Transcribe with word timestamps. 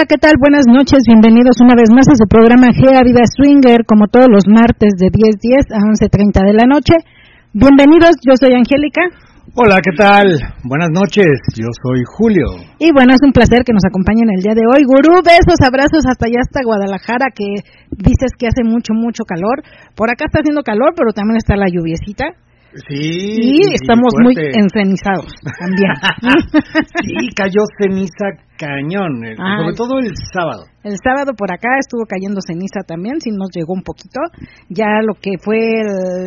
Hola, 0.00 0.08
¿qué 0.08 0.16
tal? 0.16 0.40
Buenas 0.40 0.64
noches, 0.64 1.04
bienvenidos 1.04 1.60
una 1.60 1.76
vez 1.76 1.92
más 1.92 2.08
a 2.08 2.16
su 2.16 2.24
programa 2.24 2.72
Gea 2.72 3.04
Vida 3.04 3.20
Swinger, 3.28 3.84
como 3.84 4.08
todos 4.08 4.32
los 4.32 4.48
martes 4.48 4.96
de 4.96 5.12
10.10 5.12 5.76
a 5.76 5.84
11.30 5.84 6.40
de 6.40 6.56
la 6.56 6.64
noche. 6.64 6.96
Bienvenidos, 7.52 8.16
yo 8.24 8.32
soy 8.32 8.56
Angélica. 8.56 9.04
Hola, 9.52 9.84
¿qué 9.84 9.92
tal? 9.92 10.40
Buenas 10.64 10.88
noches, 10.88 11.44
yo 11.52 11.68
soy 11.84 12.00
Julio. 12.16 12.48
Y 12.80 12.96
bueno, 12.96 13.12
es 13.12 13.20
un 13.20 13.36
placer 13.36 13.60
que 13.60 13.76
nos 13.76 13.84
acompañen 13.84 14.32
el 14.32 14.40
día 14.40 14.56
de 14.56 14.64
hoy. 14.64 14.88
Gurú, 14.88 15.20
besos, 15.20 15.60
abrazos 15.60 16.08
hasta 16.08 16.32
allá, 16.32 16.40
hasta 16.48 16.64
Guadalajara, 16.64 17.28
que 17.36 17.60
dices 17.92 18.32
que 18.40 18.48
hace 18.48 18.64
mucho, 18.64 18.96
mucho 18.96 19.28
calor. 19.28 19.60
Por 19.92 20.08
acá 20.08 20.24
está 20.24 20.40
haciendo 20.40 20.64
calor, 20.64 20.96
pero 20.96 21.12
también 21.12 21.36
está 21.36 21.60
la 21.60 21.68
lluviecita. 21.68 22.24
Sí. 22.88 22.94
Y 22.94 23.74
estamos 23.74 24.12
muy 24.22 24.34
encenizados 24.36 25.32
también. 25.58 25.90
sí, 27.02 27.28
cayó 27.34 27.62
ceniza 27.78 28.26
cañón, 28.56 29.24
ah, 29.38 29.58
sobre 29.58 29.74
todo 29.74 29.98
el 29.98 30.12
sábado. 30.32 30.64
El 30.84 30.96
sábado 31.02 31.32
por 31.36 31.50
acá 31.50 31.68
estuvo 31.80 32.04
cayendo 32.06 32.40
ceniza 32.46 32.82
también, 32.86 33.20
sí 33.20 33.30
nos 33.30 33.50
llegó 33.52 33.72
un 33.72 33.82
poquito. 33.82 34.20
Ya 34.68 35.00
lo 35.02 35.14
que 35.14 35.32
fue 35.42 35.58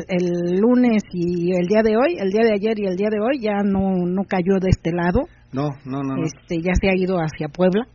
el, 0.09 0.59
lunes 0.59 1.03
y 1.13 1.55
el 1.55 1.67
día 1.67 1.81
de 1.83 1.95
hoy, 1.95 2.17
el 2.19 2.29
día 2.29 2.43
de 2.43 2.53
ayer 2.53 2.79
y 2.79 2.87
el 2.87 2.97
día 2.97 3.09
de 3.09 3.19
hoy, 3.21 3.39
ya 3.39 3.63
no, 3.63 4.03
no 4.05 4.23
cayó 4.27 4.59
de 4.59 4.69
este 4.69 4.91
lado. 4.91 5.21
No, 5.53 5.69
no, 5.85 6.01
no. 6.01 6.23
Este, 6.23 6.61
ya 6.61 6.73
se 6.73 6.89
ha 6.89 6.95
ido 6.95 7.17
hacia 7.19 7.47
Puebla. 7.47 7.85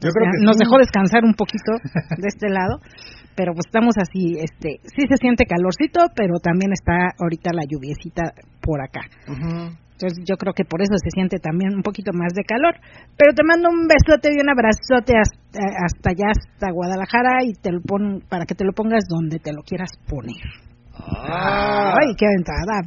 Yo 0.00 0.10
creo 0.10 0.30
que 0.32 0.44
nos 0.44 0.56
dejó 0.56 0.78
descansar 0.78 1.24
un 1.24 1.34
poquito 1.34 1.72
de 2.16 2.28
este 2.28 2.48
lado 2.48 2.80
pero 3.40 3.54
pues 3.54 3.64
estamos 3.72 3.96
así, 3.96 4.36
este, 4.36 4.84
sí 4.84 5.08
se 5.08 5.16
siente 5.16 5.46
calorcito, 5.46 6.12
pero 6.14 6.36
también 6.44 6.72
está 6.76 7.16
ahorita 7.16 7.56
la 7.56 7.64
lluviecita 7.64 8.36
por 8.60 8.82
acá. 8.82 9.00
Entonces 9.26 10.28
yo 10.28 10.36
creo 10.36 10.52
que 10.52 10.66
por 10.66 10.82
eso 10.82 10.92
se 11.02 11.08
siente 11.08 11.38
también 11.38 11.72
un 11.74 11.80
poquito 11.80 12.12
más 12.12 12.34
de 12.34 12.44
calor. 12.44 12.76
Pero 13.16 13.32
te 13.32 13.42
mando 13.42 13.70
un 13.70 13.88
besote 13.88 14.28
y 14.28 14.44
un 14.44 14.50
abrazote 14.50 15.16
hasta, 15.16 15.56
hasta 15.56 16.10
allá, 16.10 16.36
hasta 16.36 16.70
Guadalajara, 16.70 17.40
y 17.48 17.54
te 17.54 17.72
lo 17.72 17.80
pon, 17.80 18.20
para 18.28 18.44
que 18.44 18.54
te 18.54 18.66
lo 18.66 18.74
pongas 18.74 19.08
donde 19.08 19.38
te 19.38 19.54
lo 19.54 19.62
quieras 19.62 19.88
poner. 20.06 20.44
Ah. 20.92 21.96
Ay, 21.96 22.12
qué 22.18 22.26
entrada. 22.36 22.84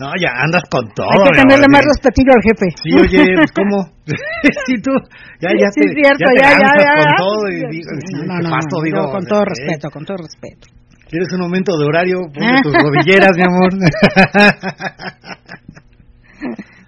No, 0.00 0.08
ya 0.16 0.32
andas 0.32 0.64
con 0.72 0.88
todo. 0.96 1.12
Hay 1.12 1.20
que 1.28 1.44
tenerle 1.44 1.68
más 1.68 1.84
respetillo 1.84 2.32
al 2.32 2.40
jefe. 2.40 2.72
Sí, 2.80 2.96
oye, 2.96 3.36
pues, 3.36 3.52
¿cómo? 3.52 3.84
sí, 4.64 4.80
tú, 4.80 4.96
ya, 5.44 5.52
ya 5.52 5.68
sí, 5.76 5.84
te, 5.84 5.92
cierto, 5.92 6.24
ya, 6.40 6.56
ya, 6.56 6.72
ya, 6.72 6.88
ya, 6.88 7.04
con 7.04 7.20
todo 7.20 7.44
y 7.52 7.68
digo, 7.68 7.92
no, 8.24 8.40
no, 8.40 8.48
no, 8.48 8.80
digo, 8.80 9.12
con 9.12 9.28
todo 9.28 9.44
respeto, 9.44 9.92
con 9.92 10.08
todo 10.08 10.16
respeto. 10.16 10.72
¿Quieres 11.04 11.28
un 11.36 11.42
aumento 11.42 11.76
de 11.76 11.84
horario? 11.84 12.16
Ponte 12.32 12.62
tus 12.62 12.72
rodilleras, 12.80 13.36
mi 13.36 13.42
amor. 13.44 13.76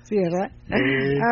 Sí, 0.05 0.17
¿verdad? 0.17 0.51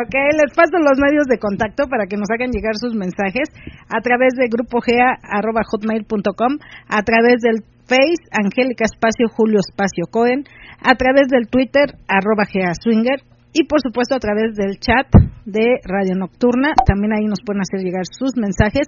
Ok, 0.05 0.15
les 0.37 0.53
paso 0.53 0.77
los 0.77 1.01
medios 1.01 1.25
de 1.33 1.39
contacto 1.39 1.89
para 1.89 2.05
que 2.05 2.17
nos 2.17 2.29
hagan 2.29 2.53
llegar 2.53 2.77
sus 2.77 2.95
mensajes 2.95 3.49
a 3.89 4.03
través 4.03 4.35
de 4.37 4.49
grupogea.hotmail.com, 4.53 6.59
a 6.89 7.03
través 7.03 7.41
del 7.41 7.65
Face, 7.91 8.23
Angélica 8.31 8.85
Espacio 8.85 9.27
Julio 9.35 9.59
Espacio 9.59 10.05
Cohen, 10.11 10.45
a 10.83 10.95
través 10.95 11.29
del 11.29 11.49
Twitter, 11.49 11.97
arroba 12.09 12.45
Swinger, 12.47 13.23
y 13.53 13.65
por 13.65 13.81
supuesto 13.81 14.15
a 14.15 14.21
través 14.21 14.55
del 14.55 14.79
chat 14.79 15.07
de 15.45 15.81
Radio 15.85 16.15
Nocturna. 16.17 16.73
También 16.87 17.13
ahí 17.13 17.27
nos 17.27 17.41
pueden 17.45 17.63
hacer 17.63 17.81
llegar 17.85 18.05
sus 18.07 18.37
mensajes. 18.37 18.87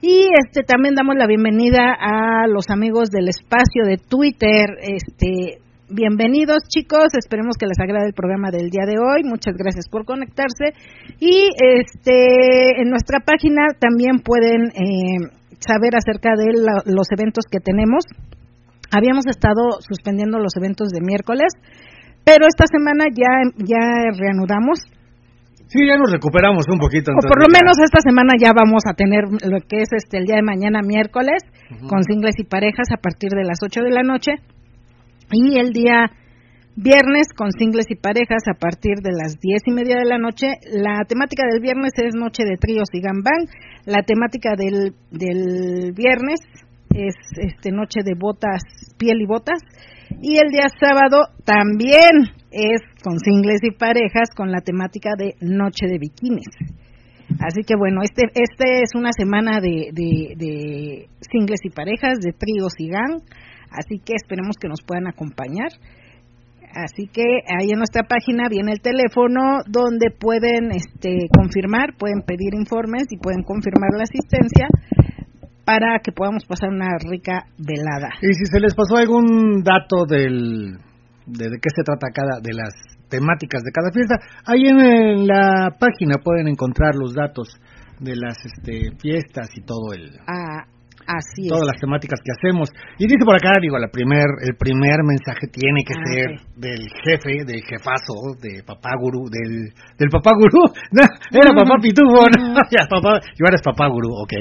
Y 0.00 0.28
este 0.34 0.62
también 0.62 0.94
damos 0.94 1.14
la 1.16 1.26
bienvenida 1.26 1.94
a 1.98 2.46
los 2.48 2.70
amigos 2.70 3.10
del 3.10 3.28
espacio 3.28 3.84
de 3.84 3.98
Twitter. 3.98 4.66
Este, 4.80 5.58
bienvenidos 5.88 6.62
chicos, 6.68 7.14
esperemos 7.18 7.56
que 7.56 7.66
les 7.66 7.78
agrade 7.78 8.08
el 8.08 8.14
programa 8.14 8.50
del 8.50 8.70
día 8.70 8.84
de 8.86 8.98
hoy. 8.98 9.22
Muchas 9.22 9.54
gracias 9.56 9.88
por 9.88 10.04
conectarse. 10.04 10.74
Y 11.20 11.50
este 11.54 12.82
en 12.82 12.90
nuestra 12.90 13.20
página 13.20 13.62
también 13.78 14.18
pueden 14.24 14.70
eh, 14.74 15.30
saber 15.60 15.94
acerca 15.94 16.30
de 16.36 16.50
los 16.86 17.06
eventos 17.16 17.44
que 17.50 17.60
tenemos. 17.60 18.04
Habíamos 18.92 19.26
estado 19.26 19.80
suspendiendo 19.80 20.38
los 20.38 20.52
eventos 20.56 20.88
de 20.88 21.00
miércoles, 21.00 21.52
pero 22.24 22.46
esta 22.46 22.66
semana 22.68 23.06
ya, 23.08 23.40
ya 23.56 24.12
reanudamos. 24.12 24.78
Sí, 25.72 25.88
ya 25.88 25.96
nos 25.96 26.12
recuperamos 26.12 26.68
un 26.68 26.78
poquito. 26.78 27.12
O 27.12 27.26
por 27.26 27.40
lo 27.40 27.48
menos 27.48 27.80
esta 27.80 28.00
semana 28.04 28.34
ya 28.38 28.52
vamos 28.52 28.84
a 28.86 28.92
tener 28.92 29.24
lo 29.24 29.60
que 29.66 29.80
es 29.80 29.88
este 29.96 30.18
el 30.18 30.26
día 30.26 30.36
de 30.36 30.42
mañana 30.42 30.80
miércoles 30.82 31.40
con 31.88 32.04
singles 32.04 32.38
y 32.38 32.44
parejas 32.44 32.92
a 32.92 33.00
partir 33.00 33.30
de 33.30 33.44
las 33.44 33.58
8 33.64 33.80
de 33.80 33.90
la 33.90 34.02
noche 34.02 34.32
y 35.32 35.58
el 35.58 35.72
día 35.72 36.12
viernes 36.76 37.28
con 37.36 37.52
singles 37.52 37.86
y 37.88 37.96
parejas 37.96 38.42
a 38.48 38.58
partir 38.58 38.96
de 39.02 39.12
las 39.12 39.40
diez 39.40 39.62
y 39.64 39.72
media 39.72 39.96
de 39.96 40.04
la 40.04 40.18
noche. 40.18 40.60
La 40.70 41.04
temática 41.08 41.44
del 41.50 41.60
viernes 41.60 41.92
es 41.96 42.14
noche 42.14 42.44
de 42.44 42.56
tríos 42.56 42.88
y 42.92 43.00
gambán. 43.00 43.48
La 43.86 44.02
temática 44.02 44.54
del, 44.56 44.92
del 45.10 45.92
viernes 45.92 46.40
es 46.94 47.14
este 47.36 47.70
noche 47.70 48.00
de 48.04 48.14
botas, 48.14 48.62
piel 48.98 49.20
y 49.20 49.26
botas. 49.26 49.58
Y 50.20 50.36
el 50.36 50.50
día 50.50 50.68
sábado 50.78 51.24
también 51.44 52.28
es 52.50 52.80
con 53.02 53.18
singles 53.18 53.60
y 53.62 53.72
parejas 53.72 54.28
con 54.36 54.50
la 54.50 54.60
temática 54.60 55.10
de 55.16 55.34
noche 55.40 55.86
de 55.86 55.98
bikinis. 55.98 56.48
Así 57.40 57.62
que 57.62 57.76
bueno, 57.76 58.02
este, 58.02 58.24
este 58.34 58.82
es 58.82 58.94
una 58.94 59.10
semana 59.16 59.60
de, 59.60 59.90
de, 59.92 61.08
singles 61.20 61.60
y 61.64 61.70
parejas, 61.70 62.18
de 62.20 62.32
tríos 62.32 62.74
y 62.78 62.88
gang. 62.88 63.22
Así 63.70 63.98
que 64.04 64.12
esperemos 64.14 64.56
que 64.60 64.68
nos 64.68 64.82
puedan 64.86 65.06
acompañar. 65.06 65.72
Así 66.74 67.06
que 67.06 67.22
ahí 67.48 67.70
en 67.70 67.78
nuestra 67.78 68.02
página 68.04 68.48
viene 68.48 68.72
el 68.72 68.80
teléfono 68.80 69.60
donde 69.68 70.10
pueden 70.10 70.72
este, 70.72 71.28
confirmar, 71.34 71.96
pueden 71.98 72.22
pedir 72.22 72.54
informes 72.54 73.04
y 73.10 73.18
pueden 73.18 73.42
confirmar 73.42 73.90
la 73.96 74.04
asistencia 74.04 74.68
para 75.64 75.98
que 76.02 76.12
podamos 76.12 76.44
pasar 76.44 76.70
una 76.70 76.96
rica 76.98 77.46
velada. 77.58 78.10
Y 78.20 78.32
si 78.34 78.44
se 78.46 78.60
les 78.60 78.74
pasó 78.74 78.96
algún 78.96 79.62
dato 79.62 80.04
del, 80.06 80.78
de, 81.26 81.44
qué 81.60 81.70
se 81.74 81.84
trata 81.84 82.08
cada 82.12 82.40
de 82.40 82.52
las 82.52 82.74
temáticas 83.08 83.62
de 83.62 83.72
cada 83.72 83.90
fiesta, 83.92 84.16
ahí 84.46 84.66
en, 84.66 85.26
la 85.26 85.76
página 85.78 86.16
pueden 86.22 86.48
encontrar 86.48 86.94
los 86.94 87.14
datos 87.14 87.60
de 88.00 88.16
las 88.16 88.36
este, 88.44 88.96
fiestas 88.98 89.48
y 89.54 89.62
todo 89.64 89.92
el... 89.92 90.10
Ah, 90.26 90.66
Así 91.02 91.48
todas 91.48 91.66
las 91.66 91.80
temáticas 91.80 92.20
que 92.22 92.30
hacemos. 92.30 92.70
Y 92.98 93.06
dice 93.06 93.24
por 93.24 93.34
acá, 93.34 93.58
digo, 93.60 93.78
la 93.78 93.88
primer, 93.88 94.26
el 94.46 94.54
primer 94.54 95.02
mensaje 95.02 95.50
tiene 95.50 95.82
que 95.82 95.94
ah, 95.98 96.04
ser 96.06 96.28
del 96.54 96.86
jefe, 97.02 97.42
del 97.44 97.62
jefazo, 97.66 98.38
de 98.38 98.62
papá 98.62 98.94
gurú, 99.00 99.26
del, 99.26 99.74
del 99.98 100.10
papá 100.10 100.30
gurú. 100.38 100.70
No, 100.92 101.02
era 101.40 101.50
papá 101.56 101.80
pitufo, 101.80 102.22
no, 102.38 102.60
ya, 102.70 102.86
papá, 102.88 103.18
yo 103.34 103.44
eres 103.48 103.62
papá 103.62 103.88
gurú, 103.88 104.14
ok. 104.22 104.32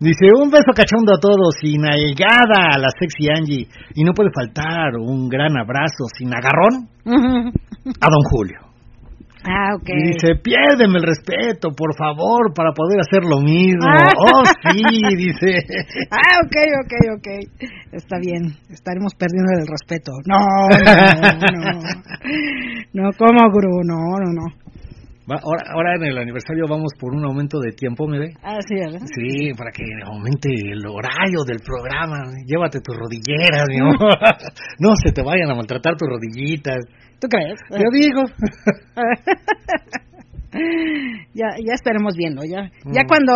Dice, 0.00 0.26
un 0.36 0.50
beso 0.50 0.72
cachondo 0.74 1.14
a 1.14 1.20
todos, 1.20 1.54
sin 1.60 1.84
allegada 1.84 2.74
a 2.74 2.78
la 2.78 2.88
sexy 2.98 3.28
Angie. 3.30 3.68
Y 3.94 4.04
no 4.04 4.12
puede 4.12 4.30
faltar 4.34 4.96
un 4.98 5.28
gran 5.28 5.56
abrazo 5.56 6.04
sin 6.16 6.34
agarrón 6.34 6.88
a 7.04 8.08
don 8.08 8.22
Julio. 8.30 8.72
Ah, 9.44 9.74
ok. 9.74 9.88
Y 9.88 10.12
dice, 10.12 10.36
piérdeme 10.36 10.98
el 10.98 11.06
respeto, 11.06 11.70
por 11.74 11.96
favor, 11.96 12.54
para 12.54 12.70
poder 12.72 13.00
hacer 13.00 13.24
lo 13.24 13.40
mismo. 13.40 13.82
Ah. 13.82 14.12
Oh, 14.16 14.44
sí, 14.70 14.82
dice. 15.16 15.58
Ah, 16.10 16.38
ok, 16.44 16.56
ok, 16.84 16.92
ok. 17.18 17.28
Está 17.90 18.18
bien, 18.20 18.54
estaremos 18.70 19.14
perdiendo 19.14 19.50
el 19.58 19.66
respeto. 19.66 20.12
No, 20.26 20.38
no, 20.78 21.50
no. 21.50 21.80
No, 22.92 23.10
como 23.18 23.50
gurú, 23.50 23.82
no, 23.84 24.18
no, 24.20 24.32
no. 24.32 24.61
Ahora, 25.40 25.62
ahora 25.72 25.96
en 25.96 26.04
el 26.04 26.18
aniversario 26.18 26.66
vamos 26.68 26.92
por 26.98 27.14
un 27.14 27.24
aumento 27.24 27.58
de 27.60 27.72
tiempo, 27.72 28.06
¿me 28.06 28.18
ve? 28.18 28.34
Ah, 28.42 28.58
sí, 28.66 28.74
¿verdad? 28.74 29.00
Sí, 29.14 29.52
para 29.56 29.70
que 29.70 29.84
aumente 30.04 30.50
el 30.50 30.84
horario 30.86 31.44
del 31.46 31.60
programa. 31.60 32.18
Llévate 32.46 32.80
tus 32.80 32.96
rodilleras, 32.96 33.68
mi 33.68 33.78
amor. 33.78 33.98
no 34.78 34.96
se 34.96 35.12
te 35.12 35.22
vayan 35.22 35.50
a 35.50 35.54
maltratar 35.54 35.96
tus 35.96 36.08
rodillitas. 36.08 36.80
¿Tú 37.20 37.28
crees? 37.28 37.60
Yo 37.70 37.88
digo. 37.92 38.22
ya, 41.34 41.56
ya 41.56 41.74
estaremos 41.74 42.14
viendo, 42.16 42.42
ya. 42.44 42.70
Ya 42.84 43.04
mm. 43.04 43.08
cuando 43.08 43.32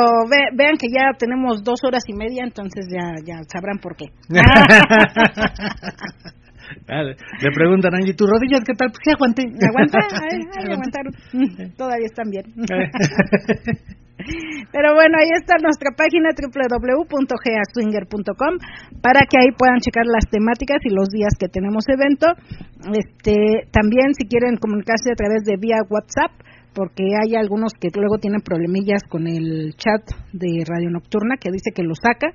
vean 0.54 0.76
que 0.76 0.88
ya 0.92 1.12
tenemos 1.19 1.62
dos 1.62 1.82
horas 1.84 2.02
y 2.08 2.12
media, 2.12 2.44
entonces 2.44 2.87
ya, 2.90 3.14
ya 3.25 3.40
sabrán 3.50 3.78
por 3.78 3.96
qué. 3.96 4.06
Le 6.88 7.50
preguntan 7.54 7.94
a 7.94 7.98
Angie, 7.98 8.14
¿tus 8.14 8.28
rodillas 8.28 8.64
qué 8.64 8.74
tal? 8.74 8.90
Pues 8.90 8.98
sí, 9.04 9.10
aguanté. 9.10 9.44
¿Aguanta? 9.46 9.98
Ay, 10.30 10.40
aguantaron. 10.70 11.12
Todavía 11.76 12.06
están 12.06 12.30
bien. 12.30 12.44
Pero 14.72 14.94
bueno, 14.94 15.18
ahí 15.20 15.28
está 15.36 15.58
nuestra 15.62 15.90
página 15.94 16.30
www.geaswinger.com 16.32 18.56
para 19.02 19.26
que 19.28 19.36
ahí 19.38 19.52
puedan 19.56 19.80
checar 19.80 20.06
las 20.06 20.24
temáticas 20.30 20.78
y 20.84 20.90
los 20.90 21.10
días 21.10 21.34
que 21.38 21.48
tenemos 21.48 21.84
evento. 21.88 22.28
Este, 22.90 23.68
también 23.70 24.14
si 24.14 24.26
quieren 24.26 24.56
comunicarse 24.56 25.12
a 25.12 25.16
través 25.16 25.44
de 25.44 25.58
vía 25.60 25.82
WhatsApp, 25.88 26.32
porque 26.74 27.14
hay 27.16 27.36
algunos 27.36 27.74
que 27.78 27.90
luego 27.94 28.18
tienen 28.18 28.40
problemillas 28.40 29.04
con 29.08 29.28
el 29.28 29.76
chat 29.76 30.02
de 30.32 30.64
Radio 30.66 30.90
Nocturna 30.90 31.36
que 31.38 31.52
dice 31.52 31.70
que 31.74 31.82
lo 31.82 31.94
saca 31.94 32.32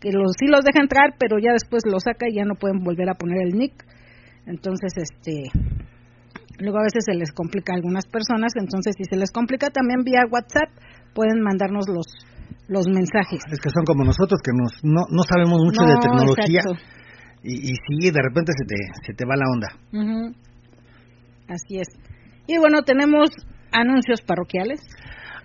que 0.00 0.12
los, 0.12 0.32
sí 0.38 0.46
los 0.46 0.64
deja 0.64 0.80
entrar, 0.80 1.14
pero 1.18 1.38
ya 1.38 1.52
después 1.52 1.82
lo 1.90 1.98
saca 2.00 2.28
y 2.28 2.36
ya 2.36 2.44
no 2.44 2.54
pueden 2.54 2.84
volver 2.84 3.08
a 3.08 3.14
poner 3.14 3.38
el 3.46 3.56
nick. 3.56 3.84
Entonces, 4.46 4.92
este, 4.96 5.50
luego 6.58 6.78
a 6.78 6.84
veces 6.84 7.04
se 7.04 7.14
les 7.14 7.32
complica 7.32 7.72
a 7.72 7.76
algunas 7.76 8.06
personas, 8.06 8.52
entonces 8.56 8.94
si 8.96 9.04
se 9.04 9.16
les 9.16 9.30
complica 9.30 9.70
también 9.70 10.04
vía 10.04 10.22
WhatsApp 10.30 10.70
pueden 11.14 11.40
mandarnos 11.40 11.88
los 11.88 12.06
los 12.68 12.86
mensajes. 12.88 13.40
Es 13.50 13.60
que 13.60 13.70
son 13.70 13.84
como 13.84 14.04
nosotros 14.04 14.40
que 14.42 14.50
nos, 14.52 14.82
no, 14.82 15.06
no 15.10 15.22
sabemos 15.22 15.60
mucho 15.62 15.82
de 15.86 15.94
tecnología 16.02 16.60
y, 17.42 17.70
y 17.70 17.74
sí, 17.86 18.10
de 18.10 18.20
repente 18.22 18.52
se 18.56 18.64
te, 18.66 18.76
se 19.06 19.14
te 19.14 19.24
va 19.24 19.36
la 19.36 19.46
onda. 19.46 20.32
Así 21.48 21.78
es. 21.78 21.88
Y 22.48 22.58
bueno, 22.58 22.82
tenemos 22.82 23.30
anuncios 23.72 24.20
parroquiales. 24.22 24.80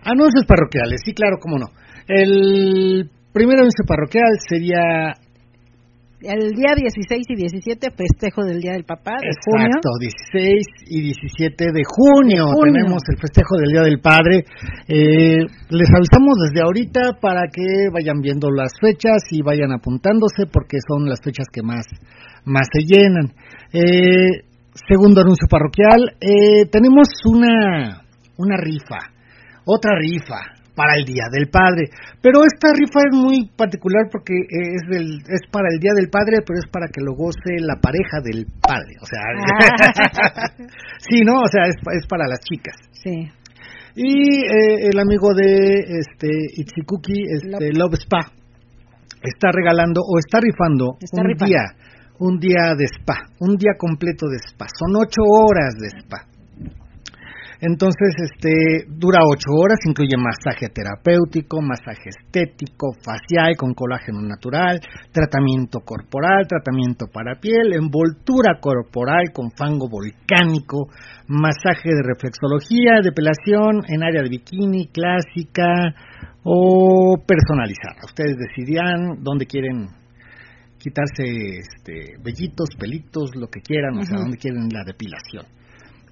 Anuncios 0.04 0.46
parroquiales, 0.46 1.02
sí, 1.06 1.14
claro, 1.14 1.38
cómo 1.40 1.60
no. 1.60 1.68
El 2.08 3.12
Primero 3.34 3.60
anuncio 3.60 3.86
parroquial 3.88 4.28
sería 4.44 5.16
el 6.22 6.52
día 6.52 6.76
16 6.76 7.26
y 7.30 7.36
17 7.36 7.88
festejo 7.96 8.44
del 8.44 8.60
Día 8.60 8.74
del 8.74 8.84
Papá 8.84 9.18
de 9.24 9.32
junio. 9.40 9.72
Exacto, 9.72 9.90
16 9.98 10.68
y 10.92 11.02
17 11.02 11.66
de 11.72 11.82
junio, 11.88 12.46
tenemos 12.62 13.02
el 13.10 13.18
festejo 13.18 13.56
del 13.58 13.72
Día 13.72 13.82
del 13.84 14.02
Padre. 14.02 14.44
Eh, 14.86 15.48
les 15.70 15.90
avisamos 15.90 16.36
desde 16.46 16.62
ahorita 16.62 17.18
para 17.22 17.48
que 17.48 17.90
vayan 17.92 18.20
viendo 18.20 18.52
las 18.52 18.74
fechas 18.80 19.24
y 19.32 19.42
vayan 19.42 19.72
apuntándose 19.72 20.46
porque 20.52 20.78
son 20.86 21.08
las 21.08 21.22
fechas 21.24 21.48
que 21.52 21.64
más, 21.64 21.88
más 22.44 22.68
se 22.72 22.84
llenan. 22.84 23.34
Eh, 23.72 24.44
segundo 24.76 25.22
anuncio 25.22 25.48
parroquial, 25.50 26.18
eh, 26.20 26.68
tenemos 26.70 27.08
una, 27.26 28.04
una 28.38 28.58
rifa, 28.58 29.00
otra 29.66 29.94
rifa 29.98 30.61
para 30.82 30.98
el 30.98 31.06
Día 31.06 31.30
del 31.32 31.48
Padre. 31.48 31.94
Pero 32.22 32.42
esta 32.42 32.74
rifa 32.74 33.06
es 33.06 33.14
muy 33.14 33.46
particular 33.56 34.10
porque 34.12 34.34
es, 34.34 34.82
del, 34.90 35.22
es 35.30 35.46
para 35.52 35.70
el 35.70 35.78
Día 35.78 35.94
del 35.94 36.10
Padre, 36.10 36.42
pero 36.42 36.58
es 36.58 36.66
para 36.72 36.88
que 36.88 37.06
lo 37.06 37.14
goce 37.14 37.62
la 37.62 37.78
pareja 37.78 38.18
del 38.26 38.48
padre. 38.58 38.98
O 38.98 39.06
sea, 39.06 39.22
ah. 39.30 40.50
sí, 40.98 41.22
¿no? 41.22 41.38
O 41.38 41.48
sea, 41.54 41.70
es, 41.70 41.78
es 42.02 42.08
para 42.08 42.26
las 42.26 42.40
chicas. 42.40 42.74
Sí. 42.94 43.30
Y 43.94 44.42
eh, 44.42 44.90
el 44.90 44.98
amigo 44.98 45.36
de 45.36 46.02
este 46.02 46.30
Itzikuki, 46.58 47.30
este, 47.30 47.74
Love. 47.78 48.02
Spa, 48.02 48.32
está 49.22 49.52
regalando 49.54 50.02
o 50.02 50.18
está 50.18 50.40
rifando 50.42 50.98
un 50.98 51.38
día, 51.38 51.64
un 52.18 52.40
día 52.40 52.74
de 52.76 52.86
spa, 52.86 53.30
un 53.40 53.56
día 53.56 53.74
completo 53.78 54.26
de 54.28 54.38
spa. 54.50 54.66
Son 54.74 54.96
ocho 54.96 55.22
horas 55.22 55.76
de 55.78 55.90
spa. 56.00 56.31
Entonces, 57.62 58.16
este, 58.18 58.90
dura 58.90 59.20
ocho 59.22 59.54
horas, 59.54 59.78
incluye 59.86 60.18
masaje 60.18 60.70
terapéutico, 60.74 61.62
masaje 61.62 62.10
estético, 62.10 62.90
facial 63.06 63.56
con 63.56 63.76
colágeno 63.76 64.20
natural, 64.22 64.80
tratamiento 65.12 65.80
corporal, 65.86 66.48
tratamiento 66.48 67.06
para 67.14 67.40
piel, 67.40 67.74
envoltura 67.74 68.58
corporal 68.60 69.30
con 69.32 69.52
fango 69.52 69.88
volcánico, 69.88 70.90
masaje 71.28 71.94
de 71.94 72.02
reflexología, 72.02 72.98
depilación 73.04 73.86
en 73.88 74.04
área 74.04 74.24
de 74.24 74.30
bikini, 74.30 74.88
clásica 74.88 75.94
o 76.44 77.16
personalizada. 77.28 78.02
Ustedes 78.06 78.38
decidirán 78.42 79.22
dónde 79.22 79.46
quieren 79.46 79.86
quitarse 80.80 81.62
este, 81.62 82.18
vellitos, 82.24 82.70
pelitos, 82.80 83.36
lo 83.36 83.46
que 83.48 83.62
quieran, 83.62 84.00
o 84.00 84.04
sea, 84.04 84.18
dónde 84.18 84.38
quieren 84.38 84.68
la 84.74 84.84
depilación. 84.84 85.61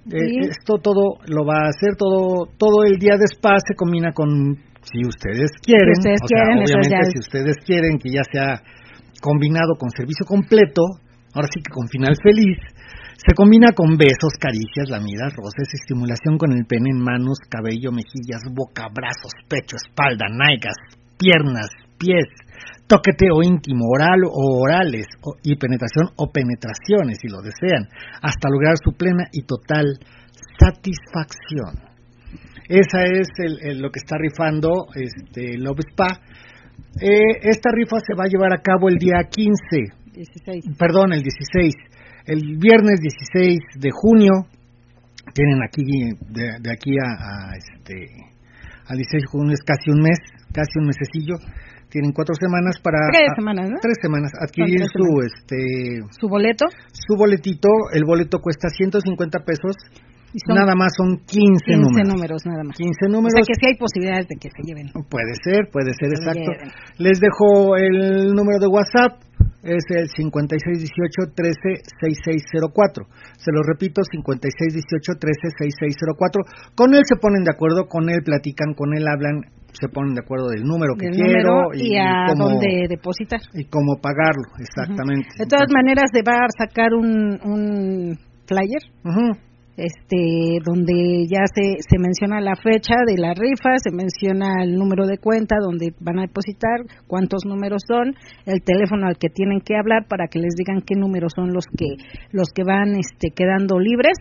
Eh, 0.06 0.48
esto 0.48 0.78
todo 0.82 1.20
lo 1.26 1.44
va 1.44 1.66
a 1.66 1.68
hacer 1.68 1.94
todo 1.96 2.46
todo 2.56 2.84
el 2.84 2.96
día 2.96 3.16
de 3.20 3.26
spa 3.36 3.58
se 3.60 3.74
combina 3.76 4.12
con 4.12 4.56
si 4.80 5.04
ustedes 5.06 5.52
quieren, 5.60 5.92
ustedes 5.92 6.20
obviamente 6.24 7.10
si 7.12 7.18
ustedes 7.18 7.56
quieren 7.66 7.98
que 7.98 8.08
ya 8.08 8.24
sea 8.24 8.62
combinado 9.20 9.76
con 9.78 9.90
servicio 9.90 10.24
completo, 10.24 10.82
ahora 11.34 11.48
sí 11.52 11.60
que 11.60 11.70
con 11.70 11.86
final 11.88 12.16
feliz, 12.22 12.56
se 13.20 13.34
combina 13.36 13.68
con 13.76 13.98
besos, 13.98 14.32
caricias, 14.40 14.88
lamidas, 14.88 15.36
roces, 15.36 15.68
estimulación 15.74 16.38
con 16.38 16.52
el 16.56 16.64
pene 16.64 16.88
en 16.90 17.04
manos, 17.04 17.36
cabello, 17.50 17.92
mejillas, 17.92 18.40
boca, 18.50 18.88
brazos, 18.88 19.36
pecho, 19.46 19.76
espalda, 19.76 20.24
nalgas, 20.32 20.76
piernas, 21.18 21.68
pies, 21.98 22.24
toqueteo 22.90 23.38
íntimo, 23.44 23.86
oral 23.86 24.26
o 24.26 24.58
orales, 24.66 25.06
y 25.44 25.54
penetración 25.54 26.10
o 26.16 26.26
penetraciones, 26.26 27.18
si 27.22 27.28
lo 27.28 27.38
desean, 27.40 27.86
hasta 28.20 28.50
lograr 28.50 28.74
su 28.82 28.98
plena 28.98 29.30
y 29.30 29.42
total 29.42 29.94
satisfacción. 30.58 31.86
Esa 32.66 33.04
es 33.06 33.28
lo 33.78 33.90
que 33.90 34.00
está 34.00 34.16
rifando 34.18 34.88
este 34.94 35.56
Love 35.56 35.86
Spa. 35.90 36.18
Eh, 37.00 37.38
esta 37.42 37.70
rifa 37.72 37.98
se 38.04 38.14
va 38.14 38.24
a 38.24 38.28
llevar 38.28 38.52
a 38.52 38.60
cabo 38.60 38.88
el 38.88 38.96
día 38.96 39.22
15, 39.22 40.74
perdón, 40.76 41.12
el 41.12 41.22
16, 41.22 41.74
el 42.26 42.58
viernes 42.58 43.00
16 43.00 43.58
de 43.78 43.90
junio. 43.92 44.32
Tienen 45.32 45.62
aquí, 45.62 45.84
de, 46.28 46.70
aquí 46.70 46.90
a, 46.98 47.52
a 47.52 47.56
este, 47.56 48.06
al 48.86 48.96
16 48.96 49.22
de 49.22 49.26
junio 49.30 49.54
es 49.54 49.62
casi 49.62 49.90
un 49.90 50.02
mes, 50.02 50.18
casi 50.52 50.78
un 50.80 50.86
mesecillo 50.86 51.36
tienen 51.90 52.12
cuatro 52.12 52.34
semanas 52.38 52.78
para 52.82 52.98
tres 53.10 53.34
semanas 53.36 53.68
¿no? 53.68 53.76
tres 53.82 53.98
semanas 54.00 54.30
adquirir 54.40 54.80
su 54.86 55.06
este 55.20 56.06
su 56.18 56.28
boleto 56.28 56.66
su 57.10 57.16
boletito. 57.16 57.68
El 57.92 58.04
boleto 58.04 58.38
cuesta 58.38 58.68
150 58.68 59.40
pesos. 59.40 59.74
Y 60.32 60.38
nada 60.46 60.76
más 60.78 60.94
son 60.94 61.18
15, 61.26 61.26
15 61.26 62.06
números. 62.06 62.46
nada 62.46 62.62
más. 62.62 62.76
15 62.78 63.10
números 63.10 63.34
o 63.34 63.42
sea 63.42 63.42
que 63.42 63.58
sí 63.58 63.66
hay 63.66 63.74
posibilidades 63.74 64.28
de 64.30 64.36
que 64.38 64.46
se 64.46 64.62
lleven. 64.62 64.86
Puede 65.10 65.34
ser 65.42 65.66
puede 65.74 65.90
ser 65.98 66.14
exacto. 66.14 66.54
les 66.98 67.18
dejo 67.18 67.74
el 67.74 68.30
número 68.30 68.62
de 68.62 68.68
WhatsApp. 68.70 69.26
Es 69.60 69.84
el 69.90 70.08
5618 70.08 71.34
13 71.34 71.84
6604 72.00 73.04
se 73.36 73.52
lo 73.52 73.60
repito 73.60 74.00
5618 74.00 75.20
13 75.20 75.52
6604 76.00 76.72
con 76.72 76.94
él 76.94 77.02
se 77.04 77.20
ponen 77.20 77.44
de 77.44 77.52
acuerdo 77.52 77.84
con 77.84 78.08
él 78.08 78.24
platican 78.24 78.72
con 78.72 78.96
él 78.96 79.04
hablan 79.04 79.52
se 79.72 79.88
ponen 79.88 80.14
de 80.14 80.20
acuerdo 80.20 80.48
del 80.48 80.62
número 80.62 80.94
que 80.98 81.10
quiero 81.10 81.72
y, 81.74 81.96
a 81.96 82.32
dónde 82.36 82.86
depositar. 82.88 83.40
y 83.54 83.64
cómo 83.64 83.96
pagarlo 84.00 84.48
exactamente. 84.58 85.28
De 85.38 85.46
todas 85.46 85.68
maneras 85.72 86.10
de 86.12 86.22
va 86.22 86.44
a 86.44 86.66
sacar 86.66 86.94
un, 86.94 87.38
un 87.44 88.18
flyer 88.46 88.82
este 89.80 90.58
donde 90.64 91.24
ya 91.24 91.46
se, 91.46 91.80
se 91.80 91.98
menciona 91.98 92.40
la 92.40 92.54
fecha 92.54 92.94
de 93.06 93.16
la 93.16 93.32
rifa 93.32 93.78
se 93.78 93.90
menciona 93.90 94.62
el 94.62 94.74
número 94.74 95.06
de 95.06 95.16
cuenta 95.16 95.56
donde 95.60 95.94
van 96.00 96.18
a 96.18 96.22
depositar 96.22 96.80
cuántos 97.06 97.46
números 97.46 97.82
son 97.88 98.14
el 98.46 98.62
teléfono 98.62 99.06
al 99.06 99.16
que 99.16 99.28
tienen 99.28 99.60
que 99.60 99.76
hablar 99.76 100.06
para 100.08 100.26
que 100.28 100.38
les 100.38 100.54
digan 100.54 100.82
qué 100.84 100.96
números 100.96 101.32
son 101.34 101.52
los 101.52 101.64
que 101.66 101.96
los 102.32 102.48
que 102.54 102.64
van 102.64 102.96
este 102.96 103.30
quedando 103.34 103.78
libres 103.78 104.18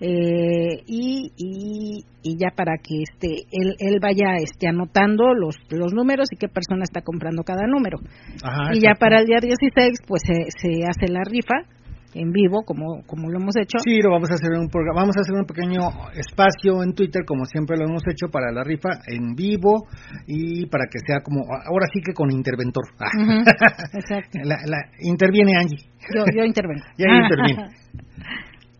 eh, 0.00 0.82
y, 0.86 1.30
y, 1.36 2.04
y, 2.22 2.36
ya 2.38 2.48
para 2.56 2.78
que 2.78 3.02
este 3.02 3.44
él, 3.52 3.74
él 3.78 3.98
vaya 4.00 4.36
este 4.40 4.66
anotando 4.66 5.34
los 5.34 5.56
los 5.70 5.92
números 5.92 6.28
y 6.32 6.36
qué 6.36 6.48
persona 6.48 6.84
está 6.84 7.02
comprando 7.02 7.42
cada 7.42 7.66
número. 7.66 7.98
Y 8.72 8.80
ya 8.80 8.94
para 8.98 9.20
el 9.20 9.26
día 9.26 9.40
16 9.42 9.98
pues 10.06 10.22
se, 10.24 10.46
se 10.56 10.84
hace 10.86 11.12
la 11.12 11.20
rifa 11.24 11.68
en 12.14 12.32
vivo 12.32 12.62
como 12.64 13.02
como 13.06 13.28
lo 13.28 13.38
hemos 13.38 13.54
hecho. 13.56 13.76
Sí 13.84 14.00
lo 14.02 14.10
vamos 14.10 14.30
a 14.30 14.34
hacer 14.34 14.50
un 14.58 14.68
programa 14.68 15.02
vamos 15.02 15.16
a 15.18 15.20
hacer 15.20 15.34
un 15.34 15.44
pequeño 15.44 15.80
espacio 16.14 16.82
en 16.82 16.94
Twitter 16.94 17.24
como 17.26 17.44
siempre 17.44 17.76
lo 17.76 17.84
hemos 17.84 18.02
hecho 18.08 18.28
para 18.32 18.50
la 18.52 18.64
rifa 18.64 19.04
en 19.06 19.34
vivo 19.34 19.86
y 20.26 20.64
para 20.66 20.84
que 20.90 20.98
sea 21.06 21.20
como 21.20 21.44
ahora 21.44 21.86
sí 21.92 22.00
que 22.00 22.14
con 22.14 22.30
interventor. 22.30 22.84
Exacto. 23.92 24.38
La, 24.44 24.56
interviene 25.00 25.52
Angie. 25.60 25.90
Yo 26.14 26.24
yo 26.34 26.44
intervengo. 26.44 26.84
Ya 26.96 27.04
interviene 27.04 27.68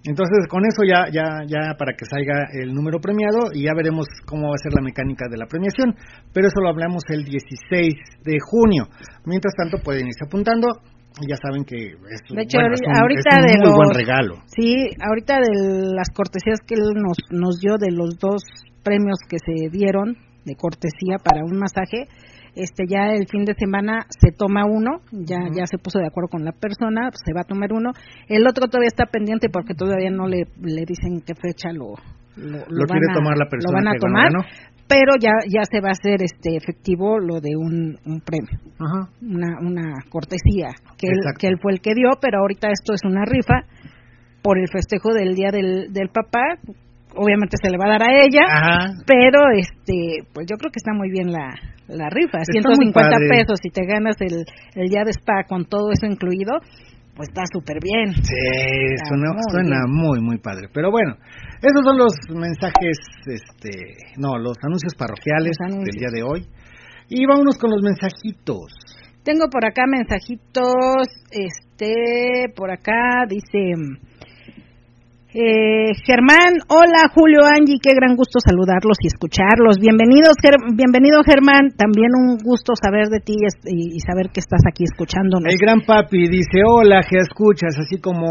Entonces, 0.04 0.47
con 0.49 0.64
eso 0.64 0.83
ya, 0.88 1.07
ya, 1.12 1.45
ya 1.47 1.75
para 1.76 1.92
que 1.92 2.07
salga 2.07 2.49
el 2.54 2.73
número 2.73 3.00
premiado 3.00 3.52
y 3.52 3.64
ya 3.64 3.75
veremos 3.75 4.07
cómo 4.26 4.49
va 4.49 4.54
a 4.54 4.62
ser 4.62 4.73
la 4.73 4.80
mecánica 4.83 5.26
de 5.30 5.37
la 5.37 5.47
premiación. 5.47 5.95
Pero 6.33 6.49
eso 6.49 6.61
lo 6.62 6.71
hablamos 6.71 7.02
el 7.09 7.25
16 7.25 7.95
de 8.25 8.38
junio. 8.40 8.88
Mientras 9.26 9.52
tanto, 9.54 9.78
pueden 9.85 10.07
irse 10.07 10.25
apuntando. 10.25 10.69
Ya 11.28 11.37
saben 11.37 11.64
que 11.64 11.76
es, 11.76 12.21
De 12.35 12.42
hecho, 12.42 12.57
bueno, 12.59 12.73
es 12.75 12.80
un, 12.87 12.97
ahorita 12.97 13.28
es 13.28 13.37
un 13.37 13.47
de 13.47 13.59
muy 13.59 13.66
los- 13.66 13.76
buen 13.76 13.95
regalo. 13.95 14.35
Sí, 14.47 14.88
ahorita 15.04 15.35
de 15.40 15.92
las 15.92 16.09
cortesías 16.14 16.61
que 16.66 16.75
él 16.76 16.95
nos, 16.97 17.19
nos 17.30 17.59
dio 17.61 17.76
de 17.76 17.90
los 17.90 18.16
dos 18.19 18.42
premios 18.83 19.19
que 19.28 19.37
se 19.38 19.69
dieron 19.71 20.16
de 20.47 20.54
cortesía 20.54 21.19
para 21.23 21.45
un 21.45 21.59
masaje, 21.59 22.07
este 22.54 22.85
ya 22.88 23.12
el 23.12 23.26
fin 23.28 23.45
de 23.45 23.54
semana 23.54 24.07
se 24.09 24.33
toma 24.33 24.64
uno, 24.66 25.00
ya 25.12 25.38
ya 25.54 25.66
se 25.66 25.78
puso 25.78 25.99
de 25.99 26.07
acuerdo 26.07 26.28
con 26.28 26.45
la 26.45 26.52
persona, 26.52 27.11
se 27.12 27.33
va 27.33 27.42
a 27.42 27.45
tomar 27.45 27.73
uno. 27.73 27.90
El 28.28 28.47
otro 28.47 28.66
todavía 28.69 28.88
está 28.88 29.07
pendiente 29.07 29.49
porque 29.52 29.75
todavía 29.75 30.11
no 30.11 30.26
le, 30.26 30.45
le 30.62 30.85
dicen 30.87 31.21
qué 31.26 31.35
fecha 31.35 31.73
lo 31.73 31.95
lo, 32.37 32.59
Lo 32.69 32.87
quiere 32.87 33.07
van 33.07 33.11
a- 33.11 33.14
tomar 33.14 33.37
la 33.37 33.45
lo 33.45 33.50
persona 33.50 33.75
van 33.78 33.88
a 33.88 33.92
que 33.92 33.99
tomar, 33.99 34.33
ganó. 34.33 34.45
pero 34.88 35.12
ya 35.21 35.33
ya 35.52 35.62
se 35.71 35.80
va 35.80 35.88
a 35.88 35.92
hacer 35.99 36.23
este 36.23 36.57
efectivo 36.57 37.19
lo 37.19 37.40
de 37.40 37.50
un, 37.57 37.99
un 38.07 38.21
premio 38.21 38.57
Ajá. 38.78 39.11
una, 39.21 39.59
una 39.61 39.95
cortesía 40.09 40.69
que 40.97 41.09
él, 41.09 41.19
que 41.38 41.49
él 41.49 41.59
fue 41.61 41.73
el 41.73 41.80
que 41.80 41.92
dio, 41.95 42.09
pero 42.21 42.38
ahorita 42.40 42.69
esto 42.71 42.95
es 42.95 43.00
una 43.04 43.25
rifa 43.25 43.62
por 44.42 44.59
el 44.59 44.69
festejo 44.73 45.12
del 45.12 45.35
día 45.35 45.50
del, 45.50 45.92
del 45.92 46.09
papá. 46.09 46.57
Obviamente 47.17 47.57
se 47.61 47.71
le 47.71 47.76
va 47.79 47.87
a 47.87 47.99
dar 47.99 48.02
a 48.09 48.12
ella, 48.23 48.45
Ajá. 48.47 48.93
pero 49.07 49.50
este, 49.57 50.23
pues 50.33 50.47
yo 50.49 50.57
creo 50.57 50.71
que 50.71 50.79
está 50.79 50.93
muy 50.95 51.11
bien 51.11 51.33
la, 51.33 51.49
la 51.88 52.09
rifa. 52.11 52.38
Está 52.38 52.52
150 52.52 52.79
muy 52.79 52.93
padre. 52.93 53.29
pesos 53.29 53.59
si 53.62 53.71
te 53.71 53.85
ganas 53.85 54.17
el, 54.21 54.45
el 54.75 54.88
día 54.88 55.02
de 55.05 55.11
spa 55.12 55.45
con 55.49 55.64
todo 55.67 55.90
eso 55.93 56.07
incluido, 56.07 56.52
pues 57.17 57.29
está 57.29 57.43
súper 57.52 57.79
bien. 57.83 58.14
Sí, 58.14 58.33
Está 58.95 59.09
suena, 59.11 59.33
muy 59.35 59.43
suena 59.50 59.79
bien. 59.85 59.90
muy, 59.93 60.21
muy 60.23 60.38
padre. 60.38 60.69
Pero 60.73 60.90
bueno, 60.90 61.17
esos 61.61 61.83
son 61.85 61.99
los 61.99 62.14
mensajes, 62.31 62.97
este, 63.26 64.17
no, 64.17 64.38
los 64.38 64.57
anuncios 64.62 64.95
parroquiales 64.95 65.57
Los 65.59 65.67
anuncios. 65.69 65.93
del 65.93 66.00
día 66.00 66.12
de 66.14 66.23
hoy. 66.23 66.47
Y 67.11 67.26
vámonos 67.26 67.59
con 67.59 67.71
los 67.71 67.83
mensajitos. 67.83 68.73
Tengo 69.25 69.50
por 69.50 69.67
acá 69.67 69.83
mensajitos, 69.87 71.05
este, 71.33 72.49
por 72.57 72.71
acá 72.71 73.26
dice 73.29 73.75
eh, 75.32 75.94
Germán, 76.04 76.58
hola 76.68 77.06
Julio, 77.14 77.40
Angie, 77.46 77.78
qué 77.80 77.94
gran 77.94 78.16
gusto 78.16 78.38
saludarlos 78.40 78.99
y 79.02 79.06
escucharlos. 79.06 79.78
Bienvenidos, 79.78 80.34
Ger- 80.42 80.75
bienvenido 80.75 81.22
Germán, 81.22 81.70
también 81.76 82.10
un 82.18 82.38
gusto 82.42 82.72
saber 82.75 83.08
de 83.08 83.20
ti 83.20 83.34
y, 83.66 84.00
saber 84.00 84.30
que 84.34 84.40
estás 84.40 84.60
aquí 84.66 84.84
escuchándonos. 84.84 85.46
El 85.46 85.58
gran 85.58 85.82
papi 85.82 86.28
dice, 86.28 86.62
hola, 86.66 87.02
que 87.08 87.18
escuchas, 87.18 87.78
así 87.78 88.00
como 88.00 88.26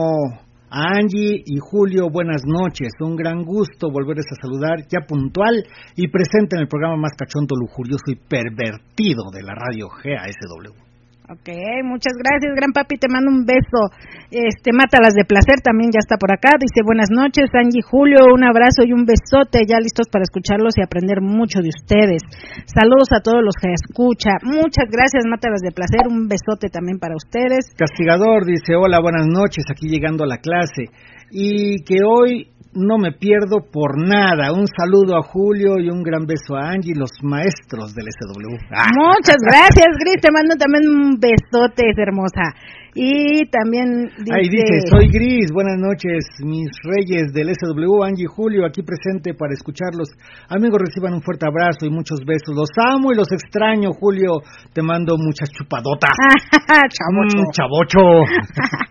a 0.69 0.99
Angie 0.99 1.41
y 1.45 1.57
Julio, 1.59 2.09
buenas 2.11 2.43
noches. 2.45 2.91
Un 2.99 3.15
gran 3.15 3.43
gusto 3.43 3.89
volverles 3.89 4.27
a 4.31 4.41
saludar, 4.41 4.85
ya 4.91 5.07
puntual 5.07 5.63
y 5.95 6.07
presente 6.09 6.57
en 6.57 6.63
el 6.63 6.67
programa 6.67 6.97
más 6.97 7.13
cachondo, 7.17 7.55
lujurioso 7.55 8.11
y 8.11 8.15
pervertido 8.15 9.31
de 9.31 9.41
la 9.41 9.55
radio 9.55 9.87
GASW. 9.87 10.88
Ok, 11.29 11.45
muchas 11.85 12.17
gracias, 12.17 12.57
gran 12.57 12.73
papi, 12.73 12.97
te 12.97 13.05
mando 13.05 13.29
un 13.29 13.45
beso. 13.45 13.93
Este, 14.33 14.73
Mátalas 14.73 15.13
de 15.13 15.29
placer 15.29 15.61
también 15.61 15.93
ya 15.93 16.01
está 16.01 16.17
por 16.17 16.33
acá. 16.33 16.57
Dice 16.57 16.81
buenas 16.81 17.13
noches, 17.13 17.53
Angie 17.53 17.85
Julio, 17.85 18.33
un 18.33 18.41
abrazo 18.41 18.81
y 18.81 18.97
un 18.97 19.05
besote, 19.05 19.61
ya 19.69 19.77
listos 19.77 20.09
para 20.09 20.25
escucharlos 20.25 20.73
y 20.77 20.81
aprender 20.81 21.21
mucho 21.21 21.61
de 21.61 21.69
ustedes. 21.69 22.25
Saludos 22.65 23.13
a 23.13 23.21
todos 23.21 23.45
los 23.45 23.53
que 23.61 23.69
escucha. 23.69 24.41
Muchas 24.41 24.89
gracias, 24.89 25.29
Mátalas 25.29 25.61
de 25.61 25.69
placer, 25.69 26.09
un 26.09 26.25
besote 26.25 26.73
también 26.73 26.97
para 26.97 27.13
ustedes. 27.13 27.77
Castigador 27.77 28.49
dice, 28.49 28.73
hola, 28.73 28.97
buenas 28.97 29.29
noches, 29.29 29.69
aquí 29.69 29.85
llegando 29.85 30.25
a 30.25 30.27
la 30.33 30.41
clase. 30.41 30.89
Y 31.29 31.85
que 31.85 32.01
hoy 32.01 32.49
no 32.73 32.97
me 32.97 33.11
pierdo 33.11 33.65
por 33.71 33.97
nada. 33.97 34.53
Un 34.53 34.67
saludo 34.67 35.17
a 35.17 35.23
Julio 35.23 35.79
y 35.79 35.89
un 35.89 36.03
gran 36.03 36.25
beso 36.25 36.55
a 36.55 36.71
Angie, 36.71 36.93
los 36.95 37.11
maestros 37.23 37.95
del 37.95 38.05
SW. 38.05 38.55
Ah. 38.71 38.89
Muchas 38.95 39.37
gracias, 39.41 39.87
Gris, 39.99 40.21
te 40.21 40.31
mando 40.31 40.55
también 40.55 40.87
un 40.87 41.19
besote, 41.19 41.83
hermosa. 41.97 42.53
Y 42.95 43.45
también 43.51 44.09
dice, 44.17 44.33
Ahí 44.33 44.49
dice, 44.49 44.87
soy 44.89 45.07
Gris, 45.09 45.51
buenas 45.53 45.77
noches, 45.77 46.25
mis 46.43 46.69
reyes 46.83 47.31
del 47.33 47.49
SW, 47.53 48.03
Angie 48.03 48.25
Julio, 48.27 48.65
aquí 48.65 48.81
presente 48.81 49.33
para 49.33 49.53
escucharlos. 49.53 50.09
Amigos, 50.49 50.79
reciban 50.85 51.13
un 51.13 51.21
fuerte 51.21 51.45
abrazo 51.47 51.85
y 51.85 51.89
muchos 51.91 52.19
besos. 52.25 52.55
Los 52.55 52.69
amo 52.89 53.11
y 53.11 53.15
los 53.15 53.31
extraño, 53.31 53.91
Julio. 53.93 54.41
Te 54.73 54.81
mando 54.81 55.15
muchas 55.17 55.49
chupadotas. 55.51 56.11
Chamocho. 56.67 57.37
Mm, 57.37 57.51
chavocho. 57.51 57.99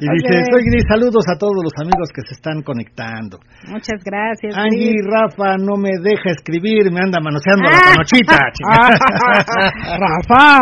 y 0.00 0.06
dice, 0.16 0.42
soy 0.50 0.62
Gris, 0.64 0.84
saludos 0.88 1.24
a 1.28 1.38
todos 1.38 1.60
los 1.62 1.72
amigos 1.80 2.08
que 2.14 2.22
se 2.26 2.34
están 2.34 2.62
conectando. 2.62 3.38
Muchas 3.68 4.02
gracias. 4.02 4.56
Angie, 4.56 4.90
Gris. 4.92 5.06
Rafa, 5.06 5.56
no 5.58 5.76
me 5.76 5.90
deja 6.02 6.30
escribir, 6.30 6.90
me 6.90 7.00
anda 7.04 7.20
manoseando 7.22 7.62
la 7.70 7.78
Ah. 7.78 7.94
panochita. 7.94 8.38
Rafa, 10.00 10.60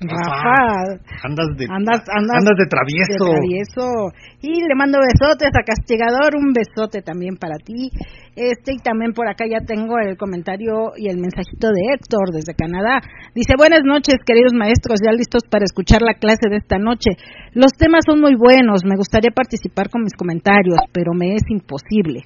Rafa, 0.00 0.74
Andas 1.22 1.46
de, 1.56 1.66
Andas- 1.66 1.93
andas 2.02 2.42
de 2.42 2.64
de 2.64 2.66
travieso. 2.66 3.24
travieso. 3.30 3.86
Y 4.40 4.62
le 4.62 4.74
mando 4.74 4.98
besotes 4.98 5.50
a 5.54 5.62
Castigador, 5.62 6.36
un 6.36 6.52
besote 6.52 7.02
también 7.02 7.36
para 7.36 7.56
ti. 7.56 7.90
Este 8.36 8.74
y 8.74 8.78
también 8.78 9.12
por 9.12 9.28
acá 9.28 9.44
ya 9.46 9.64
tengo 9.64 9.98
el 9.98 10.16
comentario 10.16 10.92
y 10.96 11.08
el 11.08 11.18
mensajito 11.18 11.68
de 11.70 11.94
Héctor 11.94 12.32
desde 12.32 12.54
Canadá. 12.54 13.00
Dice, 13.34 13.54
buenas 13.56 13.82
noches 13.84 14.16
queridos 14.26 14.52
maestros, 14.52 14.98
ya 15.04 15.12
listos 15.12 15.42
para 15.48 15.64
escuchar 15.64 16.02
la 16.02 16.14
clase 16.14 16.50
de 16.50 16.56
esta 16.56 16.78
noche. 16.78 17.10
Los 17.52 17.72
temas 17.78 18.02
son 18.06 18.20
muy 18.20 18.34
buenos, 18.34 18.84
me 18.84 18.96
gustaría 18.96 19.30
participar 19.30 19.88
con 19.90 20.02
mis 20.02 20.14
comentarios, 20.14 20.78
pero 20.92 21.12
me 21.14 21.34
es 21.34 21.42
imposible. 21.48 22.24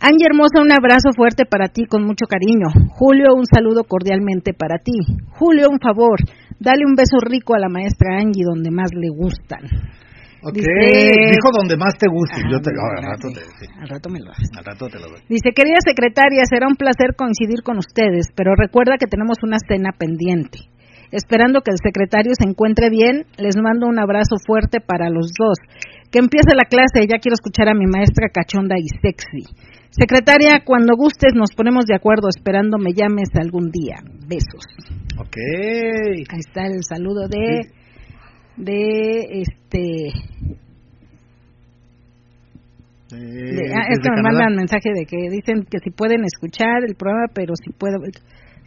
Angie 0.00 0.26
Hermosa, 0.30 0.62
un 0.62 0.70
abrazo 0.70 1.10
fuerte 1.12 1.44
para 1.44 1.66
ti 1.66 1.84
con 1.84 2.04
mucho 2.04 2.26
cariño. 2.26 2.68
Julio, 2.94 3.34
un 3.34 3.46
saludo 3.46 3.82
cordialmente 3.82 4.54
para 4.54 4.78
ti. 4.78 4.94
Julio, 5.34 5.66
un 5.68 5.80
favor, 5.80 6.20
dale 6.60 6.84
un 6.86 6.94
beso 6.94 7.18
rico 7.20 7.54
a 7.54 7.58
la 7.58 7.68
maestra 7.68 8.18
Angie 8.18 8.44
donde 8.44 8.70
más 8.70 8.90
le 8.94 9.08
gustan. 9.10 9.64
Ok, 10.40 10.54
Dice- 10.54 11.34
dijo 11.34 11.50
donde 11.50 11.76
más 11.76 11.98
te 11.98 12.06
guste. 12.06 12.38
Ah, 12.38 12.48
Yo 12.48 12.60
te, 12.62 12.70
muy 12.70 12.78
al 12.78 12.94
bien, 13.02 13.10
rato 13.10 13.26
te, 13.34 13.40
sí, 13.58 13.66
Al 13.82 13.88
rato 13.88 14.08
me 14.08 14.20
lo 14.20 14.30
haces. 14.30 14.48
al 14.56 14.64
rato 14.64 14.86
te 14.88 14.98
lo 15.00 15.08
doy. 15.10 15.20
Dice, 15.28 15.50
querida 15.50 15.78
secretaria, 15.84 16.44
será 16.48 16.68
un 16.68 16.76
placer 16.76 17.16
coincidir 17.16 17.62
con 17.64 17.78
ustedes, 17.78 18.30
pero 18.36 18.54
recuerda 18.54 18.98
que 18.98 19.06
tenemos 19.10 19.38
una 19.42 19.58
cena 19.58 19.90
pendiente. 19.98 20.60
Esperando 21.10 21.62
que 21.62 21.72
el 21.72 21.78
secretario 21.82 22.32
se 22.38 22.46
encuentre 22.48 22.88
bien, 22.90 23.24
les 23.38 23.56
mando 23.56 23.88
un 23.88 23.98
abrazo 23.98 24.36
fuerte 24.46 24.78
para 24.78 25.10
los 25.10 25.32
dos. 25.36 25.58
Que 26.12 26.20
empiece 26.20 26.54
la 26.54 26.64
clase, 26.70 27.08
ya 27.08 27.18
quiero 27.18 27.34
escuchar 27.34 27.68
a 27.68 27.74
mi 27.74 27.86
maestra 27.86 28.28
cachonda 28.32 28.76
y 28.78 28.86
sexy. 29.02 29.42
Secretaria, 29.90 30.62
cuando 30.64 30.94
gustes 30.96 31.32
nos 31.34 31.50
ponemos 31.56 31.84
de 31.86 31.94
acuerdo, 31.96 32.28
esperando 32.28 32.78
me 32.78 32.92
llames 32.92 33.28
algún 33.34 33.70
día. 33.70 33.96
Besos. 34.26 34.64
Ok. 35.18 35.36
Ahí 35.36 36.40
está 36.46 36.66
el 36.66 36.82
saludo 36.84 37.26
de, 37.28 37.70
de 38.56 39.40
este, 39.42 40.08
Eh, 43.10 43.16
de- 43.16 43.72
ah, 43.74 43.86
es 43.90 43.98
que 44.00 44.10
me 44.10 44.16
Canadá. 44.16 44.22
mandan 44.22 44.56
mensaje 44.56 44.90
de 44.94 45.06
que 45.06 45.16
dicen 45.30 45.64
que 45.70 45.78
si 45.82 45.90
pueden 45.90 46.24
escuchar 46.24 46.84
el 46.86 46.94
programa, 46.94 47.26
pero 47.34 47.54
si 47.56 47.72
puedo. 47.72 47.96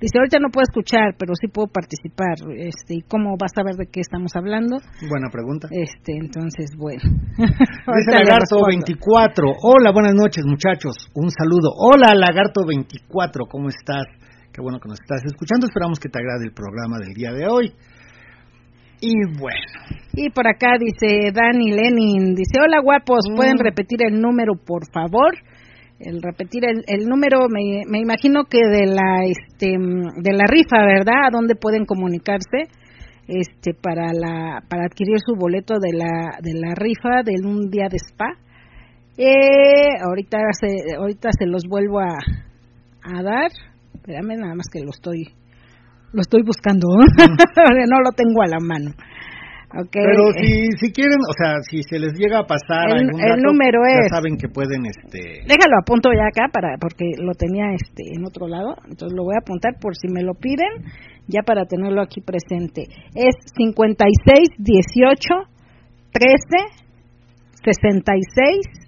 Dice, 0.02 0.18
ahorita 0.18 0.40
no 0.42 0.50
puedo 0.50 0.64
escuchar, 0.68 1.14
pero 1.18 1.36
sí 1.40 1.46
puedo 1.48 1.68
participar. 1.68 2.34
Este, 2.58 2.96
¿Y 2.98 3.02
cómo 3.06 3.38
vas 3.38 3.52
a 3.54 3.62
saber 3.62 3.76
de 3.76 3.86
qué 3.86 4.02
estamos 4.02 4.32
hablando? 4.36 4.78
Buena 5.08 5.30
pregunta. 5.32 5.68
Este, 5.70 6.18
entonces, 6.18 6.74
bueno. 6.76 7.02
Dice 7.38 7.46
Ahorita 7.86 8.12
le 8.18 8.26
Lagarto 8.26 8.58
respondo. 8.66 8.68
24. 8.68 9.46
Hola, 9.62 9.92
buenas 9.94 10.16
noches, 10.16 10.44
muchachos. 10.44 10.96
Un 11.14 11.30
saludo. 11.30 11.70
Hola, 11.78 12.16
Lagarto 12.18 12.66
24. 12.66 13.46
¿Cómo 13.46 13.70
estás? 13.70 14.10
Qué 14.52 14.60
bueno 14.62 14.80
que 14.82 14.90
nos 14.90 15.00
estás 15.00 15.22
escuchando. 15.24 15.68
Esperamos 15.70 16.00
que 16.00 16.10
te 16.10 16.18
agrade 16.18 16.46
el 16.50 16.54
programa 16.54 16.98
del 16.98 17.14
día 17.14 17.32
de 17.32 17.48
hoy. 17.48 17.72
Y 19.02 19.14
bueno, 19.40 19.66
Y 20.14 20.30
por 20.30 20.48
acá 20.48 20.78
dice 20.80 21.32
Dani 21.34 21.72
Lenin, 21.72 22.36
dice, 22.36 22.58
hola 22.62 22.82
guapos, 22.84 23.26
Mm. 23.32 23.36
¿pueden 23.36 23.58
repetir 23.58 24.00
el 24.06 24.20
número, 24.22 24.54
por 24.56 24.84
favor? 24.94 25.34
El 26.04 26.22
repetir 26.22 26.66
el, 26.66 26.84
el 26.88 27.08
número, 27.08 27.48
me, 27.50 27.84
me 27.88 28.00
imagino 28.00 28.46
que 28.46 28.58
de 28.58 28.88
la, 28.88 29.24
este, 29.26 29.68
de 29.70 30.34
la 30.34 30.46
rifa, 30.48 30.84
¿verdad? 30.84 31.28
¿A 31.28 31.32
dónde 31.32 31.56
pueden 31.56 31.86
comunicarse? 31.86 32.68
Este, 33.28 33.74
para 33.74 34.12
la, 34.14 34.62
para 34.68 34.86
adquirir 34.86 35.18
su 35.26 35.36
boleto 35.36 35.76
de 35.80 35.98
la, 35.98 36.38
de 36.42 36.54
la 36.60 36.74
rifa 36.76 37.22
de 37.24 37.36
un 37.48 37.70
día 37.70 37.88
de 37.90 37.98
spa. 37.98 38.34
Eh, 39.18 40.02
ahorita 40.04 40.40
se, 40.60 40.96
ahorita 40.98 41.30
se 41.38 41.46
los 41.46 41.64
vuelvo 41.70 42.00
a, 42.00 42.18
a 43.04 43.24
dar. 43.24 43.52
Espérame, 43.94 44.38
nada 44.38 44.56
más 44.56 44.68
que 44.72 44.82
lo 44.82 44.90
estoy, 44.90 45.28
lo 46.14 46.22
estoy 46.22 46.42
buscando. 46.44 46.88
no 47.88 48.02
lo 48.02 48.12
tengo 48.16 48.42
a 48.42 48.48
la 48.48 48.60
mano. 48.60 48.92
Okay. 49.72 50.04
pero 50.04 50.32
si, 50.36 50.52
si 50.80 50.92
quieren, 50.92 51.16
o 51.24 51.34
sea, 51.40 51.56
si 51.70 51.82
se 51.84 51.98
les 51.98 52.12
llega 52.20 52.40
a 52.40 52.46
pasar 52.46 52.90
El- 52.92 53.08
algún 53.08 53.22
el 53.22 53.30
dato, 53.30 53.42
número 53.42 53.80
ya 53.88 54.10
saben 54.10 54.36
que 54.36 54.50
pueden, 54.50 54.86
este... 54.86 55.48
Déjalo 55.48 55.80
apunto 55.82 56.10
ya 56.12 56.28
acá 56.28 56.52
para 56.52 56.76
porque 56.78 57.16
lo 57.18 57.34
tenía 57.34 57.72
este 57.74 58.04
en 58.14 58.26
otro 58.26 58.48
lado, 58.48 58.76
entonces 58.84 59.16
lo 59.16 59.24
voy 59.24 59.36
a 59.36 59.40
apuntar 59.40 59.80
por 59.80 59.96
si 59.96 60.10
me 60.10 60.24
lo 60.24 60.34
piden, 60.34 60.92
ya 61.28 61.42
para 61.44 61.66
tenerlo 61.66 62.02
aquí 62.02 62.20
presente. 62.20 62.84
Es 63.16 63.36
56 63.56 64.50
18 64.58 65.18
13 66.12 66.82
66 67.64 68.82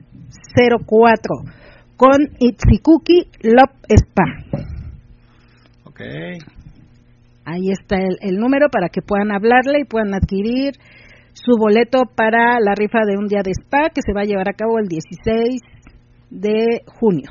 con 1.95 2.17
Itzikuki 2.39 3.29
Love 3.43 3.71
Spa. 3.87 4.25
Ok. 5.85 6.01
Ahí 7.45 7.71
está 7.71 7.97
el, 7.97 8.37
número 8.37 8.69
para 8.69 8.89
que 8.89 9.01
puedan 9.01 9.31
hablarle 9.31 9.81
y 9.81 9.85
puedan 9.85 10.13
adquirir 10.13 10.73
su 11.33 11.57
boleto 11.57 12.03
para 12.15 12.59
la 12.61 12.73
rifa 12.75 12.99
de 13.05 13.17
un 13.17 13.27
día 13.27 13.41
de 13.43 13.51
spa 13.51 13.89
que 13.93 14.01
se 14.01 14.13
va 14.13 14.21
a 14.21 14.25
llevar 14.25 14.47
a 14.49 14.53
cabo 14.53 14.79
el 14.79 14.87
16 14.87 15.61
de 16.29 16.81
junio. 16.85 17.29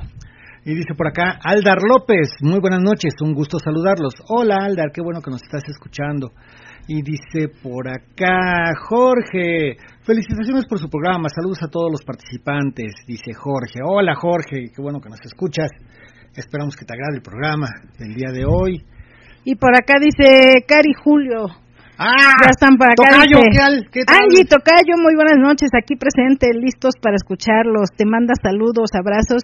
Y 0.64 0.75
dice 0.75 0.95
por 0.97 1.09
acá, 1.09 1.40
Aldar 1.42 1.78
López, 1.83 2.37
muy 2.40 2.61
buenas 2.61 2.83
noches, 2.83 3.14
un 3.21 3.33
gusto 3.33 3.59
saludarlos. 3.59 4.14
Hola 4.28 4.64
Aldar, 4.64 4.92
qué 4.92 5.02
bueno 5.02 5.21
que 5.21 5.31
nos 5.31 5.42
estás 5.42 5.62
escuchando. 5.66 6.31
Y 6.87 7.02
dice 7.02 7.49
por 7.62 7.88
acá, 7.88 8.75
Jorge, 8.88 9.76
felicitaciones 10.02 10.66
por 10.66 10.78
su 10.78 10.88
programa, 10.88 11.28
saludos 11.28 11.62
a 11.62 11.69
todos 11.69 11.90
los 11.90 12.04
participantes, 12.04 12.92
dice 13.07 13.33
Jorge. 13.35 13.81
Hola 13.85 14.14
Jorge, 14.14 14.71
qué 14.75 14.83
bueno 14.83 15.00
que 15.00 15.09
nos 15.09 15.21
escuchas. 15.25 15.71
Esperamos 16.37 16.76
que 16.76 16.85
te 16.85 16.92
agrade 16.92 17.16
el 17.16 17.23
programa 17.23 17.69
del 17.99 18.14
día 18.14 18.31
de 18.33 18.45
hoy. 18.45 18.85
Y 19.44 19.56
por 19.56 19.75
acá 19.75 19.94
dice 20.00 20.64
Cari 20.66 20.92
Julio, 21.02 21.46
Ah, 21.99 22.34
ya 22.42 22.50
están 22.50 22.76
por 22.76 22.88
acá. 22.88 22.96
Tocayo, 22.96 23.38
dice, 23.38 23.50
¿qué 23.50 23.58
tal? 23.58 23.75
¿Qué 23.92 24.00
tal? 24.04 24.16
Angie 24.25 24.44
Tocayo, 24.44 24.94
muy 24.99 25.14
buenas 25.14 25.38
noches, 25.38 25.70
aquí 25.76 25.94
presente, 25.94 26.50
listos 26.50 26.94
para 27.00 27.14
escucharlos. 27.14 27.90
Te 27.94 28.06
manda 28.06 28.34
saludos, 28.42 28.90
abrazos 28.96 29.42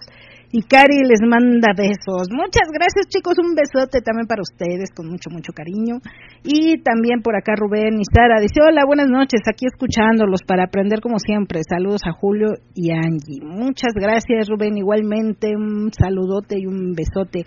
y 0.51 0.63
Cari 0.63 1.05
les 1.05 1.21
manda 1.21 1.77
besos. 1.77 2.27
Muchas 2.33 2.67
gracias, 2.73 3.07
chicos, 3.07 3.37
un 3.37 3.53
besote 3.53 4.01
también 4.01 4.25
para 4.25 4.41
ustedes, 4.41 4.89
con 4.91 5.07
mucho, 5.07 5.29
mucho 5.29 5.53
cariño. 5.53 6.01
Y 6.43 6.81
también 6.81 7.21
por 7.21 7.37
acá 7.37 7.53
Rubén 7.55 8.01
y 8.01 8.05
Sara 8.09 8.41
dice, 8.41 8.59
hola, 8.65 8.81
buenas 8.85 9.07
noches, 9.07 9.41
aquí 9.47 9.65
escuchándolos 9.67 10.41
para 10.43 10.65
aprender 10.65 11.01
como 11.01 11.19
siempre. 11.19 11.61
Saludos 11.63 12.01
a 12.05 12.11
Julio 12.11 12.49
y 12.73 12.91
Angie. 12.91 13.45
Muchas 13.45 13.93
gracias, 13.93 14.49
Rubén, 14.49 14.75
igualmente 14.75 15.55
un 15.55 15.93
saludote 15.93 16.57
y 16.57 16.65
un 16.65 16.93
besote. 16.97 17.45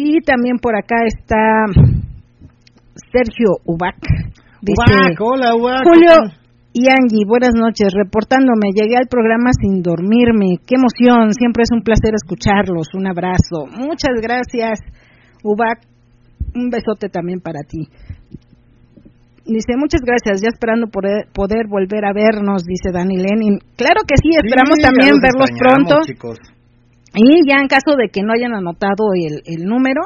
Y 0.00 0.20
también 0.22 0.58
por 0.62 0.76
acá 0.78 0.94
está 1.10 1.66
Sergio 3.10 3.58
Ubac. 3.66 3.98
Dice, 4.62 4.78
Ubac, 4.78 5.18
hola 5.18 5.56
Ubac. 5.56 5.82
Julio 5.82 6.38
y 6.72 6.86
Angie, 6.86 7.26
buenas 7.26 7.50
noches. 7.58 7.90
Reportándome, 7.90 8.70
llegué 8.70 8.94
al 8.96 9.10
programa 9.10 9.50
sin 9.60 9.82
dormirme. 9.82 10.62
Qué 10.64 10.76
emoción, 10.78 11.34
siempre 11.34 11.64
es 11.64 11.70
un 11.74 11.82
placer 11.82 12.14
escucharlos. 12.14 12.94
Un 12.94 13.08
abrazo. 13.08 13.66
Muchas 13.74 14.22
gracias, 14.22 14.78
Ubac. 15.42 15.82
Un 16.54 16.70
besote 16.70 17.08
también 17.08 17.40
para 17.40 17.66
ti. 17.66 17.90
Dice, 19.46 19.74
muchas 19.76 20.02
gracias, 20.02 20.42
ya 20.42 20.48
esperando 20.54 20.86
poder, 20.86 21.26
poder 21.34 21.66
volver 21.66 22.04
a 22.04 22.12
vernos, 22.12 22.62
dice 22.62 22.92
Dani 22.92 23.16
Lenin. 23.16 23.58
Claro 23.74 24.06
que 24.06 24.14
sí, 24.22 24.30
esperamos 24.30 24.76
Sí, 24.78 24.82
también 24.86 25.18
verlos 25.18 25.50
pronto. 25.58 26.06
chicos. 26.06 26.38
Y 27.14 27.48
ya 27.48 27.56
en 27.60 27.68
caso 27.68 27.96
de 27.96 28.08
que 28.10 28.22
no 28.22 28.32
hayan 28.32 28.54
anotado 28.54 29.12
el, 29.14 29.42
el 29.46 29.64
número, 29.64 30.02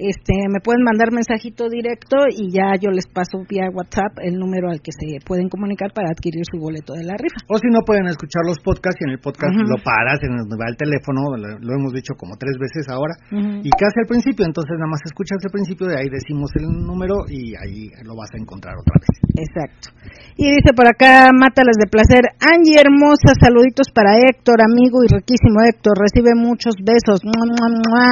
este, 0.00 0.32
me 0.48 0.60
pueden 0.64 0.82
mandar 0.82 1.12
mensajito 1.12 1.68
directo 1.68 2.24
y 2.32 2.48
ya 2.48 2.72
yo 2.80 2.90
les 2.90 3.06
paso 3.06 3.44
vía 3.48 3.68
WhatsApp 3.68 4.16
el 4.24 4.40
número 4.40 4.70
al 4.70 4.80
que 4.80 4.92
se 4.92 5.20
pueden 5.24 5.48
comunicar 5.48 5.92
para 5.92 6.08
adquirir 6.08 6.42
su 6.48 6.56
boleto 6.58 6.94
de 6.94 7.04
la 7.04 7.14
rifa. 7.20 7.36
O 7.48 7.58
si 7.58 7.68
no 7.68 7.84
pueden 7.84 8.06
escuchar 8.08 8.42
los 8.46 8.58
podcasts 8.64 8.96
y 9.00 9.04
en 9.04 9.12
el 9.16 9.20
podcast 9.20 9.52
lo 9.52 9.76
paras, 9.84 10.18
en 10.24 10.36
donde 10.36 10.56
va 10.56 10.68
el 10.68 10.76
teléfono, 10.76 11.36
lo, 11.36 11.58
lo 11.60 11.70
hemos 11.76 11.92
dicho 11.92 12.14
como 12.16 12.36
tres 12.40 12.56
veces 12.56 12.88
ahora, 12.88 13.12
Ujú. 13.28 13.60
y 13.60 13.70
casi 13.76 14.00
al 14.00 14.08
principio, 14.08 14.46
entonces 14.46 14.72
nada 14.80 14.88
más 14.88 15.00
escuchas 15.04 15.38
el 15.44 15.52
principio, 15.52 15.86
de 15.86 16.00
ahí 16.00 16.08
decimos 16.08 16.48
el 16.56 16.64
número 16.64 17.28
y 17.28 17.52
ahí 17.60 17.92
lo 18.04 18.16
vas 18.16 18.32
a 18.32 18.40
encontrar 18.40 18.74
otra 18.80 18.96
vez. 18.96 19.20
Exacto. 19.36 19.92
Y 20.36 20.48
dice 20.56 20.72
por 20.74 20.88
acá, 20.88 21.30
mátalas 21.36 21.76
de 21.76 21.86
placer. 21.86 22.24
Angie 22.40 22.80
hermosa, 22.80 23.36
saluditos 23.38 23.92
para 23.92 24.16
Héctor, 24.16 24.64
amigo 24.64 25.04
y 25.04 25.12
riquísimo 25.12 25.60
Héctor. 25.68 26.00
Recibe 26.00 26.32
muchos 26.34 26.74
besos. 26.80 27.20
Mua, 27.24 27.44
mua, 27.44 27.68
mua. 27.68 28.08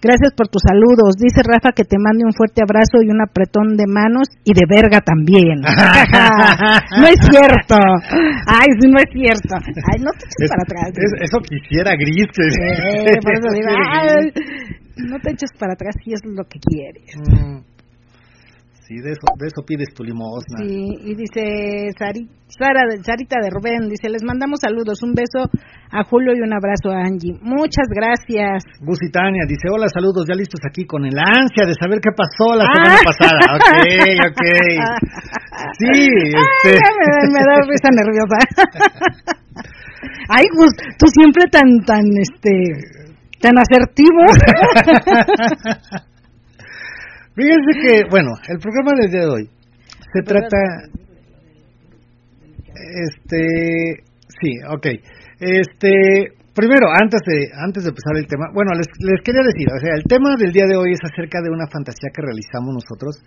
Gracias 0.00 0.32
por 0.36 0.48
tus 0.48 0.62
saludos. 0.62 1.16
Dice 1.18 1.42
Rafa 1.42 1.72
que 1.74 1.84
te 1.84 1.96
mande 1.98 2.24
un 2.24 2.32
fuerte 2.32 2.62
abrazo 2.62 3.02
y 3.02 3.10
un 3.10 3.20
apretón 3.20 3.76
de 3.76 3.84
manos 3.86 4.28
y 4.44 4.54
de 4.54 4.62
verga 4.68 5.00
también. 5.00 5.58
no 7.00 7.06
es 7.06 7.18
cierto. 7.26 7.76
Ay, 8.46 8.68
sí, 8.78 8.86
no 8.88 8.98
es 8.98 9.10
cierto. 9.12 9.54
Ay, 9.90 9.98
no 10.00 10.10
te 10.14 10.24
eches 10.26 10.46
Es- 10.46 10.50
para 10.50 10.62
atrás. 10.62 10.88
es- 10.94 11.16
eso 11.28 11.38
quisiera 11.42 11.92
Gris. 11.98 12.26
que- 12.34 13.12
Eh, 13.12 13.18
por 13.22 13.32
eso 13.34 13.48
digo, 13.52 13.68
ay, 13.92 14.32
no 15.08 15.18
te 15.20 15.30
eches 15.32 15.50
para 15.58 15.72
atrás 15.74 15.94
si 16.04 16.12
es 16.12 16.20
lo 16.24 16.44
que 16.44 16.58
quieres. 16.60 17.10
Mm. 17.16 17.58
Sí, 18.88 18.96
de 19.04 19.12
eso, 19.12 19.20
de 19.36 19.46
eso 19.52 19.60
pides 19.68 19.92
tu 19.92 20.00
limosna. 20.02 20.64
Sí, 20.64 20.88
y 21.04 21.12
dice 21.14 21.92
Sari, 21.98 22.24
Sara, 22.48 22.88
Sarita 23.04 23.36
de 23.36 23.50
Rubén, 23.52 23.84
dice, 23.84 24.08
les 24.08 24.24
mandamos 24.24 24.60
saludos, 24.64 25.02
un 25.04 25.12
beso 25.12 25.44
a 25.92 26.04
Julio 26.08 26.32
y 26.32 26.40
un 26.40 26.54
abrazo 26.56 26.88
a 26.88 27.04
Angie. 27.04 27.36
Muchas 27.44 27.84
gracias. 27.92 28.64
Gusitania 28.80 29.44
dice, 29.46 29.68
hola, 29.68 29.92
saludos, 29.92 30.24
ya 30.24 30.32
listos 30.34 30.60
aquí 30.64 30.86
con 30.88 31.04
el 31.04 31.12
ansia 31.20 31.68
de 31.68 31.76
saber 31.76 32.00
qué 32.00 32.16
pasó 32.16 32.56
la 32.56 32.64
Ah. 32.64 32.72
semana 32.72 32.96
pasada. 33.04 33.40
Ok, 33.60 33.76
ok. 34.24 34.42
Sí, 35.76 36.08
este... 36.08 36.80
Ay, 36.80 37.28
me 37.28 37.40
da 37.44 37.60
risa 37.68 37.92
nerviosa. 37.92 38.38
Ay, 40.32 40.44
Gus, 40.56 40.72
tú 40.98 41.06
siempre 41.12 41.44
tan, 41.52 41.68
tan, 41.84 42.04
este, 42.24 42.72
tan 43.40 43.52
asertivo. 43.58 44.24
Fíjense 47.38 47.70
que, 47.78 48.02
bueno, 48.10 48.30
el 48.48 48.58
programa 48.58 48.98
del 48.98 49.12
día 49.12 49.20
de 49.20 49.30
hoy 49.30 49.50
se 50.12 50.22
trata... 50.26 50.58
Este... 52.74 54.02
Sí, 54.26 54.58
ok. 54.68 54.86
Este... 55.38 56.34
Primero, 56.52 56.90
antes 56.90 57.20
de, 57.24 57.46
antes 57.54 57.84
de 57.84 57.90
empezar 57.90 58.16
el 58.16 58.26
tema, 58.26 58.50
bueno, 58.52 58.72
les, 58.74 58.88
les 58.98 59.22
quería 59.22 59.46
decir, 59.46 59.70
o 59.70 59.78
sea, 59.78 59.94
el 59.94 60.02
tema 60.02 60.34
del 60.34 60.50
día 60.50 60.66
de 60.66 60.74
hoy 60.74 60.90
es 60.90 60.98
acerca 61.06 61.38
de 61.40 61.54
una 61.54 61.70
fantasía 61.70 62.10
que 62.10 62.20
realizamos 62.20 62.74
nosotros, 62.74 63.22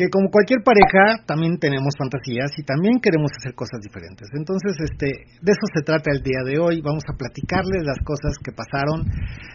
que 0.00 0.08
como 0.08 0.32
cualquier 0.32 0.64
pareja 0.64 1.20
también 1.28 1.60
tenemos 1.60 1.92
fantasías 1.92 2.48
y 2.56 2.64
también 2.64 3.04
queremos 3.04 3.36
hacer 3.36 3.52
cosas 3.52 3.84
diferentes. 3.84 4.32
Entonces, 4.32 4.72
este, 4.80 5.28
de 5.44 5.50
eso 5.52 5.66
se 5.76 5.84
trata 5.84 6.08
el 6.08 6.24
día 6.24 6.40
de 6.40 6.56
hoy. 6.56 6.80
Vamos 6.80 7.04
a 7.04 7.20
platicarles 7.20 7.84
las 7.84 8.00
cosas 8.00 8.32
que 8.40 8.48
pasaron. 8.48 9.04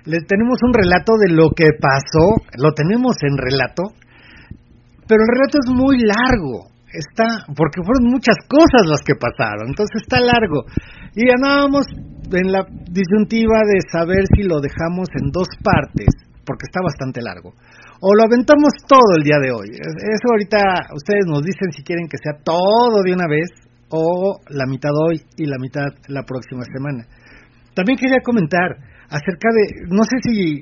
Les 0.05 0.21
tenemos 0.29 0.61
un 0.61 0.69
relato 0.69 1.17
de 1.17 1.33
lo 1.33 1.49
que 1.49 1.73
pasó, 1.81 2.45
lo 2.61 2.77
tenemos 2.77 3.17
en 3.25 3.41
relato, 3.41 3.97
pero 5.09 5.25
el 5.25 5.33
relato 5.33 5.57
es 5.65 5.69
muy 5.73 5.97
largo. 6.05 6.69
Está, 6.93 7.49
porque 7.49 7.81
fueron 7.81 8.13
muchas 8.13 8.37
cosas 8.45 8.85
las 8.85 9.01
que 9.01 9.17
pasaron, 9.17 9.73
entonces 9.73 9.97
está 10.05 10.21
largo. 10.21 10.69
Y 11.17 11.25
andábamos 11.25 11.89
en 11.89 12.53
la 12.53 12.61
disyuntiva 12.69 13.65
de 13.65 13.81
saber 13.91 14.29
si 14.29 14.45
lo 14.45 14.61
dejamos 14.61 15.09
en 15.17 15.33
dos 15.33 15.49
partes, 15.65 16.07
porque 16.45 16.69
está 16.69 16.79
bastante 16.85 17.19
largo, 17.19 17.57
o 18.05 18.13
lo 18.13 18.29
aventamos 18.29 18.69
todo 18.85 19.17
el 19.17 19.23
día 19.23 19.41
de 19.41 19.49
hoy. 19.49 19.73
Eso 19.73 20.25
ahorita 20.29 20.93
ustedes 20.93 21.25
nos 21.25 21.41
dicen 21.41 21.73
si 21.73 21.81
quieren 21.81 22.05
que 22.05 22.21
sea 22.21 22.37
todo 22.37 23.01
de 23.01 23.11
una 23.11 23.25
vez, 23.25 23.49
o 23.89 24.37
la 24.49 24.65
mitad 24.65 24.91
hoy 24.93 25.21
y 25.37 25.45
la 25.45 25.57
mitad 25.57 25.89
la 26.07 26.21
próxima 26.21 26.61
semana. 26.69 27.05
También 27.73 27.97
quería 27.97 28.21
comentar 28.23 28.77
acerca 29.09 29.49
de, 29.49 29.89
no 29.89 30.03
sé 30.03 30.17
si 30.21 30.61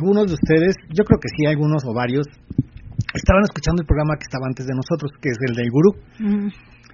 algunos 0.00 0.28
de 0.28 0.34
ustedes, 0.34 0.76
yo 0.88 1.04
creo 1.04 1.20
que 1.20 1.28
sí, 1.36 1.44
algunos 1.44 1.84
o 1.84 1.92
varios, 1.92 2.26
estaban 3.12 3.44
escuchando 3.44 3.82
el 3.82 3.86
programa 3.86 4.16
que 4.16 4.24
estaba 4.24 4.46
antes 4.48 4.66
de 4.66 4.74
nosotros, 4.74 5.12
que 5.20 5.28
es 5.28 5.38
el 5.48 5.56
del 5.56 5.70
gurú. 5.70 5.92
Mm, 6.18 6.48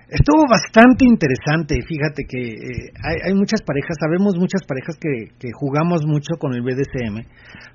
Estuvo 0.08 0.44
bastante 0.48 1.04
interesante, 1.08 1.76
fíjate 1.86 2.24
que 2.28 2.38
eh, 2.38 2.92
hay, 3.02 3.16
hay 3.28 3.34
muchas 3.34 3.62
parejas, 3.62 3.96
sabemos 3.98 4.36
muchas 4.38 4.62
parejas 4.68 4.96
que, 5.00 5.32
que 5.38 5.48
jugamos 5.52 6.04
mucho 6.06 6.36
con 6.38 6.52
el 6.54 6.62
BDSM, 6.62 7.24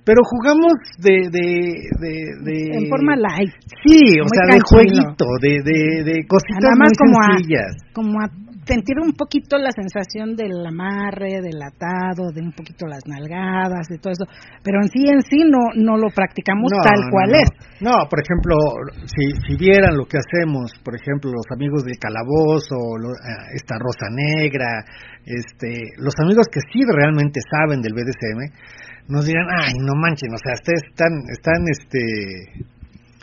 pero 0.06 0.22
jugamos 0.24 0.74
de... 1.00 1.28
de, 1.32 1.48
de, 2.00 2.14
de- 2.46 2.78
en 2.78 2.88
forma 2.90 3.16
light, 3.16 3.52
Sí, 3.86 4.20
o 4.22 4.28
sea, 4.30 4.56
de 4.56 4.62
jueguito, 4.62 5.26
de, 5.42 5.52
de, 5.66 6.04
de 6.04 6.28
cositas 6.28 6.62
Nada 6.62 6.76
más 6.78 6.90
muy 6.94 7.00
como 7.02 7.18
a- 7.20 7.38
sencillas. 7.38 7.72
como 7.94 8.20
a 8.22 8.28
sentir 8.70 9.02
un 9.02 9.14
poquito 9.18 9.58
la 9.58 9.72
sensación 9.74 10.36
del 10.38 10.54
amarre, 10.66 11.42
del 11.42 11.58
atado, 11.58 12.30
de 12.30 12.42
un 12.46 12.54
poquito 12.54 12.86
las 12.86 13.02
nalgadas, 13.10 13.90
de 13.90 13.98
todo 13.98 14.14
eso, 14.14 14.26
pero 14.64 14.78
en 14.86 14.90
sí, 14.94 15.10
en 15.10 15.22
sí 15.26 15.42
no, 15.50 15.74
no 15.74 15.98
lo 15.98 16.14
practicamos 16.14 16.70
No, 16.72 16.78
tal 16.86 17.10
cual 17.10 17.30
no. 17.34 17.38
es. 17.42 17.50
No, 17.82 17.96
por 18.10 18.22
ejemplo, 18.22 18.54
si, 19.10 19.34
si 19.50 19.58
vieran 19.58 19.98
lo 19.98 20.06
que 20.06 20.22
hacemos, 20.22 20.70
por 20.86 20.94
ejemplo, 20.96 21.32
los 21.34 21.50
amigos 21.56 21.84
del 21.84 21.98
calabozo, 21.98 22.78
lo- 23.02 23.18
eh, 23.18 23.58
esta 23.58 23.76
rosa 23.82 24.06
negra, 24.14 24.86
este, 25.26 25.98
los 25.98 26.14
amigos 26.22 26.46
que 26.52 26.62
sí 26.72 26.80
realmente 26.86 27.40
saben 27.50 27.82
del 27.82 27.94
BDSM, 27.98 28.54
nos 29.10 29.26
dirán, 29.26 29.48
ay, 29.50 29.74
no 29.82 29.94
manchen, 29.98 30.30
o 30.34 30.38
sea, 30.38 30.54
ustedes 30.54 30.84
están, 30.94 31.12
están, 31.34 31.66
este, 31.66 32.70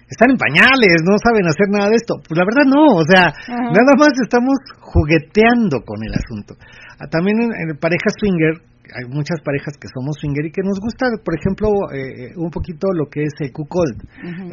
están 0.08 0.30
en 0.30 0.38
pañales, 0.38 1.02
no 1.02 1.18
saben 1.18 1.46
hacer 1.46 1.68
nada 1.70 1.90
de 1.90 1.98
esto. 1.98 2.14
Pues 2.22 2.38
la 2.38 2.46
verdad 2.46 2.66
no, 2.66 2.84
o 2.94 3.04
sea, 3.04 3.34
Ajá. 3.34 3.74
nada 3.74 3.92
más 3.98 4.14
estamos 4.22 4.54
jugueteando 4.80 5.82
con 5.82 5.98
el 6.06 6.14
asunto. 6.14 6.54
Ah, 6.98 7.06
También 7.10 7.42
en, 7.42 7.50
en 7.50 7.76
parejas 7.78 8.14
swinger, 8.18 8.62
hay 8.94 9.04
muchas 9.10 9.42
parejas 9.42 9.74
que 9.80 9.88
somos 9.90 10.14
swinger 10.20 10.46
y 10.46 10.52
que 10.52 10.62
nos 10.62 10.78
gusta, 10.78 11.10
por 11.24 11.34
ejemplo, 11.34 11.68
eh, 11.90 12.32
un 12.38 12.50
poquito 12.50 12.86
lo 12.94 13.10
que 13.10 13.24
es 13.26 13.34
el 13.40 13.50
cuckold, 13.52 13.98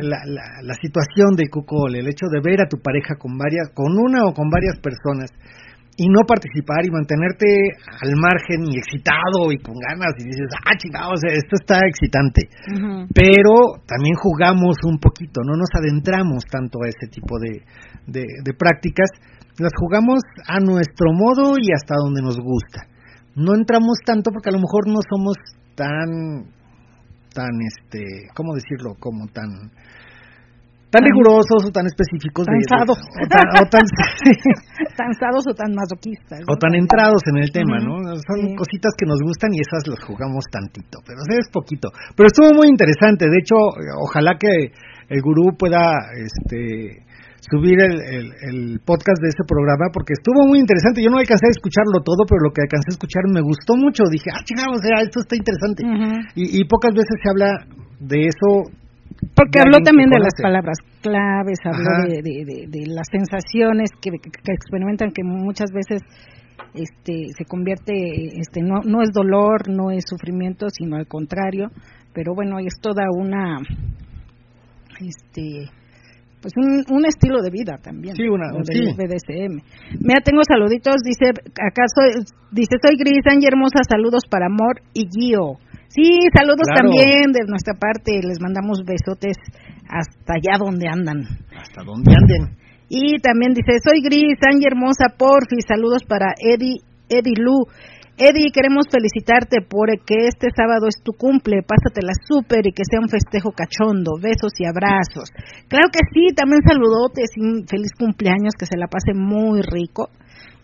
la, 0.02 0.18
la, 0.26 0.44
la 0.64 0.74
situación 0.74 1.38
del 1.38 1.50
cuckold, 1.54 1.96
el 1.96 2.08
hecho 2.10 2.26
de 2.34 2.42
ver 2.42 2.62
a 2.62 2.68
tu 2.68 2.82
pareja 2.82 3.16
con 3.16 3.38
varias, 3.38 3.70
con 3.74 3.94
una 3.94 4.26
o 4.26 4.34
con 4.34 4.50
varias 4.50 4.80
personas 4.82 5.30
y 5.98 6.10
no 6.10 6.26
participar 6.26 6.86
y 6.86 6.92
mantenerte 6.92 7.46
al 7.86 8.16
margen 8.18 8.66
y 8.66 8.78
excitado 8.78 9.52
y 9.52 9.58
con 9.62 9.76
ganas 9.78 10.14
y 10.18 10.26
dices, 10.26 10.50
ah, 10.66 10.74
chingados, 10.78 11.22
esto 11.24 11.56
está 11.60 11.80
excitante. 11.86 12.50
Pero 13.14 13.78
también 13.86 14.16
jugamos 14.16 14.78
un 14.86 14.98
poquito, 14.98 15.42
no 15.46 15.54
nos 15.56 15.70
adentramos 15.78 16.46
tanto 16.50 16.80
a 16.84 16.90
ese 16.90 17.08
tipo 17.12 17.38
de, 17.40 17.62
de, 18.08 18.54
prácticas, 18.54 19.10
las 19.60 19.72
jugamos 19.78 20.22
a 20.48 20.60
nuestro 20.60 21.14
modo 21.14 21.58
y 21.60 21.72
hasta 21.74 21.96
donde 21.96 22.22
nos 22.22 22.38
gusta. 22.38 22.88
No 23.36 23.54
entramos 23.54 23.98
tanto 24.06 24.32
porque 24.32 24.50
a 24.50 24.54
lo 24.54 24.60
mejor 24.60 24.88
no 24.88 25.00
somos 25.10 25.38
tan, 25.76 26.50
tan, 27.34 27.54
este, 27.62 28.30
¿cómo 28.34 28.54
decirlo? 28.56 28.96
Como 29.00 29.28
tan 29.28 29.72
tan 30.94 31.02
rigurosos 31.02 31.66
o 31.66 31.72
tan 31.74 31.90
específicos 31.90 32.46
Tansados. 32.46 33.02
o, 33.02 33.26
tan, 33.26 33.46
o 33.58 33.64
tan, 33.66 33.82
Tansados 35.02 35.44
o 35.50 35.54
tan 35.58 35.74
masoquistas. 35.74 36.46
O 36.46 36.54
tan 36.54 36.78
entrados 36.78 37.26
en 37.34 37.42
el 37.42 37.50
tema, 37.50 37.82
¿no? 37.82 37.98
Son 38.30 38.54
cositas 38.54 38.94
que 38.94 39.10
nos 39.10 39.18
gustan 39.26 39.50
y 39.58 39.66
esas 39.66 39.90
las 39.90 39.98
jugamos 40.06 40.46
tantito, 40.54 41.02
pero 41.02 41.26
es 41.34 41.50
poquito. 41.50 41.90
Pero 42.14 42.30
estuvo 42.30 42.54
muy 42.54 42.70
interesante, 42.70 43.26
de 43.26 43.42
hecho, 43.42 43.58
ojalá 44.06 44.38
que 44.38 44.70
el 45.10 45.22
gurú 45.26 45.58
pueda 45.58 46.14
este 46.14 47.02
subir 47.42 47.76
el, 47.82 48.32
el, 48.40 48.80
podcast 48.86 49.20
de 49.20 49.28
ese 49.28 49.44
programa 49.44 49.92
porque 49.92 50.14
estuvo 50.14 50.48
muy 50.48 50.60
interesante. 50.60 51.04
Yo 51.04 51.10
no 51.10 51.18
alcancé 51.18 51.50
a 51.50 51.58
escucharlo 51.58 52.00
todo, 52.06 52.24
pero 52.30 52.40
lo 52.40 52.54
que 52.54 52.62
alcancé 52.62 52.94
a 52.94 52.96
escuchar 52.96 53.26
me 53.34 53.42
gustó 53.42 53.76
mucho. 53.76 54.06
Dije, 54.08 54.30
ah, 54.32 54.46
chingado, 54.46 54.78
o 54.78 54.80
sea, 54.80 55.02
esto 55.04 55.20
está 55.26 55.36
interesante. 55.36 55.84
y, 56.40 56.62
y, 56.62 56.64
pocas 56.70 56.94
veces 56.94 57.18
se 57.20 57.28
habla 57.28 57.52
de 58.00 58.30
eso 58.32 58.72
porque 59.36 59.60
habló 59.60 59.80
también 59.84 60.10
de 60.10 60.20
las 60.20 60.34
palabras 60.42 60.78
claves, 61.02 61.60
habló 61.64 62.08
de, 62.08 62.22
de, 62.22 62.68
de, 62.68 62.86
las 62.88 63.08
sensaciones 63.12 63.90
que, 64.02 64.10
experimentan 64.10 65.12
que 65.12 65.24
muchas 65.24 65.72
veces 65.72 66.02
este 66.74 67.28
se 67.38 67.46
convierte 67.46 67.94
este 68.40 68.62
no 68.62 68.82
no 68.86 69.02
es 69.02 69.12
dolor 69.12 69.70
no 69.70 69.92
es 69.92 70.04
sufrimiento 70.08 70.68
sino 70.70 70.96
al 70.98 71.08
contrario. 71.08 71.70
Pero 72.14 72.36
bueno 72.36 72.60
es 72.60 72.80
toda 72.82 73.06
una 73.12 73.60
este 75.00 75.70
pues 76.42 76.54
un, 76.58 76.84
un 76.90 77.06
estilo 77.06 77.42
de 77.42 77.50
vida 77.50 77.78
también 77.82 78.16
sí 78.16 78.28
una 78.28 78.52
del 78.52 78.94
BDSM 78.96 79.64
mira 80.02 80.22
tengo 80.24 80.42
saluditos 80.48 80.96
dice 81.04 81.32
acaso 81.32 82.28
dice 82.52 82.76
soy 82.82 82.98
Gris 82.98 83.26
Ángel 83.26 83.54
hermosa 83.54 83.82
saludos 83.90 84.24
para 84.30 84.48
amor 84.48 84.82
y 84.94 85.08
Gio 85.08 85.58
Sí, 85.94 86.26
saludos 86.34 86.66
también 86.74 87.30
de 87.30 87.46
nuestra 87.46 87.78
parte. 87.78 88.18
Les 88.26 88.42
mandamos 88.42 88.82
besotes 88.82 89.38
hasta 89.86 90.42
allá 90.42 90.58
donde 90.58 90.90
andan. 90.90 91.22
Hasta 91.54 91.84
donde 91.86 92.10
anden. 92.10 92.58
Y 92.90 93.22
también 93.22 93.54
dice, 93.54 93.78
soy 93.78 94.02
Gris, 94.02 94.42
Ángel 94.42 94.74
Hermosa, 94.74 95.14
porfi. 95.16 95.62
Saludos 95.62 96.02
para 96.04 96.34
Eddie, 96.42 96.82
Eddie 97.10 97.38
Lu. 97.38 97.70
Eddie, 98.18 98.50
queremos 98.54 98.86
felicitarte 98.90 99.62
porque 99.62 100.30
este 100.30 100.50
sábado 100.50 100.90
es 100.90 100.98
tu 101.04 101.14
cumple. 101.14 101.62
Pásatela 101.62 102.14
súper 102.26 102.66
y 102.66 102.74
que 102.74 102.90
sea 102.90 103.00
un 103.00 103.10
festejo 103.10 103.54
cachondo. 103.54 104.18
Besos 104.18 104.54
y 104.58 104.66
abrazos. 104.66 105.30
Claro 105.70 105.94
que 105.94 106.02
sí, 106.10 106.34
también 106.34 106.62
saludotes 106.66 107.30
y 107.38 107.70
feliz 107.70 107.94
cumpleaños, 107.98 108.58
que 108.58 108.66
se 108.66 108.78
la 108.78 108.88
pase 108.88 109.14
muy 109.14 109.62
rico 109.62 110.10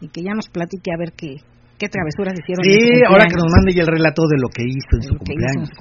y 0.02 0.10
que 0.10 0.24
ya 0.24 0.34
nos 0.34 0.50
platique 0.50 0.90
a 0.90 0.98
ver 0.98 1.14
qué, 1.14 1.38
qué 1.80 1.88
travesuras 1.88 2.36
hicieron. 2.36 2.62
Sí, 2.68 3.02
ahora 3.08 3.26
que 3.26 3.40
nos 3.40 3.48
mande 3.56 3.72
ya 3.72 3.82
el 3.82 3.88
relato 3.88 4.28
de 4.28 4.38
lo 4.38 4.50
que 4.52 4.68
hizo 4.68 4.92
en 5.00 5.04
su 5.08 5.16
cumpleaños. 5.16 5.72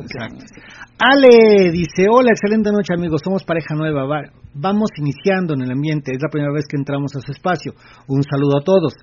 Ale 0.98 1.70
dice, 1.70 2.06
hola, 2.08 2.30
excelente 2.30 2.70
noche 2.70 2.94
amigos, 2.94 3.20
somos 3.22 3.44
pareja 3.44 3.74
nueva, 3.74 4.06
vamos 4.54 4.90
iniciando 4.96 5.54
en 5.54 5.62
el 5.62 5.72
ambiente, 5.72 6.12
es 6.14 6.22
la 6.22 6.30
primera 6.30 6.52
vez 6.54 6.66
que 6.70 6.78
entramos 6.78 7.14
a 7.16 7.20
su 7.20 7.32
espacio. 7.32 7.74
Un 8.06 8.22
saludo 8.22 8.58
a 8.58 8.64
todos. 8.64 8.94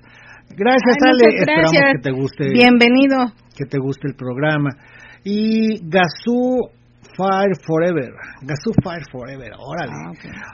Gracias 0.48 0.96
Ale, 1.04 1.36
esperamos 1.36 1.72
que 1.72 2.02
te 2.02 2.10
guste. 2.10 2.44
Bienvenido. 2.52 3.32
Que 3.56 3.66
te 3.66 3.78
guste 3.78 4.08
el 4.08 4.14
programa. 4.14 4.70
Y 5.24 5.80
Gazú 5.88 6.70
Fire 7.16 7.56
Forever, 7.64 8.12
Gazú 8.42 8.72
Fire 8.82 9.04
Forever, 9.10 9.52
órale. 9.58 9.92
Ah, 9.92 10.52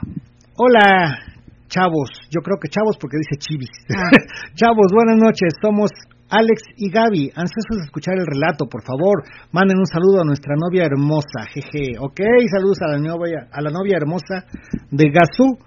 hola, 0.57 1.19
chavos, 1.67 2.09
yo 2.31 2.41
creo 2.41 2.57
que 2.59 2.69
chavos 2.69 2.97
porque 2.97 3.17
dice 3.17 3.37
chivis. 3.37 3.69
Ah. 3.91 4.09
chavos, 4.55 4.87
buenas 4.93 5.17
noches, 5.17 5.53
somos 5.61 5.91
Alex 6.29 6.63
y 6.77 6.89
Gaby, 6.89 7.29
ansiosos 7.35 7.77
de 7.77 7.85
escuchar 7.85 8.15
el 8.17 8.25
relato, 8.25 8.65
por 8.65 8.83
favor, 8.83 9.23
manden 9.51 9.77
un 9.77 9.85
saludo 9.85 10.21
a 10.21 10.25
nuestra 10.25 10.55
novia 10.57 10.85
hermosa, 10.85 11.45
jeje, 11.53 11.97
ok, 11.99 12.19
saludos 12.49 12.77
a 12.81 12.87
la 12.87 12.97
novia, 12.97 13.47
a 13.51 13.61
la 13.61 13.69
novia 13.69 13.97
hermosa 13.97 14.45
de 14.89 15.09
Gazú 15.09 15.57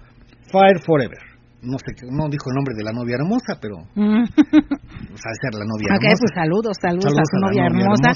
Fire 0.51 0.79
Forever. 0.83 1.19
No 1.61 1.77
sé, 1.79 1.95
no 2.11 2.29
dijo 2.29 2.49
el 2.51 2.55
nombre 2.55 2.75
de 2.77 2.83
la 2.83 2.91
novia 2.93 3.15
hermosa, 3.17 3.57
pero 3.59 3.77
mm. 3.95 4.23
pues, 4.29 5.23
a 5.25 5.31
ser 5.41 5.53
la 5.57 5.65
novia 5.65 5.89
okay, 5.97 6.13
pues 6.13 6.31
saludos, 6.35 6.77
saludos, 6.79 7.13
a 7.17 7.25
su 7.25 7.37
novia, 7.41 7.65
hermosa. 7.65 8.11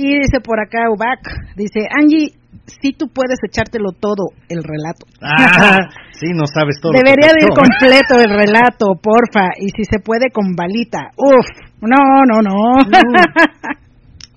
Y 0.00 0.18
dice 0.18 0.40
por 0.40 0.58
acá 0.58 0.88
Ubac, 0.88 1.20
dice, 1.56 1.84
Angie, 1.92 2.32
si 2.80 2.92
tú 2.96 3.12
puedes 3.12 3.36
echártelo 3.44 3.92
todo 3.92 4.32
el 4.48 4.64
relato. 4.64 5.04
Ah, 5.20 5.92
sí, 6.12 6.32
no 6.32 6.46
sabes 6.46 6.80
todo. 6.80 6.92
Debería 6.96 7.36
de 7.36 7.44
ir 7.44 7.52
completo 7.52 8.16
el 8.16 8.32
relato, 8.32 8.96
porfa, 8.96 9.52
y 9.60 9.68
si 9.76 9.84
se 9.84 10.00
puede 10.00 10.32
con 10.32 10.56
balita. 10.56 11.12
Uf, 11.20 11.44
no, 11.84 12.00
no, 12.24 12.40
no. 12.40 12.80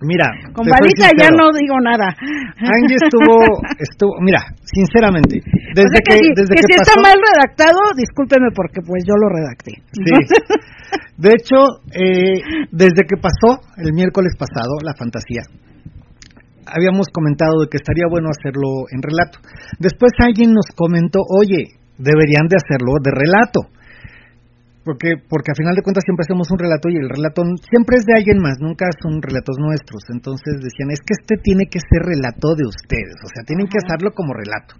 Mira, 0.03 0.27
con 0.53 0.67
balita 0.67 1.15
ya 1.15 1.31
no 1.31 1.47
digo 1.55 1.79
nada. 1.79 2.11
Angie 2.59 2.99
estuvo, 2.99 3.39
estuvo, 3.79 4.19
mira, 4.19 4.43
sinceramente, 4.67 5.39
desde 5.75 5.97
que, 6.03 6.19
desde 6.35 6.55
que, 6.59 6.67
si 6.67 6.75
está 6.75 6.99
mal 6.99 7.15
redactado, 7.15 7.79
discúlpeme 7.95 8.51
porque 8.53 8.83
pues 8.83 9.03
yo 9.07 9.15
lo 9.15 9.31
redacté. 9.31 9.79
Sí. 9.95 10.11
De 11.17 11.29
hecho, 11.29 11.83
eh, 11.93 12.67
desde 12.71 13.05
que 13.07 13.21
pasó 13.21 13.61
el 13.77 13.93
miércoles 13.93 14.33
pasado 14.37 14.81
la 14.83 14.95
fantasía, 14.97 15.43
habíamos 16.65 17.07
comentado 17.13 17.61
de 17.61 17.67
que 17.69 17.77
estaría 17.77 18.09
bueno 18.09 18.29
hacerlo 18.29 18.89
en 18.89 19.01
relato. 19.01 19.39
Después 19.79 20.11
alguien 20.17 20.53
nos 20.53 20.65
comentó, 20.75 21.19
oye, 21.21 21.77
deberían 21.97 22.47
de 22.49 22.57
hacerlo 22.57 22.97
de 23.01 23.11
relato. 23.11 23.69
Porque, 24.83 25.15
porque 25.15 25.51
a 25.51 25.55
final 25.55 25.75
de 25.75 25.81
cuentas 25.81 26.03
siempre 26.03 26.27
hacemos 26.27 26.51
un 26.51 26.59
relato 26.59 26.89
y 26.91 26.99
el 26.99 27.07
relato 27.07 27.39
siempre 27.71 27.95
es 27.95 28.03
de 28.03 28.19
alguien 28.19 28.43
más, 28.43 28.59
nunca 28.59 28.83
son 28.99 29.21
relatos 29.21 29.55
nuestros. 29.55 30.03
Entonces 30.11 30.59
decían, 30.59 30.91
es 30.91 30.99
que 30.99 31.15
este 31.15 31.39
tiene 31.39 31.71
que 31.71 31.79
ser 31.79 32.03
relato 32.03 32.51
de 32.55 32.67
ustedes, 32.67 33.15
o 33.23 33.29
sea, 33.31 33.47
tienen 33.47 33.67
que 33.67 33.79
hacerlo 33.79 34.11
como 34.11 34.33
relato. 34.33 34.75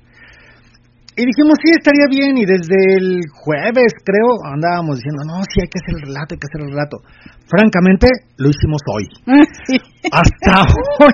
Y 1.15 1.26
dijimos, 1.26 1.58
sí, 1.62 1.69
estaría 1.78 2.08
bien, 2.10 2.38
y 2.38 2.45
desde 2.45 2.97
el 2.97 3.21
jueves, 3.30 3.93
creo, 4.04 4.41
andábamos 4.45 4.97
diciendo, 4.97 5.21
no, 5.26 5.43
sí, 5.45 5.62
hay 5.62 5.69
que 5.69 5.78
hacer 5.78 5.95
el 5.95 6.02
relato, 6.10 6.34
hay 6.34 6.39
que 6.39 6.47
hacer 6.49 6.62
el 6.62 6.71
relato. 6.73 6.97
Francamente, 7.54 8.10
lo 8.42 8.50
hicimos 8.50 8.82
hoy. 8.89 9.06
Hasta 10.10 10.66
hoy 11.06 11.13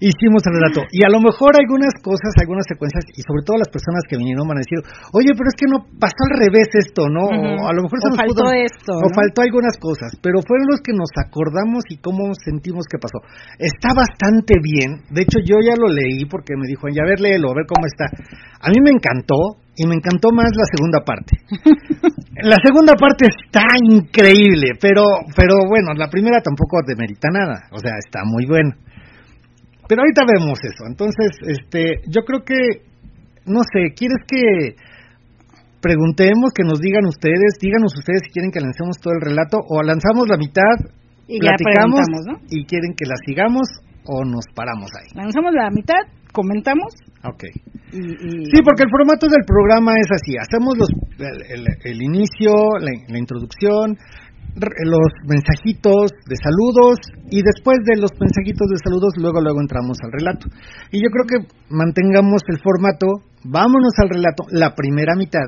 hicimos 0.00 0.40
el 0.48 0.56
relato. 0.56 0.80
Y 0.88 1.04
a 1.04 1.12
lo 1.12 1.20
mejor 1.20 1.52
algunas 1.60 1.92
cosas, 2.00 2.32
algunas 2.40 2.64
secuencias, 2.64 3.04
y 3.12 3.20
sobre 3.20 3.44
todo 3.44 3.60
las 3.60 3.68
personas 3.68 4.00
que 4.08 4.16
vinieron 4.16 4.48
van 4.48 4.58
a 4.58 4.64
decir, 4.64 4.80
oye, 5.12 5.28
pero 5.36 5.44
es 5.44 5.56
que 5.60 5.68
no 5.68 5.84
pasó 6.00 6.16
al 6.32 6.40
revés 6.40 6.72
esto, 6.72 7.04
¿no? 7.12 7.28
O 7.28 7.68
a 7.68 7.74
lo 7.76 7.84
mejor 7.84 8.00
se 8.00 8.08
nos 8.08 8.16
faltó 8.16 8.48
esto. 8.56 8.96
O 8.96 9.12
faltó 9.12 9.44
algunas 9.44 9.76
cosas, 9.76 10.16
pero 10.24 10.40
fueron 10.40 10.72
los 10.72 10.80
que 10.80 10.96
nos 10.96 11.12
acordamos 11.20 11.84
y 11.92 12.00
cómo 12.00 12.32
sentimos 12.32 12.88
que 12.88 12.96
pasó. 12.96 13.20
Está 13.60 13.92
bastante 13.92 14.56
bien. 14.64 15.04
De 15.12 15.20
hecho, 15.20 15.36
yo 15.44 15.60
ya 15.60 15.76
lo 15.76 15.92
leí 15.92 16.24
porque 16.24 16.56
me 16.56 16.64
dijo, 16.64 16.88
ya 16.88 17.04
a 17.04 17.10
ver, 17.12 17.20
léelo, 17.20 17.52
a 17.52 17.60
ver 17.60 17.68
cómo 17.68 17.84
está. 17.84 18.08
A 18.08 18.72
mí 18.72 18.80
me 18.80 18.88
encantó, 18.88 19.60
y 19.76 19.86
me 19.86 19.94
encantó 19.94 20.30
más 20.32 20.50
la 20.54 20.64
segunda 20.70 21.00
parte. 21.04 21.32
la 22.42 22.56
segunda 22.62 22.94
parte 22.94 23.26
está 23.26 23.64
increíble, 23.90 24.78
pero 24.80 25.02
pero 25.36 25.56
bueno, 25.68 25.94
la 25.96 26.08
primera 26.08 26.40
tampoco 26.40 26.78
demerita 26.86 27.28
nada, 27.30 27.68
o 27.72 27.78
sea, 27.78 27.92
está 27.98 28.20
muy 28.24 28.46
buena. 28.46 28.76
Pero 29.86 30.00
ahorita 30.00 30.22
vemos 30.24 30.58
eso. 30.64 30.88
Entonces, 30.88 31.36
este, 31.46 32.00
yo 32.08 32.22
creo 32.24 32.42
que 32.44 32.94
no 33.46 33.60
sé, 33.60 33.92
¿quieres 33.94 34.24
que 34.26 34.76
preguntemos, 35.80 36.52
que 36.54 36.64
nos 36.64 36.80
digan 36.80 37.04
ustedes, 37.04 37.60
díganos 37.60 37.92
ustedes 37.96 38.24
si 38.24 38.30
quieren 38.32 38.50
que 38.50 38.60
lancemos 38.60 38.96
todo 38.96 39.12
el 39.12 39.20
relato 39.20 39.58
o 39.60 39.82
lanzamos 39.82 40.28
la 40.28 40.38
mitad, 40.38 40.76
y 41.26 41.38
platicamos 41.38 42.04
¿no? 42.26 42.40
y 42.50 42.64
quieren 42.64 42.92
que 42.96 43.06
la 43.06 43.16
sigamos 43.24 43.68
o 44.06 44.24
nos 44.24 44.44
paramos 44.54 44.90
ahí? 44.96 45.08
Lanzamos 45.14 45.52
la 45.52 45.70
mitad, 45.70 46.00
comentamos. 46.34 46.90
Ok. 47.22 47.46
Sí, 47.94 48.58
porque 48.66 48.82
el 48.82 48.90
formato 48.90 49.30
del 49.30 49.46
programa 49.46 49.94
es 49.94 50.10
así. 50.10 50.34
Hacemos 50.36 50.74
los, 50.76 50.90
el, 51.86 52.02
inicio, 52.02 52.52
la, 52.82 53.16
introducción, 53.16 53.96
los 54.58 55.10
mensajitos 55.24 56.10
de 56.26 56.36
saludos 56.36 56.98
y 57.30 57.40
después 57.40 57.78
de 57.86 58.02
los 58.02 58.10
mensajitos 58.18 58.66
de 58.66 58.78
saludos 58.82 59.14
luego 59.16 59.40
luego 59.40 59.60
entramos 59.62 59.96
al 60.02 60.12
relato. 60.12 60.50
Y 60.90 61.00
yo 61.00 61.08
creo 61.08 61.24
que 61.24 61.48
mantengamos 61.70 62.42
el 62.48 62.58
formato, 62.58 63.06
vámonos 63.44 63.94
al 64.02 64.10
relato, 64.10 64.44
la 64.50 64.74
primera 64.74 65.14
mitad. 65.16 65.46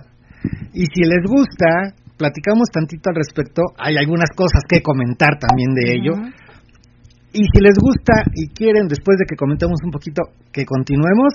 Y 0.73 0.87
si 0.87 1.03
les 1.03 1.27
gusta, 1.27 1.99
platicamos 2.17 2.71
tantito 2.73 3.11
al 3.11 3.17
respecto, 3.17 3.63
hay 3.77 3.97
algunas 3.97 4.31
cosas 4.37 4.63
que 4.69 4.81
comentar 4.81 5.37
también 5.39 5.75
de 5.75 5.93
ello. 5.93 6.13
Y 7.33 7.45
si 7.53 7.61
les 7.61 7.75
gusta 7.79 8.25
y 8.35 8.49
quieren, 8.49 8.89
después 8.89 9.19
de 9.19 9.27
que 9.29 9.37
comentemos 9.37 9.81
un 9.85 9.91
poquito, 9.91 10.23
que 10.53 10.65
continuemos, 10.65 11.33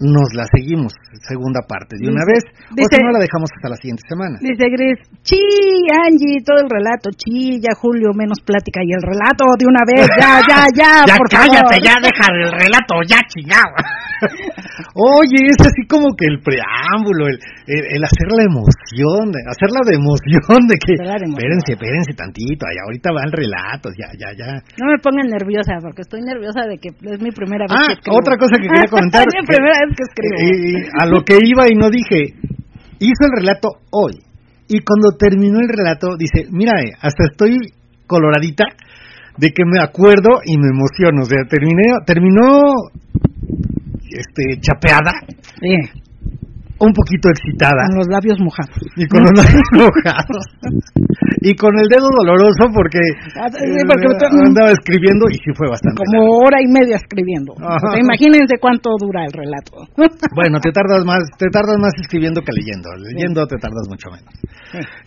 nos 0.00 0.34
la 0.34 0.44
seguimos, 0.50 0.92
segunda 1.22 1.60
parte, 1.62 1.96
de 1.98 2.10
una 2.10 2.26
vez, 2.26 2.42
o 2.70 2.84
si 2.90 3.02
no 3.02 3.10
la 3.12 3.20
dejamos 3.22 3.48
hasta 3.54 3.68
la 3.70 3.76
siguiente 3.76 4.02
semana. 4.08 4.36
Dice 4.42 4.66
Gris, 4.66 4.98
chi, 5.22 5.38
Angie, 5.94 6.42
todo 6.42 6.58
el 6.58 6.68
relato, 6.68 7.10
chi, 7.14 7.60
ya 7.62 7.70
Julio, 7.78 8.10
menos 8.12 8.40
plática, 8.42 8.80
y 8.82 8.90
el 8.92 9.02
relato 9.02 9.46
de 9.58 9.66
una 9.66 9.86
vez, 9.86 10.06
ya, 10.18 10.42
ya, 10.42 10.66
ya, 10.74 10.90
ya 11.06 11.16
por 11.16 11.28
cállate, 11.30 11.78
ya 11.78 11.94
deja 12.02 12.26
el 12.34 12.50
relato, 12.50 12.94
ya 13.06 13.20
chingado. 13.30 13.74
Oye, 14.96 15.52
es 15.52 15.60
así 15.60 15.84
como 15.84 16.16
que 16.16 16.24
el 16.24 16.40
preámbulo, 16.40 17.28
el, 17.28 17.36
el, 17.68 18.00
hacer 18.00 18.32
la 18.32 18.48
emoción, 18.48 19.28
hacerla 19.44 19.84
de 19.84 20.00
emoción, 20.00 20.64
de 20.64 20.80
que, 20.80 20.96
espérense, 20.96 21.76
espérense 21.76 22.16
tantito, 22.16 22.64
y 22.64 22.80
ahorita 22.80 23.12
va 23.12 23.28
el 23.28 23.32
relato, 23.36 23.92
ya, 23.92 24.08
ya, 24.16 24.32
ya. 24.32 24.56
No 24.80 24.88
me 24.88 24.96
pongan 25.04 25.28
nerviosa, 25.28 25.76
porque 25.84 26.00
estoy 26.00 26.24
nerviosa 26.24 26.64
de 26.64 26.80
que 26.80 26.96
es 26.96 27.20
mi 27.20 27.28
primera 27.28 27.68
vez 27.68 27.76
ah, 27.76 27.92
que 27.92 28.00
escribo. 28.00 28.16
otra 28.16 28.40
cosa 28.40 28.56
que 28.56 28.72
quería 28.72 28.88
comentar. 28.88 29.20
es 29.28 29.36
mi 29.36 29.44
primera 29.44 29.76
vez 29.84 29.92
que 29.92 30.04
escribo. 30.08 30.36
Y, 30.40 30.88
a 30.96 31.04
lo 31.04 31.20
que 31.28 31.36
iba 31.44 31.68
y 31.68 31.76
no 31.76 31.92
dije, 31.92 32.32
hizo 32.96 33.22
el 33.28 33.36
relato 33.36 33.84
hoy, 33.92 34.16
y 34.64 34.80
cuando 34.80 35.12
terminó 35.20 35.60
el 35.60 35.68
relato, 35.68 36.16
dice, 36.16 36.48
mira, 36.48 36.72
hasta 37.04 37.28
estoy 37.28 37.68
coloradita 38.08 38.64
de 39.36 39.52
que 39.52 39.68
me 39.68 39.76
acuerdo 39.76 40.40
y 40.40 40.56
me 40.56 40.72
emociono, 40.72 41.20
o 41.20 41.28
sea, 41.28 41.44
terminé, 41.44 41.84
terminó 42.06 42.64
este, 44.10 44.60
chapeada. 44.60 45.12
Un 46.76 46.92
poquito 46.92 47.32
excitada. 47.32 47.88
Con 47.88 48.04
los 48.04 48.08
labios 48.12 48.36
mojados. 48.36 48.76
Y 48.96 49.08
con 49.08 49.24
los 49.24 49.32
labios 49.32 49.64
mojados. 49.72 50.44
y 51.40 51.56
con 51.56 51.72
el 51.72 51.88
dedo 51.88 52.04
doloroso 52.12 52.68
porque, 52.68 53.00
ah, 53.40 53.48
eh, 53.48 53.80
andaba 54.44 54.76
escribiendo 54.76 55.24
y 55.32 55.40
sí 55.40 55.56
fue 55.56 55.72
bastante. 55.72 56.04
Como 56.04 56.36
hora 56.44 56.60
y 56.60 56.68
media 56.68 56.96
escribiendo. 57.00 57.56
imagínense 57.96 58.60
cuánto 58.60 58.92
dura 59.00 59.24
el 59.24 59.32
relato. 59.32 59.88
bueno, 60.36 60.60
te 60.60 60.68
tardas 60.68 61.00
más, 61.04 61.24
te 61.38 61.48
tardas 61.48 61.80
más 61.80 61.96
escribiendo 61.96 62.42
que 62.44 62.52
leyendo. 62.52 62.92
Leyendo 63.00 63.46
te 63.46 63.56
tardas 63.56 63.88
mucho 63.88 64.12
menos. 64.12 64.28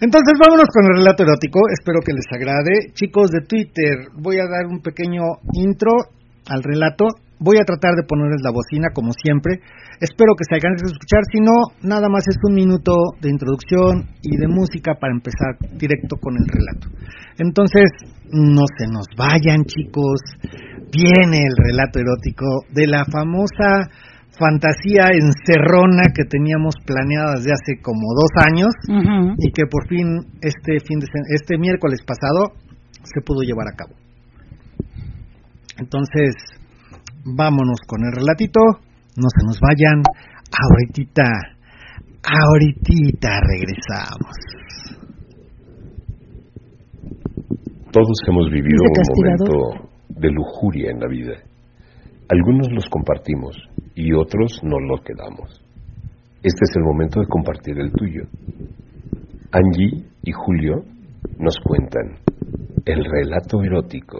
Entonces 0.02 0.34
vámonos 0.42 0.74
con 0.74 0.90
el 0.90 1.06
relato 1.06 1.22
erótico. 1.22 1.62
Espero 1.70 2.02
que 2.02 2.18
les 2.18 2.26
agrade. 2.34 2.98
Chicos 2.98 3.30
de 3.30 3.46
Twitter, 3.46 4.10
voy 4.18 4.42
a 4.42 4.50
dar 4.50 4.66
un 4.66 4.82
pequeño 4.82 5.38
intro 5.54 6.18
al 6.50 6.64
relato 6.64 7.06
Voy 7.40 7.58
a 7.58 7.64
tratar 7.64 7.96
de 7.96 8.04
ponerles 8.04 8.42
la 8.44 8.52
bocina 8.52 8.90
como 8.94 9.12
siempre. 9.14 9.60
Espero 10.00 10.36
que 10.36 10.44
se 10.44 10.56
alcance 10.56 10.84
a 10.84 10.92
escuchar. 10.92 11.24
Si 11.32 11.40
no, 11.40 11.72
nada 11.82 12.10
más 12.10 12.28
es 12.28 12.36
un 12.44 12.54
minuto 12.54 12.92
de 13.22 13.30
introducción 13.30 14.12
y 14.22 14.36
de 14.36 14.48
música 14.48 14.96
para 15.00 15.14
empezar 15.14 15.56
directo 15.80 16.18
con 16.20 16.36
el 16.36 16.46
relato. 16.46 16.88
Entonces, 17.40 17.88
no 18.32 18.64
se 18.78 18.88
nos 18.88 19.08
vayan, 19.16 19.64
chicos. 19.64 20.20
Viene 20.92 21.48
el 21.48 21.56
relato 21.56 22.00
erótico 22.00 22.46
de 22.74 22.88
la 22.88 23.06
famosa 23.06 23.88
fantasía 24.38 25.12
encerrona 25.12 26.04
que 26.16 26.24
teníamos 26.24 26.76
planeada 26.86 27.36
desde 27.36 27.52
hace 27.52 27.82
como 27.82 28.08
dos 28.16 28.32
años 28.48 28.72
y 29.38 29.52
que 29.52 29.64
por 29.70 29.88
fin 29.88 30.20
este 30.42 30.80
fin 30.80 31.00
de 31.00 31.08
este 31.36 31.58
miércoles 31.58 32.00
pasado 32.06 32.54
se 33.04 33.22
pudo 33.22 33.42
llevar 33.42 33.68
a 33.68 33.76
cabo. 33.76 33.96
Entonces, 35.78 36.36
vámonos 37.36 37.80
con 37.88 38.04
el 38.04 38.12
relatito, 38.12 38.60
no 39.16 39.28
se 39.30 39.46
nos 39.46 39.60
vayan, 39.60 40.04
ahorita, 40.52 41.30
ahorita 42.24 43.30
regresamos. 43.48 44.36
Todos 47.92 48.18
hemos 48.28 48.50
vivido 48.52 48.84
un 48.84 49.16
momento 49.16 49.90
de 50.10 50.30
lujuria 50.30 50.92
en 50.92 51.00
la 51.00 51.08
vida. 51.08 51.34
Algunos 52.30 52.72
los 52.72 52.88
compartimos 52.90 53.58
y 53.96 54.14
otros 54.14 54.60
no 54.64 54.80
los 54.80 55.02
quedamos. 55.02 55.64
Este 56.44 56.64
es 56.64 56.76
el 56.76 56.84
momento 56.84 57.20
de 57.20 57.28
compartir 57.28 57.80
el 57.80 57.92
tuyo. 57.92 58.24
Angie 59.52 60.06
y 60.24 60.32
Julio 60.32 60.84
nos 61.40 61.58
cuentan 61.64 62.20
el 62.86 63.04
relato 63.04 63.64
erótico 63.64 64.20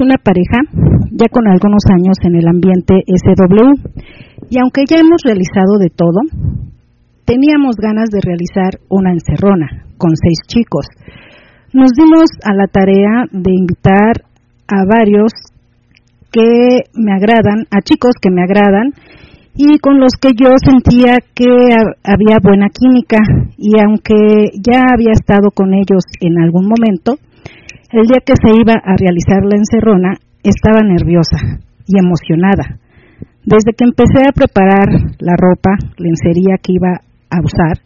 una 0.00 0.16
pareja 0.22 0.60
ya 1.10 1.26
con 1.30 1.46
algunos 1.48 1.82
años 1.90 2.16
en 2.22 2.36
el 2.36 2.46
ambiente 2.48 3.02
SW 3.06 3.96
y 4.50 4.58
aunque 4.60 4.82
ya 4.88 4.98
hemos 4.98 5.22
realizado 5.24 5.78
de 5.78 5.90
todo, 5.90 6.20
teníamos 7.24 7.76
ganas 7.76 8.10
de 8.10 8.20
realizar 8.22 8.78
una 8.88 9.12
encerrona 9.12 9.86
con 9.98 10.10
seis 10.14 10.38
chicos. 10.46 10.86
Nos 11.72 11.90
dimos 11.92 12.30
a 12.44 12.54
la 12.54 12.66
tarea 12.68 13.26
de 13.32 13.50
invitar 13.52 14.22
a 14.68 14.84
varios 14.86 15.32
que 16.30 16.84
me 16.94 17.12
agradan, 17.12 17.66
a 17.70 17.80
chicos 17.82 18.12
que 18.20 18.30
me 18.30 18.42
agradan 18.42 18.92
y 19.56 19.78
con 19.78 19.98
los 19.98 20.12
que 20.20 20.30
yo 20.36 20.50
sentía 20.62 21.18
que 21.34 21.48
había 22.04 22.36
buena 22.42 22.68
química 22.68 23.18
y 23.56 23.72
aunque 23.80 24.50
ya 24.62 24.82
había 24.92 25.12
estado 25.12 25.50
con 25.50 25.72
ellos 25.72 26.04
en 26.20 26.38
algún 26.40 26.68
momento, 26.68 27.18
el 27.92 28.06
día 28.06 28.18
que 28.24 28.34
se 28.34 28.50
iba 28.50 28.74
a 28.74 28.96
realizar 28.98 29.44
la 29.46 29.56
encerrona, 29.56 30.18
estaba 30.42 30.82
nerviosa 30.82 31.62
y 31.86 31.98
emocionada. 31.98 32.78
Desde 33.44 33.74
que 33.78 33.84
empecé 33.84 34.26
a 34.26 34.34
preparar 34.34 34.88
la 35.20 35.34
ropa, 35.38 35.78
lencería 35.98 36.58
que 36.60 36.72
iba 36.72 36.98
a 37.30 37.38
usar 37.38 37.78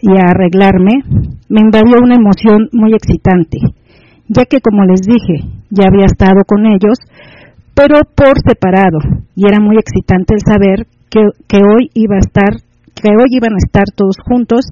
y 0.00 0.10
a 0.14 0.30
arreglarme, 0.30 1.02
me 1.48 1.60
invadió 1.60 1.98
una 2.02 2.14
emoción 2.14 2.68
muy 2.72 2.94
excitante, 2.94 3.58
ya 4.28 4.44
que 4.46 4.60
como 4.60 4.84
les 4.84 5.02
dije, 5.02 5.48
ya 5.70 5.86
había 5.90 6.06
estado 6.06 6.42
con 6.46 6.66
ellos, 6.66 6.98
pero 7.74 8.00
por 8.14 8.38
separado, 8.46 8.98
y 9.34 9.46
era 9.46 9.58
muy 9.60 9.76
excitante 9.76 10.34
el 10.34 10.40
saber 10.40 10.86
que, 11.10 11.20
que 11.48 11.58
hoy 11.58 11.90
iba 11.94 12.16
a 12.16 12.22
estar, 12.22 12.62
que 12.94 13.10
hoy 13.10 13.30
iban 13.30 13.54
a 13.54 13.62
estar 13.64 13.84
todos 13.96 14.16
juntos, 14.24 14.66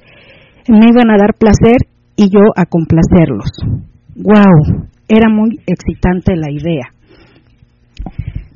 me 0.68 0.86
iban 0.86 1.10
a 1.10 1.18
dar 1.18 1.34
placer 1.34 1.78
y 2.16 2.30
yo 2.30 2.54
a 2.54 2.66
complacerlos. 2.66 3.89
¡Wow! 4.16 4.88
Era 5.08 5.28
muy 5.28 5.58
excitante 5.66 6.36
la 6.36 6.50
idea. 6.50 6.92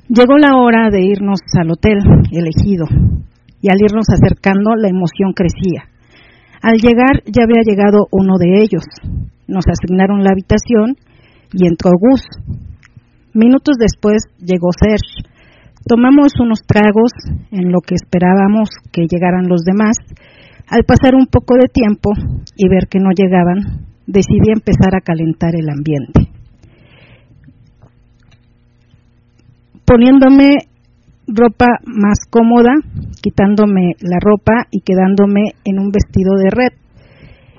Llegó 0.09 0.37
la 0.38 0.57
hora 0.57 0.90
de 0.90 1.03
irnos 1.03 1.40
al 1.59 1.71
hotel 1.71 1.99
elegido 2.31 2.87
y 3.61 3.71
al 3.71 3.81
irnos 3.81 4.07
acercando 4.09 4.75
la 4.77 4.88
emoción 4.88 5.33
crecía. 5.33 5.88
Al 6.61 6.79
llegar 6.79 7.23
ya 7.27 7.45
había 7.45 7.62
llegado 7.64 8.07
uno 8.11 8.35
de 8.38 8.62
ellos. 8.62 8.85
Nos 9.47 9.64
asignaron 9.67 10.23
la 10.23 10.31
habitación 10.33 10.97
y 11.53 11.67
entró 11.67 11.90
Gus. 11.99 12.23
Minutos 13.33 13.77
después 13.79 14.25
llegó 14.38 14.69
Serge. 14.73 15.29
Tomamos 15.87 16.33
unos 16.40 16.61
tragos 16.67 17.12
en 17.51 17.71
lo 17.71 17.81
que 17.81 17.95
esperábamos 17.95 18.71
que 18.93 19.07
llegaran 19.11 19.49
los 19.49 19.62
demás. 19.64 19.97
Al 20.69 20.85
pasar 20.85 21.14
un 21.14 21.27
poco 21.27 21.55
de 21.57 21.69
tiempo 21.69 22.11
y 22.57 22.69
ver 22.69 22.88
que 22.88 22.99
no 22.99 23.11
llegaban, 23.11 23.93
decidí 24.07 24.51
empezar 24.53 24.95
a 24.95 25.01
calentar 25.01 25.51
el 25.55 25.69
ambiente. 25.69 26.31
Poniéndome 29.85 30.69
ropa 31.27 31.79
más 31.87 32.19
cómoda, 32.31 32.73
quitándome 33.23 33.93
la 34.01 34.19
ropa 34.21 34.67
y 34.71 34.81
quedándome 34.81 35.53
en 35.64 35.79
un 35.79 35.90
vestido 35.90 36.37
de 36.37 36.51
red. 36.51 36.73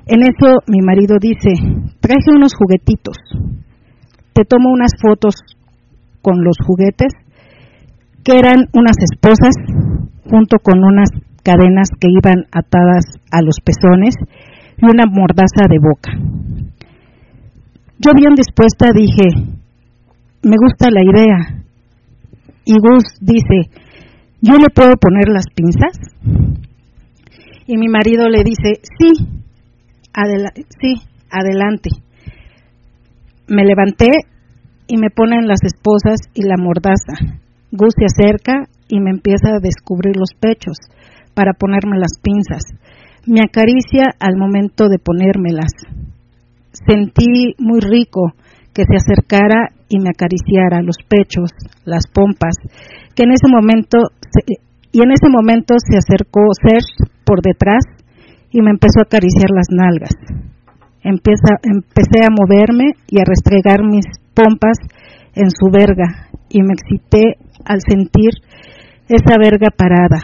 En 0.07 0.21
eso 0.21 0.61
mi 0.67 0.81
marido 0.81 1.17
dice, 1.19 1.53
traje 1.99 2.29
unos 2.35 2.53
juguetitos, 2.53 3.17
te 4.33 4.43
tomo 4.45 4.71
unas 4.71 4.91
fotos 5.01 5.35
con 6.21 6.43
los 6.43 6.57
juguetes, 6.65 7.13
que 8.23 8.37
eran 8.37 8.65
unas 8.73 8.97
esposas, 8.99 9.55
junto 10.29 10.57
con 10.59 10.83
unas 10.83 11.09
cadenas 11.43 11.89
que 11.99 12.07
iban 12.09 12.45
atadas 12.51 13.05
a 13.31 13.41
los 13.41 13.57
pezones 13.63 14.15
y 14.77 14.85
una 14.85 15.05
mordaza 15.09 15.67
de 15.69 15.77
boca. 15.79 16.11
Yo 17.97 18.11
bien 18.15 18.35
dispuesta 18.35 18.91
dije, 18.93 19.55
me 20.43 20.55
gusta 20.61 20.91
la 20.91 21.01
idea 21.01 21.63
Y 22.65 22.73
Gus 22.73 23.03
dice, 23.21 23.71
¿yo 24.41 24.55
le 24.57 24.69
puedo 24.73 24.95
poner 24.97 25.29
las 25.29 25.45
pinzas? 25.55 25.97
Y 27.67 27.77
mi 27.77 27.87
marido 27.87 28.27
le 28.27 28.43
dice, 28.43 28.81
sí, 28.99 29.25
sí, 30.79 31.01
adelante. 31.31 31.89
Me 33.47 33.63
levanté 33.63 34.11
y 34.87 34.97
me 34.97 35.09
ponen 35.09 35.47
las 35.47 35.59
esposas 35.63 36.19
y 36.33 36.43
la 36.43 36.57
mordaza. 36.57 37.39
Gus 37.71 37.93
se 37.97 38.05
acerca 38.05 38.63
y 38.87 38.99
me 38.99 39.11
empieza 39.11 39.55
a 39.55 39.59
descubrir 39.59 40.15
los 40.15 40.29
pechos 40.39 40.77
para 41.33 41.53
ponerme 41.53 41.97
las 41.97 42.19
pinzas. 42.21 42.63
Me 43.27 43.41
acaricia 43.41 44.13
al 44.19 44.37
momento 44.37 44.87
de 44.87 44.99
ponérmelas. 44.99 45.71
Sentí 46.71 47.55
muy 47.57 47.79
rico 47.79 48.33
que 48.73 48.83
se 48.83 48.97
acercara 48.97 49.69
y 49.89 49.99
me 49.99 50.09
acariciara 50.09 50.83
los 50.83 50.97
pechos, 51.07 51.49
las 51.85 52.05
pompas, 52.07 52.55
que 53.15 53.23
en 53.23 53.31
ese 53.31 53.47
momento 53.47 53.97
y 54.91 55.01
en 55.01 55.11
ese 55.11 55.29
momento 55.29 55.75
se 55.79 55.97
acercó 55.97 56.41
Serge 56.53 57.11
por 57.25 57.41
detrás 57.41 57.83
y 58.51 58.61
me 58.61 58.71
empezó 58.71 58.99
a 58.99 59.07
acariciar 59.07 59.49
las 59.49 59.67
nalgas. 59.69 60.13
Empieza, 61.03 61.57
empecé 61.63 62.23
a 62.23 62.29
moverme 62.29 62.93
y 63.07 63.19
a 63.19 63.25
restregar 63.25 63.83
mis 63.83 64.05
pompas 64.33 64.77
en 65.33 65.49
su 65.49 65.71
verga 65.71 66.29
y 66.49 66.61
me 66.61 66.73
excité 66.73 67.37
al 67.65 67.79
sentir 67.81 68.31
esa 69.07 69.35
verga 69.39 69.69
parada 69.75 70.21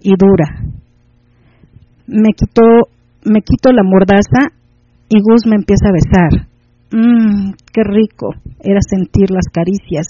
y 0.00 0.14
dura. 0.16 0.79
Me 2.12 2.32
quitó, 2.34 2.90
me 3.24 3.40
quito 3.42 3.70
la 3.70 3.84
mordaza 3.84 4.50
y 5.08 5.20
Gus 5.20 5.46
me 5.46 5.54
empieza 5.54 5.86
a 5.86 5.92
besar. 5.92 6.48
Mmm, 6.90 7.52
qué 7.72 7.82
rico 7.84 8.34
era 8.58 8.80
sentir 8.80 9.30
las 9.30 9.46
caricias 9.46 10.08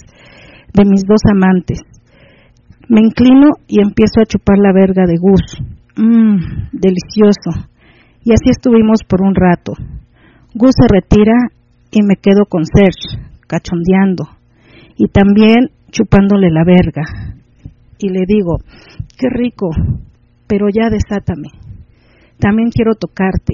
de 0.73 0.83
mis 0.83 1.03
dos 1.03 1.21
amantes. 1.31 1.77
Me 2.89 3.01
inclino 3.01 3.51
y 3.67 3.81
empiezo 3.81 4.19
a 4.19 4.25
chupar 4.25 4.57
la 4.57 4.73
verga 4.73 5.03
de 5.05 5.17
Gus. 5.19 5.61
Mmm, 5.95 6.69
delicioso. 6.71 7.69
Y 8.23 8.33
así 8.33 8.49
estuvimos 8.49 9.03
por 9.07 9.21
un 9.21 9.35
rato. 9.35 9.73
Gus 10.55 10.73
se 10.75 10.87
retira 10.91 11.35
y 11.91 12.01
me 12.01 12.15
quedo 12.15 12.45
con 12.49 12.65
Serge, 12.65 13.29
cachondeando. 13.45 14.23
Y 14.97 15.07
también 15.09 15.69
chupándole 15.91 16.49
la 16.49 16.63
verga. 16.65 17.03
Y 17.99 18.09
le 18.09 18.21
digo, 18.27 18.57
qué 19.19 19.27
rico, 19.29 19.69
pero 20.47 20.65
ya 20.73 20.89
desátame. 20.89 21.60
También 22.41 22.71
quiero 22.71 22.95
tocarte. 22.95 23.53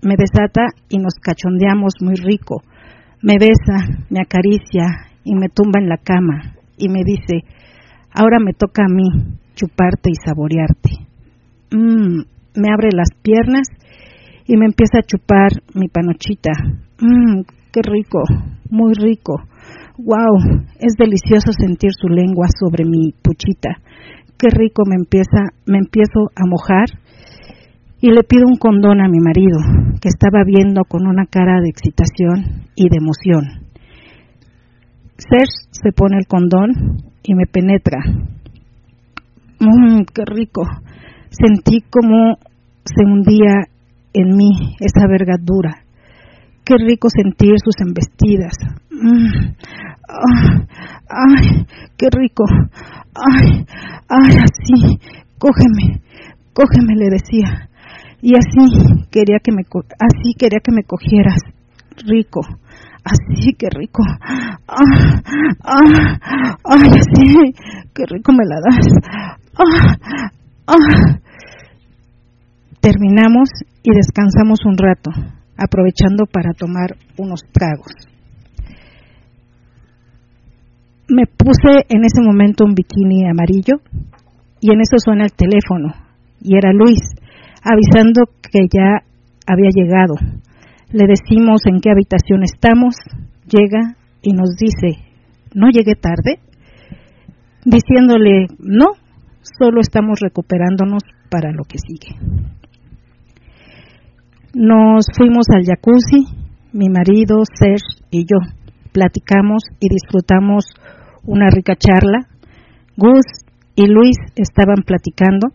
Me 0.00 0.14
desata 0.16 0.62
y 0.88 0.96
nos 0.96 1.12
cachondeamos 1.20 1.92
muy 2.00 2.14
rico. 2.14 2.62
Me 3.20 3.34
besa, 3.38 3.84
me 4.08 4.20
acaricia 4.20 5.12
y 5.24 5.34
me 5.34 5.50
tumba 5.50 5.78
en 5.78 5.90
la 5.90 5.98
cama 5.98 6.54
y 6.78 6.88
me 6.88 7.00
dice, 7.04 7.44
ahora 8.14 8.38
me 8.42 8.54
toca 8.54 8.84
a 8.84 8.92
mí 8.92 9.36
chuparte 9.54 10.10
y 10.10 10.14
saborearte. 10.14 10.90
Mmm, 11.70 12.24
me 12.54 12.68
abre 12.72 12.88
las 12.94 13.10
piernas 13.22 13.68
y 14.46 14.56
me 14.56 14.64
empieza 14.64 15.00
a 15.00 15.06
chupar 15.06 15.50
mi 15.74 15.88
panochita. 15.88 16.52
Mmm, 17.00 17.42
qué 17.72 17.80
rico, 17.82 18.22
muy 18.70 18.94
rico. 18.94 19.34
Wow, 19.98 20.64
es 20.78 20.94
delicioso 20.98 21.52
sentir 21.52 21.90
su 21.92 22.08
lengua 22.08 22.46
sobre 22.58 22.84
mi 22.86 23.12
puchita. 23.22 23.80
Qué 24.38 24.48
rico 24.48 24.84
me 24.86 24.96
empieza, 24.96 25.52
me 25.66 25.78
empiezo 25.78 26.30
a 26.34 26.46
mojar 26.46 27.05
y 28.00 28.10
le 28.10 28.22
pido 28.24 28.44
un 28.46 28.56
condón 28.56 29.00
a 29.00 29.08
mi 29.08 29.18
marido, 29.20 29.58
que 30.00 30.08
estaba 30.08 30.44
viendo 30.44 30.82
con 30.84 31.06
una 31.06 31.26
cara 31.26 31.60
de 31.60 31.68
excitación 31.68 32.66
y 32.74 32.88
de 32.88 32.96
emoción. 32.98 33.66
Serge 35.16 35.68
se 35.70 35.92
pone 35.92 36.18
el 36.18 36.26
condón 36.26 37.00
y 37.22 37.34
me 37.34 37.46
penetra. 37.46 37.98
Mmm, 39.60 40.02
qué 40.12 40.22
rico. 40.26 40.62
Sentí 41.30 41.80
como 41.90 42.36
se 42.84 43.02
hundía 43.04 43.68
en 44.12 44.36
mí 44.36 44.76
esa 44.80 45.06
vergadura. 45.08 45.82
Qué 46.64 46.74
rico 46.78 47.08
sentir 47.08 47.54
sus 47.64 47.80
embestidas. 47.80 48.54
Mm. 48.90 49.54
ay, 51.08 51.66
qué 51.96 52.08
rico. 52.10 52.44
Ay, 53.14 53.64
ay, 54.08 54.36
así, 54.36 54.98
cógeme, 55.38 56.02
cógeme, 56.52 56.94
le 56.96 57.10
decía. 57.10 57.70
Y 58.22 58.34
así 58.34 59.06
quería 59.10 59.38
que 59.42 59.52
me, 59.52 59.62
así 59.62 60.34
quería 60.38 60.60
que 60.60 60.72
me 60.72 60.84
cogieras, 60.84 61.42
rico. 62.04 62.40
Así, 63.04 63.52
qué 63.56 63.68
rico. 63.70 64.02
Ah, 64.66 65.20
ah, 65.62 66.58
ay, 66.64 66.88
así, 66.88 67.54
qué 67.94 68.04
rico 68.04 68.32
me 68.32 68.44
la 68.44 68.56
das. 68.60 69.38
Ah, 69.54 69.96
ah. 70.66 71.18
Terminamos 72.80 73.48
y 73.82 73.90
descansamos 73.94 74.64
un 74.64 74.76
rato, 74.76 75.10
aprovechando 75.56 76.24
para 76.26 76.52
tomar 76.52 76.96
unos 77.16 77.42
tragos. 77.52 77.92
Me 81.08 81.26
puse 81.26 81.86
en 81.88 82.04
ese 82.04 82.20
momento 82.20 82.64
un 82.64 82.74
bikini 82.74 83.28
amarillo 83.28 83.76
y 84.60 84.72
en 84.72 84.80
eso 84.80 84.96
suena 84.98 85.24
el 85.24 85.32
teléfono 85.32 85.94
y 86.40 86.56
era 86.56 86.72
Luis 86.72 86.98
avisando 87.66 88.26
que 88.42 88.68
ya 88.72 89.02
había 89.46 89.70
llegado. 89.74 90.14
Le 90.92 91.06
decimos 91.06 91.62
en 91.66 91.80
qué 91.80 91.90
habitación 91.90 92.44
estamos, 92.44 92.94
llega 93.46 93.96
y 94.22 94.32
nos 94.32 94.56
dice, 94.56 95.02
¿no 95.52 95.68
llegué 95.70 95.94
tarde? 95.94 96.38
Diciéndole, 97.64 98.46
no, 98.60 98.86
solo 99.58 99.80
estamos 99.80 100.20
recuperándonos 100.20 101.02
para 101.28 101.50
lo 101.50 101.64
que 101.64 101.78
sigue. 101.78 102.16
Nos 104.54 105.06
fuimos 105.16 105.46
al 105.52 105.64
jacuzzi, 105.64 106.24
mi 106.72 106.88
marido, 106.88 107.42
Serge 107.52 108.04
y 108.10 108.24
yo. 108.24 108.38
Platicamos 108.92 109.64
y 109.80 109.88
disfrutamos 109.88 110.64
una 111.24 111.50
rica 111.50 111.74
charla. 111.74 112.28
Gus 112.96 113.26
y 113.74 113.86
Luis 113.86 114.16
estaban 114.36 114.82
platicando. 114.86 115.48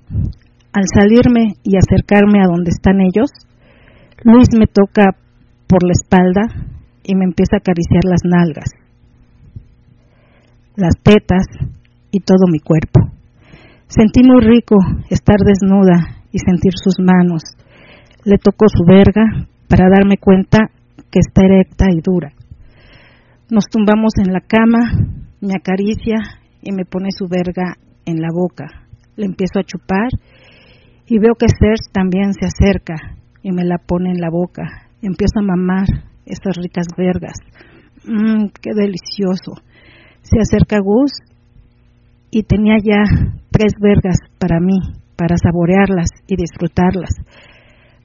Al 0.74 0.84
salirme 0.94 1.56
y 1.64 1.78
acercarme 1.78 2.42
a 2.42 2.48
donde 2.48 2.70
están 2.70 3.02
ellos, 3.02 3.30
Luis 4.24 4.48
me 4.58 4.68
toca 4.68 5.16
por 5.68 5.84
la 5.84 5.92
espalda 5.92 6.42
y 7.04 7.16
me 7.16 7.26
empieza 7.26 7.58
a 7.58 7.60
acariciar 7.60 8.04
las 8.06 8.22
nalgas, 8.24 8.70
las 10.76 10.96
tetas 11.02 11.46
y 12.12 12.20
todo 12.20 12.48
mi 12.50 12.60
cuerpo. 12.60 13.02
Sentí 13.88 14.22
muy 14.24 14.42
rico 14.42 14.78
estar 15.10 15.38
desnuda 15.40 16.22
y 16.32 16.40
sentir 16.40 16.74
sus 16.76 16.96
manos 17.00 17.44
le 18.24 18.38
tocó 18.38 18.66
su 18.68 18.84
verga 18.86 19.48
para 19.68 19.90
darme 19.90 20.18
cuenta 20.18 20.70
que 21.12 21.20
está 21.20 21.44
erecta 21.44 21.86
y 21.92 22.02
dura. 22.02 22.30
Nos 23.50 23.66
tumbamos 23.66 24.14
en 24.24 24.32
la 24.32 24.42
cama, 24.42 24.80
me 25.42 25.54
acaricia 25.56 26.18
y 26.62 26.72
me 26.72 26.86
pone 26.86 27.10
su 27.12 27.28
verga 27.28 27.76
en 28.06 28.22
la 28.22 28.30
boca. 28.34 28.66
Le 29.16 29.26
empiezo 29.26 29.60
a 29.60 29.64
chupar 29.64 30.10
y 31.12 31.20
veo 31.20 31.36
que 31.36 31.48
Serge 31.50 31.92
también 31.92 32.32
se 32.34 32.46
acerca 32.46 32.96
y 33.44 33.52
me 33.52 33.66
la 33.66 33.78
pone 33.78 34.12
en 34.12 34.22
la 34.22 34.30
boca. 34.30 34.64
Empiezo 35.02 35.40
a 35.40 35.44
mamar 35.44 35.88
estas 36.26 36.56
ricas 36.56 36.88
vergas. 36.96 37.36
Mmm, 38.06 38.48
qué 38.62 38.72
delicioso. 38.74 39.60
Se 40.22 40.40
acerca 40.40 40.80
Gus 40.80 41.12
y 42.32 42.44
tenía 42.44 42.78
ya 42.82 43.04
tres 43.52 43.74
vergas 43.82 44.20
para 44.40 44.62
mí, 44.62 44.80
para 45.18 45.36
saborearlas 45.36 46.08
y 46.28 46.36
disfrutarlas 46.38 47.12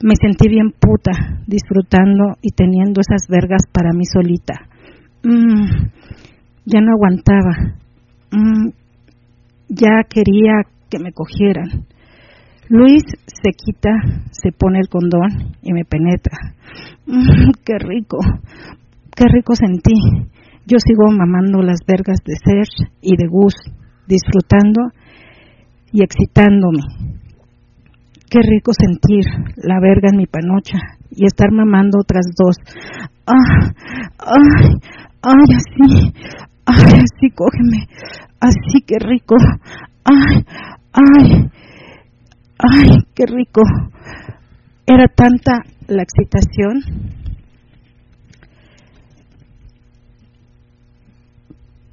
me 0.03 0.15
sentí 0.21 0.49
bien 0.49 0.73
puta, 0.79 1.13
disfrutando 1.47 2.35
y 2.43 2.51
teniendo 2.51 3.01
esas 3.01 3.27
vergas 3.29 3.63
para 3.73 3.93
mí 3.93 4.05
solita. 4.05 4.55
Mm, 5.25 5.89
ya 6.67 6.81
no 6.81 6.93
aguantaba. 6.93 7.77
Mm, 8.31 8.69
ya 9.69 10.03
quería 10.09 10.63
que 10.91 10.99
me 10.99 11.13
cogieran. 11.13 11.87
Luis 12.69 13.03
se 13.27 13.51
quita, 13.53 13.91
se 14.33 14.53
pone 14.53 14.81
el 14.81 14.89
condón 14.89 15.55
y 15.63 15.73
me 15.73 15.85
penetra. 15.85 16.37
Mm, 17.07 17.53
qué 17.65 17.79
rico, 17.79 18.19
qué 19.15 19.25
rico 19.33 19.55
sentí. 19.55 19.95
Yo 20.67 20.79
sigo 20.79 21.11
mamando 21.11 21.63
las 21.63 21.79
vergas 21.87 22.19
de 22.25 22.35
Serge 22.35 22.93
y 23.01 23.17
de 23.17 23.29
Gus, 23.29 23.55
disfrutando 24.07 24.91
y 25.93 26.03
excitándome 26.03 26.83
Qué 28.29 28.41
rico 28.43 28.73
sentir 28.73 29.25
la 29.57 29.79
verga 29.79 30.09
en 30.11 30.19
mi 30.19 30.27
panocha 30.27 30.79
y 31.11 31.27
estar 31.27 31.53
mamando 31.53 32.01
otras 32.01 32.27
dos. 32.37 32.57
¡Ah! 33.25 33.71
¡Ay! 34.19 34.81
¡Ay, 35.23 35.45
así! 35.55 36.13
¡Ay, 36.67 37.01
así, 37.05 37.31
cógeme! 37.35 37.87
¡Así, 38.41 38.83
qué 38.85 38.97
rico! 38.99 39.37
¡Ay! 40.05 40.45
¡Ay! 40.93 41.51
¡Ay, 42.59 42.89
qué 43.15 43.25
rico! 43.27 43.63
Era 44.87 45.09
tanta 45.09 45.63
la 45.89 46.03
excitación 46.03 46.81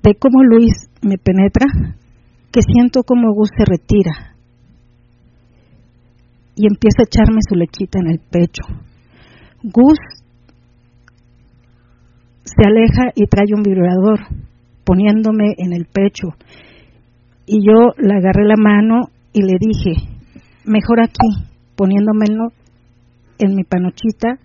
de 0.03 0.15
cómo 0.15 0.43
Luis 0.43 0.89
me 1.01 1.17
penetra 1.17 1.65
que 2.51 2.61
siento 2.61 3.03
como 3.03 3.33
Gus 3.33 3.49
se 3.57 3.65
retira 3.65 4.35
y 6.55 6.67
empieza 6.67 7.01
a 7.01 7.05
echarme 7.05 7.39
su 7.47 7.55
lechita 7.55 7.99
en 7.99 8.07
el 8.07 8.19
pecho. 8.19 8.63
Gus 9.63 9.97
se 12.43 12.67
aleja 12.67 13.11
y 13.15 13.25
trae 13.25 13.55
un 13.55 13.63
vibrador 13.63 14.19
poniéndome 14.83 15.55
en 15.57 15.73
el 15.73 15.85
pecho 15.85 16.27
y 17.45 17.65
yo 17.65 17.93
le 17.97 18.13
agarré 18.13 18.45
la 18.45 18.55
mano 18.57 19.09
y 19.33 19.41
le 19.41 19.55
dije, 19.59 20.12
mejor 20.65 21.01
aquí, 21.01 21.49
poniéndomelo 21.75 22.51
en 23.39 23.55
mi 23.55 23.63
panochita. 23.63 24.39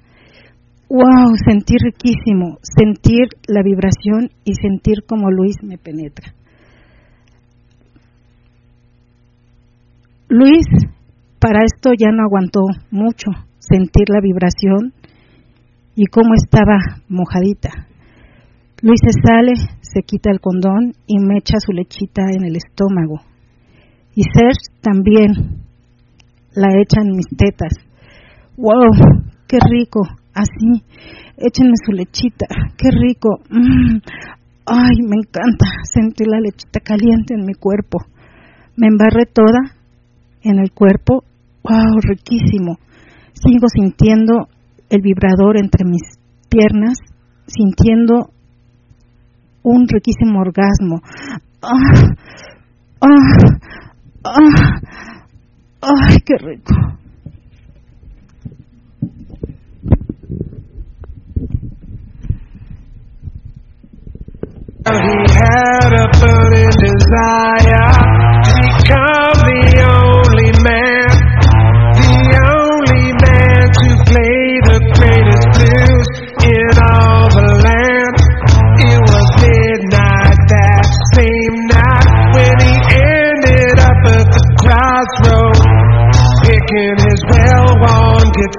¡Wow! 0.89 1.37
Sentí 1.47 1.75
riquísimo, 1.79 2.59
sentir 2.63 3.29
la 3.47 3.63
vibración 3.63 4.31
y 4.45 4.55
sentir 4.55 5.05
como 5.07 5.31
Luis 5.31 5.57
me 5.63 5.77
penetra. 5.77 6.35
Luis, 10.29 10.67
para 11.39 11.61
esto 11.65 11.93
ya 11.97 12.11
no 12.11 12.23
aguantó 12.23 12.61
mucho, 12.91 13.31
sentir 13.59 14.05
la 14.09 14.21
vibración 14.21 14.93
y 15.95 16.07
cómo 16.07 16.35
estaba 16.35 16.79
mojadita. 17.09 17.89
Luis 18.83 19.01
se 19.03 19.21
sale, 19.21 19.55
se 19.81 20.03
quita 20.03 20.31
el 20.31 20.41
condón 20.41 20.93
y 21.07 21.19
me 21.19 21.39
echa 21.39 21.59
su 21.59 21.73
lechita 21.73 22.23
en 22.31 22.45
el 22.45 22.57
estómago. 22.57 23.21
Y 24.15 24.23
Serge 24.23 24.81
también 24.81 25.68
la 26.59 26.69
echa 26.81 27.01
en 27.01 27.15
mis 27.15 27.29
tetas. 27.37 27.73
¡Wow! 28.57 28.91
¡Qué 29.47 29.59
rico! 29.71 30.01
Así, 30.35 30.83
échenme 31.37 31.75
su 31.85 31.93
lechita, 31.93 32.47
qué 32.77 32.91
rico. 32.91 33.39
Mm. 33.51 33.99
Ay, 34.67 34.97
me 35.03 35.17
encanta 35.17 35.67
sentir 35.83 36.27
la 36.29 36.41
lechita 36.41 36.81
caliente 36.81 37.35
en 37.35 37.45
mi 37.45 37.55
cuerpo. 37.55 37.99
Me 38.77 38.89
embarré 38.89 39.25
toda 39.33 39.75
en 40.43 40.59
el 40.59 40.73
cuerpo. 40.73 41.25
¡Wow! 41.63 42.01
Riquísimo. 42.03 42.79
Sigo 43.33 43.69
sintiendo 43.69 44.49
el 44.91 45.01
vibrador 45.01 45.59
entre 45.59 45.85
mis 45.85 46.03
piernas, 46.49 46.99
sintiendo 47.47 48.31
un 49.63 49.87
riquísimo 49.89 50.41
orgasmo. 50.41 51.01
¡Ah! 51.63 52.15
¡Ah! 53.01 53.59
¡Ah! 54.25 54.81
¡Ay, 55.81 56.21
qué 56.25 56.35
rico! 56.39 56.75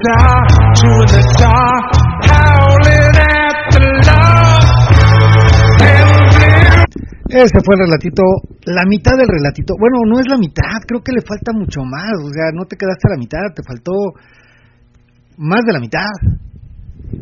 guitar, 0.00 0.40
chewing 0.74 1.08
the 1.08 1.22
tar, 1.38 1.74
howling 2.24 3.16
at 3.20 3.56
the 3.72 3.80
love. 4.08 4.64
Ese 7.30 7.60
fue 7.64 7.74
el 7.78 7.82
relatito, 7.86 8.22
la 8.66 8.82
mitad 8.86 9.16
del 9.16 9.28
relatito. 9.28 9.74
Bueno, 9.78 9.98
no 10.04 10.18
es 10.18 10.26
la 10.26 10.36
mitad, 10.36 10.82
creo 10.86 11.00
que 11.00 11.12
le 11.12 11.20
falta 11.22 11.52
mucho 11.52 11.84
más. 11.84 12.10
O 12.24 12.30
sea, 12.32 12.50
no 12.52 12.64
te 12.64 12.76
quedaste 12.76 13.06
a 13.06 13.10
la 13.14 13.18
mitad, 13.18 13.54
te 13.54 13.62
faltó 13.62 13.92
más 15.38 15.64
de 15.64 15.72
la 15.72 15.78
mitad. 15.78 16.10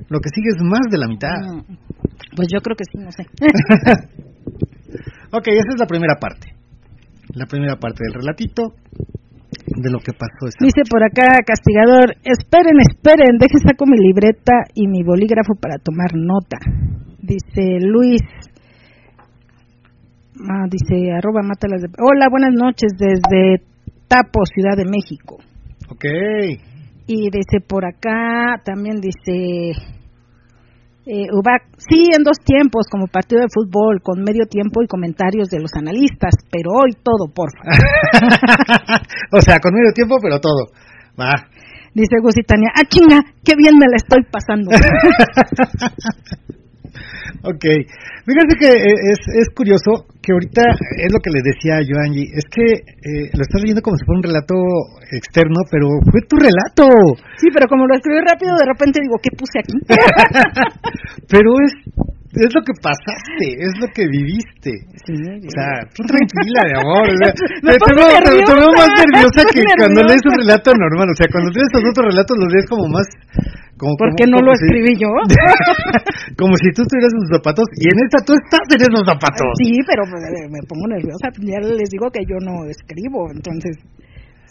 Lo 0.08 0.18
que 0.20 0.30
sigue 0.34 0.48
es 0.56 0.62
más 0.64 0.80
de 0.90 0.96
la 0.98 1.08
mitad. 1.08 1.36
Mm, 1.44 1.60
Pues 2.34 2.48
yo 2.52 2.60
creo 2.60 2.74
que 2.76 2.84
sí, 2.90 2.98
no 2.98 3.12
sé. 3.12 3.22
ok, 5.30 5.46
esa 5.48 5.72
es 5.74 5.78
la 5.78 5.86
primera 5.86 6.14
parte. 6.18 6.54
La 7.34 7.44
primera 7.44 7.76
parte 7.76 8.02
del 8.04 8.14
relatito 8.14 8.72
de 9.82 9.90
lo 9.90 10.00
que 10.00 10.12
pasó 10.12 10.46
esa 10.46 10.58
Dice 10.60 10.82
por 10.90 11.02
acá, 11.02 11.38
castigador, 11.46 12.16
esperen, 12.24 12.76
esperen, 12.82 13.38
deje 13.38 13.58
saco 13.64 13.86
mi 13.86 13.96
libreta 13.96 14.66
y 14.74 14.88
mi 14.88 15.02
bolígrafo 15.02 15.54
para 15.54 15.78
tomar 15.78 16.14
nota. 16.14 16.58
Dice 17.22 17.78
Luis, 17.80 18.22
ah, 20.48 20.66
dice 20.70 21.12
arroba 21.12 21.42
mátalas 21.42 21.82
de... 21.82 21.88
Hola, 21.98 22.28
buenas 22.30 22.54
noches 22.54 22.92
desde 22.98 23.62
Tapo, 24.08 24.44
Ciudad 24.46 24.76
de 24.76 24.84
México. 24.84 25.38
Ok. 25.90 26.04
Y 27.06 27.30
dice 27.30 27.60
por 27.66 27.86
acá, 27.86 28.60
también 28.64 29.00
dice 29.00 29.72
eh, 31.08 31.24
Ubac, 31.32 31.62
sí, 31.78 32.10
en 32.14 32.22
dos 32.22 32.36
tiempos, 32.44 32.84
como 32.90 33.06
partido 33.06 33.40
de 33.40 33.48
fútbol, 33.48 34.02
con 34.02 34.20
medio 34.20 34.44
tiempo 34.44 34.82
y 34.82 34.86
comentarios 34.86 35.48
de 35.48 35.58
los 35.58 35.72
analistas, 35.72 36.34
pero 36.52 36.68
hoy 36.72 36.92
todo, 37.02 37.32
por 37.32 37.48
favor. 37.56 37.72
o 39.32 39.40
sea, 39.40 39.58
con 39.58 39.72
medio 39.72 39.90
tiempo, 39.94 40.16
pero 40.20 40.38
todo. 40.38 40.68
Va. 41.18 41.48
Dice 41.94 42.20
Gusitania, 42.20 42.68
ah, 42.74 42.84
chinga, 42.86 43.22
qué 43.42 43.54
bien 43.56 43.78
me 43.78 43.86
la 43.88 43.96
estoy 43.96 44.22
pasando. 44.30 44.70
ok. 47.42 47.64
Fíjate 48.28 48.60
que 48.60 48.68
eh, 48.68 48.92
es, 49.08 49.20
es 49.40 49.48
curioso 49.56 50.04
que 50.20 50.36
ahorita 50.36 50.60
es 51.00 51.08
lo 51.08 51.16
que 51.16 51.32
le 51.32 51.40
decía 51.40 51.80
yo 51.80 51.96
a 51.96 52.04
Angie, 52.04 52.28
es 52.28 52.44
que 52.52 52.84
eh, 52.84 53.32
lo 53.32 53.40
estás 53.40 53.64
leyendo 53.64 53.80
como 53.80 53.96
si 53.96 54.04
fuera 54.04 54.20
un 54.20 54.28
relato 54.28 54.52
externo, 55.16 55.64
pero 55.72 55.88
fue 56.12 56.20
tu 56.28 56.36
relato. 56.36 56.84
sí, 57.40 57.48
pero 57.48 57.64
como 57.72 57.88
lo 57.88 57.96
escribí 57.96 58.20
rápido, 58.20 58.52
de 58.60 58.68
repente 58.68 59.00
digo, 59.00 59.16
¿qué 59.16 59.32
puse 59.32 59.64
aquí? 59.64 59.80
pero 61.32 61.56
es 61.64 61.72
es 62.34 62.50
lo 62.52 62.60
que 62.60 62.74
pasaste, 62.84 63.46
es 63.56 63.72
lo 63.80 63.86
que 63.94 64.04
viviste. 64.08 64.72
Sí, 65.06 65.16
O 65.16 65.50
sea, 65.52 65.80
tú 65.96 66.04
tranquila, 66.04 66.60
mi 66.68 66.74
amor. 66.76 67.04
o 67.08 67.16
sea, 67.16 67.32
Me 67.64 67.72
te, 67.80 67.90
veo, 67.96 68.08
te- 68.08 68.20
te 68.20 68.28
nerviosa, 68.28 68.54
veo 68.60 68.72
más 68.76 68.90
nerviosa 69.00 69.40
que 69.48 69.60
cuando 69.78 70.00
lees 70.04 70.22
un 70.28 70.36
relato 70.44 70.68
normal. 70.76 71.08
O 71.08 71.16
sea, 71.16 71.26
cuando 71.32 71.48
lees 71.50 71.66
estos 71.72 71.82
otros 71.88 72.04
relatos 72.12 72.34
los 72.36 72.50
lees 72.52 72.66
como 72.68 72.84
más... 72.92 73.06
Como, 73.78 73.94
Porque 73.96 74.26
como- 74.26 74.34
no 74.36 74.38
lo 74.42 74.52
si- 74.58 74.64
escribí 74.66 74.92
yo. 74.98 75.06
como 76.38 76.52
si 76.58 76.68
tú 76.74 76.82
estuvieras 76.82 77.14
en 77.14 77.20
sus 77.24 77.32
zapatos 77.38 77.64
y 77.78 77.84
en 77.88 77.96
esta 78.04 78.18
tú 78.26 78.32
estás 78.34 78.66
en 78.74 78.80
esos 78.82 79.04
zapatos. 79.06 79.48
Sí, 79.62 79.70
pero 79.86 80.02
me, 80.06 80.18
me 80.50 80.60
pongo 80.66 80.86
nerviosa. 80.90 81.30
Ya 81.40 81.58
les 81.62 81.88
digo 81.90 82.10
que 82.10 82.22
yo 82.26 82.36
no 82.42 82.66
escribo, 82.66 83.30
entonces 83.30 83.78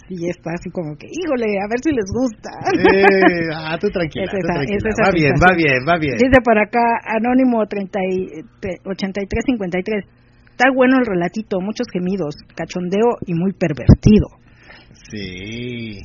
sí 0.08 0.16
está 0.28 0.52
así 0.56 0.70
como 0.72 0.96
que, 0.98 1.08
híjole, 1.08 1.46
a 1.60 1.68
ver 1.70 1.80
si 1.84 1.92
les 1.92 2.08
gusta. 2.14 2.50
Eh, 2.74 3.52
ah, 3.56 3.78
tú 3.80 3.88
tranquila, 3.94 4.26
Es 4.26 4.32
tú 4.32 4.38
esa- 4.38 4.54
tranquila. 4.54 4.78
es 4.78 4.86
esa 4.86 5.04
va 5.04 5.12
bien, 5.14 5.34
va 5.36 5.52
bien, 5.56 5.80
va 5.88 5.98
bien. 6.00 6.16
Dice 6.18 6.40
por 6.44 6.58
acá, 6.58 6.82
Anónimo 7.06 7.66
30 7.68 8.00
y- 8.10 8.28
te- 8.62 8.80
8353. 8.86 10.06
Está 10.52 10.72
bueno 10.74 10.98
el 11.00 11.06
relatito, 11.06 11.60
muchos 11.62 11.88
gemidos, 11.94 12.36
cachondeo 12.56 13.20
y 13.28 13.34
muy 13.36 13.54
pervertido. 13.54 14.26
Sí. 15.12 16.00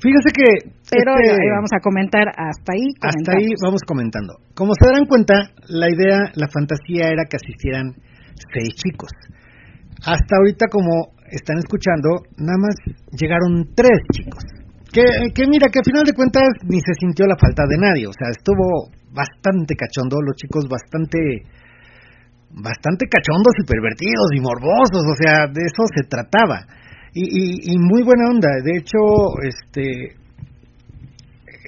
Fíjese 0.00 0.30
que... 0.34 0.70
Pero 0.90 1.12
este- 1.20 1.32
ahí 1.42 1.48
vamos 1.50 1.70
a 1.72 1.80
comentar 1.80 2.28
hasta 2.28 2.72
ahí. 2.72 2.88
Hasta 3.00 3.32
ahí 3.32 3.48
vamos 3.62 3.80
comentando. 3.86 4.34
Como 4.54 4.72
se 4.74 4.86
darán 4.88 5.06
cuenta, 5.06 5.34
la 5.68 5.88
idea, 5.90 6.30
la 6.34 6.48
fantasía 6.48 7.08
era 7.08 7.24
que 7.28 7.36
asistieran 7.36 7.92
seis 8.52 8.74
chicos. 8.76 9.10
Hasta 10.04 10.36
ahorita, 10.36 10.66
como 10.70 11.12
están 11.30 11.58
escuchando, 11.58 12.24
nada 12.36 12.58
más 12.58 12.74
llegaron 13.12 13.68
tres 13.74 13.98
chicos. 14.12 14.44
Que, 14.92 15.04
que 15.34 15.46
mira, 15.46 15.68
que 15.68 15.80
al 15.80 15.84
final 15.84 16.04
de 16.04 16.14
cuentas 16.14 16.48
ni 16.64 16.80
se 16.80 16.94
sintió 16.98 17.26
la 17.26 17.36
falta 17.36 17.64
de 17.68 17.76
nadie. 17.76 18.06
O 18.06 18.12
sea, 18.12 18.30
estuvo 18.30 18.88
bastante 19.12 19.76
cachondo, 19.76 20.16
los 20.24 20.36
chicos 20.36 20.68
bastante 20.68 21.18
bastante 22.50 23.06
cachondos 23.06 23.52
y 23.60 23.66
pervertidos 23.66 24.32
y 24.34 24.40
morbosos, 24.40 25.04
o 25.04 25.16
sea, 25.20 25.46
de 25.52 25.62
eso 25.68 25.84
se 25.94 26.08
trataba. 26.08 26.66
Y, 27.12 27.24
y, 27.24 27.74
y 27.74 27.78
muy 27.78 28.02
buena 28.02 28.30
onda, 28.30 28.48
de 28.64 28.78
hecho, 28.78 28.98
este 29.42 30.16